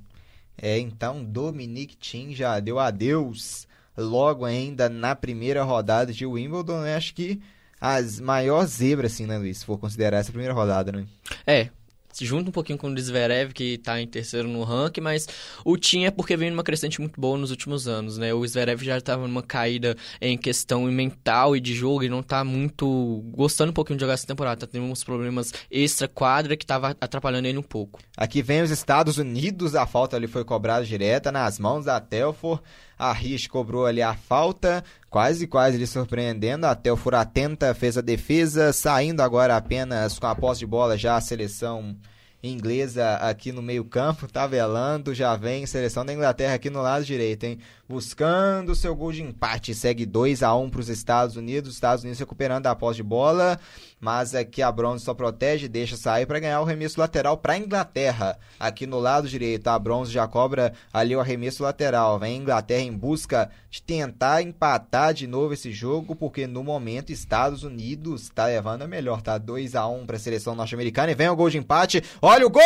É, 0.58 0.80
então 0.80 1.24
Dominic 1.24 1.98
Tim 1.98 2.34
já 2.34 2.60
deu 2.60 2.80
adeus 2.80 3.68
logo 3.98 4.46
ainda 4.46 4.88
na 4.88 5.16
primeira 5.16 5.64
rodada 5.64 6.14
de 6.14 6.26
Wimbledon, 6.26 6.82
né? 6.82 6.96
Acho 6.96 7.14
que 7.14 7.42
as 7.84 8.18
maiores 8.22 8.72
zebras, 8.72 9.12
assim, 9.12 9.26
né, 9.26 9.38
Luiz? 9.38 9.58
Se 9.58 9.66
for 9.66 9.78
considerar 9.78 10.20
essa 10.20 10.32
primeira 10.32 10.54
rodada, 10.54 10.90
né? 10.90 11.06
É, 11.46 11.68
se 12.14 12.26
junta 12.26 12.48
um 12.48 12.54
pouquinho 12.54 12.78
com 12.78 12.88
o 12.88 12.98
Zverev, 12.98 13.52
que 13.52 13.74
está 13.74 14.00
em 14.00 14.08
terceiro 14.08 14.48
no 14.48 14.64
ranking, 14.64 15.02
mas 15.02 15.28
o 15.66 15.76
Tim 15.76 16.06
é 16.06 16.12
porque 16.12 16.38
vem 16.38 16.50
numa 16.50 16.64
crescente 16.64 17.02
muito 17.02 17.20
boa 17.20 17.38
nos 17.38 17.52
últimos 17.52 17.86
anos, 17.86 18.18
né? 18.18 18.34
O 18.34 18.48
Zverev 18.48 18.82
já 18.86 19.00
estava 19.00 19.28
numa 19.28 19.44
caída 19.44 19.98
em 20.22 20.38
questão 20.38 20.84
mental 20.84 21.58
e 21.58 21.60
de 21.60 21.74
jogo 21.74 22.04
e 22.04 22.10
não 22.10 22.22
está 22.22 22.42
muito 22.46 23.22
gostando 23.36 23.72
um 23.72 23.74
pouquinho 23.74 23.98
de 23.98 24.02
jogar 24.02 24.14
essa 24.14 24.28
temporada. 24.28 24.62
Tá 24.62 24.68
tendo 24.68 24.86
uns 24.86 25.04
problemas 25.04 25.52
extra-quadra 25.70 26.56
que 26.56 26.64
estava 26.64 26.96
atrapalhando 27.02 27.50
ele 27.50 27.58
um 27.58 27.64
pouco. 27.64 28.00
Aqui 28.16 28.42
vem 28.42 28.62
os 28.62 28.72
Estados 28.72 29.18
Unidos, 29.18 29.76
a 29.76 29.86
falta 29.86 30.16
ali 30.16 30.28
foi 30.28 30.46
cobrada 30.46 30.86
direta 30.86 31.34
nas 31.34 31.60
mãos 31.60 31.84
da 31.84 32.00
Telfor. 32.00 32.62
A 32.98 33.12
Rich 33.12 33.50
cobrou 33.50 33.86
ali 33.86 34.02
a 34.02 34.14
falta, 34.14 34.84
quase, 35.10 35.48
quase 35.48 35.78
lhe 35.78 35.88
surpreendendo. 35.88 36.66
Até 36.66 36.92
o 36.92 36.98
Furatenta 36.98 37.74
fez 37.74 37.98
a 37.98 38.02
defesa, 38.02 38.72
saindo 38.72 39.22
agora 39.22 39.56
apenas 39.56 40.20
com 40.20 40.28
a 40.28 40.36
posse 40.36 40.60
de 40.60 40.66
bola 40.66 40.98
já 40.98 41.16
a 41.16 41.22
seleção 41.22 41.96
inglesa 42.44 43.16
aqui 43.16 43.54
no 43.54 43.62
meio 43.62 43.86
campo, 43.86 44.28
tabelando, 44.28 45.16
já 45.16 45.36
vem 45.36 45.66
seleção 45.66 46.06
da 46.06 46.14
Inglaterra 46.14 46.56
aqui 46.56 46.70
no 46.70 46.82
lado 46.82 47.06
direito, 47.06 47.46
hein? 47.46 47.58
Buscando 47.94 48.74
seu 48.74 48.96
gol 48.96 49.12
de 49.12 49.22
empate. 49.22 49.76
Segue 49.76 50.04
2 50.04 50.42
a 50.42 50.56
1 50.56 50.72
para 50.72 50.80
os 50.80 50.90
Estados 50.90 51.36
Unidos. 51.36 51.70
Os 51.70 51.76
Estados 51.76 52.04
Unidos 52.04 52.20
recuperando 52.20 52.66
a 52.66 52.76
posse 52.76 52.96
de 52.98 53.04
bola, 53.04 53.60
mas 54.00 54.34
aqui 54.34 54.64
a 54.64 54.72
Bronze 54.72 55.06
só 55.06 55.14
protege, 55.14 55.68
deixa 55.68 55.96
sair 55.96 56.26
para 56.26 56.40
ganhar 56.40 56.60
o 56.60 56.64
arremesso 56.64 57.00
lateral 57.00 57.38
para 57.38 57.54
a 57.54 57.58
Inglaterra. 57.58 58.40
Aqui 58.60 58.88
no 58.88 58.98
lado 59.00 59.30
direito, 59.30 59.68
a 59.68 59.78
Bronze 59.78 60.12
já 60.12 60.28
cobra 60.28 60.74
ali 60.92 61.16
o 61.16 61.20
arremesso 61.20 61.62
lateral. 61.62 62.18
Vem 62.18 62.34
a 62.34 62.38
Inglaterra 62.42 62.82
em 62.82 62.92
busca 62.92 63.52
de 63.70 63.84
tentar 63.84 64.42
empatar 64.42 65.14
de 65.14 65.28
novo 65.28 65.54
esse 65.54 65.72
jogo, 65.72 66.16
porque 66.16 66.48
no 66.48 66.64
momento 66.64 67.12
Estados 67.12 67.64
Unidos 67.64 68.24
está 68.24 68.48
levando 68.48 68.82
a 68.82 68.88
melhor, 68.88 69.22
tá 69.22 69.38
2 69.38 69.76
a 69.76 69.86
1 69.88 70.08
para 70.08 70.16
a 70.16 70.20
seleção 70.20 70.56
norte-americana 70.56 71.12
e 71.12 71.16
vem 71.16 71.30
o 71.30 71.36
gol 71.36 71.52
de 71.52 71.60
empate. 71.60 72.04
Olha 72.20 72.48
o 72.48 72.50
gol! 72.50 72.64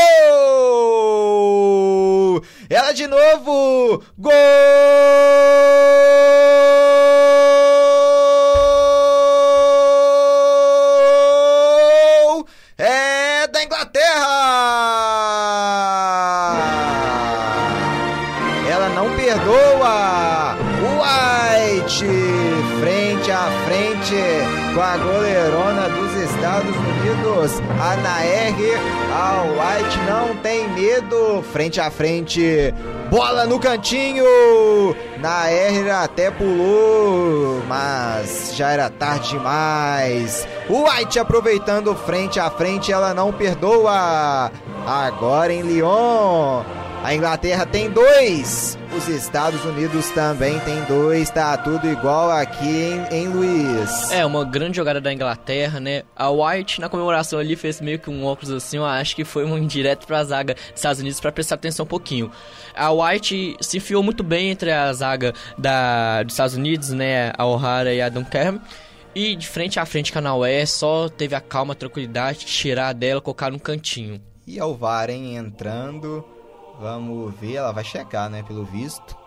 Ela 2.70 2.94
de 2.94 3.08
novo! 3.08 4.02
Gol! 4.18 5.16
É 12.77 13.48
da 13.48 13.64
Inglaterra! 13.64 14.27
Ela 18.69 18.89
não 18.89 19.15
perdoa! 19.15 20.56
White 20.80 22.06
frente 22.80 23.31
a 23.31 23.49
frente 23.65 24.15
com 24.73 24.81
a 24.81 24.98
goleirona 24.98 25.89
dos 25.89 26.14
Estados 26.30 26.76
Unidos, 26.76 27.60
a 27.81 27.95
Nair. 27.98 28.80
A 29.11 29.44
White 29.44 29.98
não 30.07 30.35
tem 30.38 30.68
medo, 30.69 31.41
frente 31.52 31.80
a 31.81 31.89
frente. 31.89 32.73
Bola 33.10 33.46
no 33.46 33.58
cantinho! 33.58 34.26
Nair 35.20 35.90
até 35.92 36.30
pulou, 36.30 37.62
mas 37.68 38.54
já 38.54 38.72
era 38.72 38.90
tarde 38.90 39.30
demais. 39.30 40.46
White 40.70 41.18
aproveitando 41.18 41.96
frente 41.96 42.40
a 42.40 42.50
frente, 42.50 42.92
ela 42.92 43.14
não 43.14 43.32
perdoa. 43.32 44.52
Agora 44.86 45.54
em 45.54 45.62
Lyon. 45.62 46.64
A 47.08 47.16
Inglaterra 47.16 47.66
tem 47.66 47.90
dois. 47.90 48.78
Os 48.94 49.08
Estados 49.08 49.64
Unidos 49.64 50.10
também 50.10 50.60
tem 50.60 50.84
dois. 50.84 51.30
Tá 51.30 51.56
tudo 51.56 51.90
igual 51.90 52.30
aqui 52.30 52.68
em, 52.68 53.16
em 53.16 53.28
Luiz. 53.30 54.12
É, 54.12 54.26
uma 54.26 54.44
grande 54.44 54.76
jogada 54.76 55.00
da 55.00 55.14
Inglaterra, 55.14 55.80
né? 55.80 56.04
A 56.14 56.30
White, 56.30 56.82
na 56.82 56.90
comemoração 56.90 57.40
ali, 57.40 57.56
fez 57.56 57.80
meio 57.80 57.98
que 57.98 58.10
um 58.10 58.26
óculos 58.26 58.52
assim. 58.52 58.76
Eu 58.76 58.86
acho 58.86 59.16
que 59.16 59.24
foi 59.24 59.46
um 59.46 59.58
indireto 59.58 60.06
pra 60.06 60.22
zaga 60.26 60.56
dos 60.56 60.76
Estados 60.76 61.00
Unidos 61.00 61.22
para 61.22 61.32
prestar 61.32 61.56
atenção 61.56 61.86
um 61.86 61.88
pouquinho. 61.88 62.30
A 62.76 62.92
White 62.92 63.56
se 63.62 63.78
enfiou 63.78 64.04
muito 64.04 64.22
bem 64.22 64.50
entre 64.50 64.70
a 64.70 64.92
zaga 64.92 65.34
da, 65.58 66.24
dos 66.24 66.34
Estados 66.34 66.58
Unidos, 66.58 66.90
né? 66.90 67.32
A 67.38 67.46
O'Hara 67.46 67.94
e 67.94 68.02
a 68.02 68.10
Dunkerque. 68.10 68.60
E 69.16 69.34
de 69.34 69.48
frente 69.48 69.80
a 69.80 69.86
frente 69.86 70.12
com 70.12 70.20
a 70.20 70.22
Naué, 70.22 70.66
só 70.66 71.08
teve 71.08 71.36
a 71.36 71.40
calma, 71.40 71.72
a 71.72 71.78
tranquilidade 71.78 72.40
de 72.40 72.48
tirar 72.48 72.92
dela, 72.92 73.22
colocar 73.22 73.50
no 73.50 73.62
cantinho. 73.62 74.22
E 74.46 74.60
a 74.60 74.66
Varen 74.66 75.38
entrando. 75.38 76.36
Vamos 76.80 77.34
ver, 77.36 77.56
ela 77.56 77.72
vai 77.72 77.84
checar, 77.84 78.30
né? 78.30 78.44
Pelo 78.44 78.64
visto. 78.64 79.18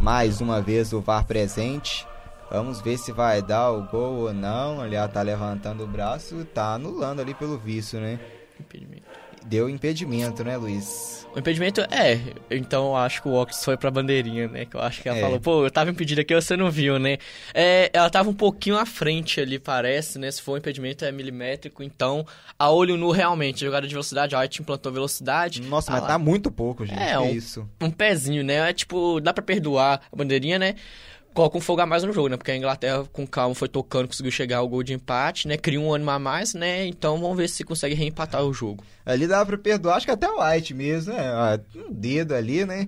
Mais 0.00 0.40
uma 0.40 0.60
vez 0.60 0.92
o 0.92 1.00
VAR 1.00 1.24
presente. 1.24 2.06
Vamos 2.50 2.80
ver 2.80 2.98
se 2.98 3.12
vai 3.12 3.40
dar 3.40 3.70
o 3.70 3.84
gol 3.84 4.14
ou 4.22 4.34
não. 4.34 4.84
Ela 4.84 5.06
tá 5.06 5.22
levantando 5.22 5.84
o 5.84 5.86
braço. 5.86 6.44
Tá 6.46 6.74
anulando 6.74 7.20
ali 7.20 7.32
pelo 7.34 7.56
visto, 7.58 7.96
né? 7.98 8.18
Deu 9.46 9.68
impedimento, 9.68 10.44
né, 10.44 10.56
Luiz? 10.56 11.20
O 11.34 11.38
impedimento 11.38 11.80
é, 11.82 12.18
então 12.50 12.86
eu 12.88 12.96
acho 12.96 13.22
que 13.22 13.28
o 13.28 13.34
Ox 13.34 13.64
foi 13.64 13.76
pra 13.76 13.88
bandeirinha, 13.88 14.48
né? 14.48 14.64
Que 14.64 14.74
eu 14.76 14.80
acho 14.80 15.00
que 15.00 15.08
ela 15.08 15.16
É. 15.16 15.20
falou, 15.20 15.38
pô, 15.40 15.64
eu 15.64 15.70
tava 15.70 15.88
impedido 15.88 16.20
aqui, 16.20 16.34
você 16.34 16.56
não 16.56 16.68
viu, 16.72 16.98
né? 16.98 17.18
É, 17.54 17.88
ela 17.92 18.10
tava 18.10 18.28
um 18.28 18.34
pouquinho 18.34 18.76
à 18.76 18.84
frente 18.84 19.40
ali, 19.40 19.56
parece, 19.56 20.18
né? 20.18 20.28
Se 20.28 20.42
for 20.42 20.54
um 20.54 20.56
impedimento 20.56 21.04
é 21.04 21.12
milimétrico, 21.12 21.84
então, 21.84 22.26
a 22.58 22.68
olho 22.70 22.96
nu 22.96 23.12
realmente, 23.12 23.60
jogada 23.60 23.86
de 23.86 23.94
velocidade, 23.94 24.34
a 24.34 24.40
White 24.40 24.60
implantou 24.60 24.90
velocidade. 24.92 25.62
Nossa, 25.62 25.92
Ah 25.92 25.94
mas 25.94 26.02
lá. 26.02 26.08
tá 26.08 26.18
muito 26.18 26.50
pouco, 26.50 26.84
gente. 26.84 27.00
É, 27.00 27.16
um- 27.16 27.30
isso? 27.32 27.68
um 27.80 27.92
pezinho, 27.92 28.42
né? 28.42 28.68
É 28.68 28.72
tipo, 28.72 29.20
dá 29.20 29.32
pra 29.32 29.42
perdoar 29.42 30.00
a 30.12 30.16
bandeirinha, 30.16 30.58
né? 30.58 30.74
Coloca 31.32 31.56
um 31.56 31.60
fogo 31.60 31.80
a 31.80 31.86
mais 31.86 32.02
no 32.02 32.12
jogo, 32.12 32.28
né? 32.28 32.36
Porque 32.36 32.50
a 32.50 32.56
Inglaterra, 32.56 33.04
com 33.12 33.26
calma, 33.26 33.54
foi 33.54 33.68
tocando, 33.68 34.08
conseguiu 34.08 34.32
chegar 34.32 34.58
ao 34.58 34.68
gol 34.68 34.82
de 34.82 34.92
empate, 34.92 35.46
né? 35.46 35.56
Cria 35.56 35.80
um 35.80 35.92
ânimo 35.92 36.10
a 36.10 36.18
mais, 36.18 36.54
né? 36.54 36.86
Então 36.86 37.20
vamos 37.20 37.36
ver 37.36 37.48
se 37.48 37.62
consegue 37.62 37.94
reempatar 37.94 38.44
o 38.44 38.52
jogo. 38.52 38.84
Ali 39.06 39.26
dava 39.26 39.46
pra 39.46 39.58
perdoar, 39.58 39.96
acho 39.96 40.06
que 40.06 40.12
até 40.12 40.28
o 40.28 40.42
White 40.42 40.74
mesmo, 40.74 41.12
né? 41.12 41.60
Um 41.76 41.92
dedo 41.92 42.34
ali, 42.34 42.64
né? 42.64 42.86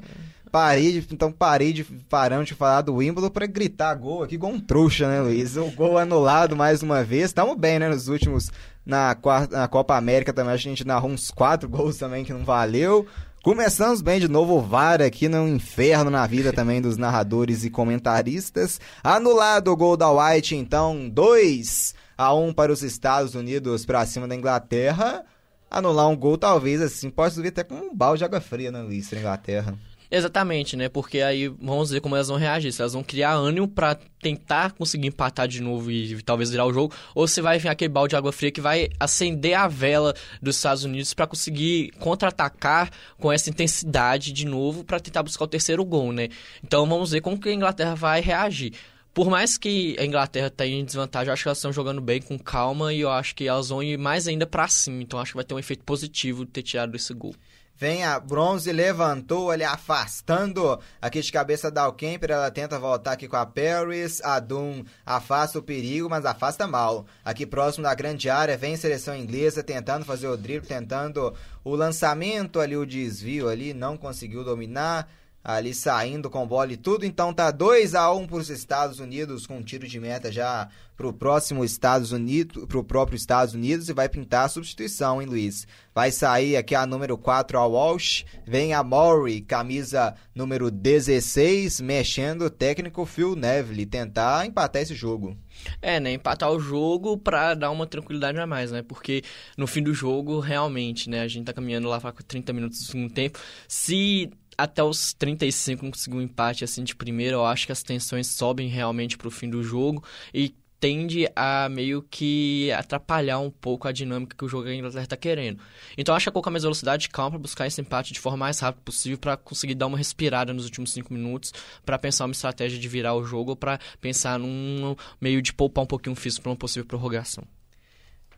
Parei 0.51 1.01
de, 1.01 1.15
então 1.15 1.33
parei 1.33 1.73
de 1.73 1.83
parando 1.83 2.45
de 2.45 2.53
falar 2.53 2.83
do 2.83 2.97
Wimbledon 2.97 3.31
pra 3.31 3.47
gritar 3.47 3.95
gol 3.95 4.23
aqui 4.23 4.35
igual 4.35 4.53
um 4.53 4.61
trouxa, 4.61 5.09
né, 5.09 5.19
Luiz? 5.23 5.57
O 5.57 5.71
gol 5.71 5.97
anulado 5.97 6.55
mais 6.55 6.83
uma 6.83 7.03
vez. 7.03 7.33
Tamo 7.33 7.57
bem, 7.57 7.79
né? 7.79 7.89
Nos 7.89 8.09
últimos. 8.09 8.51
Na, 8.85 9.17
na 9.51 9.69
Copa 9.69 9.97
América 9.97 10.33
também, 10.33 10.53
a 10.53 10.57
gente 10.57 10.85
narrou 10.85 11.11
uns 11.11 11.31
quatro 11.31 11.69
gols 11.69 11.97
também 11.97 12.23
que 12.23 12.33
não 12.33 12.45
valeu. 12.45 13.07
Começamos 13.43 14.01
bem 14.01 14.21
de 14.21 14.29
novo 14.29 14.55
o 14.55 14.61
VAR 14.61 15.03
aqui 15.03 15.29
no 15.29 15.49
inferno 15.49 16.09
na 16.09 16.25
vida 16.29 16.53
também 16.53 16.81
dos 16.81 16.97
narradores 16.97 17.65
e 17.65 17.71
comentaristas. 17.71 18.81
Anulado 19.03 19.73
o 19.73 19.77
gol 19.77 19.97
da 19.97 20.09
White, 20.13 20.55
então 20.55 21.09
2 21.09 21.93
a 22.17 22.33
1 22.33 22.53
para 22.53 22.71
os 22.71 22.85
Estados 22.85 23.35
Unidos 23.35 23.85
para 23.85 24.07
cima 24.07 24.29
da 24.29 24.37
Inglaterra. 24.37 25.25
Anular 25.69 26.09
um 26.09 26.17
gol, 26.17 26.39
talvez 26.39 26.81
assim, 26.81 27.11
pode 27.11 27.35
subir 27.35 27.49
até 27.49 27.65
com 27.65 27.75
um 27.75 27.93
balde 27.93 28.19
de 28.19 28.25
água 28.25 28.41
fria, 28.41 28.71
né, 28.71 28.81
Luiz, 28.81 29.09
pra 29.09 29.19
Inglaterra. 29.19 29.75
Exatamente, 30.15 30.77
né? 30.77 30.91
Porque 30.91 31.23
aí 31.23 31.49
vamos 31.49 31.91
ver 31.91 32.03
como 32.03 32.15
elas 32.15 32.29
vão 32.29 32.37
reagir. 32.37 32.71
Se 32.71 32.83
elas 32.83 32.93
vão 32.93 33.03
criar 33.03 33.33
ânimo 33.33 33.67
pra 33.67 33.95
tentar 34.21 34.73
conseguir 34.73 35.09
empatar 35.09 35.49
de 35.49 35.63
novo 35.63 35.91
e 35.91 36.23
talvez 36.23 36.51
virar 36.51 36.67
o 36.67 36.73
jogo, 36.73 36.95
ou 37.15 37.27
se 37.27 37.41
vai 37.41 37.59
vir 37.59 37.69
aquele 37.71 37.89
balde 37.89 38.11
de 38.11 38.17
água 38.17 38.31
fria 38.31 38.53
que 38.53 38.61
vai 38.61 38.91
acender 39.01 39.55
a 39.55 39.67
vela 39.67 40.15
dos 40.43 40.57
Estados 40.57 40.85
Unidos 40.85 41.15
pra 41.15 41.27
conseguir 41.27 41.93
contra-atacar 41.99 42.91
com 43.19 43.33
essa 43.33 43.49
intensidade 43.49 44.33
de 44.33 44.45
novo 44.45 44.85
pra 44.85 45.01
tentar 45.01 45.23
buscar 45.23 45.45
o 45.45 45.49
terceiro 45.49 45.83
gol, 45.83 46.13
né? 46.13 46.29
Então 46.63 46.87
vamos 46.87 47.13
ver 47.13 47.23
como 47.23 47.41
que 47.41 47.49
a 47.49 47.55
Inglaterra 47.55 47.95
vai 47.95 48.21
reagir. 48.21 48.75
Por 49.15 49.31
mais 49.31 49.57
que 49.57 49.97
a 49.99 50.05
Inglaterra 50.05 50.51
tenha 50.51 50.79
em 50.79 50.85
desvantagem, 50.85 51.29
eu 51.29 51.33
acho 51.33 51.43
que 51.43 51.49
elas 51.49 51.59
estão 51.59 51.73
jogando 51.73 52.03
bem, 52.03 52.21
com 52.21 52.39
calma, 52.39 52.93
e 52.93 53.01
eu 53.01 53.11
acho 53.11 53.35
que 53.35 53.49
elas 53.49 53.71
vão 53.71 53.83
ir 53.83 53.99
mais 53.99 54.29
ainda 54.29 54.47
pra 54.47 54.69
cima. 54.69 55.03
Então 55.03 55.19
acho 55.19 55.33
que 55.33 55.37
vai 55.37 55.45
ter 55.45 55.55
um 55.55 55.59
efeito 55.59 55.85
positivo 55.85 56.45
ter 56.45 56.63
tirado 56.63 56.95
esse 56.95 57.15
gol. 57.15 57.35
Vem 57.77 58.05
a 58.05 58.21
Bronze, 58.21 58.71
levantou 58.71 59.51
ali, 59.51 59.65
afastando 59.65 60.79
aqui 61.01 61.21
de 61.21 61.33
cabeça 61.33 61.71
da 61.71 61.83
Alkemper. 61.83 62.31
Ela 62.31 62.51
tenta 62.51 62.79
voltar 62.79 63.13
aqui 63.13 63.27
com 63.27 63.37
a 63.37 63.45
Paris. 63.45 64.21
A 64.23 64.39
Doom 64.39 64.85
afasta 65.05 65.59
o 65.59 65.63
perigo, 65.63 66.09
mas 66.09 66.25
afasta 66.25 66.67
mal. 66.67 67.07
Aqui 67.25 67.45
próximo 67.45 67.83
da 67.83 67.95
grande 67.95 68.31
área, 68.31 68.57
vem 68.57 68.75
a 68.75 68.79
seleção 68.79 69.17
inglesa 69.17 69.63
tentando 69.63 70.05
fazer 70.05 70.29
o 70.29 70.37
drible, 70.37 70.69
tentando 70.69 71.35
o 71.65 71.75
lançamento 71.75 72.61
ali, 72.61 72.77
o 72.77 72.87
desvio 72.87 73.49
ali. 73.49 73.75
Não 73.75 73.97
conseguiu 73.97 74.45
dominar. 74.45 75.09
Ali 75.45 75.75
saindo 75.75 76.31
com 76.31 76.47
bola 76.47 76.73
e 76.73 76.77
tudo. 76.77 77.05
Então 77.05 77.33
tá 77.33 77.51
2 77.51 77.95
a 77.95 78.13
1 78.13 78.27
para 78.27 78.37
os 78.37 78.51
Estados 78.51 79.01
Unidos, 79.01 79.47
com 79.47 79.59
um 79.59 79.63
tiro 79.63 79.87
de 79.87 79.99
meta 79.99 80.31
já 80.31 80.69
pro 80.97 81.13
próximo 81.13 81.65
Estados 81.65 82.13
Unidos, 82.13 82.65
pro 82.67 82.85
próprio 82.85 83.17
Estados 83.17 83.55
Unidos 83.55 83.89
e 83.89 83.93
vai 83.93 84.09
pintar 84.09 84.45
a 84.45 84.49
substituição, 84.49 85.21
hein, 85.21 85.27
Luiz? 85.27 85.67
Vai 85.93 86.13
sair 86.13 86.57
aqui 86.57 86.77
a 86.77 86.87
número 86.87 87.19
4 87.19 87.59
a 87.59 87.67
Walsh, 87.67 88.25
vem 88.47 88.73
a 88.73 88.85
Maury, 88.85 89.41
camisa 89.41 90.15
número 90.33 90.71
16, 90.71 91.81
mexendo 91.81 92.43
o 92.43 92.51
técnico 92.51 93.05
Phil 93.05 93.35
Neville, 93.35 93.85
tentar 93.85 94.47
empatar 94.47 94.83
esse 94.83 94.95
jogo. 94.95 95.37
É, 95.81 95.99
né? 95.99 96.13
Empatar 96.13 96.51
o 96.51 96.61
jogo 96.61 97.19
pra 97.19 97.55
dar 97.55 97.71
uma 97.71 97.87
tranquilidade 97.87 98.39
a 98.39 98.47
mais, 98.47 98.71
né? 98.71 98.83
Porque 98.83 99.23
no 99.57 99.67
fim 99.67 99.83
do 99.83 99.93
jogo, 99.93 100.41
realmente, 100.41 101.11
né? 101.11 101.21
A 101.21 101.29
gente 101.29 101.47
tá 101.47 101.53
caminhando 101.53 101.89
lá 101.89 102.01
para 102.01 102.13
30 102.13 102.53
minutos 102.53 102.79
do 102.79 102.85
segundo 102.85 103.13
tempo. 103.13 103.39
Se 103.69 104.31
até 104.63 104.83
os 104.83 105.13
35 105.15 105.83
não 105.85 105.91
conseguir 105.91 106.17
um 106.17 106.23
empate 106.23 106.63
assim 106.63 106.85
de 106.85 106.95
primeira, 106.95 107.35
eu 107.35 107.45
acho 107.45 107.67
que 107.67 107.73
as 107.73 107.83
tensões 107.83 108.29
sobem 108.29 108.69
realmente 108.69 109.19
pro 109.19 109.31
fim 109.31 109.51
do 109.51 109.63
jogo 109.63 110.05
e 110.33 110.55
tende 110.79 111.29
a 111.35 111.69
meio 111.69 112.03
que 112.03 112.71
atrapalhar 112.73 113.39
um 113.39 113.51
pouco 113.51 113.87
a 113.87 113.93
dinâmica 113.93 114.37
que 114.37 114.45
o 114.45 114.49
jogo 114.49 114.65
da 114.65 114.75
Inglaterra 114.75 115.07
tá 115.07 115.17
querendo. 115.17 115.61
Então 115.99 116.15
acho 116.15 116.25
que 116.25 116.29
é 116.29 116.33
colocar 116.33 116.51
mais 116.51 116.63
velocidade 116.63 117.07
e 117.07 117.09
calma 117.09 117.31
pra 117.31 117.39
buscar 117.41 117.67
esse 117.67 117.81
empate 117.81 118.13
de 118.13 118.21
forma 118.21 118.39
mais 118.39 118.61
rápida 118.61 118.83
possível 118.85 119.19
pra 119.19 119.37
conseguir 119.37 119.75
dar 119.75 119.87
uma 119.87 119.99
respirada 119.99 120.53
nos 120.53 120.65
últimos 120.65 120.93
cinco 120.93 121.13
minutos 121.13 121.53
pra 121.85 121.99
pensar 121.99 122.25
uma 122.25 122.33
estratégia 122.33 122.79
de 122.79 122.89
virar 122.89 123.15
o 123.15 123.25
jogo 123.25 123.51
ou 123.51 123.57
pra 123.57 123.81
pensar 124.01 124.39
num 124.39 124.95
meio 125.21 125.43
de 125.43 125.53
poupar 125.53 125.85
um 125.85 125.87
pouquinho 125.89 126.15
o 126.15 126.17
físico 126.17 126.43
pra 126.43 126.51
uma 126.51 126.57
possível 126.57 126.87
prorrogação. 126.87 127.45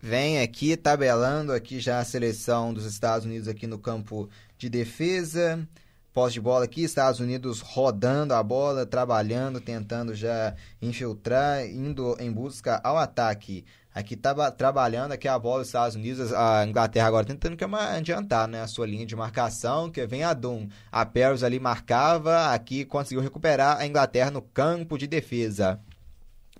Vem 0.00 0.40
aqui 0.40 0.76
tabelando 0.76 1.50
aqui 1.50 1.80
já 1.80 1.98
a 1.98 2.04
seleção 2.04 2.74
dos 2.74 2.84
Estados 2.84 3.24
Unidos 3.24 3.48
aqui 3.48 3.66
no 3.66 3.78
campo 3.78 4.28
de 4.58 4.68
defesa. 4.68 5.66
Posse 6.14 6.34
de 6.34 6.40
bola 6.40 6.64
aqui, 6.64 6.84
Estados 6.84 7.18
Unidos 7.18 7.58
rodando 7.58 8.34
a 8.34 8.42
bola, 8.42 8.86
trabalhando, 8.86 9.60
tentando 9.60 10.14
já 10.14 10.54
infiltrar, 10.80 11.66
indo 11.66 12.16
em 12.20 12.30
busca 12.30 12.80
ao 12.84 12.96
ataque. 12.96 13.64
Aqui 13.92 14.14
tá 14.14 14.48
trabalhando 14.52 15.10
aqui 15.10 15.26
a 15.26 15.36
bola 15.36 15.58
dos 15.58 15.68
Estados 15.68 15.96
Unidos, 15.96 16.32
a 16.32 16.64
Inglaterra 16.64 17.08
agora 17.08 17.26
tentando 17.26 17.56
que 17.56 17.64
é 17.64 17.66
adiantar, 17.66 18.46
né, 18.46 18.62
a 18.62 18.68
sua 18.68 18.86
linha 18.86 19.04
de 19.04 19.16
marcação, 19.16 19.90
que 19.90 20.06
vem 20.06 20.22
a 20.22 20.32
Dum. 20.32 20.68
A 20.92 21.04
Paris 21.04 21.42
ali 21.42 21.58
marcava, 21.58 22.54
aqui 22.54 22.84
conseguiu 22.84 23.20
recuperar 23.20 23.80
a 23.80 23.84
Inglaterra 23.84 24.30
no 24.30 24.40
campo 24.40 24.96
de 24.96 25.08
defesa. 25.08 25.80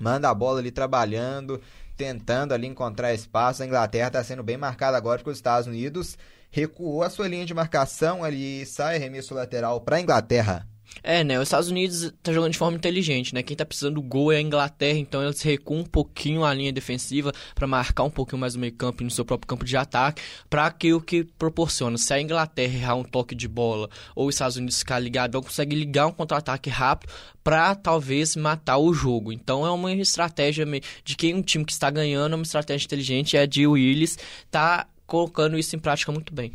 Manda 0.01 0.29
a 0.29 0.35
bola 0.35 0.59
ali 0.59 0.73
trabalhando, 0.73 1.61
tentando 1.97 2.55
ali 2.55 2.67
encontrar 2.67 3.15
espaço. 3.15 3.63
A 3.63 3.67
Inglaterra 3.67 4.09
está 4.09 4.25
sendo 4.25 4.43
bem 4.43 4.57
marcada 4.57 4.97
agora 4.97 5.19
porque 5.19 5.31
os 5.31 5.39
Estados 5.39 5.69
Unidos 5.69 6.19
recuou 6.55 7.03
a 7.03 7.11
sua 7.11 7.27
linha 7.27 7.45
de 7.45 7.53
marcação 7.53 8.23
ali, 8.23 8.65
sai 8.65 8.95
arremesso 8.95 9.35
lateral 9.35 9.81
para 9.81 9.97
a 9.97 10.01
Inglaterra. 10.01 10.65
É, 11.03 11.25
né? 11.25 11.37
Os 11.41 11.49
Estados 11.49 11.69
Unidos 11.69 12.13
tá 12.23 12.33
jogando 12.33 12.53
de 12.53 12.59
forma 12.59 12.77
inteligente, 12.77 13.35
né? 13.35 13.43
Quem 13.43 13.57
tá 13.57 13.67
precisando 13.67 13.97
do 13.97 14.03
gol 14.03 14.31
é 14.31 14.37
a 14.37 14.41
Inglaterra, 14.41 14.97
então 14.97 15.21
eles 15.21 15.43
recuam 15.43 15.81
um 15.81 15.85
pouquinho 15.85 16.45
a 16.45 16.55
linha 16.55 16.73
defensiva 16.73 17.33
para 17.57 17.67
marcar 17.67 18.05
um 18.05 18.11
pouquinho 18.11 18.39
mais 18.39 18.55
o 18.55 18.61
meio-campo 18.61 19.03
no 19.03 19.11
seu 19.11 19.25
próprio 19.25 19.49
campo 19.49 19.65
de 19.65 19.77
ataque, 19.77 20.23
para 20.49 20.71
que 20.71 20.95
o 20.95 21.01
que 21.01 21.25
proporciona, 21.25 21.99
se 21.99 22.15
a 22.15 22.21
Inglaterra 22.21 22.73
errar 22.73 22.95
um 22.95 23.03
toque 23.03 23.35
de 23.35 23.49
bola 23.49 23.91
ou 24.15 24.29
os 24.29 24.37
Estados 24.37 24.57
Unidos 24.57 24.79
ficar 24.79 25.01
ligado, 25.01 25.43
consegue 25.43 25.75
ligar 25.75 26.07
um 26.07 26.13
contra-ataque 26.13 26.71
rápido 26.71 27.13
para 27.43 27.75
talvez 27.75 28.37
matar 28.37 28.79
o 28.79 28.95
jogo. 28.95 29.33
Então 29.33 29.67
é 29.67 29.71
uma 29.73 29.93
estratégia 29.93 30.65
de 31.05 31.17
quem 31.17 31.35
um 31.35 31.43
time 31.43 31.65
que 31.65 31.73
está 31.73 31.91
ganhando, 31.91 32.35
é 32.35 32.37
uma 32.37 32.45
estratégia 32.45 32.87
inteligente, 32.87 33.37
é 33.37 33.41
a 33.41 33.47
de 33.47 33.67
Willis 33.67 34.17
tá 34.51 34.87
colocando 35.07 35.59
isso 35.59 35.75
em 35.77 35.79
prática 35.79 36.13
muito 36.13 36.35
bem. 36.35 36.53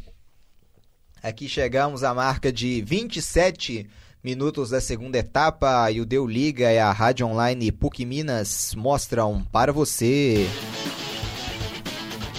Aqui 1.22 1.50
chegamos 1.50 2.04
à 2.04 2.14
marca 2.14 2.52
de 2.52 2.82
27 2.82 3.90
minutos 4.24 4.70
da 4.70 4.82
segunda 4.82 5.18
etapa 5.18 5.92
e 5.92 6.00
o 6.02 6.06
Deu 6.06 6.26
Liga 6.26 6.72
e 6.72 6.80
a 6.80 6.92
Rádio 6.92 7.28
Online 7.28 7.72
PUC 7.72 8.06
Minas 8.06 8.74
mostram 8.76 9.44
para 9.52 9.72
você. 9.72 10.48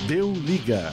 Deu 0.06 0.32
Liga. 0.32 0.92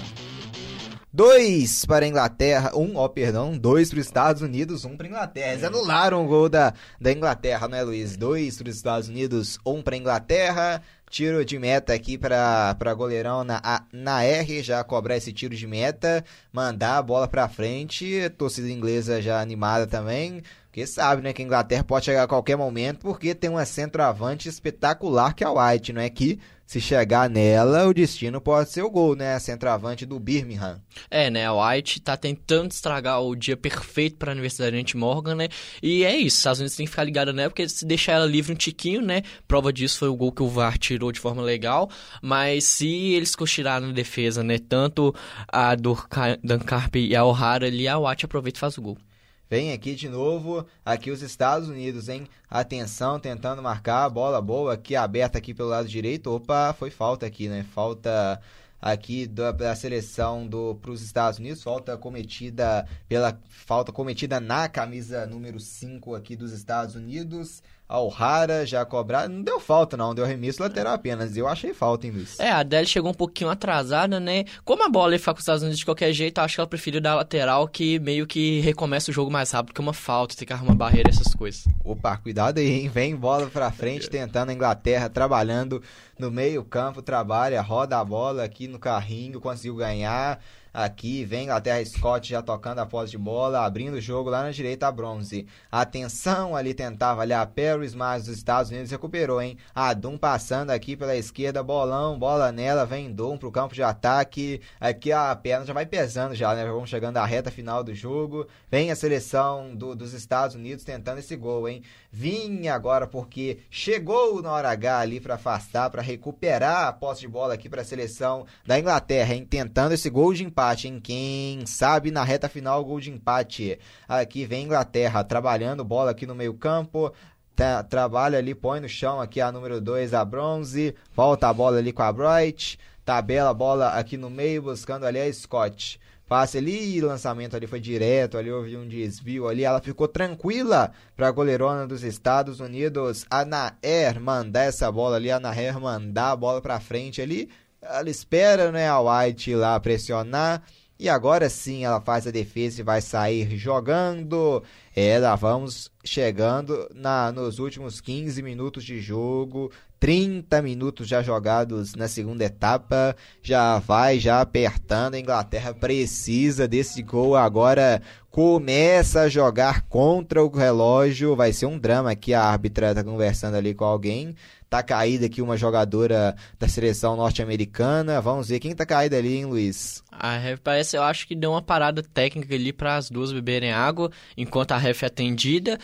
Dois 1.18 1.84
para 1.84 2.06
a 2.06 2.08
Inglaterra, 2.08 2.72
um, 2.76 2.96
ó, 2.96 3.08
perdão, 3.08 3.58
dois 3.58 3.90
para 3.90 3.98
os 3.98 4.06
Estados 4.06 4.44
Unidos, 4.44 4.86
um 4.86 4.96
para 4.96 5.08
a 5.08 5.10
Inglaterra. 5.10 5.54
Eles 5.54 5.64
anularam 5.64 6.24
o 6.24 6.28
gol 6.28 6.48
da, 6.48 6.76
da 7.02 7.12
Inglaterra, 7.12 7.68
né, 7.68 7.82
Luiz? 7.82 8.16
Dois 8.16 8.56
para 8.60 8.70
os 8.70 8.76
Estados 8.76 9.10
Unidos, 9.10 9.58
um 9.66 9.82
para 9.82 9.96
a 9.96 9.98
Inglaterra. 9.98 10.84
Tiro 11.10 11.44
de 11.44 11.58
meta 11.58 11.92
aqui 11.92 12.20
para 12.20 12.94
goleirão 12.96 13.44
na, 13.44 13.84
na 13.92 14.24
R, 14.24 14.62
já 14.62 14.84
cobrar 14.84 15.18
esse 15.18 15.34
tiro 15.34 15.56
de 15.56 15.66
meta, 15.66 16.24
mandar 16.54 17.00
a 17.00 17.02
bola 17.02 17.28
para 17.28 17.50
frente. 17.50 18.30
Torcida 18.38 18.70
inglesa 18.70 19.20
já 19.20 19.42
animada 19.42 19.88
também. 19.88 20.44
Porque 20.78 20.86
sabe, 20.86 21.24
né, 21.24 21.34
que 21.34 21.42
a 21.42 21.46
Inglaterra 21.46 21.84
pode 21.84 22.06
chegar 22.06 22.22
a 22.22 22.28
qualquer 22.28 22.56
momento, 22.56 23.00
porque 23.00 23.34
tem 23.34 23.50
uma 23.50 23.66
centroavante 23.66 24.48
espetacular 24.48 25.34
que 25.34 25.44
é 25.44 25.50
o 25.50 25.60
White, 25.60 25.92
não 25.92 26.00
é 26.00 26.08
que 26.08 26.40
se 26.68 26.80
chegar 26.80 27.28
nela, 27.28 27.88
o 27.88 27.94
destino 27.96 28.40
pode 28.40 28.70
ser 28.70 28.84
o 28.84 28.90
gol, 28.92 29.16
né? 29.16 29.34
A 29.34 29.40
centroavante 29.40 30.06
do 30.06 30.20
Birmingham. 30.20 30.80
É, 31.10 31.32
né? 31.32 31.50
O 31.50 31.66
White 31.66 32.02
tá 32.02 32.16
tentando 32.16 32.70
estragar 32.70 33.24
o 33.24 33.36
dia 33.36 33.58
perfeito 33.58 34.18
para 34.18 34.32
a 34.32 34.34
Universidade 34.34 34.84
de 34.84 34.96
Morgan, 34.96 35.34
né? 35.34 35.48
E 35.82 36.04
é 36.04 36.16
isso, 36.16 36.36
os 36.36 36.38
Estados 36.38 36.60
Unidos 36.60 36.76
tem 36.76 36.86
que 36.86 36.92
ficar 36.92 37.06
ligado 37.06 37.34
nela, 37.34 37.50
porque 37.50 37.68
se 37.68 37.84
deixar 37.84 38.12
ela 38.14 38.28
livre 38.28 38.54
um 38.54 38.56
tiquinho, 38.56 39.02
né? 39.02 39.24
Prova 39.48 39.74
disso 39.74 39.98
foi 39.98 40.10
o 40.10 40.16
gol 40.16 40.32
que 40.32 40.44
o 40.44 40.48
VAR 40.48 40.78
tirou 40.78 41.12
de 41.12 41.20
forma 41.20 41.42
legal, 41.42 41.90
mas 42.22 42.66
se 42.66 42.88
eles 43.14 43.36
cochirarem 43.36 43.88
na 43.88 43.94
defesa, 43.96 44.44
né? 44.44 44.60
Tanto 44.60 45.16
a 45.48 45.74
do 45.74 45.98
Dan 46.44 46.60
Carpe 46.60 47.00
e 47.00 47.16
a 47.16 47.26
O'Hara 47.26 47.66
ali, 47.66 47.88
a 47.88 47.98
White 47.98 48.26
aproveita 48.26 48.60
e 48.60 48.62
faz 48.62 48.78
o 48.78 48.82
gol. 48.84 49.07
Vem 49.50 49.72
aqui 49.72 49.96
de 49.96 50.10
novo, 50.10 50.66
aqui 50.84 51.10
os 51.10 51.22
Estados 51.22 51.70
Unidos, 51.70 52.10
hein? 52.10 52.28
Atenção, 52.50 53.18
tentando 53.18 53.62
marcar, 53.64 54.10
bola 54.10 54.42
boa 54.42 54.74
aqui 54.74 54.94
aberta 54.94 55.38
aqui 55.38 55.54
pelo 55.54 55.70
lado 55.70 55.88
direito. 55.88 56.30
Opa, 56.30 56.74
foi 56.78 56.90
falta 56.90 57.26
aqui, 57.26 57.48
né? 57.48 57.66
Falta 57.74 58.42
aqui 58.82 59.26
da, 59.26 59.74
seleção 59.74 60.46
do 60.46 60.76
para 60.76 60.92
os 60.92 61.02
Estados 61.02 61.40
Unidos, 61.40 61.64
falta 61.64 61.98
cometida 61.98 62.86
pela 63.08 63.40
falta 63.48 63.92
cometida 63.92 64.40
na 64.42 64.68
camisa 64.68 65.26
número 65.26 65.62
5 65.62 66.14
aqui 66.14 66.36
dos 66.36 66.52
Estados 66.52 66.96
Unidos. 66.96 67.64
Alhara 67.88 68.66
já 68.66 68.86
cobrar. 68.86 69.30
Não 69.30 69.42
deu 69.42 69.60
falta, 69.60 69.96
não. 69.96 70.14
Deu 70.14 70.26
remisso 70.26 70.62
lateral 70.62 70.94
apenas. 70.94 71.38
Eu 71.38 71.48
achei 71.48 71.74
falta, 71.74 72.06
hein, 72.06 72.14
Luiz? 72.14 72.40
É, 72.40 72.52
a 72.52 72.60
Adele 72.60 72.86
chegou 72.86 73.12
um 73.12 73.14
pouquinho 73.14 73.50
atrasada, 73.50 74.20
né? 74.20 74.44
Como 74.66 74.84
a 74.84 74.90
bola 74.90 75.14
ia 75.14 75.20
ficar 75.20 75.34
com 75.34 75.38
os 75.38 75.44
Estados 75.44 75.64
Unidos 75.64 75.80
de 75.80 75.86
qualquer 75.86 76.12
jeito, 76.12 76.40
acho 76.40 76.56
que 76.56 76.62
ela 76.62 76.68
preferiu 76.68 77.00
dar 77.00 77.16
lateral 77.16 77.68
que 77.68 78.00
meio 78.00 78.28
que 78.28 78.60
recomeça 78.60 79.12
o 79.12 79.14
jogo 79.14 79.32
mais 79.32 79.52
rápido 79.52 79.74
que 79.74 79.82
uma 79.82 79.94
falta, 79.94 80.36
ter 80.36 80.46
que 80.46 80.54
arrumar 80.54 80.76
barreira, 80.76 81.10
essas 81.10 81.34
coisas. 81.34 81.64
Opa, 81.84 82.18
cuidado 82.18 82.58
aí, 82.58 82.82
hein? 82.82 82.90
Vem 82.90 83.16
bola 83.16 83.48
pra 83.48 83.72
frente, 83.72 84.10
tentando 84.10 84.50
a 84.50 84.54
Inglaterra, 84.54 85.10
trabalhando 85.10 85.82
no 86.20 86.30
meio 86.30 86.64
campo, 86.64 87.02
trabalha, 87.02 87.62
roda 87.62 87.98
a 87.98 88.04
bola 88.04 88.44
aqui 88.44 88.68
no 88.68 88.80
carrinho, 88.80 89.40
conseguiu 89.40 89.76
ganhar. 89.76 90.40
Aqui 90.78 91.26
vem 91.26 91.46
Inglaterra 91.46 91.84
Scott 91.84 92.30
já 92.30 92.40
tocando 92.40 92.78
a 92.78 92.86
posse 92.86 93.10
de 93.10 93.18
bola, 93.18 93.66
abrindo 93.66 93.96
o 93.96 94.00
jogo 94.00 94.30
lá 94.30 94.44
na 94.44 94.52
direita 94.52 94.88
a 94.88 94.92
bronze. 94.92 95.48
Atenção 95.72 96.56
ali, 96.56 96.72
tentava 96.72 97.24
ali 97.24 97.34
a 97.34 97.44
Paris, 97.48 97.96
mas 97.96 98.28
os 98.28 98.38
Estados 98.38 98.70
Unidos 98.70 98.92
recuperou, 98.92 99.42
hein? 99.42 99.58
A 99.74 99.92
Dum 99.96 100.20
passando 100.20 100.70
aqui 100.70 100.96
pela 100.96 101.16
esquerda, 101.16 101.64
bolão, 101.64 102.20
bola 102.20 102.52
nela, 102.52 102.86
vem 102.86 103.12
Dum 103.12 103.40
pro 103.40 103.52
campo 103.52 103.74
de 103.74 103.82
ataque. 103.82 104.62
Aqui 104.80 105.12
a 105.12 105.36
perna 105.36 105.66
já 105.66 105.74
vai 105.74 105.88
pesando 105.88 106.36
já, 106.36 106.54
né? 106.54 106.64
Vamos 106.64 106.92
chegando 106.92 107.18
à 107.18 107.26
reta 107.26 107.50
final 107.50 107.84
do 107.84 107.96
jogo. 107.96 108.46
Vem 108.70 108.92
a 108.92 108.96
seleção 108.96 109.76
do, 109.76 109.96
dos 109.96 110.14
Estados 110.14 110.56
Unidos 110.56 110.84
tentando 110.84 111.18
esse 111.18 111.36
gol, 111.36 111.68
hein? 111.68 111.82
Vinha 112.12 112.76
agora 112.76 113.08
porque 113.08 113.62
chegou 113.72 114.44
na 114.44 114.52
hora 114.52 114.70
H 114.70 115.00
ali 115.00 115.20
para 115.20 115.36
afastar, 115.36 115.90
para 115.90 116.04
recuperar 116.04 116.86
a 116.86 116.94
posse 116.94 117.22
de 117.22 117.28
bola 117.28 117.56
aqui 117.56 117.68
para 117.68 117.82
a 117.82 117.86
seleção 117.86 118.46
da 118.64 118.78
Inglaterra, 118.78 119.34
hein? 119.34 119.44
Tentando 119.44 119.94
esse 119.94 120.08
gol 120.12 120.36
de 120.36 120.44
empate 120.44 120.67
empate, 120.68 120.88
hein? 120.88 121.00
Quem 121.02 121.66
sabe 121.66 122.12
na 122.12 122.24
reta 122.24 122.50
final, 122.50 122.84
gol 122.84 123.00
de 123.00 123.12
empate. 123.12 123.80
Aqui 124.08 124.46
vem 124.46 124.66
Inglaterra 124.66 125.24
trabalhando 125.24 125.84
bola 125.84 126.12
aqui 126.12 126.26
no 126.26 126.36
meio-campo. 126.36 127.14
Tá, 127.56 127.82
trabalha 127.84 128.38
ali, 128.38 128.54
põe 128.54 128.80
no 128.80 128.90
chão 128.90 129.20
aqui 129.20 129.42
a 129.42 129.52
número 129.52 129.80
2, 129.80 130.14
a 130.14 130.24
bronze. 130.24 130.94
Volta 131.16 131.48
a 131.48 131.54
bola 131.54 131.78
ali 131.78 131.92
com 131.92 132.04
a 132.04 132.12
Bright. 132.12 132.78
Tabela 133.06 133.54
bola 133.54 133.90
aqui 133.90 134.18
no 134.18 134.30
meio, 134.30 134.62
buscando 134.62 135.06
ali 135.06 135.20
a 135.20 135.34
Scott. 135.34 136.00
Passe 136.28 136.58
ali, 136.58 137.00
lançamento 137.00 137.56
ali 137.56 137.66
foi 137.66 137.80
direto, 137.80 138.38
ali 138.38 138.52
houve 138.52 138.76
um 138.76 138.86
desvio 138.86 139.48
ali, 139.48 139.64
ela 139.64 139.80
ficou 139.80 140.10
tranquila 140.10 140.92
para 141.16 141.30
a 141.30 141.32
goleirona 141.32 141.88
dos 141.88 142.04
Estados 142.04 142.60
Unidos, 142.60 143.26
a 143.30 143.46
Naer 143.46 144.20
mandar 144.20 144.64
essa 144.64 144.92
bola 144.92 145.16
ali, 145.16 145.32
a 145.32 145.40
Naer 145.40 145.80
mandar 145.80 146.32
a 146.32 146.36
bola 146.36 146.62
para 146.62 146.82
frente 146.82 147.22
ali, 147.22 147.50
ela 147.82 148.10
espera 148.10 148.72
né, 148.72 148.88
a 148.88 149.00
White 149.00 149.54
lá 149.56 149.80
pressionar. 149.80 150.64
E 151.00 151.08
agora 151.08 151.48
sim 151.48 151.86
ela 151.86 152.02
faz 152.02 152.26
a 152.26 152.32
defesa 152.32 152.82
e 152.82 152.84
vai 152.84 153.02
sair 153.02 153.56
jogando. 153.56 154.64
Ela 154.96 155.36
vamos 155.36 155.92
chegando 156.04 156.90
na, 156.94 157.32
nos 157.32 157.60
últimos 157.60 158.02
15 158.02 158.42
minutos 158.42 158.84
de 158.84 159.00
jogo. 159.00 159.72
30 160.00 160.60
minutos 160.62 161.08
já 161.08 161.22
jogados 161.22 161.94
na 161.94 162.08
segunda 162.08 162.46
etapa. 162.46 163.16
Já 163.44 163.78
vai 163.78 164.18
já 164.18 164.42
apertando. 164.42 165.14
A 165.14 165.20
Inglaterra 165.20 165.72
precisa 165.72 166.68
desse 166.68 167.04
gol. 167.04 167.36
Agora 167.36 168.02
começa 168.32 169.22
a 169.22 169.30
jogar 169.30 169.84
contra 169.84 170.44
o 170.44 170.50
relógio. 170.50 171.36
Vai 171.36 171.54
ser 171.54 171.68
um 171.68 171.78
drama 171.78 172.10
aqui. 172.10 172.34
A 172.34 172.44
árbitra 172.44 172.90
está 172.90 173.04
conversando 173.04 173.56
ali 173.56 173.76
com 173.76 173.86
alguém. 173.86 174.36
Tá 174.70 174.84
caída 174.84 175.28
aqui 175.28 175.42
uma 175.42 175.56
jogadora 175.56 176.36
da 176.60 176.68
seleção 176.68 177.16
norte-americana. 177.16 178.20
Vamos 178.20 178.50
ver 178.50 178.60
quem 178.60 178.76
tá 178.76 178.86
caída 178.86 179.18
ali, 179.18 179.38
hein, 179.38 179.46
Luiz? 179.46 180.04
A 180.12 180.38
ref 180.38 180.60
parece, 180.62 180.98
eu 180.98 181.04
acho 181.04 181.26
que 181.26 181.36
deu 181.36 181.52
uma 181.52 181.62
parada 181.62 182.04
técnica 182.04 182.54
ali 182.54 182.74
para 182.74 182.98
as 182.98 183.10
duas 183.10 183.32
beberem 183.32 183.72
água 183.72 184.12
enquanto 184.36 184.74
a 184.74 184.78
ref 184.78 185.04
é 185.04 185.06
atendida. 185.06 185.78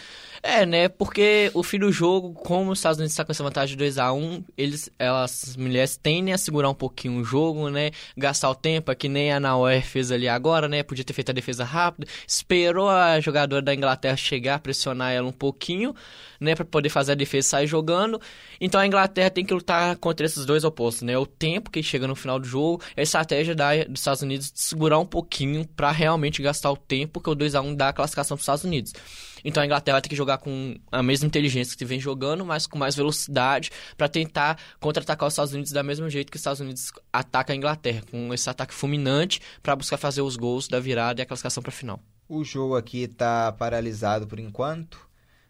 É, 0.46 0.66
né? 0.66 0.90
Porque 0.90 1.50
o 1.54 1.64
fim 1.64 1.80
do 1.80 1.90
jogo, 1.90 2.34
como 2.34 2.72
os 2.72 2.80
Estados 2.80 2.98
Unidos 2.98 3.14
está 3.14 3.24
com 3.24 3.32
essa 3.32 3.42
vantagem 3.42 3.78
de 3.78 3.78
2 3.78 3.98
a 3.98 4.12
1 4.12 4.44
eles, 4.58 4.90
elas, 5.00 5.48
as 5.48 5.56
mulheres 5.56 5.96
tendem 5.96 6.34
a 6.34 6.38
segurar 6.38 6.70
um 6.70 6.74
pouquinho 6.74 7.22
o 7.22 7.24
jogo, 7.24 7.70
né? 7.70 7.92
Gastar 8.18 8.50
o 8.50 8.56
tempo, 8.56 8.92
é 8.92 8.96
que 8.96 9.08
nem 9.08 9.32
a 9.32 9.40
Nauer 9.40 9.82
fez 9.82 10.12
ali 10.12 10.28
agora, 10.28 10.68
né? 10.68 10.84
Podia 10.84 11.06
ter 11.06 11.14
feito 11.14 11.30
a 11.30 11.34
defesa 11.34 11.64
rápida, 11.64 12.12
esperou 12.28 12.90
a 12.90 13.22
jogadora 13.22 13.62
da 13.62 13.74
Inglaterra 13.74 14.18
chegar, 14.18 14.60
pressionar 14.60 15.14
ela 15.14 15.30
um 15.30 15.32
pouquinho, 15.32 15.96
né? 16.42 16.54
Para 16.56 16.66
poder 16.66 16.90
fazer 16.90 17.14
a 17.14 17.16
defesa 17.16 17.48
sair 17.48 17.68
jogando. 17.68 18.20
Então 18.60 18.82
a 18.82 18.86
Inglaterra 18.86 19.30
tem 19.30 19.46
que 19.46 19.54
lutar 19.54 19.96
contra 19.96 20.26
esses 20.26 20.46
dois 20.46 20.66
opostos, 20.66 21.04
né? 21.04 21.18
O 21.18 21.26
tempo 21.26 21.72
que 21.72 21.82
chega 21.82 22.06
no 22.06 22.18
final 22.18 22.38
do 22.38 22.46
jogo, 22.46 22.84
a 22.98 23.02
estratégia 23.02 23.56
da, 23.56 23.86
dos 23.86 24.02
Estados 24.02 24.22
Unidos 24.22 24.52
de 24.52 24.60
segurar 24.60 25.00
um 25.00 25.06
pouquinho 25.06 25.66
para 25.66 25.90
realmente 25.90 26.42
gastar 26.42 26.70
o 26.70 26.76
tempo 26.76 27.22
que 27.22 27.30
o 27.30 27.36
2 27.36 27.56
a 27.56 27.62
1 27.62 27.76
dá 27.76 27.90
a 27.90 27.94
classificação 27.94 28.36
para 28.36 28.42
os 28.42 28.44
Estados 28.44 28.66
Unidos. 28.66 28.94
Então 29.44 29.62
a 29.62 29.66
Inglaterra 29.66 29.96
vai 29.96 30.02
ter 30.02 30.10
que 30.10 30.16
jogar 30.16 30.38
com 30.38 30.76
a 30.92 31.04
mesma 31.04 31.28
inteligência 31.28 31.78
que 31.78 31.86
vem 31.86 32.00
jogando, 32.00 32.46
mas 32.46 32.66
com 32.66 32.78
mais 32.78 32.96
velocidade 32.96 33.72
para 33.98 34.08
tentar 34.08 34.58
contra-atacar 34.80 35.28
os 35.28 35.34
Estados 35.34 35.54
Unidos 35.54 35.72
da 35.72 35.84
mesmo 35.84 36.10
jeito 36.10 36.32
que 36.32 36.38
os 36.38 36.42
Estados 36.42 36.60
Unidos 36.60 36.92
ataca 37.12 37.54
a 37.54 37.56
Inglaterra, 37.56 38.02
com 38.10 38.34
esse 38.34 38.50
ataque 38.50 38.74
fulminante 38.74 39.42
para 39.62 39.76
buscar 39.76 39.98
fazer 39.98 40.22
os 40.22 40.36
gols 40.36 40.68
da 40.68 40.80
virada 40.80 41.22
e 41.22 41.24
a 41.24 41.26
classificação 41.26 41.62
para 41.62 41.72
a 41.72 41.74
final. 41.76 42.00
O 42.28 42.44
jogo 42.44 42.76
aqui 42.76 43.08
tá 43.08 43.52
paralisado 43.52 44.26
por 44.26 44.40
enquanto. 44.40 44.98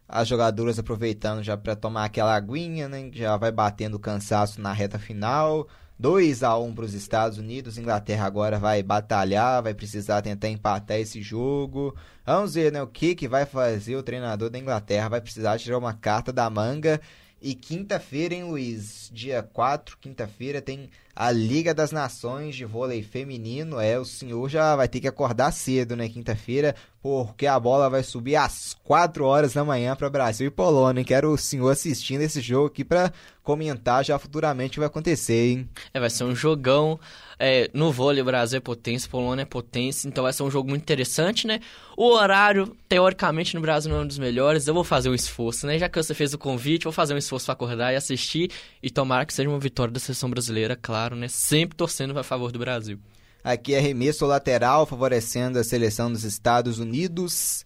As 0.08 0.28
jogadoras 0.28 0.78
aproveitando 0.78 1.42
já 1.42 1.56
para 1.56 1.76
tomar 1.76 2.06
aquela 2.06 2.36
aguinha, 2.36 2.90
né? 2.90 3.10
Já 3.14 3.38
vai 3.38 3.52
batendo 3.52 3.98
cansaço 3.98 4.60
na 4.60 4.74
reta 4.74 5.00
final. 5.00 5.68
2 6.04 6.44
a 6.44 6.58
1 6.58 6.76
para 6.76 6.84
os 6.84 6.94
Estados 6.94 7.38
Unidos. 7.38 7.78
Inglaterra 7.78 8.26
agora 8.26 8.60
vai 8.60 8.84
batalhar, 8.84 9.64
vai 9.64 9.74
precisar 9.74 10.22
tentar 10.22 10.50
empatar 10.50 10.98
esse 10.98 11.22
jogo. 11.22 11.96
Vamos 12.26 12.56
ver, 12.56 12.74
né, 12.74 12.84
o 12.84 12.88
que 12.88 13.16
que 13.16 13.26
vai 13.26 13.46
fazer 13.46 13.96
o 13.96 14.04
treinador 14.04 14.50
da 14.50 14.60
Inglaterra. 14.60 15.08
Vai 15.08 15.22
precisar 15.22 15.58
tirar 15.58 15.78
uma 15.78 15.94
carta 15.94 16.34
da 16.34 16.50
manga. 16.50 17.00
E 17.46 17.54
quinta-feira, 17.54 18.34
hein, 18.34 18.46
Luiz? 18.46 19.10
Dia 19.12 19.44
4, 19.44 19.98
quinta-feira, 20.00 20.62
tem 20.62 20.90
a 21.14 21.30
Liga 21.30 21.74
das 21.74 21.92
Nações 21.92 22.56
de 22.56 22.64
Vôlei 22.64 23.04
Feminino. 23.04 23.82
É, 23.82 24.00
o 24.00 24.06
senhor 24.06 24.48
já 24.48 24.78
vai 24.78 24.88
ter 24.88 25.02
que 25.02 25.10
acordar 25.10 25.52
cedo, 25.52 25.94
né, 25.94 26.08
quinta-feira, 26.08 26.74
porque 27.02 27.46
a 27.46 27.60
bola 27.60 27.90
vai 27.90 28.02
subir 28.02 28.38
às 28.38 28.78
4 28.86 29.26
horas 29.26 29.52
da 29.52 29.66
manhã 29.66 29.94
para 29.94 30.10
Brasil 30.10 30.48
e 30.48 30.52
Polônia. 30.52 31.04
Quero 31.04 31.34
o 31.34 31.38
senhor 31.38 31.70
assistindo 31.70 32.22
esse 32.22 32.40
jogo 32.40 32.68
aqui 32.68 32.86
para 32.86 33.12
comentar 33.44 34.06
já 34.06 34.18
futuramente 34.18 34.72
o 34.72 34.74
que 34.76 34.80
vai 34.80 34.88
acontecer, 34.88 35.52
hein? 35.52 35.70
É, 35.94 36.00
vai 36.00 36.10
ser 36.10 36.24
um 36.24 36.34
jogão. 36.34 36.98
É, 37.40 37.70
no 37.74 37.92
vôlei, 37.92 38.22
o 38.22 38.26
Brasil 38.26 38.58
é 38.58 38.60
potência, 38.60 39.10
Polônia 39.10 39.44
é 39.44 39.46
potência, 39.46 40.08
então 40.08 40.24
vai 40.24 40.34
ser 40.34 40.44
um 40.44 40.52
jogo 40.52 40.70
muito 40.70 40.82
interessante, 40.82 41.48
né? 41.48 41.60
O 41.98 42.10
horário, 42.12 42.76
teoricamente, 42.88 43.56
no 43.56 43.62
Brasil 43.62 43.92
não 43.92 44.00
é 44.00 44.02
um 44.04 44.08
dos 44.08 44.20
melhores. 44.20 44.68
Eu 44.68 44.74
vou 44.74 44.84
fazer 44.84 45.10
um 45.10 45.16
esforço, 45.16 45.68
né? 45.68 45.78
Já 45.78 45.90
que 45.90 46.02
você 46.02 46.14
fez 46.14 46.34
o 46.34 46.38
convite, 46.38 46.84
vou 46.84 46.94
fazer 46.94 47.14
um 47.14 47.18
esforço 47.18 47.46
para 47.46 47.54
acordar 47.54 47.94
e 47.94 47.96
assistir. 47.96 48.52
E 48.82 48.90
tomara 48.90 49.26
que 49.26 49.34
seja 49.34 49.50
uma 49.50 49.60
vitória 49.60 49.94
da 49.94 50.00
seleção 50.00 50.30
brasileira, 50.30 50.78
claro, 50.80 51.16
né? 51.16 51.28
Sempre 51.28 51.76
torcendo 51.76 52.18
a 52.18 52.24
favor 52.24 52.52
do 52.52 52.60
Brasil. 52.60 53.00
Aqui 53.44 53.74
é 53.74 53.80
arremesso 53.80 54.26
lateral, 54.26 54.86
favorecendo 54.86 55.60
a 55.60 55.64
seleção 55.64 56.12
dos 56.12 56.24
Estados 56.24 56.80
Unidos. 56.80 57.66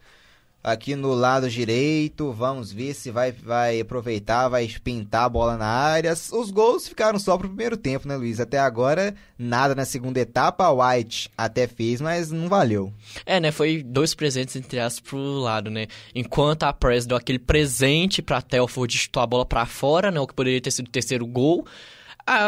Aqui 0.64 0.96
no 0.96 1.14
lado 1.14 1.50
direito, 1.50 2.34
vamos 2.34 2.74
ver 2.74 2.94
se 2.94 3.10
vai, 3.10 3.32
vai 3.32 3.80
aproveitar, 3.80 4.50
vai 4.50 4.68
pintar 4.84 5.24
a 5.24 5.30
bola 5.30 5.56
na 5.56 5.66
área. 5.66 6.12
Os 6.12 6.52
gols 6.52 6.88
ficaram 6.90 7.18
só 7.18 7.38
pro 7.38 7.48
primeiro 7.48 7.78
tempo, 7.78 8.06
né, 8.06 8.18
Luiz? 8.18 8.40
Até 8.40 8.60
agora, 8.60 9.16
nada 9.40 9.74
na 9.74 9.86
segunda 9.86 10.20
etapa. 10.20 10.66
A 10.66 10.72
White 10.72 11.32
até 11.38 11.68
fez, 11.68 12.02
mas 12.02 12.32
não 12.32 12.50
valeu. 12.50 12.92
É, 13.26 13.40
né? 13.40 13.52
Foi 13.52 13.82
dois 13.82 14.14
presentes, 14.14 14.58
entre 14.58 14.80
aspas, 14.80 15.10
pro 15.10 15.18
lado, 15.18 15.70
né? 15.70 15.88
Enquanto 16.14 16.64
a 16.64 16.74
Press 16.74 17.06
deu 17.06 17.16
aquele 17.16 17.40
presente 17.40 18.22
pra 18.22 18.42
Telford 18.42 18.98
chutar 18.98 19.24
a 19.24 19.28
bola 19.28 19.46
pra 19.46 19.66
fora, 19.66 20.12
né? 20.12 20.20
O 20.20 20.28
que 20.28 20.34
poderia 20.34 20.60
ter 20.60 20.72
sido 20.72 20.88
o 20.88 20.92
terceiro 20.92 21.26
gol. 21.26 21.66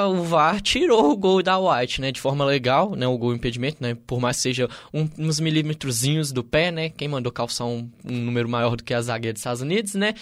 O 0.10 0.24
VAR 0.24 0.60
tirou 0.60 1.12
o 1.12 1.16
gol 1.16 1.42
da 1.42 1.58
White, 1.58 2.02
né? 2.02 2.12
De 2.12 2.20
forma 2.20 2.44
legal, 2.44 2.96
né? 2.96 3.08
O 3.08 3.18
gol 3.18 3.34
impedimento, 3.34 3.78
né? 3.82 3.96
Por 4.06 4.20
mais 4.20 4.36
que 4.36 4.44
seja 4.44 4.68
um, 4.94 5.08
uns 5.18 5.40
milímetrozinhos 5.40 6.34
do 6.34 6.44
pé, 6.44 6.70
né? 6.70 6.90
Quem 6.90 7.08
mandou 7.08 7.32
calçar 7.32 7.66
um, 7.66 7.90
um 8.04 8.18
número 8.18 8.50
maior 8.50 8.76
do 8.76 8.84
que 8.84 8.94
a 8.94 9.02
zagueira 9.02 9.34
dos 9.34 9.40
Estados 9.40 9.62
Unidos, 9.62 9.96
né? 9.96 10.16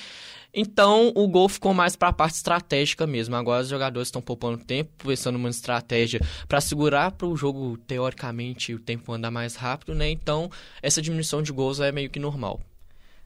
Então, 0.54 1.12
o 1.16 1.28
gol 1.28 1.50
ficou 1.50 1.74
mais 1.74 1.96
para 1.96 2.10
a 2.10 2.14
parte 2.14 2.36
estratégica 2.36 3.06
mesmo. 3.08 3.36
Agora 3.36 3.64
os 3.64 3.70
jogadores 3.70 4.08
estão 4.08 4.22
poupando 4.22 4.64
tempo, 4.64 4.92
pensando 5.06 5.38
numa 5.38 5.50
estratégia 5.50 6.22
para 6.48 6.62
segurar 6.62 7.12
para 7.12 7.28
o 7.28 7.36
jogo, 7.36 7.78
teoricamente, 7.86 8.74
o 8.74 8.80
tempo 8.80 9.12
andar 9.12 9.32
mais 9.32 9.56
rápido, 9.56 9.94
né? 9.96 10.10
Então, 10.10 10.50
essa 10.82 11.02
diminuição 11.02 11.42
de 11.42 11.52
gols 11.52 11.80
é 11.80 11.92
meio 11.92 12.10
que 12.10 12.20
normal. 12.20 12.60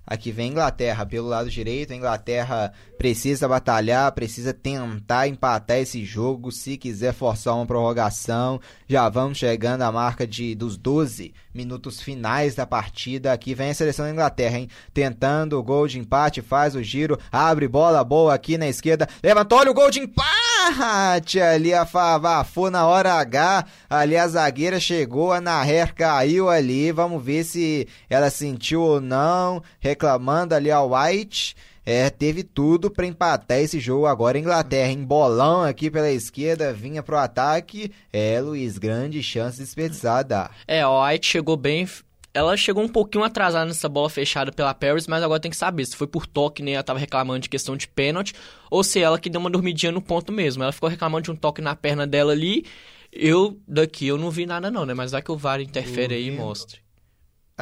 Aqui 0.05 0.31
vem 0.31 0.47
a 0.47 0.51
Inglaterra 0.51 1.05
pelo 1.05 1.27
lado 1.27 1.49
direito. 1.49 1.93
A 1.93 1.95
Inglaterra 1.95 2.73
precisa 2.97 3.47
batalhar, 3.47 4.11
precisa 4.11 4.53
tentar 4.53 5.27
empatar 5.27 5.77
esse 5.77 6.03
jogo 6.03 6.51
se 6.51 6.77
quiser 6.77 7.13
forçar 7.13 7.55
uma 7.55 7.65
prorrogação. 7.65 8.59
Já 8.87 9.07
vamos 9.09 9.37
chegando 9.37 9.83
à 9.83 9.91
marca 9.91 10.27
de 10.27 10.55
dos 10.55 10.77
12 10.77 11.33
minutos 11.53 12.01
finais 12.01 12.55
da 12.55 12.65
partida. 12.65 13.31
Aqui 13.31 13.53
vem 13.53 13.71
a 13.71 13.73
seleção 13.73 14.05
da 14.05 14.11
Inglaterra, 14.11 14.57
hein? 14.57 14.69
Tentando 14.93 15.57
o 15.57 15.63
gol 15.63 15.87
de 15.87 15.99
empate, 15.99 16.41
faz 16.41 16.75
o 16.75 16.83
giro, 16.83 17.17
abre 17.31 17.67
bola 17.67 18.03
boa 18.03 18.33
aqui 18.33 18.57
na 18.57 18.67
esquerda. 18.67 19.07
Levantou, 19.23 19.59
olha 19.59 19.71
o 19.71 19.73
gol 19.73 19.89
de 19.89 19.99
empate 19.99 21.39
ali 21.39 21.73
a 21.73 21.85
Favafou 21.85 22.69
na 22.69 22.85
hora 22.85 23.13
H. 23.13 23.65
Ali 23.89 24.17
a 24.17 24.27
zagueira 24.27 24.79
chegou, 24.79 25.31
a 25.31 25.41
Naher 25.41 25.93
caiu 25.93 26.49
ali. 26.49 26.91
Vamos 26.91 27.23
ver 27.23 27.43
se 27.43 27.87
ela 28.09 28.29
sentiu 28.29 28.81
ou 28.81 29.01
não 29.01 29.61
reclamando 30.01 30.55
ali 30.55 30.71
ao 30.71 30.91
White. 30.91 31.55
É, 31.85 32.09
teve 32.09 32.43
tudo 32.43 32.89
para 32.89 33.05
empatar 33.05 33.59
esse 33.59 33.79
jogo 33.79 34.07
agora. 34.07 34.37
Inglaterra 34.37 34.91
em 34.91 35.03
bolão 35.03 35.63
aqui 35.63 35.89
pela 35.89 36.11
esquerda, 36.11 36.73
vinha 36.73 37.03
pro 37.03 37.17
ataque. 37.17 37.91
É, 38.11 38.39
Luiz, 38.39 38.77
grande 38.77 39.21
chance 39.21 39.59
desperdiçada. 39.59 40.49
É, 40.67 40.85
o 40.85 41.03
White 41.03 41.27
chegou 41.27 41.55
bem. 41.55 41.87
Ela 42.33 42.55
chegou 42.55 42.83
um 42.83 42.87
pouquinho 42.87 43.25
atrasada 43.25 43.65
nessa 43.65 43.89
bola 43.89 44.09
fechada 44.09 44.51
pela 44.53 44.73
Paris, 44.73 45.05
mas 45.05 45.21
agora 45.21 45.39
tem 45.39 45.51
que 45.51 45.57
saber 45.57 45.85
se 45.85 45.97
foi 45.97 46.07
por 46.07 46.25
toque, 46.25 46.63
né? 46.63 46.71
Ela 46.71 46.83
tava 46.83 46.97
reclamando 46.97 47.41
de 47.41 47.49
questão 47.49 47.75
de 47.75 47.89
pênalti, 47.89 48.33
ou 48.69 48.85
se 48.85 49.01
ela 49.01 49.19
que 49.19 49.29
deu 49.29 49.41
uma 49.41 49.49
dormidinha 49.49 49.91
no 49.91 50.01
ponto 50.01 50.31
mesmo. 50.31 50.63
Ela 50.63 50.71
ficou 50.71 50.87
reclamando 50.87 51.23
de 51.23 51.31
um 51.31 51.35
toque 51.35 51.61
na 51.61 51.75
perna 51.75 52.07
dela 52.07 52.31
ali. 52.31 52.65
Eu, 53.11 53.59
daqui, 53.67 54.07
eu 54.07 54.17
não 54.17 54.31
vi 54.31 54.45
nada 54.45 54.71
não, 54.71 54.85
né? 54.85 54.93
Mas 54.93 55.11
vai 55.11 55.21
que 55.21 55.31
o 55.31 55.35
VAR 55.35 55.59
interfere 55.59 56.15
aí 56.15 56.27
e 56.27 56.31
mostre. 56.31 56.80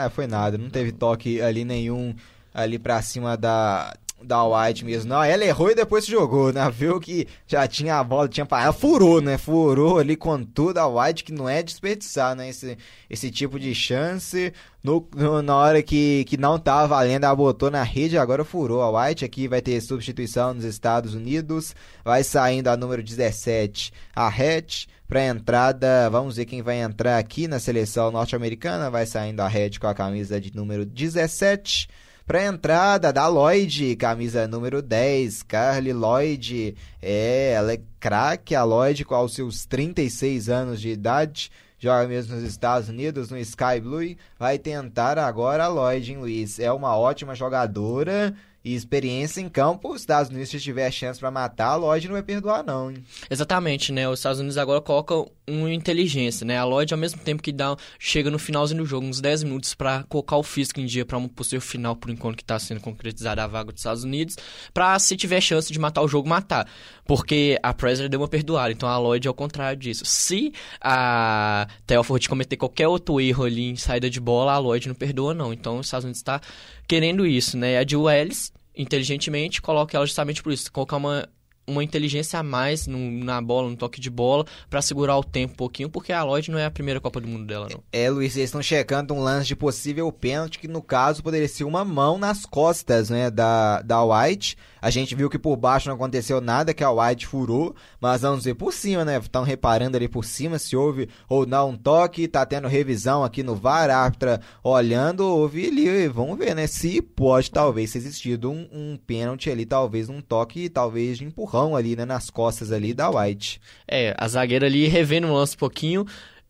Ah, 0.06 0.10
foi 0.10 0.28
nada, 0.28 0.58
não 0.58 0.70
teve 0.70 0.92
toque 0.92 1.42
ali 1.42 1.64
nenhum 1.66 2.16
ali 2.54 2.80
pra 2.80 3.02
cima 3.02 3.38
da, 3.38 3.94
da 4.22 4.44
White 4.44 4.84
mesmo. 4.84 5.10
Não, 5.10 5.24
ela 5.24 5.46
errou 5.46 5.72
e 5.72 5.76
depois 5.76 6.06
se 6.06 6.12
jogou, 6.12 6.52
né? 6.52 6.70
Viu 6.72 7.00
que 7.00 7.28
já 7.48 7.68
tinha 7.68 7.98
a 7.98 8.04
bola, 8.04 8.28
tinha 8.28 8.46
para 8.46 8.64
ela 8.64 8.74
furou, 8.74 9.22
né? 9.22 9.38
Furou 9.38 10.00
ali 10.00 10.16
com 10.16 10.44
tudo 10.44 10.78
a 10.78 10.88
White, 10.88 11.24
que 11.24 11.32
não 11.32 11.48
é 11.48 11.64
desperdiçar, 11.64 12.36
né? 12.36 12.50
Esse, 12.50 12.78
esse 13.10 13.32
tipo 13.32 13.60
de 13.60 13.74
chance. 13.74 14.54
No, 14.84 15.06
no, 15.16 15.42
na 15.42 15.56
hora 15.56 15.84
que, 15.84 16.24
que 16.26 16.38
não 16.38 16.58
tava 16.58 16.88
valendo, 16.88 17.26
ela 17.26 17.36
botou 17.36 17.70
na 17.70 17.84
rede, 17.84 18.18
agora 18.18 18.44
furou 18.44 18.82
a 18.82 19.08
White. 19.08 19.26
Aqui 19.26 19.48
vai 19.48 19.62
ter 19.62 19.80
substituição 19.82 20.54
nos 20.54 20.64
Estados 20.64 21.14
Unidos. 21.14 21.76
Vai 22.04 22.24
saindo 22.24 22.68
a 22.68 22.78
número 22.78 23.04
17, 23.04 23.94
a 24.16 24.28
Hatch. 24.28 24.88
Pra 25.10 25.26
entrada, 25.26 26.08
vamos 26.12 26.36
ver 26.36 26.46
quem 26.46 26.62
vai 26.62 26.82
entrar 26.82 27.18
aqui 27.18 27.48
na 27.48 27.58
seleção 27.58 28.12
norte-americana. 28.12 28.92
Vai 28.92 29.08
saindo 29.08 29.40
a 29.40 29.48
Red 29.48 29.72
com 29.80 29.88
a 29.88 29.94
camisa 29.96 30.40
de 30.40 30.56
número 30.56 30.86
17. 30.86 31.90
Pra 32.28 32.46
entrada 32.46 33.12
da 33.12 33.26
Lloyd, 33.28 33.96
camisa 33.96 34.48
número 34.48 34.84
10, 34.84 35.42
Carly 35.42 35.94
Lloyd. 35.94 36.76
É, 37.02 37.54
ela 37.54 37.74
é 37.74 37.82
craque, 38.00 38.54
a 38.54 38.64
Lloyd, 38.64 39.04
com 39.04 39.20
os 39.24 39.34
seus 39.34 39.66
36 39.66 40.48
anos 40.48 40.80
de 40.80 40.90
idade. 40.90 41.50
Joga 41.80 42.08
mesmo 42.08 42.36
nos 42.36 42.44
Estados 42.44 42.88
Unidos, 42.88 43.32
no 43.32 43.38
Sky 43.40 43.80
Blue. 43.82 44.16
Vai 44.38 44.60
tentar 44.60 45.18
agora 45.18 45.64
a 45.64 45.68
Lloyd, 45.70 46.12
hein, 46.12 46.20
Luiz? 46.20 46.60
É 46.60 46.72
uma 46.72 46.96
ótima 46.96 47.34
jogadora 47.34 48.36
e 48.70 48.76
experiência 48.76 49.42
em 49.42 49.50
campo, 49.50 49.92
os 49.92 50.02
Estados 50.02 50.30
Unidos, 50.30 50.50
se 50.50 50.60
tiver 50.60 50.92
chance 50.92 51.20
para 51.20 51.32
matar, 51.32 51.70
a 51.70 51.76
Lloyd 51.76 52.08
não 52.08 52.14
vai 52.14 52.22
perdoar, 52.22 52.64
não. 52.64 52.92
Hein? 52.92 53.04
Exatamente, 53.30 53.92
né? 53.92 54.08
Os 54.08 54.20
Estados 54.20 54.40
Unidos 54.40 54.58
agora 54.58 54.80
colocam 54.80 55.30
uma 55.48 55.74
inteligência, 55.74 56.46
né? 56.46 56.58
A 56.58 56.64
Lloyd, 56.64 56.94
ao 56.94 57.00
mesmo 57.00 57.20
tempo 57.20 57.42
que 57.42 57.52
dá, 57.52 57.76
chega 57.98 58.30
no 58.30 58.38
finalzinho 58.38 58.84
do 58.84 58.86
jogo, 58.86 59.08
uns 59.08 59.20
10 59.20 59.44
minutos, 59.44 59.74
para 59.74 60.04
colocar 60.04 60.38
o 60.38 60.44
físico 60.44 60.80
em 60.80 60.86
dia 60.86 61.04
para 61.04 61.18
um 61.18 61.28
possível 61.28 61.62
final, 61.62 61.96
por 61.96 62.12
enquanto 62.12 62.38
que 62.38 62.44
está 62.44 62.60
sendo 62.60 62.80
concretizada 62.80 63.44
a 63.44 63.48
vaga 63.48 63.72
dos 63.72 63.82
Estados 63.82 64.04
Unidos, 64.04 64.36
para 64.72 64.98
se 65.00 65.18
tiver 65.18 65.42
chance 65.42 65.74
de 65.74 65.80
matar 65.80 66.04
o 66.04 66.08
jogo, 66.08 66.30
matar. 66.30 66.70
Porque 67.06 67.58
a 67.64 67.74
Presley 67.74 68.08
deu 68.08 68.20
uma 68.22 68.28
perdoada, 68.28 68.72
então 68.72 68.88
a 68.88 68.98
Lloyd 69.00 69.28
é 69.28 69.32
o 69.32 69.34
contrário 69.34 69.80
disso. 69.80 70.06
Se 70.06 70.54
a 70.80 71.68
Telford 71.88 72.30
cometer 72.30 72.56
qualquer 72.56 72.88
outro 72.88 73.20
erro 73.20 73.46
ali 73.46 73.72
em 73.72 73.76
saída 73.76 74.10
de 74.10 74.20
bola, 74.20 74.54
a 74.54 74.60
Lloyd 74.60 74.88
não 74.88 74.96
perdoa, 74.96 75.34
não. 75.34 75.52
Então 75.52 75.80
os 75.80 75.88
Estados 75.88 76.04
Unidos 76.04 76.20
está 76.20 76.40
querendo 76.88 77.26
isso, 77.26 77.58
né? 77.58 77.80
A 77.80 77.88
Jill 77.88 78.10
Ellis 78.10 78.52
inteligentemente, 78.80 79.62
coloca 79.62 79.98
ela 79.98 80.06
justamente 80.06 80.42
por 80.42 80.54
isso. 80.54 80.72
Colocar 80.72 80.96
uma, 80.96 81.28
uma 81.68 81.84
inteligência 81.84 82.40
a 82.40 82.44
mais 82.44 82.88
no, 82.88 82.98
na 82.98 83.42
bola, 83.42 83.70
no 83.70 83.76
toque 83.76 84.00
de 84.00 84.10
bola, 84.10 84.46
para 84.70 84.82
segurar 84.82 85.18
o 85.18 85.24
tempo 85.24 85.54
um 85.54 85.58
pouquinho, 85.58 85.90
porque 85.90 86.14
a 86.14 86.24
Lloyd 86.24 86.50
não 86.50 86.58
é 86.58 86.66
a 86.66 86.72
primeira 86.72 87.02
Copa 87.02 87.20
do 87.20 87.28
Mundo 87.28 87.46
dela, 87.46 87.68
não. 87.70 87.84
É, 87.92 88.10
Luiz, 88.10 88.36
eles 88.38 88.48
estão 88.48 88.62
checando 88.62 89.14
um 89.14 89.20
lance 89.20 89.48
de 89.48 89.56
possível 89.56 90.10
pênalti, 90.12 90.60
que 90.60 90.68
no 90.68 90.82
caso 90.82 91.22
poderia 91.22 91.48
ser 91.48 91.66
uma 91.66 91.84
mão 91.84 92.18
nas 92.18 92.46
costas, 92.46 93.10
né, 93.10 93.30
da, 93.30 93.82
da 93.82 94.02
White. 94.04 94.58
A 94.82 94.90
gente 94.90 95.16
viu 95.16 95.30
que 95.30 95.40
por 95.40 95.56
baixo 95.56 95.88
não 95.88 95.96
aconteceu 95.96 96.40
nada, 96.42 96.74
que 96.74 96.84
a 96.84 96.92
White 96.92 97.28
furou, 97.28 97.76
mas 98.00 98.22
vamos 98.22 98.46
ver 98.46 98.56
por 98.56 98.74
cima, 98.74 99.04
né? 99.04 99.18
Estão 99.18 99.44
reparando 99.44 99.98
ali 99.98 100.08
por 100.08 100.24
cima 100.24 100.58
se 100.60 100.76
houve 100.76 101.10
ou 101.28 101.46
não 101.46 101.70
um 101.70 101.78
toque, 101.78 102.28
tá 102.28 102.46
tendo 102.46 102.68
revisão 102.68 103.24
aqui 103.24 103.44
no 103.44 103.56
VAR, 103.56 103.90
árbitra 103.90 104.42
olhando, 104.64 105.22
houve 105.22 105.68
ali, 105.68 106.08
vamos 106.08 106.38
ver, 106.38 106.56
né? 106.56 106.68
Se 106.68 107.02
pode 107.02 107.52
talvez 107.52 107.92
ter 107.92 108.00
existido 108.00 108.52
um, 108.52 108.68
um 108.72 108.98
pênalti 108.98 109.50
ali, 109.50 109.66
talvez 109.66 110.10
um 110.10 110.22
toque, 110.22 110.70
talvez 110.70 111.18
de 111.18 111.26
empurrão 111.26 111.76
ali, 111.76 111.96
né? 111.96 112.06
Nas 112.06 112.30
costas 112.30 112.72
ali 112.72 112.94
da 112.94 113.10
White. 113.10 113.62
É, 113.88 114.16
a 114.18 114.28
zagueira 114.28 114.66
ali 114.66 114.88
revendo 114.88 115.28
o 115.28 115.34
lance 115.34 115.56
um 115.56 115.60
pouquinho, 115.60 116.06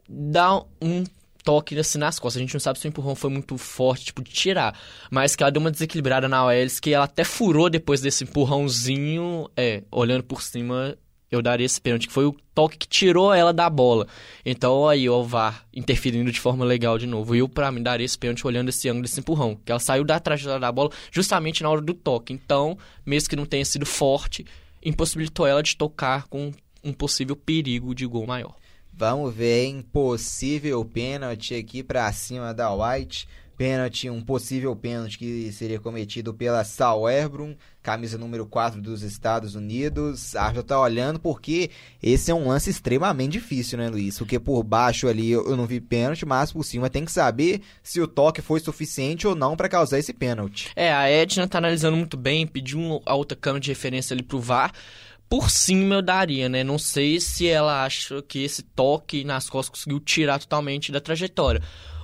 dá 0.07 0.63
um 0.81 1.03
toque 1.43 1.77
assim 1.77 1.97
nas 1.97 2.19
costas. 2.19 2.39
A 2.39 2.43
gente 2.43 2.53
não 2.53 2.59
sabe 2.59 2.79
se 2.79 2.87
o 2.87 2.89
empurrão 2.89 3.15
foi 3.15 3.29
muito 3.29 3.57
forte, 3.57 4.05
tipo, 4.05 4.23
de 4.23 4.31
tirar. 4.31 4.77
Mas 5.09 5.35
que 5.35 5.43
ela 5.43 5.51
deu 5.51 5.59
uma 5.59 5.71
desequilibrada 5.71 6.27
na 6.27 6.45
OLs, 6.45 6.79
que 6.79 6.93
ela 6.93 7.05
até 7.05 7.23
furou 7.23 7.69
depois 7.69 8.01
desse 8.01 8.23
empurrãozinho. 8.23 9.49
É, 9.55 9.83
olhando 9.91 10.23
por 10.23 10.41
cima, 10.41 10.97
eu 11.31 11.41
daria 11.41 11.65
esse 11.65 11.79
pênalti, 11.79 12.07
que 12.07 12.13
foi 12.13 12.25
o 12.25 12.35
toque 12.55 12.77
que 12.77 12.87
tirou 12.87 13.33
ela 13.33 13.53
da 13.53 13.69
bola. 13.69 14.07
Então 14.45 14.87
aí 14.87 15.09
o 15.09 15.23
VAR 15.23 15.65
interferindo 15.73 16.31
de 16.31 16.39
forma 16.39 16.65
legal 16.65 16.97
de 16.97 17.05
novo. 17.05 17.35
Eu, 17.35 17.47
pra 17.47 17.71
mim, 17.71 17.83
daria 17.83 18.05
esse 18.05 18.17
pênalti 18.17 18.45
olhando 18.45 18.69
esse 18.69 18.89
ângulo, 18.89 19.05
esse 19.05 19.19
empurrão. 19.19 19.55
Que 19.63 19.71
ela 19.71 19.79
saiu 19.79 20.03
da 20.03 20.19
trajetória 20.19 20.59
da 20.59 20.71
bola 20.71 20.89
justamente 21.11 21.61
na 21.61 21.69
hora 21.69 21.81
do 21.81 21.93
toque. 21.93 22.33
Então, 22.33 22.77
mesmo 23.05 23.29
que 23.29 23.35
não 23.35 23.45
tenha 23.45 23.65
sido 23.65 23.85
forte, 23.85 24.45
impossibilitou 24.83 25.45
ela 25.45 25.61
de 25.61 25.75
tocar 25.75 26.27
com 26.27 26.51
um 26.83 26.93
possível 26.93 27.35
perigo 27.35 27.93
de 27.93 28.05
gol 28.05 28.25
maior. 28.25 28.55
Vamos 28.99 29.33
ver, 29.33 29.63
hein? 29.63 29.81
Possível 29.93 30.83
pênalti 30.83 31.55
aqui 31.55 31.81
pra 31.81 32.11
cima 32.11 32.53
da 32.53 32.69
White. 32.73 33.29
Pênalti, 33.55 34.09
um 34.09 34.21
possível 34.21 34.73
pênalti 34.75 35.17
que 35.17 35.51
seria 35.53 35.79
cometido 35.79 36.33
pela 36.33 36.65
Sauerbrunn, 36.65 37.55
camisa 37.81 38.17
número 38.17 38.45
4 38.45 38.81
dos 38.81 39.01
Estados 39.01 39.55
Unidos. 39.55 40.35
A 40.35 40.43
árbitra 40.43 40.63
tá 40.63 40.79
olhando 40.81 41.17
porque 41.17 41.69
esse 42.03 42.29
é 42.29 42.35
um 42.35 42.49
lance 42.49 42.69
extremamente 42.69 43.33
difícil, 43.33 43.77
né, 43.77 43.87
Luiz? 43.89 44.17
Porque 44.17 44.37
por 44.37 44.63
baixo 44.63 45.07
ali 45.07 45.31
eu 45.31 45.55
não 45.55 45.65
vi 45.65 45.79
pênalti, 45.79 46.25
mas 46.25 46.51
por 46.51 46.63
cima 46.65 46.89
tem 46.89 47.05
que 47.05 47.11
saber 47.11 47.61
se 47.81 48.01
o 48.01 48.07
toque 48.07 48.41
foi 48.41 48.59
suficiente 48.59 49.25
ou 49.25 49.33
não 49.35 49.55
pra 49.55 49.69
causar 49.69 49.97
esse 49.99 50.11
pênalti. 50.13 50.71
É, 50.75 50.91
a 50.93 51.09
Edna 51.09 51.47
tá 51.47 51.57
analisando 51.57 51.95
muito 51.95 52.17
bem, 52.17 52.45
pediu 52.45 52.79
um- 52.79 53.01
a 53.05 53.15
outra 53.15 53.37
câmera 53.37 53.61
de 53.61 53.69
referência 53.71 54.13
ali 54.13 54.23
pro 54.23 54.39
VAR. 54.41 54.73
Por 55.29 55.51
cima 55.51 55.95
eu 55.95 56.01
daria, 56.01 56.49
né? 56.49 56.63
Não 56.63 56.79
sei 56.79 57.19
se 57.19 57.47
ela 57.47 57.85
acha 57.85 58.19
que 58.23 58.43
esse 58.43 58.63
toque 58.63 59.23
nas 59.23 59.47
costas 59.47 59.79
conseguiu 59.79 59.99
tirar 59.99 60.39
totalmente 60.39 60.91
da 60.91 60.99
trajetória. 60.99 61.61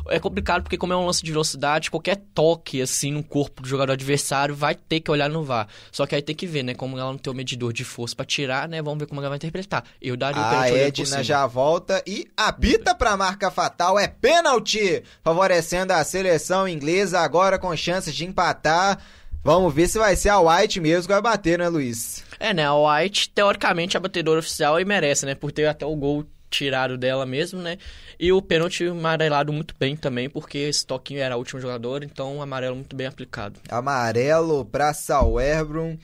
É 0.07 0.19
complicado 0.19 0.61
porque 0.61 0.77
como 0.77 0.93
é 0.93 0.95
um 0.95 1.07
lance 1.07 1.23
de 1.23 1.31
velocidade, 1.31 1.89
qualquer 1.89 2.17
toque 2.35 2.79
assim 2.79 3.11
no 3.11 3.23
corpo 3.23 3.63
do 3.63 3.67
jogador 3.67 3.93
adversário 3.93 4.53
vai 4.53 4.75
ter 4.75 4.99
que 4.99 5.09
olhar 5.09 5.27
no 5.27 5.43
VAR. 5.43 5.67
Só 5.91 6.05
que 6.05 6.13
aí 6.13 6.21
tem 6.21 6.35
que 6.35 6.45
ver, 6.45 6.61
né? 6.61 6.75
Como 6.75 6.99
ela 6.99 7.11
não 7.11 7.17
tem 7.17 7.33
o 7.33 7.35
medidor 7.35 7.73
de 7.73 7.83
força 7.83 8.15
pra 8.15 8.23
tirar, 8.23 8.69
né? 8.69 8.83
Vamos 8.83 8.99
ver 8.99 9.07
como 9.07 9.19
ela 9.19 9.29
vai 9.29 9.37
interpretar. 9.37 9.83
Eu 9.99 10.15
daria 10.15 10.39
o 10.39 10.45
A 10.45 10.49
pênalti 10.49 10.69
por 10.69 10.77
Edna 10.77 11.23
já 11.23 11.47
volta 11.47 12.03
e 12.05 12.27
apita 12.37 12.93
pra 12.93 13.17
marca 13.17 13.49
fatal. 13.49 13.97
É 13.97 14.07
pênalti, 14.07 15.01
favorecendo 15.23 15.93
a 15.93 16.03
seleção 16.03 16.67
inglesa 16.67 17.21
agora 17.21 17.57
com 17.57 17.75
chances 17.75 18.13
de 18.13 18.25
empatar. 18.25 18.99
Vamos 19.43 19.73
ver 19.73 19.87
se 19.87 19.97
vai 19.97 20.15
ser 20.15 20.29
a 20.29 20.39
White 20.39 20.79
mesmo 20.79 21.07
que 21.07 21.13
vai 21.13 21.21
bater, 21.21 21.57
né, 21.59 21.67
Luiz? 21.67 22.23
É, 22.39 22.53
né? 22.53 22.65
A 22.65 22.73
White, 22.75 23.29
teoricamente, 23.29 23.95
é 23.95 23.99
a 23.99 24.01
batedora 24.01 24.39
oficial 24.39 24.79
e 24.79 24.85
merece, 24.85 25.25
né? 25.25 25.35
Por 25.35 25.51
ter 25.51 25.65
até 25.65 25.85
o 25.85 25.95
gol 25.95 26.25
tirado 26.49 26.97
dela 26.97 27.25
mesmo, 27.25 27.61
né? 27.61 27.77
E 28.19 28.31
o 28.31 28.41
pênalti 28.41 28.85
amarelado 28.85 29.51
muito 29.51 29.75
bem 29.77 29.95
também, 29.95 30.29
porque 30.29 30.57
esse 30.57 30.85
toquinho 30.85 31.19
era 31.19 31.35
a 31.35 31.37
última 31.37 31.59
jogadora, 31.59 32.05
então 32.05 32.41
amarelo 32.41 32.75
muito 32.75 32.95
bem 32.95 33.07
aplicado. 33.07 33.59
Amarelo 33.69 34.65
pra 34.65 34.93
Sauerbrunn. 34.93 35.97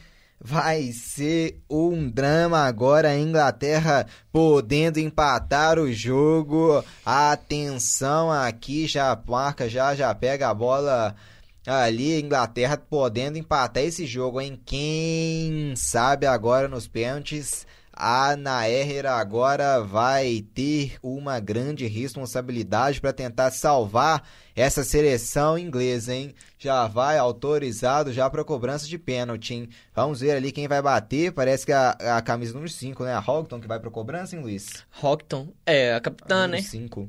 Vai 0.43 0.91
ser 0.91 1.61
um 1.69 2.09
drama 2.09 2.65
agora 2.65 3.09
a 3.09 3.17
Inglaterra 3.17 4.07
podendo 4.31 4.99
empatar 4.99 5.77
o 5.77 5.93
jogo. 5.93 6.83
Atenção 7.05 8.31
aqui, 8.31 8.87
já 8.87 9.15
marca, 9.27 9.69
já 9.69 9.93
já 9.93 10.13
pega 10.15 10.49
a 10.49 10.53
bola 10.53 11.15
ali, 11.65 12.19
Inglaterra 12.19 12.77
podendo 12.77 13.37
empatar 13.37 13.83
esse 13.83 14.05
jogo, 14.05 14.41
hein? 14.41 14.59
Quem 14.65 15.75
sabe 15.75 16.25
agora 16.25 16.67
nos 16.67 16.87
pênaltis 16.87 17.65
a 17.93 18.35
Naer 18.35 19.05
agora 19.05 19.79
vai 19.79 20.43
ter 20.55 20.97
uma 21.03 21.39
grande 21.39 21.85
responsabilidade 21.85 22.99
para 22.99 23.13
tentar 23.13 23.51
salvar 23.51 24.27
essa 24.55 24.83
seleção 24.83 25.55
inglesa, 25.57 26.15
hein? 26.15 26.33
Já 26.57 26.87
vai 26.87 27.19
autorizado 27.19 28.11
já 28.11 28.27
para 28.27 28.43
cobrança 28.43 28.87
de 28.87 28.97
pênalti, 28.97 29.53
hein? 29.53 29.69
Vamos 29.93 30.21
ver 30.21 30.31
ali 30.31 30.51
quem 30.51 30.67
vai 30.67 30.81
bater. 30.81 31.31
Parece 31.31 31.65
que 31.65 31.71
a, 31.71 31.91
a 31.91 32.21
camisa 32.23 32.53
número 32.53 32.71
5, 32.71 33.03
né? 33.03 33.13
A 33.13 33.19
Hogton 33.19 33.59
que 33.59 33.67
vai 33.67 33.79
para 33.79 33.91
cobrança, 33.91 34.35
hein, 34.35 34.41
Luiz? 34.41 34.83
Hogton, 35.01 35.49
é, 35.63 35.93
a 35.93 36.01
capitã, 36.01 36.47
né? 36.47 36.59
5. 36.59 37.07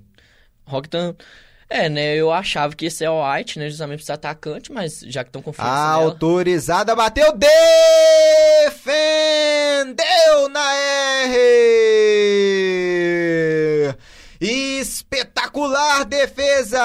Hogton, 0.66 1.14
é, 1.72 1.88
né? 1.88 2.14
Eu 2.14 2.30
achava 2.30 2.74
que 2.74 2.86
esse 2.86 3.04
é 3.04 3.10
o 3.10 3.22
White, 3.22 3.58
né? 3.58 3.68
Justamente 3.68 4.04
ser 4.04 4.12
atacante, 4.12 4.70
mas 4.70 5.00
já 5.06 5.24
que 5.24 5.30
estão 5.30 5.40
confiando 5.40 5.70
nela... 5.70 6.04
Autorizada, 6.04 6.94
bateu, 6.94 7.32
defendeu 7.32 7.48
na 10.50 10.74
R. 11.24 11.38
Espetacular 14.40 16.04
defesa! 16.04 16.78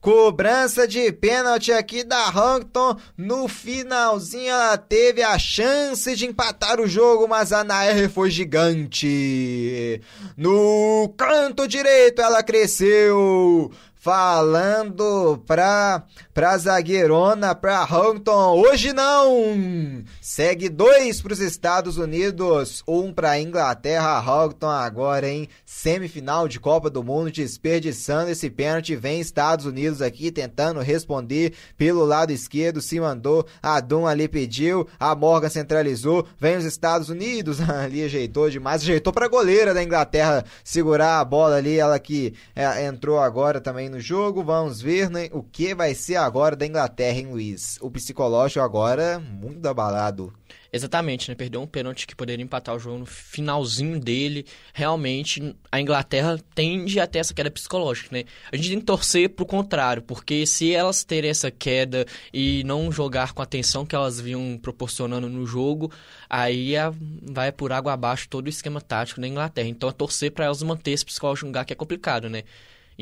Cobrança 0.00 0.88
de 0.88 1.12
pênalti 1.12 1.72
aqui 1.72 2.02
da 2.02 2.28
Hampton. 2.28 2.96
No 3.18 3.46
finalzinho 3.48 4.50
ela 4.50 4.78
teve 4.78 5.22
a 5.22 5.38
chance 5.38 6.16
de 6.16 6.26
empatar 6.26 6.80
o 6.80 6.86
jogo, 6.86 7.28
mas 7.28 7.52
a 7.52 7.62
Nair 7.62 8.08
foi 8.08 8.30
gigante. 8.30 10.00
No 10.38 11.12
canto 11.18 11.68
direito 11.68 12.22
ela 12.22 12.42
cresceu. 12.42 13.70
Falando 14.02 15.44
pra, 15.46 16.04
pra 16.32 16.56
zagueirona, 16.56 17.54
pra 17.54 17.82
Hampton, 17.82 18.58
hoje 18.58 18.94
não! 18.94 20.02
Segue 20.22 20.70
dois 20.70 21.20
pros 21.20 21.38
Estados 21.38 21.98
Unidos, 21.98 22.82
um 22.88 23.12
pra 23.12 23.38
Inglaterra, 23.38 24.18
Hampton 24.18 24.70
agora 24.70 25.28
em 25.28 25.50
semifinal 25.66 26.48
de 26.48 26.58
Copa 26.58 26.88
do 26.88 27.04
Mundo, 27.04 27.30
desperdiçando 27.30 28.30
esse 28.30 28.48
pênalti, 28.48 28.96
vem 28.96 29.20
Estados 29.20 29.66
Unidos 29.66 30.00
aqui 30.00 30.32
tentando 30.32 30.80
responder 30.80 31.52
pelo 31.76 32.02
lado 32.06 32.32
esquerdo, 32.32 32.80
se 32.80 32.98
mandou, 32.98 33.46
a 33.62 33.80
Dum 33.80 34.06
ali 34.06 34.26
pediu, 34.28 34.88
a 34.98 35.14
Morgan 35.14 35.50
centralizou, 35.50 36.26
vem 36.38 36.56
os 36.56 36.64
Estados 36.64 37.10
Unidos, 37.10 37.60
ali 37.68 38.02
ajeitou 38.02 38.48
demais, 38.48 38.80
ajeitou 38.80 39.12
pra 39.12 39.28
goleira 39.28 39.74
da 39.74 39.82
Inglaterra 39.82 40.42
segurar 40.64 41.20
a 41.20 41.24
bola 41.26 41.56
ali, 41.56 41.78
ela 41.78 41.98
que 41.98 42.32
é, 42.56 42.86
entrou 42.86 43.20
agora 43.20 43.60
também 43.60 43.89
no 43.90 44.00
jogo. 44.00 44.42
Vamos 44.42 44.80
ver 44.80 45.10
né, 45.10 45.28
o 45.32 45.42
que 45.42 45.74
vai 45.74 45.94
ser 45.94 46.16
agora 46.16 46.56
da 46.56 46.66
Inglaterra, 46.66 47.18
hein, 47.18 47.26
Luiz? 47.26 47.78
O 47.82 47.90
psicológico 47.90 48.60
agora 48.60 49.18
muito 49.18 49.66
abalado. 49.66 50.32
Exatamente, 50.72 51.28
né? 51.28 51.34
Perdeu 51.34 51.60
um 51.60 51.66
pênalti 51.66 52.06
que 52.06 52.14
poderia 52.14 52.44
empatar 52.44 52.76
o 52.76 52.78
jogo 52.78 52.98
no 52.98 53.06
finalzinho 53.06 53.98
dele. 53.98 54.46
Realmente, 54.72 55.56
a 55.70 55.80
Inglaterra 55.80 56.38
tende 56.54 57.00
a 57.00 57.06
ter 57.08 57.18
essa 57.18 57.34
queda 57.34 57.50
psicológica, 57.50 58.08
né? 58.12 58.24
A 58.52 58.56
gente 58.56 58.68
tem 58.68 58.78
que 58.78 58.86
torcer 58.86 59.30
pro 59.30 59.44
contrário, 59.44 60.02
porque 60.02 60.46
se 60.46 60.72
elas 60.72 61.02
terem 61.02 61.30
essa 61.30 61.50
queda 61.50 62.06
e 62.32 62.62
não 62.64 62.92
jogar 62.92 63.32
com 63.32 63.42
a 63.42 63.44
atenção 63.44 63.84
que 63.84 63.96
elas 63.96 64.20
vinham 64.20 64.56
proporcionando 64.62 65.28
no 65.28 65.44
jogo, 65.44 65.90
aí 66.28 66.74
vai 67.32 67.50
por 67.50 67.72
água 67.72 67.92
abaixo 67.92 68.28
todo 68.28 68.46
o 68.46 68.50
esquema 68.50 68.80
tático 68.80 69.20
da 69.20 69.26
Inglaterra. 69.26 69.68
Então, 69.68 69.88
é 69.88 69.92
torcer 69.92 70.30
para 70.30 70.44
elas 70.44 70.62
manter 70.62 70.92
esse 70.92 71.04
psicológico 71.04 71.46
no 71.46 71.50
lugar 71.50 71.64
que 71.64 71.72
é 71.72 71.76
complicado, 71.76 72.30
né? 72.30 72.44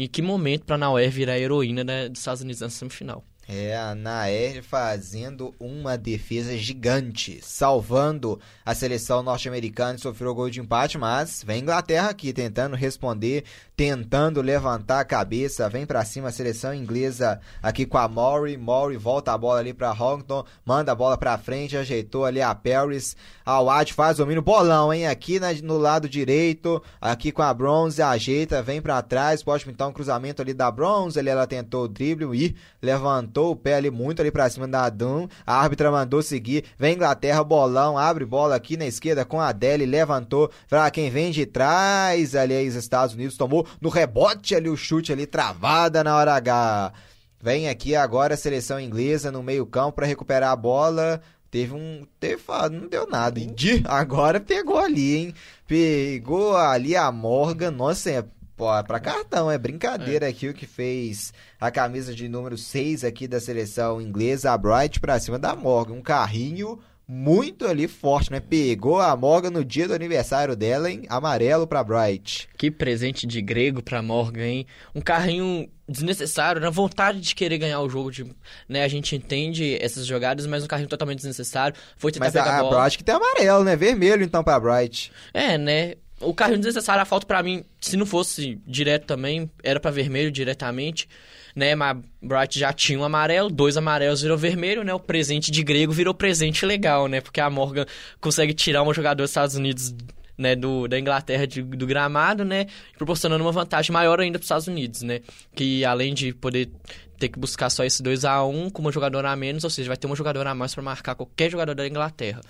Em 0.00 0.06
que 0.06 0.22
momento 0.22 0.64
para 0.64 0.78
Nauer 0.78 1.10
virar 1.10 1.32
a 1.32 1.40
heroína 1.40 1.82
né, 1.82 2.08
dos 2.08 2.20
Estados 2.20 2.40
Unidos 2.40 2.60
na 2.60 2.70
semifinal? 2.70 3.24
É, 3.50 3.74
a 3.76 3.94
Naer 3.94 4.62
fazendo 4.62 5.54
uma 5.58 5.96
defesa 5.96 6.54
gigante, 6.54 7.40
salvando 7.42 8.38
a 8.62 8.74
seleção 8.74 9.22
norte-americana 9.22 9.96
e 9.96 9.98
sofreu 9.98 10.34
gol 10.34 10.50
de 10.50 10.60
empate, 10.60 10.98
mas 10.98 11.42
vem 11.42 11.62
Inglaterra 11.62 12.10
aqui 12.10 12.30
tentando 12.30 12.76
responder, 12.76 13.44
tentando 13.74 14.42
levantar 14.42 15.00
a 15.00 15.04
cabeça, 15.04 15.66
vem 15.70 15.86
pra 15.86 16.04
cima 16.04 16.28
a 16.28 16.32
seleção 16.32 16.74
inglesa 16.74 17.40
aqui 17.62 17.86
com 17.86 17.96
a 17.96 18.06
Maury, 18.06 18.58
Maury 18.58 18.98
volta 18.98 19.32
a 19.32 19.38
bola 19.38 19.60
ali 19.60 19.72
pra 19.72 19.92
Hongton, 19.92 20.44
manda 20.62 20.92
a 20.92 20.94
bola 20.94 21.16
pra 21.16 21.38
frente, 21.38 21.74
ajeitou 21.74 22.26
ali 22.26 22.42
a 22.42 22.54
Paris, 22.54 23.16
a 23.50 23.62
Watt 23.62 23.94
faz 23.94 24.18
domínio, 24.18 24.42
bolão, 24.42 24.92
hein, 24.92 25.06
aqui 25.06 25.40
na- 25.40 25.54
no 25.62 25.78
lado 25.78 26.06
direito, 26.06 26.82
aqui 27.00 27.32
com 27.32 27.40
a 27.40 27.54
Bronze, 27.54 28.02
ajeita, 28.02 28.60
vem 28.60 28.82
pra 28.82 29.00
trás, 29.00 29.42
pode 29.42 29.64
pintar 29.64 29.88
um 29.88 29.92
cruzamento 29.92 30.42
ali 30.42 30.52
da 30.52 30.70
Bronze, 30.70 31.18
ali 31.18 31.30
ela 31.30 31.46
tentou 31.46 31.84
o 31.84 31.88
drible 31.88 32.28
e 32.38 32.54
levantou 32.82 33.52
o 33.52 33.56
pé 33.56 33.76
ali 33.76 33.90
muito 33.90 34.20
ali 34.20 34.30
pra 34.30 34.50
cima 34.50 34.68
da 34.68 34.90
Dum, 34.90 35.26
a 35.46 35.54
árbitra 35.62 35.90
mandou 35.90 36.20
seguir, 36.20 36.62
vem 36.78 36.94
Inglaterra, 36.94 37.42
bolão, 37.42 37.96
abre 37.96 38.26
bola 38.26 38.54
aqui 38.54 38.76
na 38.76 38.84
esquerda 38.84 39.24
com 39.24 39.40
a 39.40 39.48
Adele, 39.48 39.86
levantou 39.86 40.50
pra 40.68 40.90
quem 40.90 41.08
vem 41.08 41.30
de 41.30 41.46
trás, 41.46 42.34
ali 42.34 42.52
aí 42.52 42.68
os 42.68 42.74
Estados 42.74 43.14
Unidos 43.14 43.38
tomou 43.38 43.66
no 43.80 43.88
rebote 43.88 44.54
ali 44.54 44.68
o 44.68 44.76
chute 44.76 45.10
ali, 45.10 45.24
travada 45.26 46.04
na 46.04 46.14
hora 46.14 46.34
H. 46.34 46.92
Vem 47.40 47.68
aqui 47.68 47.94
agora 47.94 48.34
a 48.34 48.36
seleção 48.36 48.80
inglesa 48.80 49.30
no 49.30 49.44
meio 49.44 49.64
campo 49.64 49.92
pra 49.92 50.06
recuperar 50.06 50.50
a 50.50 50.56
bola. 50.56 51.22
Teve 51.50 51.74
um. 51.74 52.06
Teve, 52.20 52.42
não 52.70 52.88
deu 52.88 53.06
nada. 53.08 53.40
hein? 53.40 53.52
De, 53.54 53.82
agora 53.86 54.38
pegou 54.38 54.78
ali, 54.78 55.16
hein? 55.16 55.34
Pegou 55.66 56.56
ali 56.56 56.94
a 56.96 57.10
Morgan. 57.10 57.70
Nossa, 57.70 58.10
é 58.10 58.24
pô, 58.56 58.74
é 58.76 58.82
pra 58.82 59.00
cartão. 59.00 59.50
É 59.50 59.56
brincadeira 59.56 60.28
aqui 60.28 60.48
o 60.48 60.54
que 60.54 60.66
fez 60.66 61.32
a 61.60 61.70
camisa 61.70 62.14
de 62.14 62.28
número 62.28 62.58
6 62.58 63.04
aqui 63.04 63.26
da 63.26 63.40
seleção 63.40 64.00
inglesa, 64.00 64.52
a 64.52 64.58
Bright, 64.58 65.00
pra 65.00 65.18
cima 65.18 65.38
da 65.38 65.54
Morgan. 65.56 65.94
Um 65.94 66.02
carrinho 66.02 66.78
muito 67.06 67.66
ali 67.66 67.88
forte, 67.88 68.30
né? 68.30 68.40
Pegou 68.40 69.00
a 69.00 69.16
Morgan 69.16 69.50
no 69.50 69.64
dia 69.64 69.88
do 69.88 69.94
aniversário 69.94 70.54
dela, 70.54 70.90
hein? 70.90 71.04
Amarelo 71.08 71.66
pra 71.66 71.82
Bright. 71.82 72.48
Que 72.58 72.70
presente 72.70 73.26
de 73.26 73.40
grego 73.40 73.82
pra 73.82 74.02
Morgan, 74.02 74.44
hein? 74.44 74.66
Um 74.94 75.00
carrinho 75.00 75.70
desnecessário, 75.89 76.60
na 76.60 76.70
vontade 76.70 77.20
de 77.20 77.35
querer 77.35 77.59
ganhar 77.59 77.81
o 77.81 77.89
jogo, 77.89 78.10
de, 78.10 78.27
né? 78.69 78.85
A 78.85 78.89
gente 78.89 79.16
entende 79.16 79.78
essas 79.81 80.06
jogadas, 80.06 80.47
mas 80.47 80.62
um 80.62 80.66
carrinho 80.66 80.89
totalmente 80.89 81.19
desnecessário. 81.19 81.77
Foi 81.97 82.12
tentar 82.12 82.27
Mas 82.27 82.32
pegar 82.35 82.56
a, 82.56 82.59
a 82.59 82.62
bola. 82.62 82.82
Bright 82.82 82.98
que 82.98 83.05
tem 83.05 83.15
amarelo, 83.15 83.65
né? 83.65 83.74
Vermelho 83.74 84.23
então 84.23 84.44
pra 84.44 84.60
Bright. 84.60 85.10
É, 85.32 85.56
né? 85.56 85.94
O 86.20 86.35
carrinho 86.35 86.59
desnecessário, 86.59 87.01
a 87.01 87.05
falta 87.05 87.27
pra 87.27 87.43
mim, 87.43 87.65
se 87.81 87.97
não 87.97 88.05
fosse 88.05 88.60
direto 88.66 89.06
também, 89.06 89.48
era 89.62 89.78
pra 89.78 89.90
vermelho 89.90 90.32
diretamente, 90.32 91.09
né? 91.55 91.74
Mas 91.74 91.97
Bright 92.20 92.59
já 92.59 92.73
tinha 92.73 92.98
um 92.98 93.05
amarelo, 93.05 93.48
dois 93.48 93.77
amarelos 93.77 94.23
virou 94.23 94.36
vermelho, 94.36 94.82
né? 94.82 94.93
O 94.93 95.01
presente 95.01 95.51
de 95.51 95.62
grego 95.62 95.93
virou 95.93 96.12
presente 96.12 96.66
legal, 96.66 97.06
né? 97.06 97.20
Porque 97.20 97.40
a 97.40 97.48
Morgan 97.48 97.86
consegue 98.20 98.52
tirar 98.52 98.82
uma 98.82 98.93
jogadora 98.93 99.24
dos 99.24 99.31
Estados 99.31 99.55
Unidos, 99.55 99.94
né? 100.39 100.55
Do, 100.56 100.86
da 100.89 100.98
Inglaterra 100.98 101.47
de- 101.47 101.60
do 101.62 101.86
gramado, 101.86 102.44
né? 102.44 102.66
Proporcionando 102.97 103.44
uma 103.44 103.52
vantagem 103.52 103.93
maior 103.93 104.20
ainda 104.20 104.39
pros 104.39 104.47
Estados 104.47 104.69
Unidos, 104.69 105.02
né? 105.02 105.20
Que 105.55 105.85
além 105.85 106.15
de 106.15 106.32
poder 106.32 106.70
ter 107.19 107.28
que 107.28 107.39
buscar 107.39 107.69
só 107.69 107.85
esse 107.85 108.01
2 108.02 108.24
a 108.24 108.44
1 108.44 108.70
com 108.70 108.81
uma 108.81 108.93
jogadora 108.93 109.31
a 109.32 109.36
menos, 109.36 109.65
ou 109.65 109.70
seja, 109.70 109.89
vai 109.89 109.97
ter 109.97 110.06
uma 110.06 110.15
jogadora 110.15 110.51
a 110.51 110.55
mais 110.55 110.73
pra 110.73 110.82
marcar 110.85 111.16
qualquer 111.16 111.51
jogador 111.51 111.74
da 111.74 111.86
Inglaterra. 111.86 112.40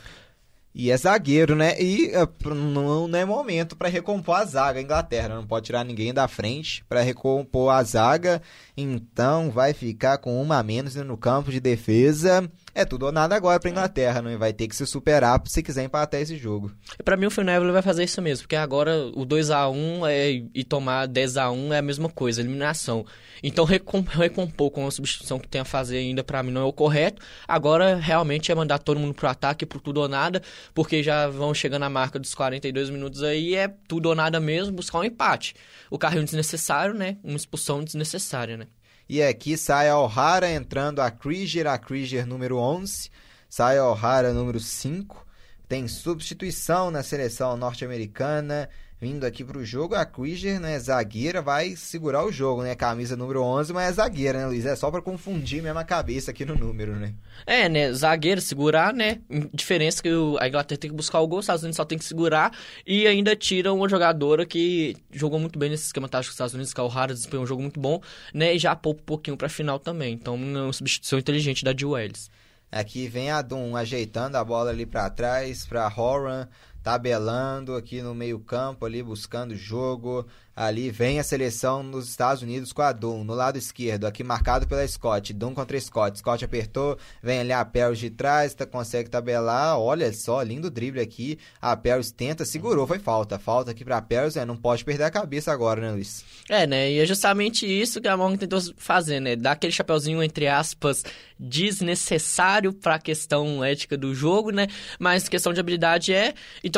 E 0.75 0.91
é 0.93 0.97
zagueiro, 0.97 1.57
né? 1.57 1.81
E 1.81 2.11
eh, 2.13 2.29
não, 2.55 3.09
é 3.17 3.25
momento 3.25 3.75
pra 3.75 3.89
recompor 3.89 4.37
a 4.37 4.45
zaga. 4.45 4.79
A 4.79 4.83
Inglaterra 4.83 5.31
não 5.31 5.45
pode 5.47 5.67
tirar 5.67 5.83
ninguém 5.83 6.13
da 6.15 6.29
frente 6.29 6.85
pra 6.89 7.01
recompor 7.01 7.71
a 7.73 7.83
zaga. 7.83 8.41
Então 8.77 9.51
vai 9.51 9.73
ficar 9.73 10.19
com 10.19 10.41
uma 10.41 10.59
a 10.59 10.63
menos 10.63 10.95
no 10.95 11.17
campo 11.17 11.51
de 11.51 11.59
defesa. 11.59 12.49
É 12.75 12.85
tudo 12.85 13.07
ou 13.07 13.13
nada 13.13 13.35
agora 13.35 13.59
pra 13.59 13.71
Inglaterra, 13.71 14.23
não 14.23 14.39
vai 14.39 14.53
ter 14.53 14.69
que 14.69 14.77
se 14.77 14.87
superar 14.87 15.41
se 15.47 15.63
quiser 15.63 15.85
empatar 15.85 16.21
esse 16.21 16.37
jogo. 16.37 16.71
Pra 17.05 17.17
mim, 17.17 17.27
o 17.27 17.31
Phil 17.31 17.43
Neville 17.43 17.73
vai 17.73 17.83
fazer 17.83 18.05
isso 18.05 18.23
mesmo, 18.23 18.45
porque 18.45 18.55
agora 18.57 18.95
o 19.15 19.27
2x1 19.27 20.07
é, 20.09 20.31
e 20.55 20.63
tomar 20.65 21.09
10x1 21.09 21.73
é 21.73 21.79
a 21.79 21.83
mesma 21.83 22.09
coisa, 22.09 22.41
eliminação. 22.41 23.05
Então, 23.43 23.65
recom- 23.65 24.03
recompor 24.03 24.71
com 24.71 24.87
a 24.87 24.91
substituição 24.91 25.39
que 25.39 25.49
tem 25.49 25.61
a 25.61 25.65
fazer 25.65 25.99
ainda, 25.99 26.23
pra 26.23 26.43
mim, 26.43 26.51
não 26.53 26.61
é 26.61 26.65
o 26.65 26.73
correto. 26.73 27.21
Agora, 27.49 27.97
realmente, 27.97 28.53
é 28.53 28.55
mandar 28.55 28.79
todo 28.79 29.01
mundo 29.01 29.15
pro 29.15 29.29
ataque, 29.29 29.67
pro 29.67 29.81
tudo 29.81 30.01
ou 30.01 30.09
nada, 30.09 30.43
porque 30.75 31.03
já 31.03 31.27
vão 31.29 31.53
chegando 31.55 31.85
a 31.85 31.91
marca 31.91 32.19
dos 32.19 32.35
42 32.35 32.91
minutos 32.91 33.23
aí, 33.23 33.55
é 33.55 33.69
tudo 33.89 34.07
ou 34.11 34.15
nada 34.15 34.39
mesmo, 34.39 34.73
buscar 34.75 34.99
um 34.99 35.05
empate. 35.05 35.55
O 35.91 35.99
carrinho 35.99 36.25
desnecessário, 36.25 36.95
né? 36.95 37.17
Uma 37.25 37.37
expulsão 37.37 37.83
desnecessária, 37.83 38.57
né? 38.57 38.67
E 39.09 39.23
aqui 39.23 39.57
sai 39.57 39.89
a 39.89 39.99
O'Hara 39.99 40.51
entrando 40.51 41.01
a 41.01 41.11
Krieger, 41.11 41.67
a 41.67 41.79
Krieger 41.79 42.27
número 42.27 42.59
11. 42.59 43.11
Sai 43.49 43.79
a 43.79 43.89
O'Hara 43.89 44.35
número 44.35 44.61
5. 44.61 45.27
Tem 45.69 45.87
substituição 45.87 46.91
na 46.91 47.03
seleção 47.03 47.57
norte-americana. 47.57 48.69
Vindo 49.01 49.25
aqui 49.25 49.45
pro 49.45 49.65
jogo, 49.65 49.95
a 49.95 50.05
Krieger, 50.05 50.59
né, 50.59 50.77
zagueira, 50.77 51.41
vai 51.41 51.77
segurar 51.77 52.25
o 52.27 52.33
jogo, 52.33 52.65
né? 52.65 52.75
Camisa 52.75 53.15
número 53.17 53.41
11, 53.41 53.73
mas 53.73 53.91
é 53.91 53.93
zagueira, 53.93 54.41
né, 54.41 54.47
Luiz? 54.47 54.67
É 54.67 54.75
só 54.75 54.91
pra 54.91 55.01
confundir 55.01 55.63
mesmo 55.63 55.79
a 55.79 55.85
cabeça 55.85 56.33
aqui 56.33 56.45
no 56.45 56.57
número, 56.57 56.97
né? 56.97 57.15
É, 57.47 57.69
né? 57.69 57.93
Zagueiro, 57.93 58.41
segurar, 58.41 58.93
né? 58.93 59.21
Diferença 59.55 60.03
que 60.03 60.11
o- 60.13 60.37
a 60.41 60.49
Inglaterra 60.49 60.79
tem 60.81 60.91
que 60.91 60.97
buscar 60.97 61.21
o 61.21 61.29
gol, 61.29 61.39
os 61.39 61.45
Estados 61.45 61.63
Unidos 61.63 61.77
só 61.77 61.85
tem 61.85 61.97
que 61.97 62.05
segurar. 62.05 62.51
E 62.85 63.07
ainda 63.07 63.37
tira 63.37 63.73
uma 63.73 63.89
jogadora 63.89 64.45
que 64.45 64.97
jogou 65.13 65.39
muito 65.39 65.61
bem 65.61 65.71
nesse 65.71 65.85
esquema 65.85 66.09
tático 66.09 66.31
dos 66.31 66.35
Estados 66.35 66.55
Unidos, 66.55 66.75
que 66.75 66.81
é 66.81 66.83
o 66.83 66.87
O'Hara, 66.89 67.15
desempenhou 67.15 67.45
um 67.45 67.47
jogo 67.47 67.63
muito 67.63 67.79
bom, 67.79 68.01
né? 68.35 68.53
E 68.53 68.59
já 68.59 68.75
poupa 68.75 69.01
um 69.01 69.05
pouquinho 69.05 69.37
pra 69.37 69.49
final 69.49 69.79
também. 69.79 70.13
Então, 70.13 70.35
uma 70.35 70.73
substituição 70.73 71.21
inteligente 71.21 71.65
da 71.65 71.73
Jill 71.73 71.97
Ellis. 71.97 72.29
Aqui 72.71 73.09
vem 73.09 73.31
a 73.31 73.41
Dum 73.41 73.77
ajeitando 73.77 74.37
a 74.37 74.45
bola 74.45 74.71
ali 74.71 74.85
pra 74.85 75.09
trás, 75.09 75.65
pra 75.67 75.93
Horan, 75.95 76.47
tabelando 76.89 77.77
aqui 77.77 78.01
no 78.01 78.15
meio-campo 78.15 78.87
ali, 78.87 79.03
buscando 79.03 79.55
jogo. 79.55 80.27
Ali 80.57 80.91
vem 80.91 81.21
a 81.21 81.23
seleção 81.23 81.89
dos 81.89 82.09
Estados 82.09 82.43
Unidos 82.43 82.73
com 82.73 82.83
a 82.83 82.91
Dum 82.91 83.23
no 83.23 83.33
lado 83.33 83.57
esquerdo, 83.57 84.07
aqui 84.07 84.25
marcado 84.25 84.67
pela 84.67 84.85
Scott. 84.89 85.33
Dum 85.33 85.55
contra 85.55 85.79
Scott. 85.79 86.19
Scott 86.19 86.45
apertou, 86.45 86.99
vem 87.23 87.39
ali 87.39 87.53
a 87.53 87.65
Paris 87.65 88.01
de 88.01 88.11
trás, 88.11 88.55
tá, 88.55 88.67
consegue 88.67 89.09
tabelar. 89.09 89.79
Olha 89.79 90.13
só, 90.13 90.43
lindo 90.43 90.69
drible 90.69 91.01
aqui. 91.01 91.39
A 91.63 91.77
Paris 91.77 92.11
tenta, 92.11 92.45
segurou, 92.45 92.89
foi 92.89 92.99
falta. 92.99 93.39
Falta 93.39 93.71
aqui 93.71 93.85
pra 93.85 94.03
Paris, 94.03 94.37
é, 94.37 94.45
não 94.45 94.57
pode 94.57 94.85
perder 94.85 95.05
a 95.05 95.11
cabeça 95.11 95.53
agora, 95.53 95.81
né, 95.81 95.93
Luiz? 95.93 96.25
É, 96.49 96.67
né? 96.67 96.91
E 96.91 96.99
é 96.99 97.07
justamente 97.07 97.65
isso 97.65 98.01
que 98.01 98.09
a 98.09 98.17
Morgan 98.17 98.37
tentou 98.37 98.61
fazer, 98.79 99.21
né? 99.21 99.37
Dar 99.37 99.53
aquele 99.53 99.73
chapeuzinho, 99.73 100.21
entre 100.25 100.49
aspas, 100.49 101.05
desnecessário 101.39 102.73
pra 102.73 102.99
questão 102.99 103.63
ética 103.63 103.97
do 103.97 104.13
jogo, 104.13 104.51
né? 104.51 104.67
Mas 104.99 105.29
questão 105.29 105.53
de 105.53 105.61
habilidade 105.61 106.13
é. 106.13 106.35
Então, 106.65 106.78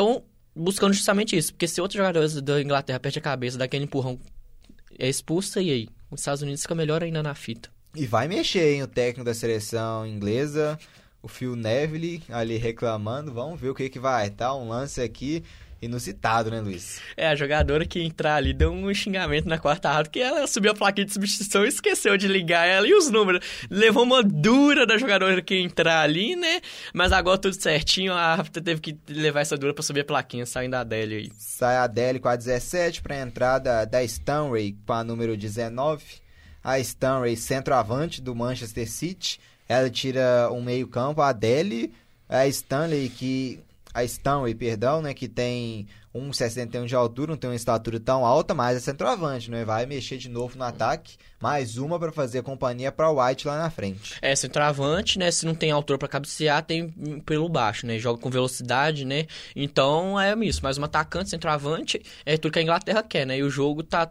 buscando 0.54 0.92
justamente 0.92 1.36
isso. 1.36 1.52
Porque 1.52 1.68
se 1.68 1.80
outro 1.80 1.96
jogador 1.96 2.28
da 2.40 2.60
Inglaterra 2.60 3.00
perde 3.00 3.18
a 3.18 3.22
cabeça, 3.22 3.58
dá 3.58 3.64
aquele 3.64 3.84
empurrão, 3.84 4.18
é 4.98 5.08
expulsa, 5.08 5.60
e 5.60 5.70
aí? 5.70 5.88
Os 6.10 6.20
Estados 6.20 6.42
Unidos 6.42 6.62
fica 6.62 6.74
melhor 6.74 7.02
ainda 7.02 7.22
na 7.22 7.34
fita. 7.34 7.70
E 7.94 8.06
vai 8.06 8.28
mexer, 8.28 8.74
hein, 8.74 8.82
o 8.82 8.86
técnico 8.86 9.24
da 9.24 9.34
seleção 9.34 10.06
inglesa, 10.06 10.78
o 11.22 11.28
Phil 11.28 11.56
Neville, 11.56 12.22
ali 12.28 12.56
reclamando. 12.56 13.32
Vamos 13.32 13.60
ver 13.60 13.70
o 13.70 13.74
que 13.74 13.88
que 13.88 13.98
vai, 13.98 14.30
tá? 14.30 14.54
Um 14.54 14.68
lance 14.68 15.00
aqui 15.00 15.42
inusitado, 15.82 16.50
né, 16.50 16.60
Luiz? 16.60 17.00
É, 17.16 17.28
a 17.28 17.34
jogadora 17.34 17.86
que 17.86 18.00
entrar 18.00 18.36
ali 18.36 18.52
deu 18.52 18.70
um 18.70 18.92
xingamento 18.92 19.48
na 19.48 19.58
quarta 19.58 19.90
rádio, 19.90 20.12
que 20.12 20.20
ela 20.20 20.46
subiu 20.46 20.72
a 20.72 20.74
plaquinha 20.74 21.06
de 21.06 21.12
substituição 21.12 21.64
e 21.64 21.68
esqueceu 21.68 22.16
de 22.16 22.28
ligar 22.28 22.66
ela 22.66 22.86
e 22.86 22.94
os 22.94 23.10
números. 23.10 23.44
Levou 23.70 24.02
uma 24.02 24.22
dura 24.22 24.86
da 24.86 24.98
jogadora 24.98 25.40
que 25.40 25.54
entrar 25.56 26.02
ali, 26.02 26.36
né? 26.36 26.60
Mas 26.92 27.12
agora 27.12 27.38
tudo 27.38 27.60
certinho, 27.60 28.12
a 28.12 28.20
árbitra 28.20 28.62
teve 28.62 28.80
que 28.80 28.98
levar 29.08 29.40
essa 29.40 29.56
dura 29.56 29.72
pra 29.72 29.82
subir 29.82 30.00
a 30.00 30.04
plaquinha, 30.04 30.44
saindo 30.44 30.72
da 30.72 30.80
Adélia 30.80 31.18
aí. 31.18 31.30
Sai 31.36 31.76
a 31.76 31.84
Adele 31.84 32.20
com 32.20 32.28
a 32.28 32.36
17 32.36 33.02
para 33.02 33.14
a 33.14 33.20
entrada 33.20 33.84
da 33.84 34.02
Stanley 34.04 34.76
com 34.86 34.92
a 34.92 35.02
número 35.02 35.36
19. 35.36 36.04
A 36.62 36.78
Stanley, 36.78 37.36
centroavante 37.36 38.20
do 38.20 38.34
Manchester 38.34 38.90
City. 38.90 39.40
Ela 39.66 39.88
tira 39.88 40.50
um 40.52 40.60
meio 40.60 40.86
campo. 40.86 41.22
A 41.22 41.28
Adele, 41.28 41.92
a 42.28 42.46
Stanley 42.46 43.08
que... 43.08 43.60
A 43.92 44.04
Stanley, 44.04 44.54
perdão, 44.54 45.02
né? 45.02 45.12
Que 45.12 45.28
tem 45.28 45.86
1,61 46.14 46.86
de 46.86 46.94
altura, 46.94 47.32
não 47.32 47.36
tem 47.36 47.50
uma 47.50 47.56
estatura 47.56 47.98
tão 47.98 48.24
alta, 48.24 48.54
mas 48.54 48.76
é 48.76 48.80
centroavante, 48.80 49.50
né? 49.50 49.64
Vai 49.64 49.86
mexer 49.86 50.16
de 50.16 50.28
novo 50.28 50.56
no 50.56 50.64
ataque. 50.64 51.16
Mais 51.40 51.76
uma 51.76 51.98
para 51.98 52.12
fazer 52.12 52.42
companhia 52.42 52.92
para 52.92 53.10
White 53.10 53.46
lá 53.46 53.58
na 53.58 53.70
frente. 53.70 54.14
É, 54.20 54.34
centroavante, 54.36 55.18
né? 55.18 55.30
Se 55.30 55.46
não 55.46 55.54
tem 55.54 55.70
altura 55.70 55.98
pra 55.98 56.08
cabecear, 56.08 56.62
tem 56.62 56.88
pelo 57.24 57.48
baixo, 57.48 57.86
né? 57.86 57.98
Joga 57.98 58.20
com 58.20 58.30
velocidade, 58.30 59.04
né? 59.04 59.26
Então 59.56 60.20
é 60.20 60.34
isso. 60.44 60.60
Mas 60.62 60.78
um 60.78 60.84
atacante, 60.84 61.30
centroavante, 61.30 62.00
é 62.24 62.36
tudo 62.36 62.52
que 62.52 62.58
a 62.58 62.62
Inglaterra 62.62 63.02
quer, 63.02 63.26
né? 63.26 63.38
E 63.38 63.42
o 63.42 63.50
jogo 63.50 63.82
tá 63.82 64.10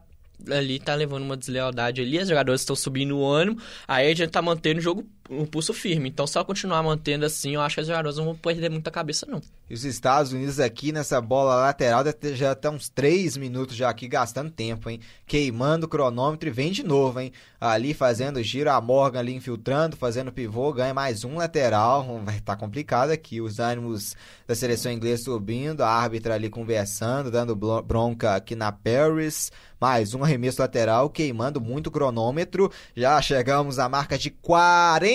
ali, 0.49 0.79
tá 0.79 0.95
levando 0.95 1.23
uma 1.23 1.35
deslealdade 1.37 2.01
ali. 2.01 2.19
Os 2.19 2.29
jogadores 2.29 2.61
estão 2.61 2.75
subindo 2.75 3.17
o 3.17 3.27
ânimo. 3.27 3.59
Aí 3.87 4.11
a 4.11 4.15
gente 4.15 4.29
tá 4.29 4.41
mantendo 4.41 4.79
o 4.79 4.81
jogo, 4.81 5.05
o 5.29 5.45
pulso 5.45 5.73
firme. 5.73 6.09
Então, 6.09 6.25
ela 6.33 6.43
continuar 6.43 6.81
mantendo 6.81 7.25
assim, 7.25 7.53
eu 7.55 7.61
acho 7.61 7.75
que 7.75 7.81
os 7.81 7.87
jogadores 7.87 8.17
não 8.17 8.25
vão 8.25 8.35
perder 8.35 8.69
muita 8.69 8.89
cabeça, 8.89 9.25
não. 9.29 9.41
E 9.69 9.73
os 9.73 9.85
Estados 9.85 10.33
Unidos 10.33 10.59
aqui 10.59 10.91
nessa 10.91 11.21
bola 11.21 11.55
lateral 11.55 12.03
já 12.33 12.55
tá 12.55 12.71
uns 12.71 12.89
3 12.89 13.37
minutos 13.37 13.75
já 13.75 13.89
aqui 13.89 14.07
gastando 14.07 14.49
tempo, 14.49 14.89
hein? 14.89 14.99
Queimando 15.27 15.85
o 15.85 15.89
cronômetro 15.89 16.49
e 16.49 16.51
vem 16.51 16.71
de 16.71 16.81
novo, 16.81 17.19
hein? 17.19 17.31
Ali 17.61 17.93
fazendo 17.93 18.41
giro, 18.41 18.71
a 18.71 18.81
Morgan 18.81 19.19
ali 19.19 19.35
infiltrando, 19.35 19.95
fazendo 19.95 20.31
pivô, 20.31 20.73
ganha 20.73 20.93
mais 20.93 21.23
um 21.23 21.35
lateral. 21.35 22.21
Vai 22.25 22.39
tá 22.39 22.55
complicado 22.55 23.11
aqui. 23.11 23.39
Os 23.39 23.59
ânimos 23.59 24.15
da 24.47 24.55
seleção 24.55 24.91
inglesa 24.91 25.25
subindo, 25.25 25.81
a 25.81 25.89
árbitra 25.89 26.33
ali 26.33 26.49
conversando, 26.49 27.29
dando 27.29 27.55
bronca 27.55 28.35
aqui 28.35 28.55
na 28.55 28.71
Paris. 28.71 29.51
Mais 29.79 30.13
um 30.13 30.23
arremesso 30.23 30.61
lateral, 30.61 31.09
queimando 31.09 31.61
muito 31.61 31.87
o 31.87 31.91
cronômetro. 31.91 32.69
Já 32.95 33.21
chegamos 33.21 33.79
à 33.79 33.87
marca 33.87 34.17
de 34.17 34.29
40 34.29 35.09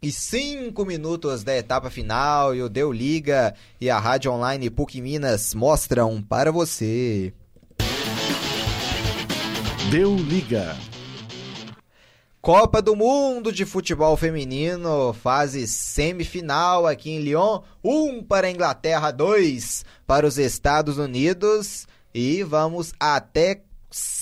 e 0.00 0.12
5 0.12 0.84
minutos 0.84 1.42
da 1.42 1.56
etapa 1.56 1.90
final 1.90 2.54
e 2.54 2.62
o 2.62 2.68
Deu 2.68 2.92
Liga 2.92 3.54
e 3.80 3.90
a 3.90 3.98
Rádio 3.98 4.32
Online 4.32 4.70
PUC 4.70 5.00
Minas 5.00 5.54
mostram 5.54 6.22
para 6.22 6.52
você. 6.52 7.34
Deu 9.90 10.14
liga. 10.16 10.76
Copa 12.40 12.80
do 12.80 12.94
Mundo 12.94 13.52
de 13.52 13.64
Futebol 13.64 14.16
Feminino, 14.16 15.12
fase 15.12 15.66
semifinal 15.66 16.86
aqui 16.86 17.10
em 17.10 17.20
Lyon. 17.20 17.60
Um 17.82 18.22
para 18.22 18.46
a 18.46 18.50
Inglaterra, 18.50 19.10
dois 19.10 19.84
para 20.06 20.26
os 20.26 20.38
Estados 20.38 20.96
Unidos. 20.96 21.86
E 22.14 22.42
vamos 22.42 22.92
até 22.98 23.62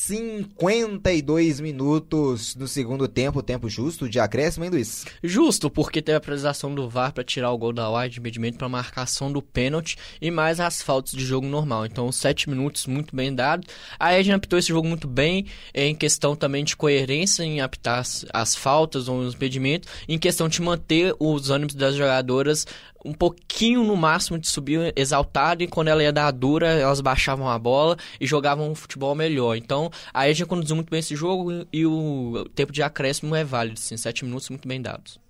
52 0.07 1.59
minutos 1.59 2.55
no 2.55 2.69
segundo 2.69 3.09
tempo, 3.09 3.43
tempo 3.43 3.69
justo 3.69 4.09
de 4.09 4.21
acréscimo, 4.21 4.65
hein, 4.65 4.71
Luiz? 4.71 5.05
Justo, 5.21 5.69
porque 5.69 6.01
teve 6.01 6.17
a 6.17 6.21
precisação 6.21 6.73
do 6.73 6.89
VAR 6.89 7.13
pra 7.13 7.25
tirar 7.25 7.51
o 7.51 7.59
gol 7.59 7.73
da 7.73 7.91
White 7.91 8.15
de 8.15 8.21
impedimento 8.21 8.57
pra 8.57 8.69
marcação 8.69 9.33
do 9.33 9.43
pênalti 9.43 9.97
e 10.21 10.31
mais 10.31 10.61
as 10.61 10.81
faltas 10.81 11.11
de 11.11 11.25
jogo 11.25 11.49
normal. 11.49 11.87
Então, 11.87 12.13
sete 12.13 12.49
minutos 12.49 12.87
muito 12.87 13.17
bem 13.17 13.35
dados. 13.35 13.67
A 13.99 14.13
Edna 14.13 14.37
apitou 14.37 14.59
esse 14.59 14.69
jogo 14.69 14.87
muito 14.87 15.09
bem, 15.09 15.47
em 15.75 15.93
questão 15.93 16.37
também 16.37 16.63
de 16.63 16.77
coerência 16.77 17.43
em 17.43 17.61
apitar 17.61 17.99
as, 17.99 18.25
as 18.33 18.55
faltas 18.55 19.09
ou 19.09 19.19
os 19.19 19.35
impedimentos, 19.35 19.89
em 20.09 20.19
questão 20.21 20.49
de 20.49 20.63
manter 20.63 21.17
os 21.19 21.51
ânimos 21.51 21.75
das 21.75 21.97
jogadoras 21.97 22.65
um 23.07 23.13
pouquinho 23.13 23.85
no 23.85 23.97
máximo 23.97 24.39
de 24.39 24.49
subir 24.49 24.93
exaltado 24.97 25.63
e 25.63 25.69
quando 25.69 25.89
ela 25.89 26.03
ia 26.03 26.13
dar 26.13 26.31
dura, 26.31 26.69
elas 26.69 27.01
baixavam 27.01 27.49
a 27.49 27.59
bola 27.59 27.97
e 28.21 28.27
jogavam 28.27 28.71
um 28.71 28.75
futebol 28.75 29.15
melhor. 29.15 29.57
Então, 29.57 29.91
aí 30.13 30.31
a 30.31 30.35
gente 30.35 30.47
conduziu 30.47 30.77
muito 30.77 30.91
bem 30.91 31.01
esse 31.01 31.15
jogo 31.15 31.67
e 31.73 31.87
o 31.87 32.49
tempo 32.55 32.73
de 32.73 32.83
acréscimo 32.83 33.35
é 33.35 33.45
válido, 33.45 33.79
sim, 33.79 33.97
sete 33.97 34.25
minutos 34.25 34.51
muito 34.51 34.67
bem 34.67 34.83
dados. 34.83 35.21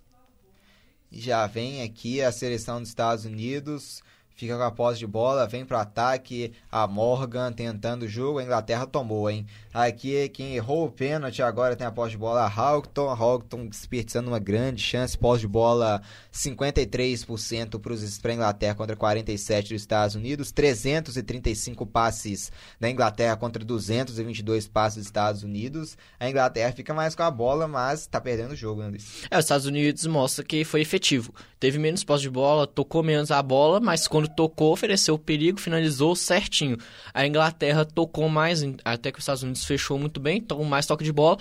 Já 1.12 1.46
vem 1.46 1.82
aqui 1.82 2.20
a 2.20 2.32
seleção 2.32 2.80
dos 2.80 2.88
Estados 2.88 3.24
Unidos, 3.24 4.02
fica 4.36 4.56
com 4.56 4.62
a 4.62 4.70
posse 4.70 4.98
de 4.98 5.06
bola, 5.06 5.48
vem 5.48 5.64
pro 5.64 5.78
ataque, 5.78 6.52
a 6.70 6.86
Morgan 6.86 7.50
tentando 7.52 8.02
o 8.02 8.08
jogo, 8.08 8.38
a 8.38 8.44
Inglaterra 8.44 8.86
tomou, 8.86 9.30
hein? 9.30 9.46
Aqui 9.72 10.28
quem 10.28 10.54
errou 10.54 10.86
o 10.86 10.90
pênalti 10.90 11.42
agora 11.42 11.74
tem 11.74 11.86
a 11.86 11.90
posse 11.90 12.10
de 12.10 12.18
bola, 12.18 12.42
a 12.42 12.46
Houghton, 12.46 13.08
Houghton 13.14 13.66
desperdiçando 13.66 14.28
uma 14.28 14.38
grande 14.38 14.82
chance, 14.82 15.16
posse 15.16 15.40
de 15.40 15.48
bola 15.48 16.02
53% 16.32 17.80
para 18.20 18.30
a 18.30 18.34
Inglaterra 18.34 18.74
contra 18.74 18.94
47 18.94 19.72
dos 19.72 19.82
Estados 19.82 20.14
Unidos, 20.14 20.52
335 20.52 21.86
passes 21.86 22.52
da 22.78 22.90
Inglaterra 22.90 23.36
contra 23.36 23.64
222 23.64 24.68
passes 24.68 24.98
dos 24.98 25.06
Estados 25.06 25.42
Unidos. 25.42 25.96
A 26.20 26.28
Inglaterra 26.28 26.72
fica 26.72 26.92
mais 26.92 27.14
com 27.14 27.22
a 27.22 27.30
bola, 27.30 27.66
mas 27.66 28.00
está 28.00 28.20
perdendo 28.20 28.52
o 28.52 28.56
jogo, 28.56 28.82
né, 28.82 28.88
Luiz? 28.88 29.24
É, 29.30 29.38
os 29.38 29.44
Estados 29.46 29.66
Unidos 29.66 30.04
mostra 30.06 30.44
que 30.44 30.62
foi 30.64 30.82
efetivo. 30.82 31.34
Teve 31.58 31.78
menos 31.78 32.04
posse 32.04 32.22
de 32.22 32.30
bola, 32.30 32.66
tocou 32.66 33.02
menos 33.02 33.30
a 33.30 33.42
bola, 33.42 33.80
mas 33.80 34.06
quando 34.06 34.25
tocou, 34.28 34.72
ofereceu 34.72 35.14
o 35.14 35.18
perigo, 35.18 35.60
finalizou 35.60 36.14
certinho. 36.16 36.76
A 37.12 37.26
Inglaterra 37.26 37.84
tocou 37.84 38.28
mais, 38.28 38.62
até 38.84 39.10
que 39.10 39.18
os 39.18 39.22
Estados 39.22 39.42
Unidos 39.42 39.64
fechou 39.64 39.98
muito 39.98 40.20
bem, 40.20 40.40
tomou 40.40 40.64
mais 40.64 40.86
toque 40.86 41.04
de 41.04 41.12
bola, 41.12 41.38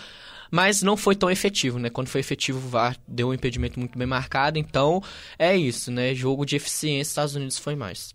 mas 0.52 0.82
não 0.82 0.96
foi 0.96 1.16
tão 1.16 1.30
efetivo, 1.30 1.80
né? 1.80 1.90
Quando 1.90 2.08
foi 2.08 2.22
efetivo, 2.22 2.60
o 2.60 2.70
VAR 2.70 2.96
deu 3.08 3.30
um 3.30 3.34
impedimento 3.34 3.80
muito 3.80 3.98
bem 3.98 4.08
marcado, 4.08 4.58
então 4.58 5.02
é 5.38 5.56
isso, 5.56 5.92
né? 5.92 6.14
Jogo 6.14 6.46
de 6.46 6.56
eficiência, 6.56 7.12
Estados 7.12 7.36
Unidos 7.36 7.58
foi 7.58 7.76
mais. 7.76 8.14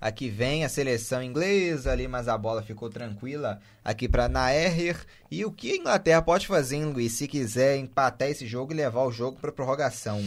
Aqui 0.00 0.30
vem 0.30 0.64
a 0.64 0.68
seleção 0.68 1.22
inglesa 1.22 1.92
ali, 1.92 2.08
mas 2.08 2.26
a 2.26 2.38
bola 2.38 2.62
ficou 2.62 2.88
tranquila 2.88 3.60
aqui 3.90 4.08
para 4.08 4.28
Naer. 4.28 5.04
E 5.30 5.44
o 5.44 5.52
que 5.52 5.72
a 5.72 5.76
Inglaterra 5.76 6.20
pode 6.20 6.46
fazer, 6.46 6.84
Luiz, 6.84 7.12
se 7.12 7.28
quiser 7.28 7.76
empatar 7.76 8.28
esse 8.28 8.46
jogo 8.46 8.72
e 8.72 8.76
levar 8.76 9.04
o 9.04 9.12
jogo 9.12 9.38
para 9.40 9.52
prorrogação? 9.52 10.20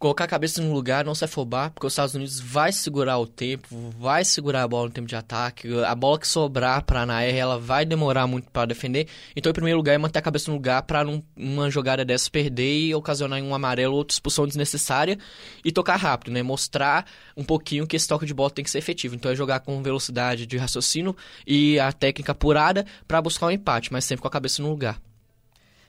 Colocar 0.00 0.24
a 0.24 0.28
cabeça 0.28 0.60
no 0.60 0.72
lugar, 0.72 1.04
não 1.04 1.14
se 1.14 1.24
afobar, 1.24 1.70
porque 1.70 1.86
os 1.86 1.92
Estados 1.92 2.14
Unidos 2.14 2.40
vai 2.40 2.72
segurar 2.72 3.18
o 3.18 3.26
tempo, 3.26 3.92
vai 3.98 4.24
segurar 4.24 4.62
a 4.62 4.68
bola 4.68 4.86
no 4.86 4.92
tempo 4.92 5.06
de 5.08 5.14
ataque. 5.14 5.68
A 5.84 5.94
bola 5.94 6.18
que 6.18 6.26
sobrar 6.26 6.82
para 6.82 7.06
Naer, 7.06 7.36
ela 7.36 7.58
vai 7.58 7.84
demorar 7.84 8.26
muito 8.26 8.50
para 8.50 8.66
defender. 8.66 9.08
Então, 9.34 9.50
em 9.50 9.52
primeiro 9.52 9.76
lugar, 9.76 9.94
é 9.94 9.98
manter 9.98 10.18
a 10.18 10.22
cabeça 10.22 10.50
no 10.50 10.56
lugar 10.56 10.82
para 10.82 11.04
uma 11.36 11.70
jogada 11.70 12.04
dessa 12.04 12.30
perder 12.30 12.88
e 12.88 12.94
ocasionar 12.94 13.40
um 13.40 13.54
amarelo 13.54 13.92
ou 13.92 13.98
outra 13.98 14.14
expulsão 14.14 14.46
desnecessária 14.46 15.18
e 15.64 15.70
tocar 15.70 15.96
rápido, 15.96 16.32
né? 16.32 16.42
Mostrar 16.42 17.04
um 17.36 17.44
pouquinho 17.44 17.86
que 17.86 17.96
esse 17.96 18.06
toque 18.06 18.26
de 18.26 18.34
bola 18.34 18.50
tem 18.50 18.64
que 18.64 18.70
ser 18.70 18.78
efetivo. 18.78 19.14
Então 19.14 19.30
é 19.30 19.36
jogar 19.36 19.60
com 19.60 19.82
velocidade 19.82 20.46
de 20.46 20.56
raciocínio 20.56 21.16
e 21.46 21.78
a 21.78 21.92
técnica 21.92 22.32
apurada 22.32 22.84
para 23.08 23.22
buscar 23.22 23.46
um 23.46 23.50
empate, 23.50 23.90
mas 23.90 24.04
sempre 24.04 24.20
com 24.20 24.28
a 24.28 24.30
cabeça 24.30 24.62
no 24.62 24.68
lugar. 24.68 25.00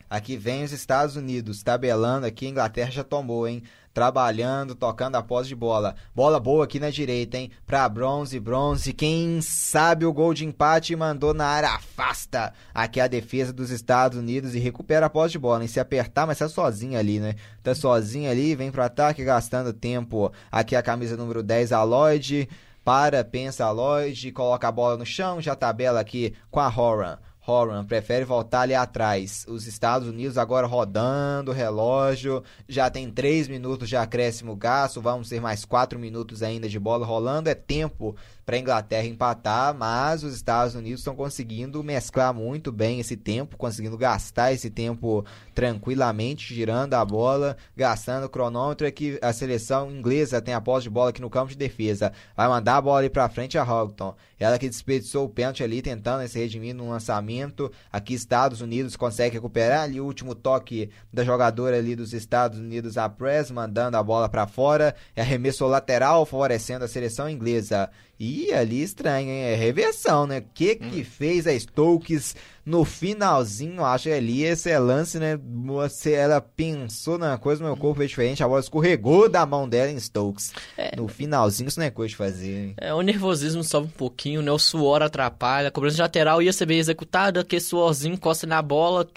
Aqui 0.09 0.35
vem 0.35 0.63
os 0.63 0.71
Estados 0.71 1.15
Unidos, 1.15 1.61
tabelando 1.61 2.25
aqui, 2.25 2.47
a 2.47 2.49
Inglaterra 2.49 2.89
já 2.89 3.03
tomou, 3.03 3.47
hein? 3.47 3.61
Trabalhando, 3.93 4.73
tocando 4.73 5.15
a 5.15 5.21
posse 5.21 5.49
de 5.49 5.55
bola. 5.55 5.95
Bola 6.15 6.39
boa 6.39 6.63
aqui 6.63 6.79
na 6.79 6.89
direita, 6.89 7.37
hein? 7.37 7.51
Pra 7.67 7.87
bronze, 7.87 8.39
bronze. 8.39 8.91
Quem 8.91 9.39
sabe 9.39 10.05
o 10.05 10.13
gol 10.13 10.33
de 10.33 10.45
empate 10.45 10.95
mandou 10.95 11.31
na 11.31 11.45
área, 11.45 11.69
afasta. 11.69 12.53
Aqui 12.73 12.99
a 12.99 13.07
defesa 13.07 13.53
dos 13.53 13.69
Estados 13.69 14.17
Unidos 14.17 14.55
e 14.55 14.59
recupera 14.59 15.05
a 15.05 15.09
posse 15.11 15.33
de 15.33 15.39
bola, 15.39 15.61
hein? 15.61 15.67
Se 15.67 15.79
apertar, 15.79 16.25
mas 16.25 16.39
tá 16.39 16.49
sozinho 16.49 16.97
ali, 16.97 17.19
né? 17.19 17.35
Tá 17.61 17.75
sozinho 17.75 18.31
ali, 18.31 18.55
vem 18.55 18.71
pro 18.71 18.81
ataque, 18.81 19.23
gastando 19.23 19.73
tempo. 19.73 20.31
Aqui 20.51 20.75
a 20.75 20.81
camisa 20.81 21.15
número 21.15 21.43
10, 21.43 21.71
a 21.71 21.83
Lloyd 21.83 22.49
para, 22.89 23.23
pensa 23.23 23.65
a 23.65 23.69
Lloyd, 23.69 24.31
coloca 24.31 24.67
a 24.67 24.71
bola 24.71 24.97
no 24.97 25.05
chão, 25.05 25.39
já 25.39 25.55
tabela 25.55 25.99
aqui 25.99 26.33
com 26.49 26.59
a 26.59 26.67
Horan. 26.67 27.19
Horan 27.45 27.85
prefere 27.85 28.25
voltar 28.25 28.61
ali 28.61 28.73
atrás. 28.73 29.45
Os 29.47 29.67
Estados 29.67 30.07
Unidos 30.07 30.39
agora 30.39 30.65
rodando 30.65 31.51
o 31.51 31.53
relógio. 31.53 32.43
Já 32.67 32.89
tem 32.89 33.11
3 33.11 33.47
minutos 33.47 33.87
de 33.89 33.95
acréscimo 33.95 34.55
gasto. 34.55 35.01
Vamos 35.01 35.29
ter 35.29 35.39
mais 35.39 35.65
4 35.65 35.99
minutos 35.99 36.41
ainda 36.41 36.67
de 36.67 36.79
bola 36.79 37.05
rolando. 37.05 37.47
É 37.47 37.53
tempo 37.53 38.15
para 38.49 38.57
a 38.57 38.59
Inglaterra 38.59 39.05
empatar, 39.05 39.75
mas 39.75 40.23
os 40.23 40.33
Estados 40.33 40.73
Unidos 40.73 41.01
estão 41.01 41.15
conseguindo 41.15 41.83
mesclar 41.83 42.33
muito 42.33 42.71
bem 42.71 42.99
esse 42.99 43.15
tempo, 43.15 43.55
conseguindo 43.55 43.95
gastar 43.95 44.51
esse 44.51 44.71
tempo 44.71 45.23
tranquilamente, 45.53 46.55
girando 46.55 46.95
a 46.95 47.05
bola, 47.05 47.55
gastando 47.77 48.23
o 48.23 48.29
cronômetro. 48.29 48.87
É 48.87 48.91
que 48.91 49.19
a 49.21 49.31
seleção 49.31 49.91
inglesa 49.91 50.41
tem 50.41 50.55
a 50.55 50.59
posse 50.59 50.85
de 50.85 50.89
bola 50.89 51.11
aqui 51.11 51.21
no 51.21 51.29
campo 51.29 51.51
de 51.51 51.57
defesa. 51.57 52.11
Vai 52.35 52.47
mandar 52.47 52.77
a 52.77 52.81
bola 52.81 52.97
ali 52.97 53.09
para 53.11 53.29
frente 53.29 53.55
a 53.55 53.63
Houghton. 53.63 54.15
Ela 54.39 54.57
que 54.57 54.67
desperdiçou 54.67 55.25
o 55.25 55.29
pênalti 55.29 55.63
ali, 55.63 55.79
tentando 55.83 56.27
se 56.27 56.39
redimir 56.39 56.73
no 56.73 56.89
lançamento. 56.89 57.71
Aqui, 57.91 58.15
Estados 58.15 58.61
Unidos 58.61 58.95
consegue 58.95 59.35
recuperar 59.35 59.83
ali 59.83 60.01
o 60.01 60.05
último 60.05 60.33
toque 60.33 60.89
da 61.13 61.23
jogadora 61.23 61.77
ali 61.77 61.95
dos 61.95 62.13
Estados 62.13 62.57
Unidos, 62.57 62.97
a 62.97 63.07
Press, 63.07 63.51
mandando 63.51 63.95
a 63.95 64.01
bola 64.01 64.27
para 64.27 64.47
fora. 64.47 64.95
É 65.15 65.21
arremesso 65.21 65.67
lateral, 65.67 66.25
favorecendo 66.25 66.83
a 66.83 66.87
seleção 66.87 67.29
inglesa. 67.29 67.91
E 68.19 68.51
ali 68.51 68.83
estranho, 68.83 69.29
hein? 69.29 69.43
É 69.43 69.55
reversão, 69.55 70.27
né? 70.27 70.39
O 70.39 70.43
que 70.53 70.75
que 70.75 71.01
hum. 71.01 71.05
fez 71.05 71.47
a 71.47 71.57
Stokes 71.57 72.35
no 72.69 72.85
finalzinho? 72.85 73.83
Acho 73.83 74.03
que 74.03 74.13
ali 74.13 74.43
esse 74.43 74.69
é 74.69 74.77
lance, 74.77 75.17
né? 75.17 75.39
Você, 75.65 76.11
ela 76.13 76.39
pensou 76.39 77.17
na 77.17 77.35
coisa, 77.35 77.63
meu 77.63 77.75
corpo 77.75 77.97
fez 77.97 78.11
diferente, 78.11 78.43
a 78.43 78.47
bola 78.47 78.59
escorregou 78.59 79.27
da 79.27 79.43
mão 79.43 79.67
dela 79.67 79.89
em 79.89 79.99
Stokes. 79.99 80.53
É, 80.77 80.95
no 80.95 81.07
finalzinho 81.07 81.67
isso 81.67 81.79
não 81.79 81.87
é 81.87 81.89
coisa 81.89 82.09
de 82.09 82.15
fazer, 82.15 82.55
hein? 82.55 82.73
É, 82.77 82.93
o 82.93 83.01
nervosismo 83.01 83.63
sobe 83.63 83.87
um 83.87 83.97
pouquinho, 83.97 84.43
né? 84.43 84.51
O 84.51 84.59
suor 84.59 85.01
atrapalha, 85.01 85.69
a 85.69 85.71
cobrança 85.71 85.95
de 85.95 86.01
lateral 86.03 86.43
ia 86.43 86.53
ser 86.53 86.67
bem 86.67 86.77
executada, 86.77 87.43
que 87.43 87.59
suorzinho 87.59 88.13
encosta 88.13 88.45
na 88.45 88.61
bola, 88.61 89.07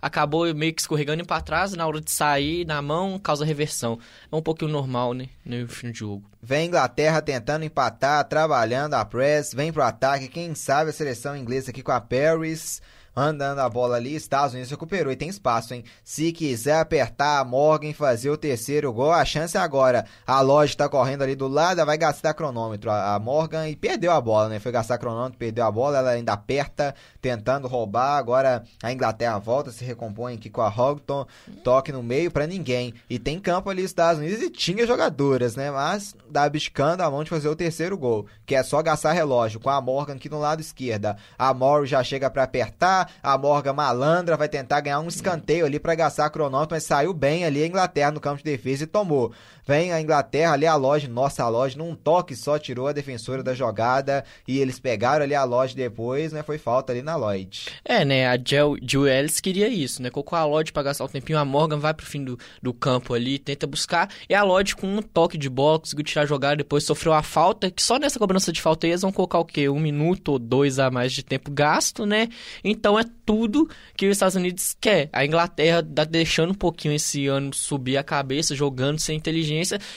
acabou 0.00 0.52
meio 0.54 0.72
que 0.72 0.80
escorregando 0.80 1.26
para 1.26 1.42
trás, 1.42 1.74
na 1.74 1.86
hora 1.86 2.00
de 2.00 2.10
sair, 2.10 2.64
na 2.66 2.80
mão, 2.80 3.18
causa 3.18 3.44
reversão. 3.44 3.98
É 4.30 4.34
um 4.34 4.42
pouquinho 4.42 4.70
normal, 4.70 5.12
né? 5.12 5.28
No 5.44 5.68
fim 5.68 5.90
do 5.90 5.96
jogo. 5.96 6.24
Vem 6.42 6.66
Inglaterra 6.66 7.20
tentando 7.20 7.64
empatar, 7.64 8.24
trabalhando 8.24 8.94
a 8.94 9.04
press, 9.04 9.52
vem 9.52 9.70
pro 9.70 9.82
ataque. 9.82 10.28
Quem 10.28 10.54
sabe 10.54 10.90
a 10.90 10.92
seleção 10.92 11.36
inglesa 11.36 11.70
aqui 11.70 11.82
com 11.82 11.92
a 11.92 12.00
Paris 12.00 12.80
andando 13.14 13.58
a 13.60 13.68
bola 13.68 13.96
ali, 13.96 14.14
Estados 14.14 14.54
Unidos 14.54 14.70
recuperou 14.70 15.12
e 15.12 15.16
tem 15.16 15.28
espaço, 15.28 15.74
hein? 15.74 15.84
Se 16.02 16.32
quiser 16.32 16.80
apertar 16.80 17.40
a 17.40 17.44
Morgan 17.44 17.92
fazer 17.92 18.30
o 18.30 18.36
terceiro 18.36 18.92
gol, 18.92 19.12
a 19.12 19.24
chance 19.24 19.56
é 19.56 19.60
agora. 19.60 20.06
A 20.26 20.40
loja 20.40 20.76
tá 20.76 20.88
correndo 20.88 21.22
ali 21.22 21.34
do 21.34 21.48
lado, 21.48 21.84
vai 21.84 21.98
gastar 21.98 22.34
cronômetro. 22.34 22.90
A 22.90 23.18
Morgan 23.18 23.68
e 23.68 23.76
perdeu 23.76 24.12
a 24.12 24.20
bola, 24.20 24.48
né? 24.48 24.58
Foi 24.58 24.72
gastar 24.72 24.98
cronômetro, 24.98 25.38
perdeu 25.38 25.64
a 25.64 25.70
bola, 25.70 25.98
ela 25.98 26.10
ainda 26.10 26.32
aperta, 26.32 26.94
tentando 27.20 27.68
roubar. 27.68 28.16
Agora 28.16 28.62
a 28.82 28.92
Inglaterra 28.92 29.38
volta, 29.38 29.70
se 29.70 29.84
recompõe 29.84 30.34
aqui 30.34 30.48
com 30.48 30.62
a 30.62 30.68
Houghton, 30.68 31.26
toque 31.62 31.92
no 31.92 32.02
meio 32.02 32.30
para 32.30 32.46
ninguém. 32.46 32.94
E 33.08 33.18
tem 33.18 33.38
campo 33.38 33.70
ali 33.70 33.82
Estados 33.82 34.20
Unidos 34.20 34.42
e 34.42 34.50
tinha 34.50 34.86
jogadoras, 34.86 35.56
né? 35.56 35.70
Mas 35.70 36.14
dá 36.30 36.48
biscando 36.48 37.02
a 37.02 37.10
mão 37.10 37.22
de 37.22 37.30
fazer 37.30 37.48
o 37.48 37.56
terceiro 37.56 37.96
gol, 37.96 38.26
que 38.46 38.54
é 38.54 38.62
só 38.62 38.82
gastar 38.82 39.12
relógio 39.12 39.60
com 39.60 39.70
a 39.70 39.80
Morgan 39.80 40.14
aqui 40.14 40.28
no 40.28 40.38
lado 40.38 40.60
esquerda. 40.60 41.16
A 41.38 41.52
Morgan 41.52 41.86
já 41.86 42.02
chega 42.02 42.30
para 42.30 42.44
apertar, 42.44 43.01
a 43.22 43.38
Morgan 43.38 43.72
malandra 43.72 44.36
vai 44.36 44.48
tentar 44.48 44.80
ganhar 44.80 45.00
um 45.00 45.08
escanteio 45.08 45.64
ali 45.64 45.78
para 45.78 45.94
gastar 45.94 46.30
cronômetro, 46.30 46.74
mas 46.74 46.84
saiu 46.84 47.12
bem 47.12 47.44
ali 47.44 47.62
a 47.62 47.66
Inglaterra 47.66 48.10
no 48.10 48.20
campo 48.20 48.38
de 48.38 48.44
defesa 48.44 48.84
e 48.84 48.86
tomou. 48.86 49.32
Vem 49.64 49.92
a 49.92 50.00
Inglaterra 50.00 50.54
ali 50.54 50.66
a 50.66 50.74
loja, 50.74 51.06
nossa 51.06 51.44
a 51.44 51.48
loja, 51.48 51.78
num 51.78 51.94
toque 51.94 52.34
só 52.34 52.58
tirou 52.58 52.88
a 52.88 52.92
defensora 52.92 53.44
da 53.44 53.54
jogada 53.54 54.24
e 54.46 54.58
eles 54.58 54.80
pegaram 54.80 55.24
ali 55.24 55.36
a 55.36 55.44
loja 55.44 55.76
depois, 55.76 56.32
né? 56.32 56.42
Foi 56.42 56.58
falta 56.58 56.92
ali 56.92 57.00
na 57.00 57.14
Lloyd. 57.14 57.66
É, 57.84 58.04
né? 58.04 58.26
A 58.26 58.36
Jill, 58.36 59.06
Ellis 59.06 59.38
queria 59.38 59.68
isso, 59.68 60.02
né? 60.02 60.10
Colocou 60.10 60.36
a 60.36 60.44
Lloyd 60.44 60.72
pra 60.72 60.82
gastar 60.82 61.04
o 61.04 61.08
tempinho, 61.08 61.38
a 61.38 61.44
Morgan 61.44 61.78
vai 61.78 61.94
pro 61.94 62.04
fim 62.04 62.24
do, 62.24 62.36
do 62.60 62.74
campo 62.74 63.14
ali, 63.14 63.38
tenta 63.38 63.64
buscar, 63.64 64.10
e 64.28 64.34
a 64.34 64.42
Lloyd 64.42 64.74
com 64.74 64.88
um 64.88 65.00
toque 65.00 65.38
de 65.38 65.48
bola 65.48 65.78
conseguiu 65.78 66.04
tirar 66.04 66.22
a 66.22 66.26
jogada, 66.26 66.56
depois 66.56 66.82
sofreu 66.82 67.12
a 67.12 67.22
falta, 67.22 67.70
que 67.70 67.82
só 67.82 68.00
nessa 68.00 68.18
cobrança 68.18 68.52
de 68.52 68.60
falta 68.60 68.88
eles 68.88 69.02
vão 69.02 69.12
colocar 69.12 69.38
o 69.38 69.44
quê? 69.44 69.68
Um 69.68 69.78
minuto 69.78 70.32
ou 70.32 70.38
dois 70.40 70.80
a 70.80 70.90
mais 70.90 71.12
de 71.12 71.22
tempo 71.22 71.52
gasto, 71.52 72.04
né? 72.04 72.28
Então 72.64 72.98
é 72.98 73.04
tudo 73.24 73.68
que 73.96 74.06
os 74.06 74.16
Estados 74.16 74.34
Unidos 74.34 74.76
quer. 74.80 75.08
A 75.12 75.24
Inglaterra 75.24 75.82
tá 75.82 76.02
deixando 76.02 76.50
um 76.50 76.54
pouquinho 76.54 76.94
esse 76.94 77.28
ano 77.28 77.54
subir 77.54 77.96
a 77.96 78.02
cabeça, 78.02 78.56
jogando 78.56 78.98
sem 78.98 79.16
inteligência 79.16 79.51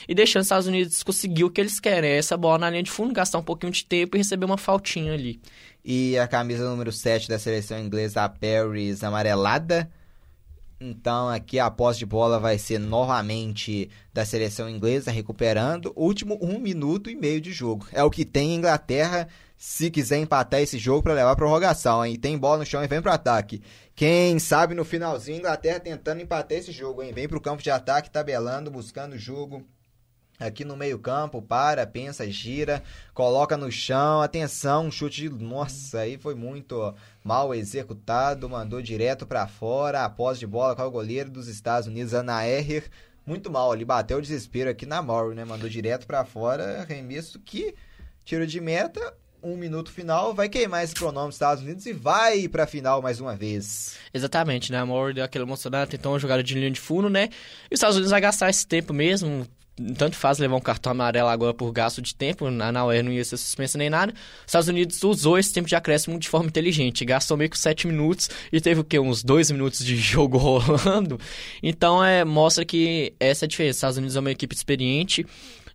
e 0.07 0.15
deixando 0.15 0.41
os 0.41 0.47
Estados 0.47 0.67
Unidos 0.67 1.03
conseguir 1.03 1.43
o 1.43 1.49
que 1.49 1.61
eles 1.61 1.79
querem. 1.79 2.11
É 2.11 2.17
essa 2.17 2.35
bola 2.35 2.59
na 2.59 2.69
linha 2.69 2.83
de 2.83 2.91
fundo, 2.91 3.13
gastar 3.13 3.39
um 3.39 3.43
pouquinho 3.43 3.71
de 3.71 3.85
tempo 3.85 4.15
e 4.15 4.19
receber 4.19 4.45
uma 4.45 4.57
faltinha 4.57 5.13
ali. 5.13 5.39
E 5.83 6.17
a 6.17 6.27
camisa 6.27 6.69
número 6.69 6.91
7 6.91 7.29
da 7.29 7.37
seleção 7.37 7.79
inglesa, 7.79 8.23
a 8.23 8.29
Paris 8.29 9.03
amarelada. 9.03 9.89
Então 10.79 11.29
aqui 11.29 11.57
a 11.57 11.71
posse 11.71 11.99
de 11.99 12.05
bola 12.05 12.39
vai 12.39 12.57
ser 12.57 12.79
novamente 12.79 13.89
da 14.13 14.25
seleção 14.25 14.69
inglesa 14.69 15.11
recuperando. 15.11 15.93
Último 15.95 16.37
um 16.41 16.59
minuto 16.59 17.09
e 17.09 17.15
meio 17.15 17.39
de 17.39 17.53
jogo. 17.53 17.87
É 17.91 18.03
o 18.03 18.09
que 18.09 18.25
tem 18.25 18.51
em 18.51 18.55
Inglaterra 18.55 19.27
se 19.57 19.89
quiser 19.89 20.17
empatar 20.17 20.61
esse 20.61 20.77
jogo 20.77 21.03
para 21.03 21.13
levar 21.13 21.31
a 21.31 21.35
prorrogação, 21.35 22.05
hein? 22.05 22.17
Tem 22.17 22.37
bola 22.37 22.59
no 22.59 22.65
chão 22.65 22.83
e 22.83 22.87
vem 22.87 23.01
pro 23.01 23.11
ataque. 23.11 23.61
Quem 23.95 24.37
sabe 24.39 24.75
no 24.75 24.83
finalzinho, 24.83 25.39
Inglaterra 25.39 25.79
tentando 25.79 26.21
empatar 26.21 26.57
esse 26.57 26.71
jogo, 26.71 27.01
hein? 27.01 27.13
Vem 27.13 27.27
pro 27.27 27.41
campo 27.41 27.63
de 27.63 27.71
ataque, 27.71 28.09
tabelando, 28.09 28.69
buscando 28.69 29.13
o 29.13 29.17
jogo. 29.17 29.65
Aqui 30.37 30.65
no 30.65 30.75
meio-campo, 30.75 31.41
para, 31.41 31.87
pensa, 31.87 32.29
gira, 32.29 32.83
coloca 33.13 33.55
no 33.55 33.71
chão, 33.71 34.21
atenção, 34.21 34.87
um 34.87 34.91
chute 34.91 35.21
de. 35.21 35.29
Nossa, 35.29 35.99
aí 35.99 36.17
foi 36.17 36.35
muito 36.35 36.93
mal 37.23 37.55
executado, 37.55 38.49
mandou 38.49 38.81
direto 38.81 39.25
para 39.25 39.47
fora, 39.47 40.03
após 40.03 40.37
de 40.37 40.45
bola 40.45 40.75
com 40.75 40.83
o 40.83 40.91
goleiro 40.91 41.29
dos 41.29 41.47
Estados 41.47 41.87
Unidos, 41.87 42.13
Ana 42.13 42.45
Errer. 42.45 42.89
Muito 43.25 43.49
mal 43.49 43.71
ali, 43.71 43.85
bateu 43.85 44.17
o 44.17 44.21
desespero 44.21 44.69
aqui 44.69 44.85
na 44.85 45.01
Maury, 45.01 45.35
né? 45.35 45.45
Mandou 45.45 45.69
direto 45.69 46.05
para 46.05 46.25
fora, 46.25 46.81
arremesso 46.81 47.39
que 47.39 47.73
tiro 48.25 48.45
de 48.45 48.59
meta, 48.59 49.15
um 49.45 49.55
minuto 49.55 49.91
final, 49.91 50.33
vai 50.33 50.49
queimar 50.49 50.83
esse 50.83 50.95
cronômetro 50.95 51.29
dos 51.29 51.35
Estados 51.35 51.63
Unidos 51.63 51.85
e 51.85 51.93
vai 51.93 52.47
pra 52.47 52.65
final 52.65 53.01
mais 53.01 53.19
uma 53.19 53.35
vez. 53.35 53.95
Exatamente, 54.11 54.71
né? 54.71 54.79
A 54.79 54.85
Maury 54.85 55.13
deu 55.13 55.23
aquela 55.23 55.45
emocionada, 55.45 55.85
tentou 55.85 56.13
uma 56.13 56.19
jogada 56.19 56.41
de 56.41 56.55
linha 56.55 56.71
de 56.71 56.79
fundo, 56.79 57.09
né? 57.09 57.29
E 57.69 57.73
os 57.73 57.77
Estados 57.77 57.95
Unidos 57.95 58.09
vai 58.09 58.19
gastar 58.19 58.49
esse 58.49 58.65
tempo 58.65 58.91
mesmo, 58.91 59.47
tanto 59.97 60.15
faz 60.15 60.39
levar 60.39 60.55
um 60.55 60.61
cartão 60.61 60.91
amarelo 60.91 61.27
agora 61.27 61.53
por 61.53 61.71
gasto 61.71 62.01
de 62.01 62.15
tempo, 62.15 62.49
na 62.49 62.71
Nauer 62.71 63.03
não 63.03 63.11
ia 63.11 63.23
ser 63.23 63.37
suspensa 63.37 63.77
nem 63.77 63.89
nada. 63.89 64.13
Os 64.13 64.47
Estados 64.47 64.67
Unidos 64.67 65.03
usou 65.03 65.37
esse 65.37 65.53
tempo 65.53 65.67
de 65.67 65.75
acréscimo 65.75 66.17
de 66.17 66.29
forma 66.29 66.47
inteligente, 66.47 67.05
gastou 67.05 67.37
meio 67.37 67.49
que 67.49 67.59
7 67.59 67.85
minutos 67.85 68.29
e 68.51 68.59
teve 68.59 68.79
o 68.79 68.83
quê? 68.83 68.97
Uns 68.97 69.23
2 69.23 69.51
minutos 69.51 69.85
de 69.85 69.95
jogo 69.97 70.37
rolando. 70.37 71.19
Então 71.61 72.03
é, 72.03 72.23
mostra 72.25 72.65
que 72.65 73.13
essa 73.19 73.43
é 73.43 73.47
a 73.47 73.49
diferença. 73.49 73.71
Os 73.71 73.77
Estados 73.77 73.97
Unidos 73.97 74.15
é 74.15 74.19
uma 74.19 74.31
equipe 74.31 74.55
experiente, 74.55 75.25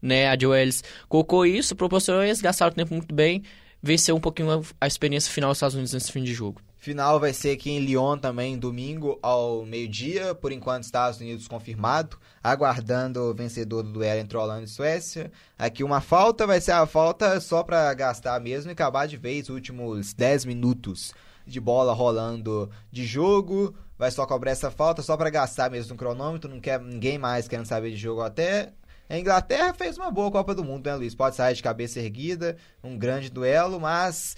né? 0.00 0.28
A 0.28 0.38
Joe 0.38 0.58
Ellis 0.58 0.82
colocou 1.08 1.44
isso, 1.44 1.76
proporcionou 1.76 2.22
eles, 2.22 2.40
gastaram 2.40 2.72
o 2.72 2.74
tempo 2.74 2.94
muito 2.94 3.14
bem, 3.14 3.42
venceu 3.82 4.16
um 4.16 4.20
pouquinho 4.20 4.62
a, 4.80 4.86
experiência 4.86 5.32
final 5.32 5.50
dos 5.50 5.58
Estados 5.58 5.74
Unidos 5.74 5.92
nesse 5.92 6.12
fim 6.12 6.22
de 6.22 6.32
jogo. 6.32 6.60
Final 6.76 7.20
vai 7.20 7.34
ser 7.34 7.50
aqui 7.50 7.70
em 7.70 7.80
Lyon 7.80 8.16
também, 8.16 8.58
domingo 8.58 9.18
ao 9.22 9.66
meio-dia. 9.66 10.34
Por 10.34 10.50
enquanto, 10.50 10.84
Estados 10.84 11.20
Unidos 11.20 11.46
confirmado, 11.46 12.18
aguardando 12.42 13.20
o 13.20 13.34
vencedor 13.34 13.82
do 13.82 13.92
duelo 13.92 14.20
entre 14.20 14.38
Holanda 14.38 14.64
e 14.64 14.68
Suécia. 14.68 15.30
Aqui 15.58 15.84
uma 15.84 16.00
falta, 16.00 16.46
vai 16.46 16.58
ser 16.58 16.72
a 16.72 16.86
falta 16.86 17.38
só 17.38 17.62
para 17.62 17.92
gastar 17.92 18.40
mesmo 18.40 18.70
e 18.70 18.72
acabar 18.72 19.06
de 19.06 19.18
vez 19.18 19.50
os 19.50 19.54
últimos 19.54 20.14
10 20.14 20.46
minutos 20.46 21.12
de 21.46 21.60
bola 21.60 21.92
rolando 21.92 22.70
de 22.90 23.04
jogo. 23.04 23.74
Vai 23.98 24.10
só 24.10 24.24
cobrar 24.24 24.52
essa 24.52 24.70
falta 24.70 25.02
só 25.02 25.18
para 25.18 25.28
gastar 25.28 25.70
mesmo 25.70 25.92
no 25.92 25.98
cronômetro, 25.98 26.50
não 26.50 26.60
quer 26.60 26.80
ninguém 26.80 27.18
mais 27.18 27.46
querendo 27.46 27.66
saber 27.66 27.90
de 27.90 27.98
jogo 27.98 28.22
até. 28.22 28.72
A 29.10 29.18
Inglaterra 29.18 29.74
fez 29.74 29.98
uma 29.98 30.08
boa 30.08 30.30
Copa 30.30 30.54
do 30.54 30.62
Mundo, 30.62 30.86
né, 30.86 30.94
Luiz? 30.94 31.16
Pode 31.16 31.34
sair 31.34 31.52
de 31.52 31.64
cabeça 31.64 31.98
erguida, 31.98 32.56
um 32.82 32.96
grande 32.96 33.28
duelo, 33.28 33.80
mas 33.80 34.36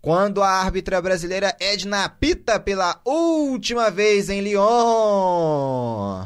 quando 0.00 0.42
a 0.42 0.48
árbitra 0.48 0.98
brasileira 1.02 1.54
Edna 1.60 2.04
apita 2.04 2.58
pela 2.58 2.98
última 3.04 3.90
vez 3.90 4.30
em 4.30 4.40
Lyon. 4.40 6.24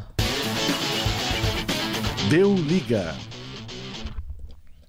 Deu 2.31 2.55
liga. 2.55 3.17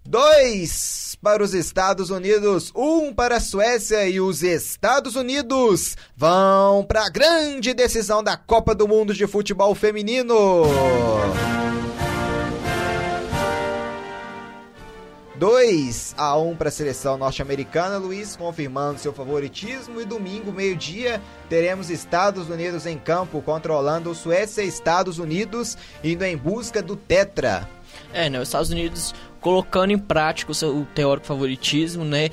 Dois 0.06 1.18
para 1.20 1.44
os 1.44 1.56
Estados 1.56 2.12
Unidos, 2.12 2.72
um 2.76 3.12
para 3.12 3.38
a 3.38 3.42
Suécia 3.42 4.08
e 4.08 4.22
os 4.22 4.44
Estados 4.44 5.16
Unidos 5.16 5.98
vão 6.16 6.84
para 6.84 7.08
a 7.08 7.10
grande 7.10 7.74
decisão 7.74 8.22
da 8.24 8.38
Copa 8.38 8.76
do 8.76 8.88
Mundo 8.88 9.16
de 9.16 9.26
Futebol 9.26 9.74
Feminino. 9.74 10.64
2 15.40 16.16
a 16.18 16.38
1 16.38 16.58
para 16.58 16.68
a 16.68 16.72
seleção 16.72 17.18
norte-americana, 17.18 17.98
Luiz, 17.98 18.36
confirmando 18.36 19.00
seu 19.00 19.14
favoritismo. 19.14 20.02
E 20.02 20.06
domingo, 20.06 20.52
meio-dia, 20.52 21.22
teremos 21.48 21.90
Estados 21.90 22.50
Unidos 22.50 22.86
em 22.86 22.98
campo, 22.98 23.42
controlando 23.42 24.14
Suécia 24.14 24.64
e 24.64 24.68
Estados 24.68 25.18
Unidos, 25.18 25.78
indo 26.04 26.26
em 26.26 26.36
busca 26.36 26.82
do 26.82 26.98
Tetra. 26.98 27.70
É, 28.14 28.30
né? 28.30 28.38
Os 28.38 28.50
Estados 28.50 28.70
Unidos 28.70 29.16
colocando 29.40 29.92
em 29.92 29.98
prática 29.98 30.52
o 30.52 30.56
seu 30.56 30.86
teórico 30.94 31.26
favoritismo, 31.26 32.04
né? 32.04 32.32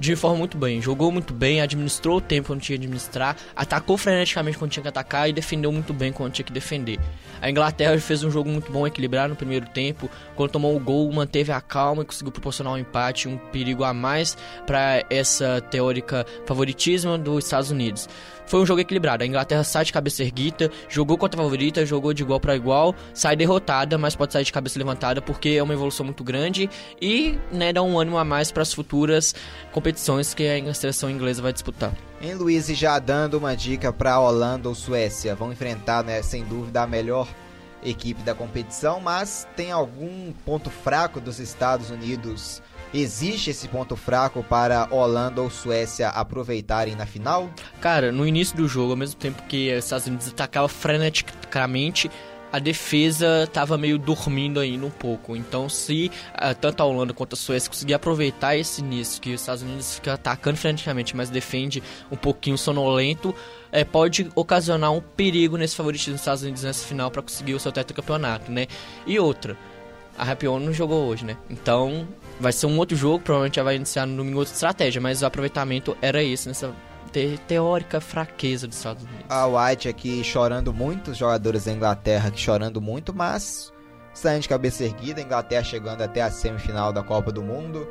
De 0.00 0.16
forma 0.16 0.38
muito 0.38 0.56
bem. 0.56 0.80
Jogou 0.80 1.12
muito 1.12 1.34
bem, 1.34 1.60
administrou 1.60 2.16
o 2.16 2.20
tempo 2.20 2.48
quando 2.48 2.62
tinha 2.62 2.78
que 2.78 2.84
administrar, 2.84 3.36
atacou 3.54 3.98
freneticamente 3.98 4.56
quando 4.56 4.70
tinha 4.70 4.82
que 4.82 4.88
atacar 4.88 5.28
e 5.28 5.32
defendeu 5.32 5.70
muito 5.70 5.92
bem 5.92 6.10
quando 6.10 6.32
tinha 6.32 6.44
que 6.44 6.52
defender. 6.52 6.98
A 7.42 7.50
Inglaterra 7.50 7.98
fez 8.00 8.24
um 8.24 8.30
jogo 8.30 8.48
muito 8.48 8.72
bom, 8.72 8.86
equilibrado 8.86 9.30
no 9.30 9.36
primeiro 9.36 9.66
tempo. 9.66 10.10
Quando 10.34 10.50
tomou 10.50 10.74
o 10.74 10.80
gol, 10.80 11.10
manteve 11.12 11.52
a 11.52 11.60
calma 11.60 12.02
e 12.02 12.06
conseguiu 12.06 12.32
proporcionar 12.32 12.72
um 12.72 12.78
empate, 12.78 13.28
um 13.28 13.36
perigo 13.36 13.84
a 13.84 13.92
mais 13.92 14.36
para 14.66 15.04
essa 15.10 15.60
teórica 15.70 16.26
favoritismo 16.46 17.18
dos 17.18 17.44
Estados 17.44 17.70
Unidos. 17.70 18.08
Foi 18.50 18.60
um 18.60 18.66
jogo 18.66 18.80
equilibrado. 18.80 19.22
A 19.22 19.26
Inglaterra 19.28 19.62
sai 19.62 19.84
de 19.84 19.92
cabeça 19.92 20.24
erguida, 20.24 20.72
jogou 20.88 21.16
contra 21.16 21.40
a 21.40 21.44
favorita, 21.44 21.86
jogou 21.86 22.12
de 22.12 22.24
igual 22.24 22.40
para 22.40 22.56
igual, 22.56 22.96
sai 23.14 23.36
derrotada, 23.36 23.96
mas 23.96 24.16
pode 24.16 24.32
sair 24.32 24.42
de 24.42 24.52
cabeça 24.52 24.76
levantada 24.76 25.22
porque 25.22 25.50
é 25.50 25.62
uma 25.62 25.72
evolução 25.72 26.04
muito 26.04 26.24
grande 26.24 26.68
e 27.00 27.38
né, 27.52 27.72
dá 27.72 27.80
um 27.80 27.96
ânimo 27.96 28.18
a 28.18 28.24
mais 28.24 28.50
para 28.50 28.64
as 28.64 28.74
futuras 28.74 29.36
competições 29.70 30.34
que 30.34 30.48
a 30.48 30.74
seleção 30.74 31.08
inglesa 31.08 31.40
vai 31.40 31.52
disputar. 31.52 31.92
Em 32.20 32.34
Luiz, 32.34 32.66
já 32.66 32.98
dando 32.98 33.38
uma 33.38 33.54
dica 33.54 33.92
para 33.92 34.18
Holanda 34.18 34.68
ou 34.68 34.74
Suécia, 34.74 35.36
vão 35.36 35.52
enfrentar, 35.52 36.02
né, 36.02 36.20
sem 36.20 36.42
dúvida, 36.42 36.82
a 36.82 36.88
melhor 36.88 37.28
equipe 37.84 38.20
da 38.22 38.34
competição, 38.34 38.98
mas 39.00 39.46
tem 39.54 39.70
algum 39.70 40.32
ponto 40.44 40.70
fraco 40.70 41.20
dos 41.20 41.38
Estados 41.38 41.88
Unidos 41.88 42.60
Existe 42.92 43.50
esse 43.50 43.68
ponto 43.68 43.94
fraco 43.94 44.42
para 44.42 44.88
Holanda 44.90 45.40
ou 45.40 45.48
Suécia 45.48 46.08
aproveitarem 46.08 46.96
na 46.96 47.06
final? 47.06 47.48
Cara, 47.80 48.10
no 48.10 48.26
início 48.26 48.56
do 48.56 48.66
jogo, 48.66 48.90
ao 48.90 48.96
mesmo 48.96 49.18
tempo 49.18 49.42
que 49.44 49.72
os 49.72 49.84
Estados 49.84 50.06
Unidos 50.08 50.28
atacavam 50.28 50.68
freneticamente, 50.68 52.10
a 52.52 52.58
defesa 52.58 53.44
estava 53.44 53.78
meio 53.78 53.96
dormindo 53.96 54.58
ainda 54.58 54.86
um 54.86 54.90
pouco. 54.90 55.36
Então, 55.36 55.68
se 55.68 56.10
uh, 56.34 56.52
tanto 56.60 56.82
a 56.82 56.84
Holanda 56.84 57.14
quanto 57.14 57.34
a 57.34 57.36
Suécia 57.36 57.70
conseguir 57.70 57.94
aproveitar 57.94 58.56
esse 58.56 58.80
início, 58.80 59.20
que 59.20 59.32
os 59.32 59.40
Estados 59.40 59.62
Unidos 59.62 59.94
fica 59.94 60.14
atacando 60.14 60.58
freneticamente, 60.58 61.16
mas 61.16 61.30
defende 61.30 61.82
um 62.10 62.16
pouquinho 62.16 62.58
sonolento, 62.58 63.32
é, 63.70 63.84
pode 63.84 64.28
ocasionar 64.34 64.92
um 64.92 65.00
perigo 65.00 65.56
nesse 65.56 65.76
favoritismo 65.76 66.14
dos 66.14 66.22
Estados 66.22 66.42
Unidos 66.42 66.64
nessa 66.64 66.84
final 66.84 67.08
para 67.08 67.22
conseguir 67.22 67.54
o 67.54 67.60
seu 67.60 67.70
tetracampeonato, 67.70 68.50
né? 68.50 68.66
E 69.06 69.16
outra, 69.18 69.56
a 70.18 70.24
Rapion 70.24 70.58
não 70.58 70.72
jogou 70.72 71.06
hoje, 71.06 71.24
né? 71.24 71.36
Então, 71.48 72.08
vai 72.40 72.52
ser 72.52 72.66
um 72.66 72.78
outro 72.78 72.96
jogo, 72.96 73.20
provavelmente 73.20 73.56
já 73.56 73.62
vai 73.62 73.76
iniciar 73.76 74.06
no 74.06 74.16
domingo 74.16 74.38
outra 74.38 74.54
estratégia, 74.54 75.00
mas 75.00 75.22
o 75.22 75.26
aproveitamento 75.26 75.96
era 76.00 76.22
esse, 76.22 76.48
nessa 76.48 76.74
te 77.12 77.38
teórica 77.46 78.00
fraqueza 78.00 78.66
dos 78.66 78.76
Estados 78.76 79.04
Unidos. 79.04 79.24
A 79.28 79.46
White 79.46 79.88
aqui 79.88 80.24
chorando 80.24 80.72
muito, 80.72 81.10
os 81.10 81.18
jogadores 81.18 81.64
da 81.64 81.72
Inglaterra 81.72 82.28
aqui 82.28 82.40
chorando 82.40 82.80
muito, 82.80 83.14
mas 83.14 83.72
saindo 84.14 84.42
de 84.42 84.48
cabeça 84.48 84.84
erguida, 84.84 85.20
a 85.20 85.24
Inglaterra 85.24 85.62
chegando 85.62 86.02
até 86.02 86.22
a 86.22 86.30
semifinal 86.30 86.92
da 86.92 87.02
Copa 87.02 87.30
do 87.30 87.42
Mundo. 87.42 87.86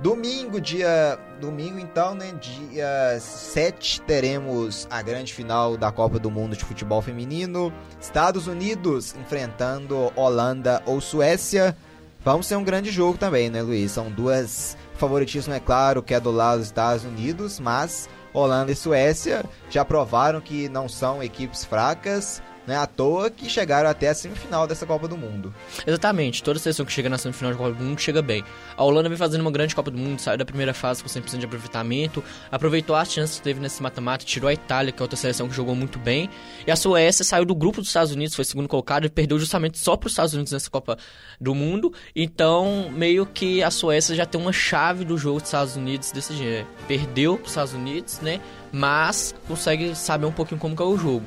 Domingo, 0.00 0.60
dia. 0.60 1.18
Domingo, 1.40 1.78
então, 1.78 2.14
né? 2.14 2.32
Dia 2.40 3.18
7, 3.20 4.00
teremos 4.02 4.88
a 4.90 5.00
grande 5.00 5.32
final 5.32 5.76
da 5.76 5.92
Copa 5.92 6.18
do 6.18 6.30
Mundo 6.30 6.56
de 6.56 6.64
Futebol 6.64 7.00
Feminino. 7.00 7.72
Estados 8.00 8.48
Unidos 8.48 9.14
enfrentando 9.14 10.12
Holanda 10.16 10.82
ou 10.84 11.00
Suécia. 11.00 11.76
Vamos 12.24 12.46
ser 12.46 12.56
um 12.56 12.64
grande 12.64 12.90
jogo 12.90 13.18
também, 13.18 13.50
né, 13.50 13.60
Luiz? 13.60 13.92
São 13.92 14.10
duas. 14.10 14.76
Favoritismo, 14.94 15.52
é 15.52 15.58
claro, 15.58 16.02
que 16.02 16.14
é 16.14 16.20
do 16.20 16.30
lado 16.30 16.58
dos 16.58 16.68
Estados 16.68 17.04
Unidos, 17.04 17.58
mas 17.58 18.08
Holanda 18.32 18.70
e 18.70 18.76
Suécia 18.76 19.44
já 19.68 19.84
provaram 19.84 20.40
que 20.40 20.68
não 20.68 20.88
são 20.88 21.20
equipes 21.20 21.64
fracas 21.64 22.40
não 22.66 22.74
é 22.74 22.78
à 22.78 22.86
toa 22.86 23.30
que 23.30 23.48
chegaram 23.48 23.88
até 23.88 24.08
a 24.08 24.14
semifinal 24.14 24.66
dessa 24.66 24.86
Copa 24.86 25.06
do 25.06 25.16
Mundo. 25.16 25.54
Exatamente, 25.86 26.42
toda 26.42 26.58
seleção 26.58 26.84
que 26.86 26.92
chega 26.92 27.08
na 27.08 27.18
semifinal 27.18 27.52
da 27.52 27.58
Copa 27.58 27.72
do 27.72 27.84
Mundo 27.84 28.00
chega 28.00 28.22
bem. 28.22 28.44
A 28.76 28.84
Holanda 28.84 29.08
vem 29.08 29.18
fazendo 29.18 29.42
uma 29.42 29.50
grande 29.50 29.74
Copa 29.74 29.90
do 29.90 29.98
Mundo, 29.98 30.20
saiu 30.20 30.38
da 30.38 30.44
primeira 30.44 30.72
fase 30.72 31.02
com 31.02 31.08
100% 31.08 31.38
de 31.38 31.46
aproveitamento, 31.46 32.22
aproveitou 32.50 32.96
as 32.96 33.12
chances 33.12 33.38
que 33.38 33.42
teve 33.42 33.60
nesse 33.60 33.82
mata-mata, 33.82 34.24
tirou 34.24 34.48
a 34.48 34.52
Itália, 34.52 34.92
que 34.92 35.00
é 35.00 35.04
outra 35.04 35.16
seleção 35.16 35.48
que 35.48 35.54
jogou 35.54 35.74
muito 35.74 35.98
bem, 35.98 36.30
e 36.66 36.70
a 36.70 36.76
Suécia 36.76 37.24
saiu 37.24 37.44
do 37.44 37.54
grupo 37.54 37.80
dos 37.80 37.88
Estados 37.88 38.12
Unidos, 38.12 38.34
foi 38.34 38.44
segundo 38.44 38.68
colocado 38.68 39.04
e 39.04 39.10
perdeu 39.10 39.38
justamente 39.38 39.78
só 39.78 39.96
para 39.96 40.06
os 40.06 40.12
Estados 40.12 40.34
Unidos 40.34 40.52
nessa 40.52 40.70
Copa 40.70 40.96
do 41.40 41.54
Mundo. 41.54 41.92
Então, 42.14 42.90
meio 42.90 43.26
que 43.26 43.62
a 43.62 43.70
Suécia 43.70 44.14
já 44.14 44.26
tem 44.26 44.40
uma 44.40 44.52
chave 44.52 45.04
do 45.04 45.18
jogo 45.18 45.40
dos 45.40 45.48
Estados 45.48 45.76
Unidos 45.76 46.10
desse 46.12 46.34
jeito. 46.34 46.66
Perdeu 46.86 47.36
para 47.36 47.44
os 47.44 47.50
Estados 47.50 47.74
Unidos, 47.74 48.20
né? 48.20 48.40
Mas 48.72 49.34
consegue 49.46 49.94
saber 49.94 50.26
um 50.26 50.32
pouquinho 50.32 50.60
como 50.60 50.74
é 50.78 50.84
o 50.84 50.96
jogo. 50.96 51.24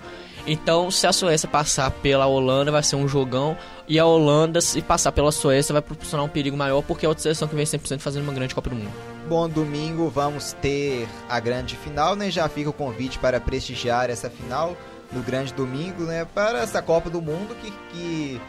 Então, 0.47 0.89
se 0.89 1.05
a 1.05 1.11
Suécia 1.11 1.47
passar 1.47 1.91
pela 1.91 2.25
Holanda, 2.25 2.71
vai 2.71 2.81
ser 2.81 2.95
um 2.95 3.05
jogão. 3.05 3.57
E 3.85 3.99
a 3.99 4.05
Holanda, 4.05 4.61
se 4.61 4.81
passar 4.81 5.11
pela 5.11 5.31
Suécia, 5.31 5.73
vai 5.73 5.81
proporcionar 5.81 6.25
um 6.25 6.29
perigo 6.29 6.55
maior, 6.55 6.81
porque 6.81 7.05
é 7.05 7.09
outra 7.09 7.21
seleção 7.21 7.49
que 7.49 7.55
vem 7.55 7.65
100% 7.65 7.99
fazendo 7.99 8.23
uma 8.23 8.33
grande 8.33 8.55
Copa 8.55 8.69
do 8.69 8.75
Mundo. 8.77 8.91
Bom, 9.27 9.49
domingo 9.49 10.09
vamos 10.09 10.53
ter 10.53 11.05
a 11.27 11.37
grande 11.41 11.75
final, 11.75 12.15
né? 12.15 12.31
Já 12.31 12.47
fica 12.47 12.69
o 12.69 12.73
convite 12.73 13.19
para 13.19 13.41
prestigiar 13.41 14.09
essa 14.09 14.29
final 14.29 14.77
no 15.11 15.21
grande 15.21 15.53
domingo, 15.53 16.03
né? 16.03 16.25
Para 16.33 16.59
essa 16.59 16.81
Copa 16.81 17.09
do 17.09 17.21
Mundo 17.21 17.53
que, 17.61 17.71
que 17.91 18.41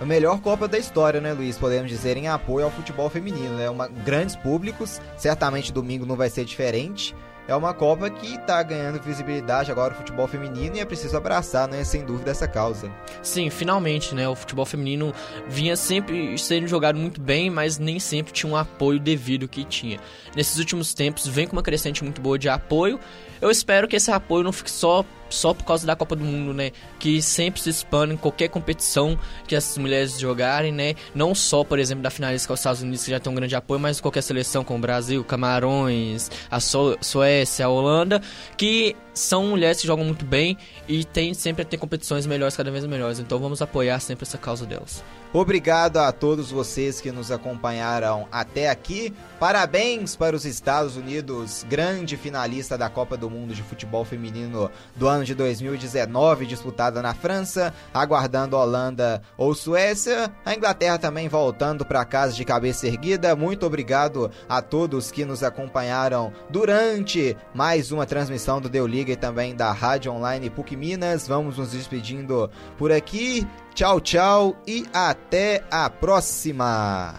a 0.00 0.06
melhor 0.06 0.40
Copa 0.40 0.66
da 0.66 0.78
história, 0.78 1.20
né, 1.20 1.34
Luiz? 1.34 1.58
Podemos 1.58 1.90
dizer 1.90 2.16
em 2.16 2.28
apoio 2.28 2.64
ao 2.64 2.70
futebol 2.70 3.10
feminino, 3.10 3.56
né? 3.56 3.68
Uma, 3.68 3.88
grandes 3.88 4.36
públicos, 4.36 5.00
certamente 5.18 5.70
domingo 5.70 6.06
não 6.06 6.16
vai 6.16 6.30
ser 6.30 6.46
diferente. 6.46 7.14
É 7.48 7.54
uma 7.54 7.74
Copa 7.74 8.08
que 8.08 8.34
está 8.34 8.62
ganhando 8.62 9.00
visibilidade 9.00 9.70
agora 9.70 9.92
o 9.92 9.96
futebol 9.96 10.26
feminino 10.28 10.76
e 10.76 10.80
é 10.80 10.84
preciso 10.84 11.16
abraçar, 11.16 11.68
né, 11.68 11.82
sem 11.84 12.04
dúvida, 12.04 12.30
essa 12.30 12.46
causa. 12.46 12.90
Sim, 13.22 13.50
finalmente, 13.50 14.14
né? 14.14 14.28
O 14.28 14.34
futebol 14.34 14.64
feminino 14.64 15.12
vinha 15.48 15.76
sempre 15.76 16.36
sendo 16.38 16.66
jogado 16.68 16.98
muito 16.98 17.20
bem, 17.20 17.50
mas 17.50 17.78
nem 17.78 17.98
sempre 17.98 18.32
tinha 18.32 18.50
um 18.50 18.56
apoio 18.56 19.00
devido 19.00 19.48
que 19.48 19.64
tinha. 19.64 19.98
Nesses 20.36 20.58
últimos 20.58 20.94
tempos, 20.94 21.26
vem 21.26 21.46
com 21.46 21.56
uma 21.56 21.62
crescente 21.62 22.04
muito 22.04 22.20
boa 22.20 22.38
de 22.38 22.48
apoio. 22.48 22.98
Eu 23.40 23.50
espero 23.50 23.88
que 23.88 23.96
esse 23.96 24.10
apoio 24.10 24.44
não 24.44 24.52
fique 24.52 24.70
só 24.70 25.04
só 25.32 25.54
por 25.54 25.64
causa 25.64 25.86
da 25.86 25.96
Copa 25.96 26.14
do 26.14 26.24
Mundo, 26.24 26.52
né? 26.54 26.70
Que 26.98 27.20
sempre 27.22 27.60
se 27.60 27.70
expande 27.70 28.14
em 28.14 28.16
qualquer 28.16 28.48
competição 28.48 29.18
que 29.46 29.56
as 29.56 29.76
mulheres 29.78 30.18
jogarem, 30.18 30.72
né? 30.72 30.94
Não 31.14 31.34
só, 31.34 31.64
por 31.64 31.78
exemplo, 31.78 32.02
da 32.02 32.10
finalista 32.10 32.48
com 32.48 32.54
os 32.54 32.60
Estados 32.60 32.82
Unidos, 32.82 33.04
que 33.04 33.10
já 33.10 33.20
tem 33.20 33.32
um 33.32 33.34
grande 33.34 33.54
apoio, 33.56 33.80
mas 33.80 34.00
qualquer 34.00 34.22
seleção 34.22 34.64
como 34.64 34.78
o 34.78 34.82
Brasil, 34.82 35.24
Camarões, 35.24 36.30
a 36.50 36.58
Suécia, 36.60 37.66
a 37.66 37.68
Holanda, 37.68 38.20
que 38.56 38.96
são 39.14 39.46
mulheres 39.46 39.80
que 39.80 39.86
jogam 39.86 40.04
muito 40.04 40.24
bem 40.24 40.56
e 40.88 41.04
tem 41.04 41.34
sempre 41.34 41.62
a 41.62 41.64
ter 41.64 41.78
competições 41.78 42.26
melhores, 42.26 42.56
cada 42.56 42.70
vez 42.70 42.84
melhores. 42.86 43.18
Então 43.18 43.38
vamos 43.38 43.60
apoiar 43.62 44.00
sempre 44.00 44.24
essa 44.24 44.38
causa 44.38 44.66
delas. 44.66 45.02
Obrigado 45.34 45.96
a 45.96 46.12
todos 46.12 46.50
vocês 46.50 47.00
que 47.00 47.10
nos 47.10 47.32
acompanharam 47.32 48.28
até 48.30 48.68
aqui. 48.68 49.14
Parabéns 49.40 50.14
para 50.14 50.36
os 50.36 50.44
Estados 50.44 50.94
Unidos, 50.94 51.64
grande 51.66 52.18
finalista 52.18 52.76
da 52.76 52.90
Copa 52.90 53.16
do 53.16 53.30
Mundo 53.30 53.54
de 53.54 53.62
Futebol 53.62 54.04
Feminino 54.04 54.70
do 54.94 55.08
ano 55.08 55.24
de 55.24 55.34
2019, 55.34 56.44
disputada 56.44 57.00
na 57.00 57.14
França, 57.14 57.72
aguardando 57.94 58.58
Holanda 58.58 59.22
ou 59.38 59.54
Suécia. 59.54 60.30
A 60.44 60.54
Inglaterra 60.54 60.98
também 60.98 61.30
voltando 61.30 61.82
para 61.82 62.04
casa 62.04 62.34
de 62.34 62.44
cabeça 62.44 62.86
erguida. 62.86 63.34
Muito 63.34 63.64
obrigado 63.64 64.30
a 64.46 64.60
todos 64.60 65.10
que 65.10 65.24
nos 65.24 65.42
acompanharam 65.42 66.30
durante 66.50 67.34
mais 67.54 67.90
uma 67.90 68.04
transmissão 68.04 68.60
do 68.60 68.68
Deu 68.68 68.86
Liga 68.86 69.01
e 69.10 69.16
também 69.16 69.56
da 69.56 69.72
Rádio 69.72 70.12
Online 70.12 70.48
PUC 70.48 70.76
Minas. 70.76 71.26
Vamos 71.26 71.58
nos 71.58 71.72
despedindo 71.72 72.48
por 72.78 72.92
aqui. 72.92 73.46
Tchau, 73.74 74.00
tchau 74.00 74.56
e 74.66 74.86
até 74.92 75.64
a 75.70 75.88
próxima! 75.88 77.14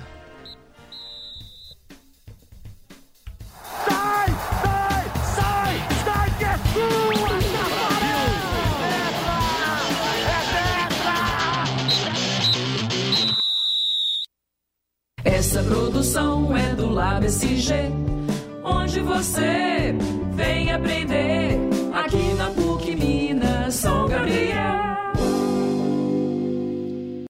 Sai, 3.85 4.27
sai, 4.61 5.11
sai, 5.35 5.77
sai 6.05 6.29
que 6.37 6.45
é 6.45 6.57
sua! 6.57 7.03
Essa 15.25 15.63
produção 15.63 16.55
é 16.55 16.75
do 16.75 16.89
Lab 16.89 17.25
SG, 17.25 17.73
onde 18.63 18.99
você 18.99 19.95
vem 20.35 20.71
aprender 20.71 21.62
aqui 22.13 22.33
na 22.37 22.62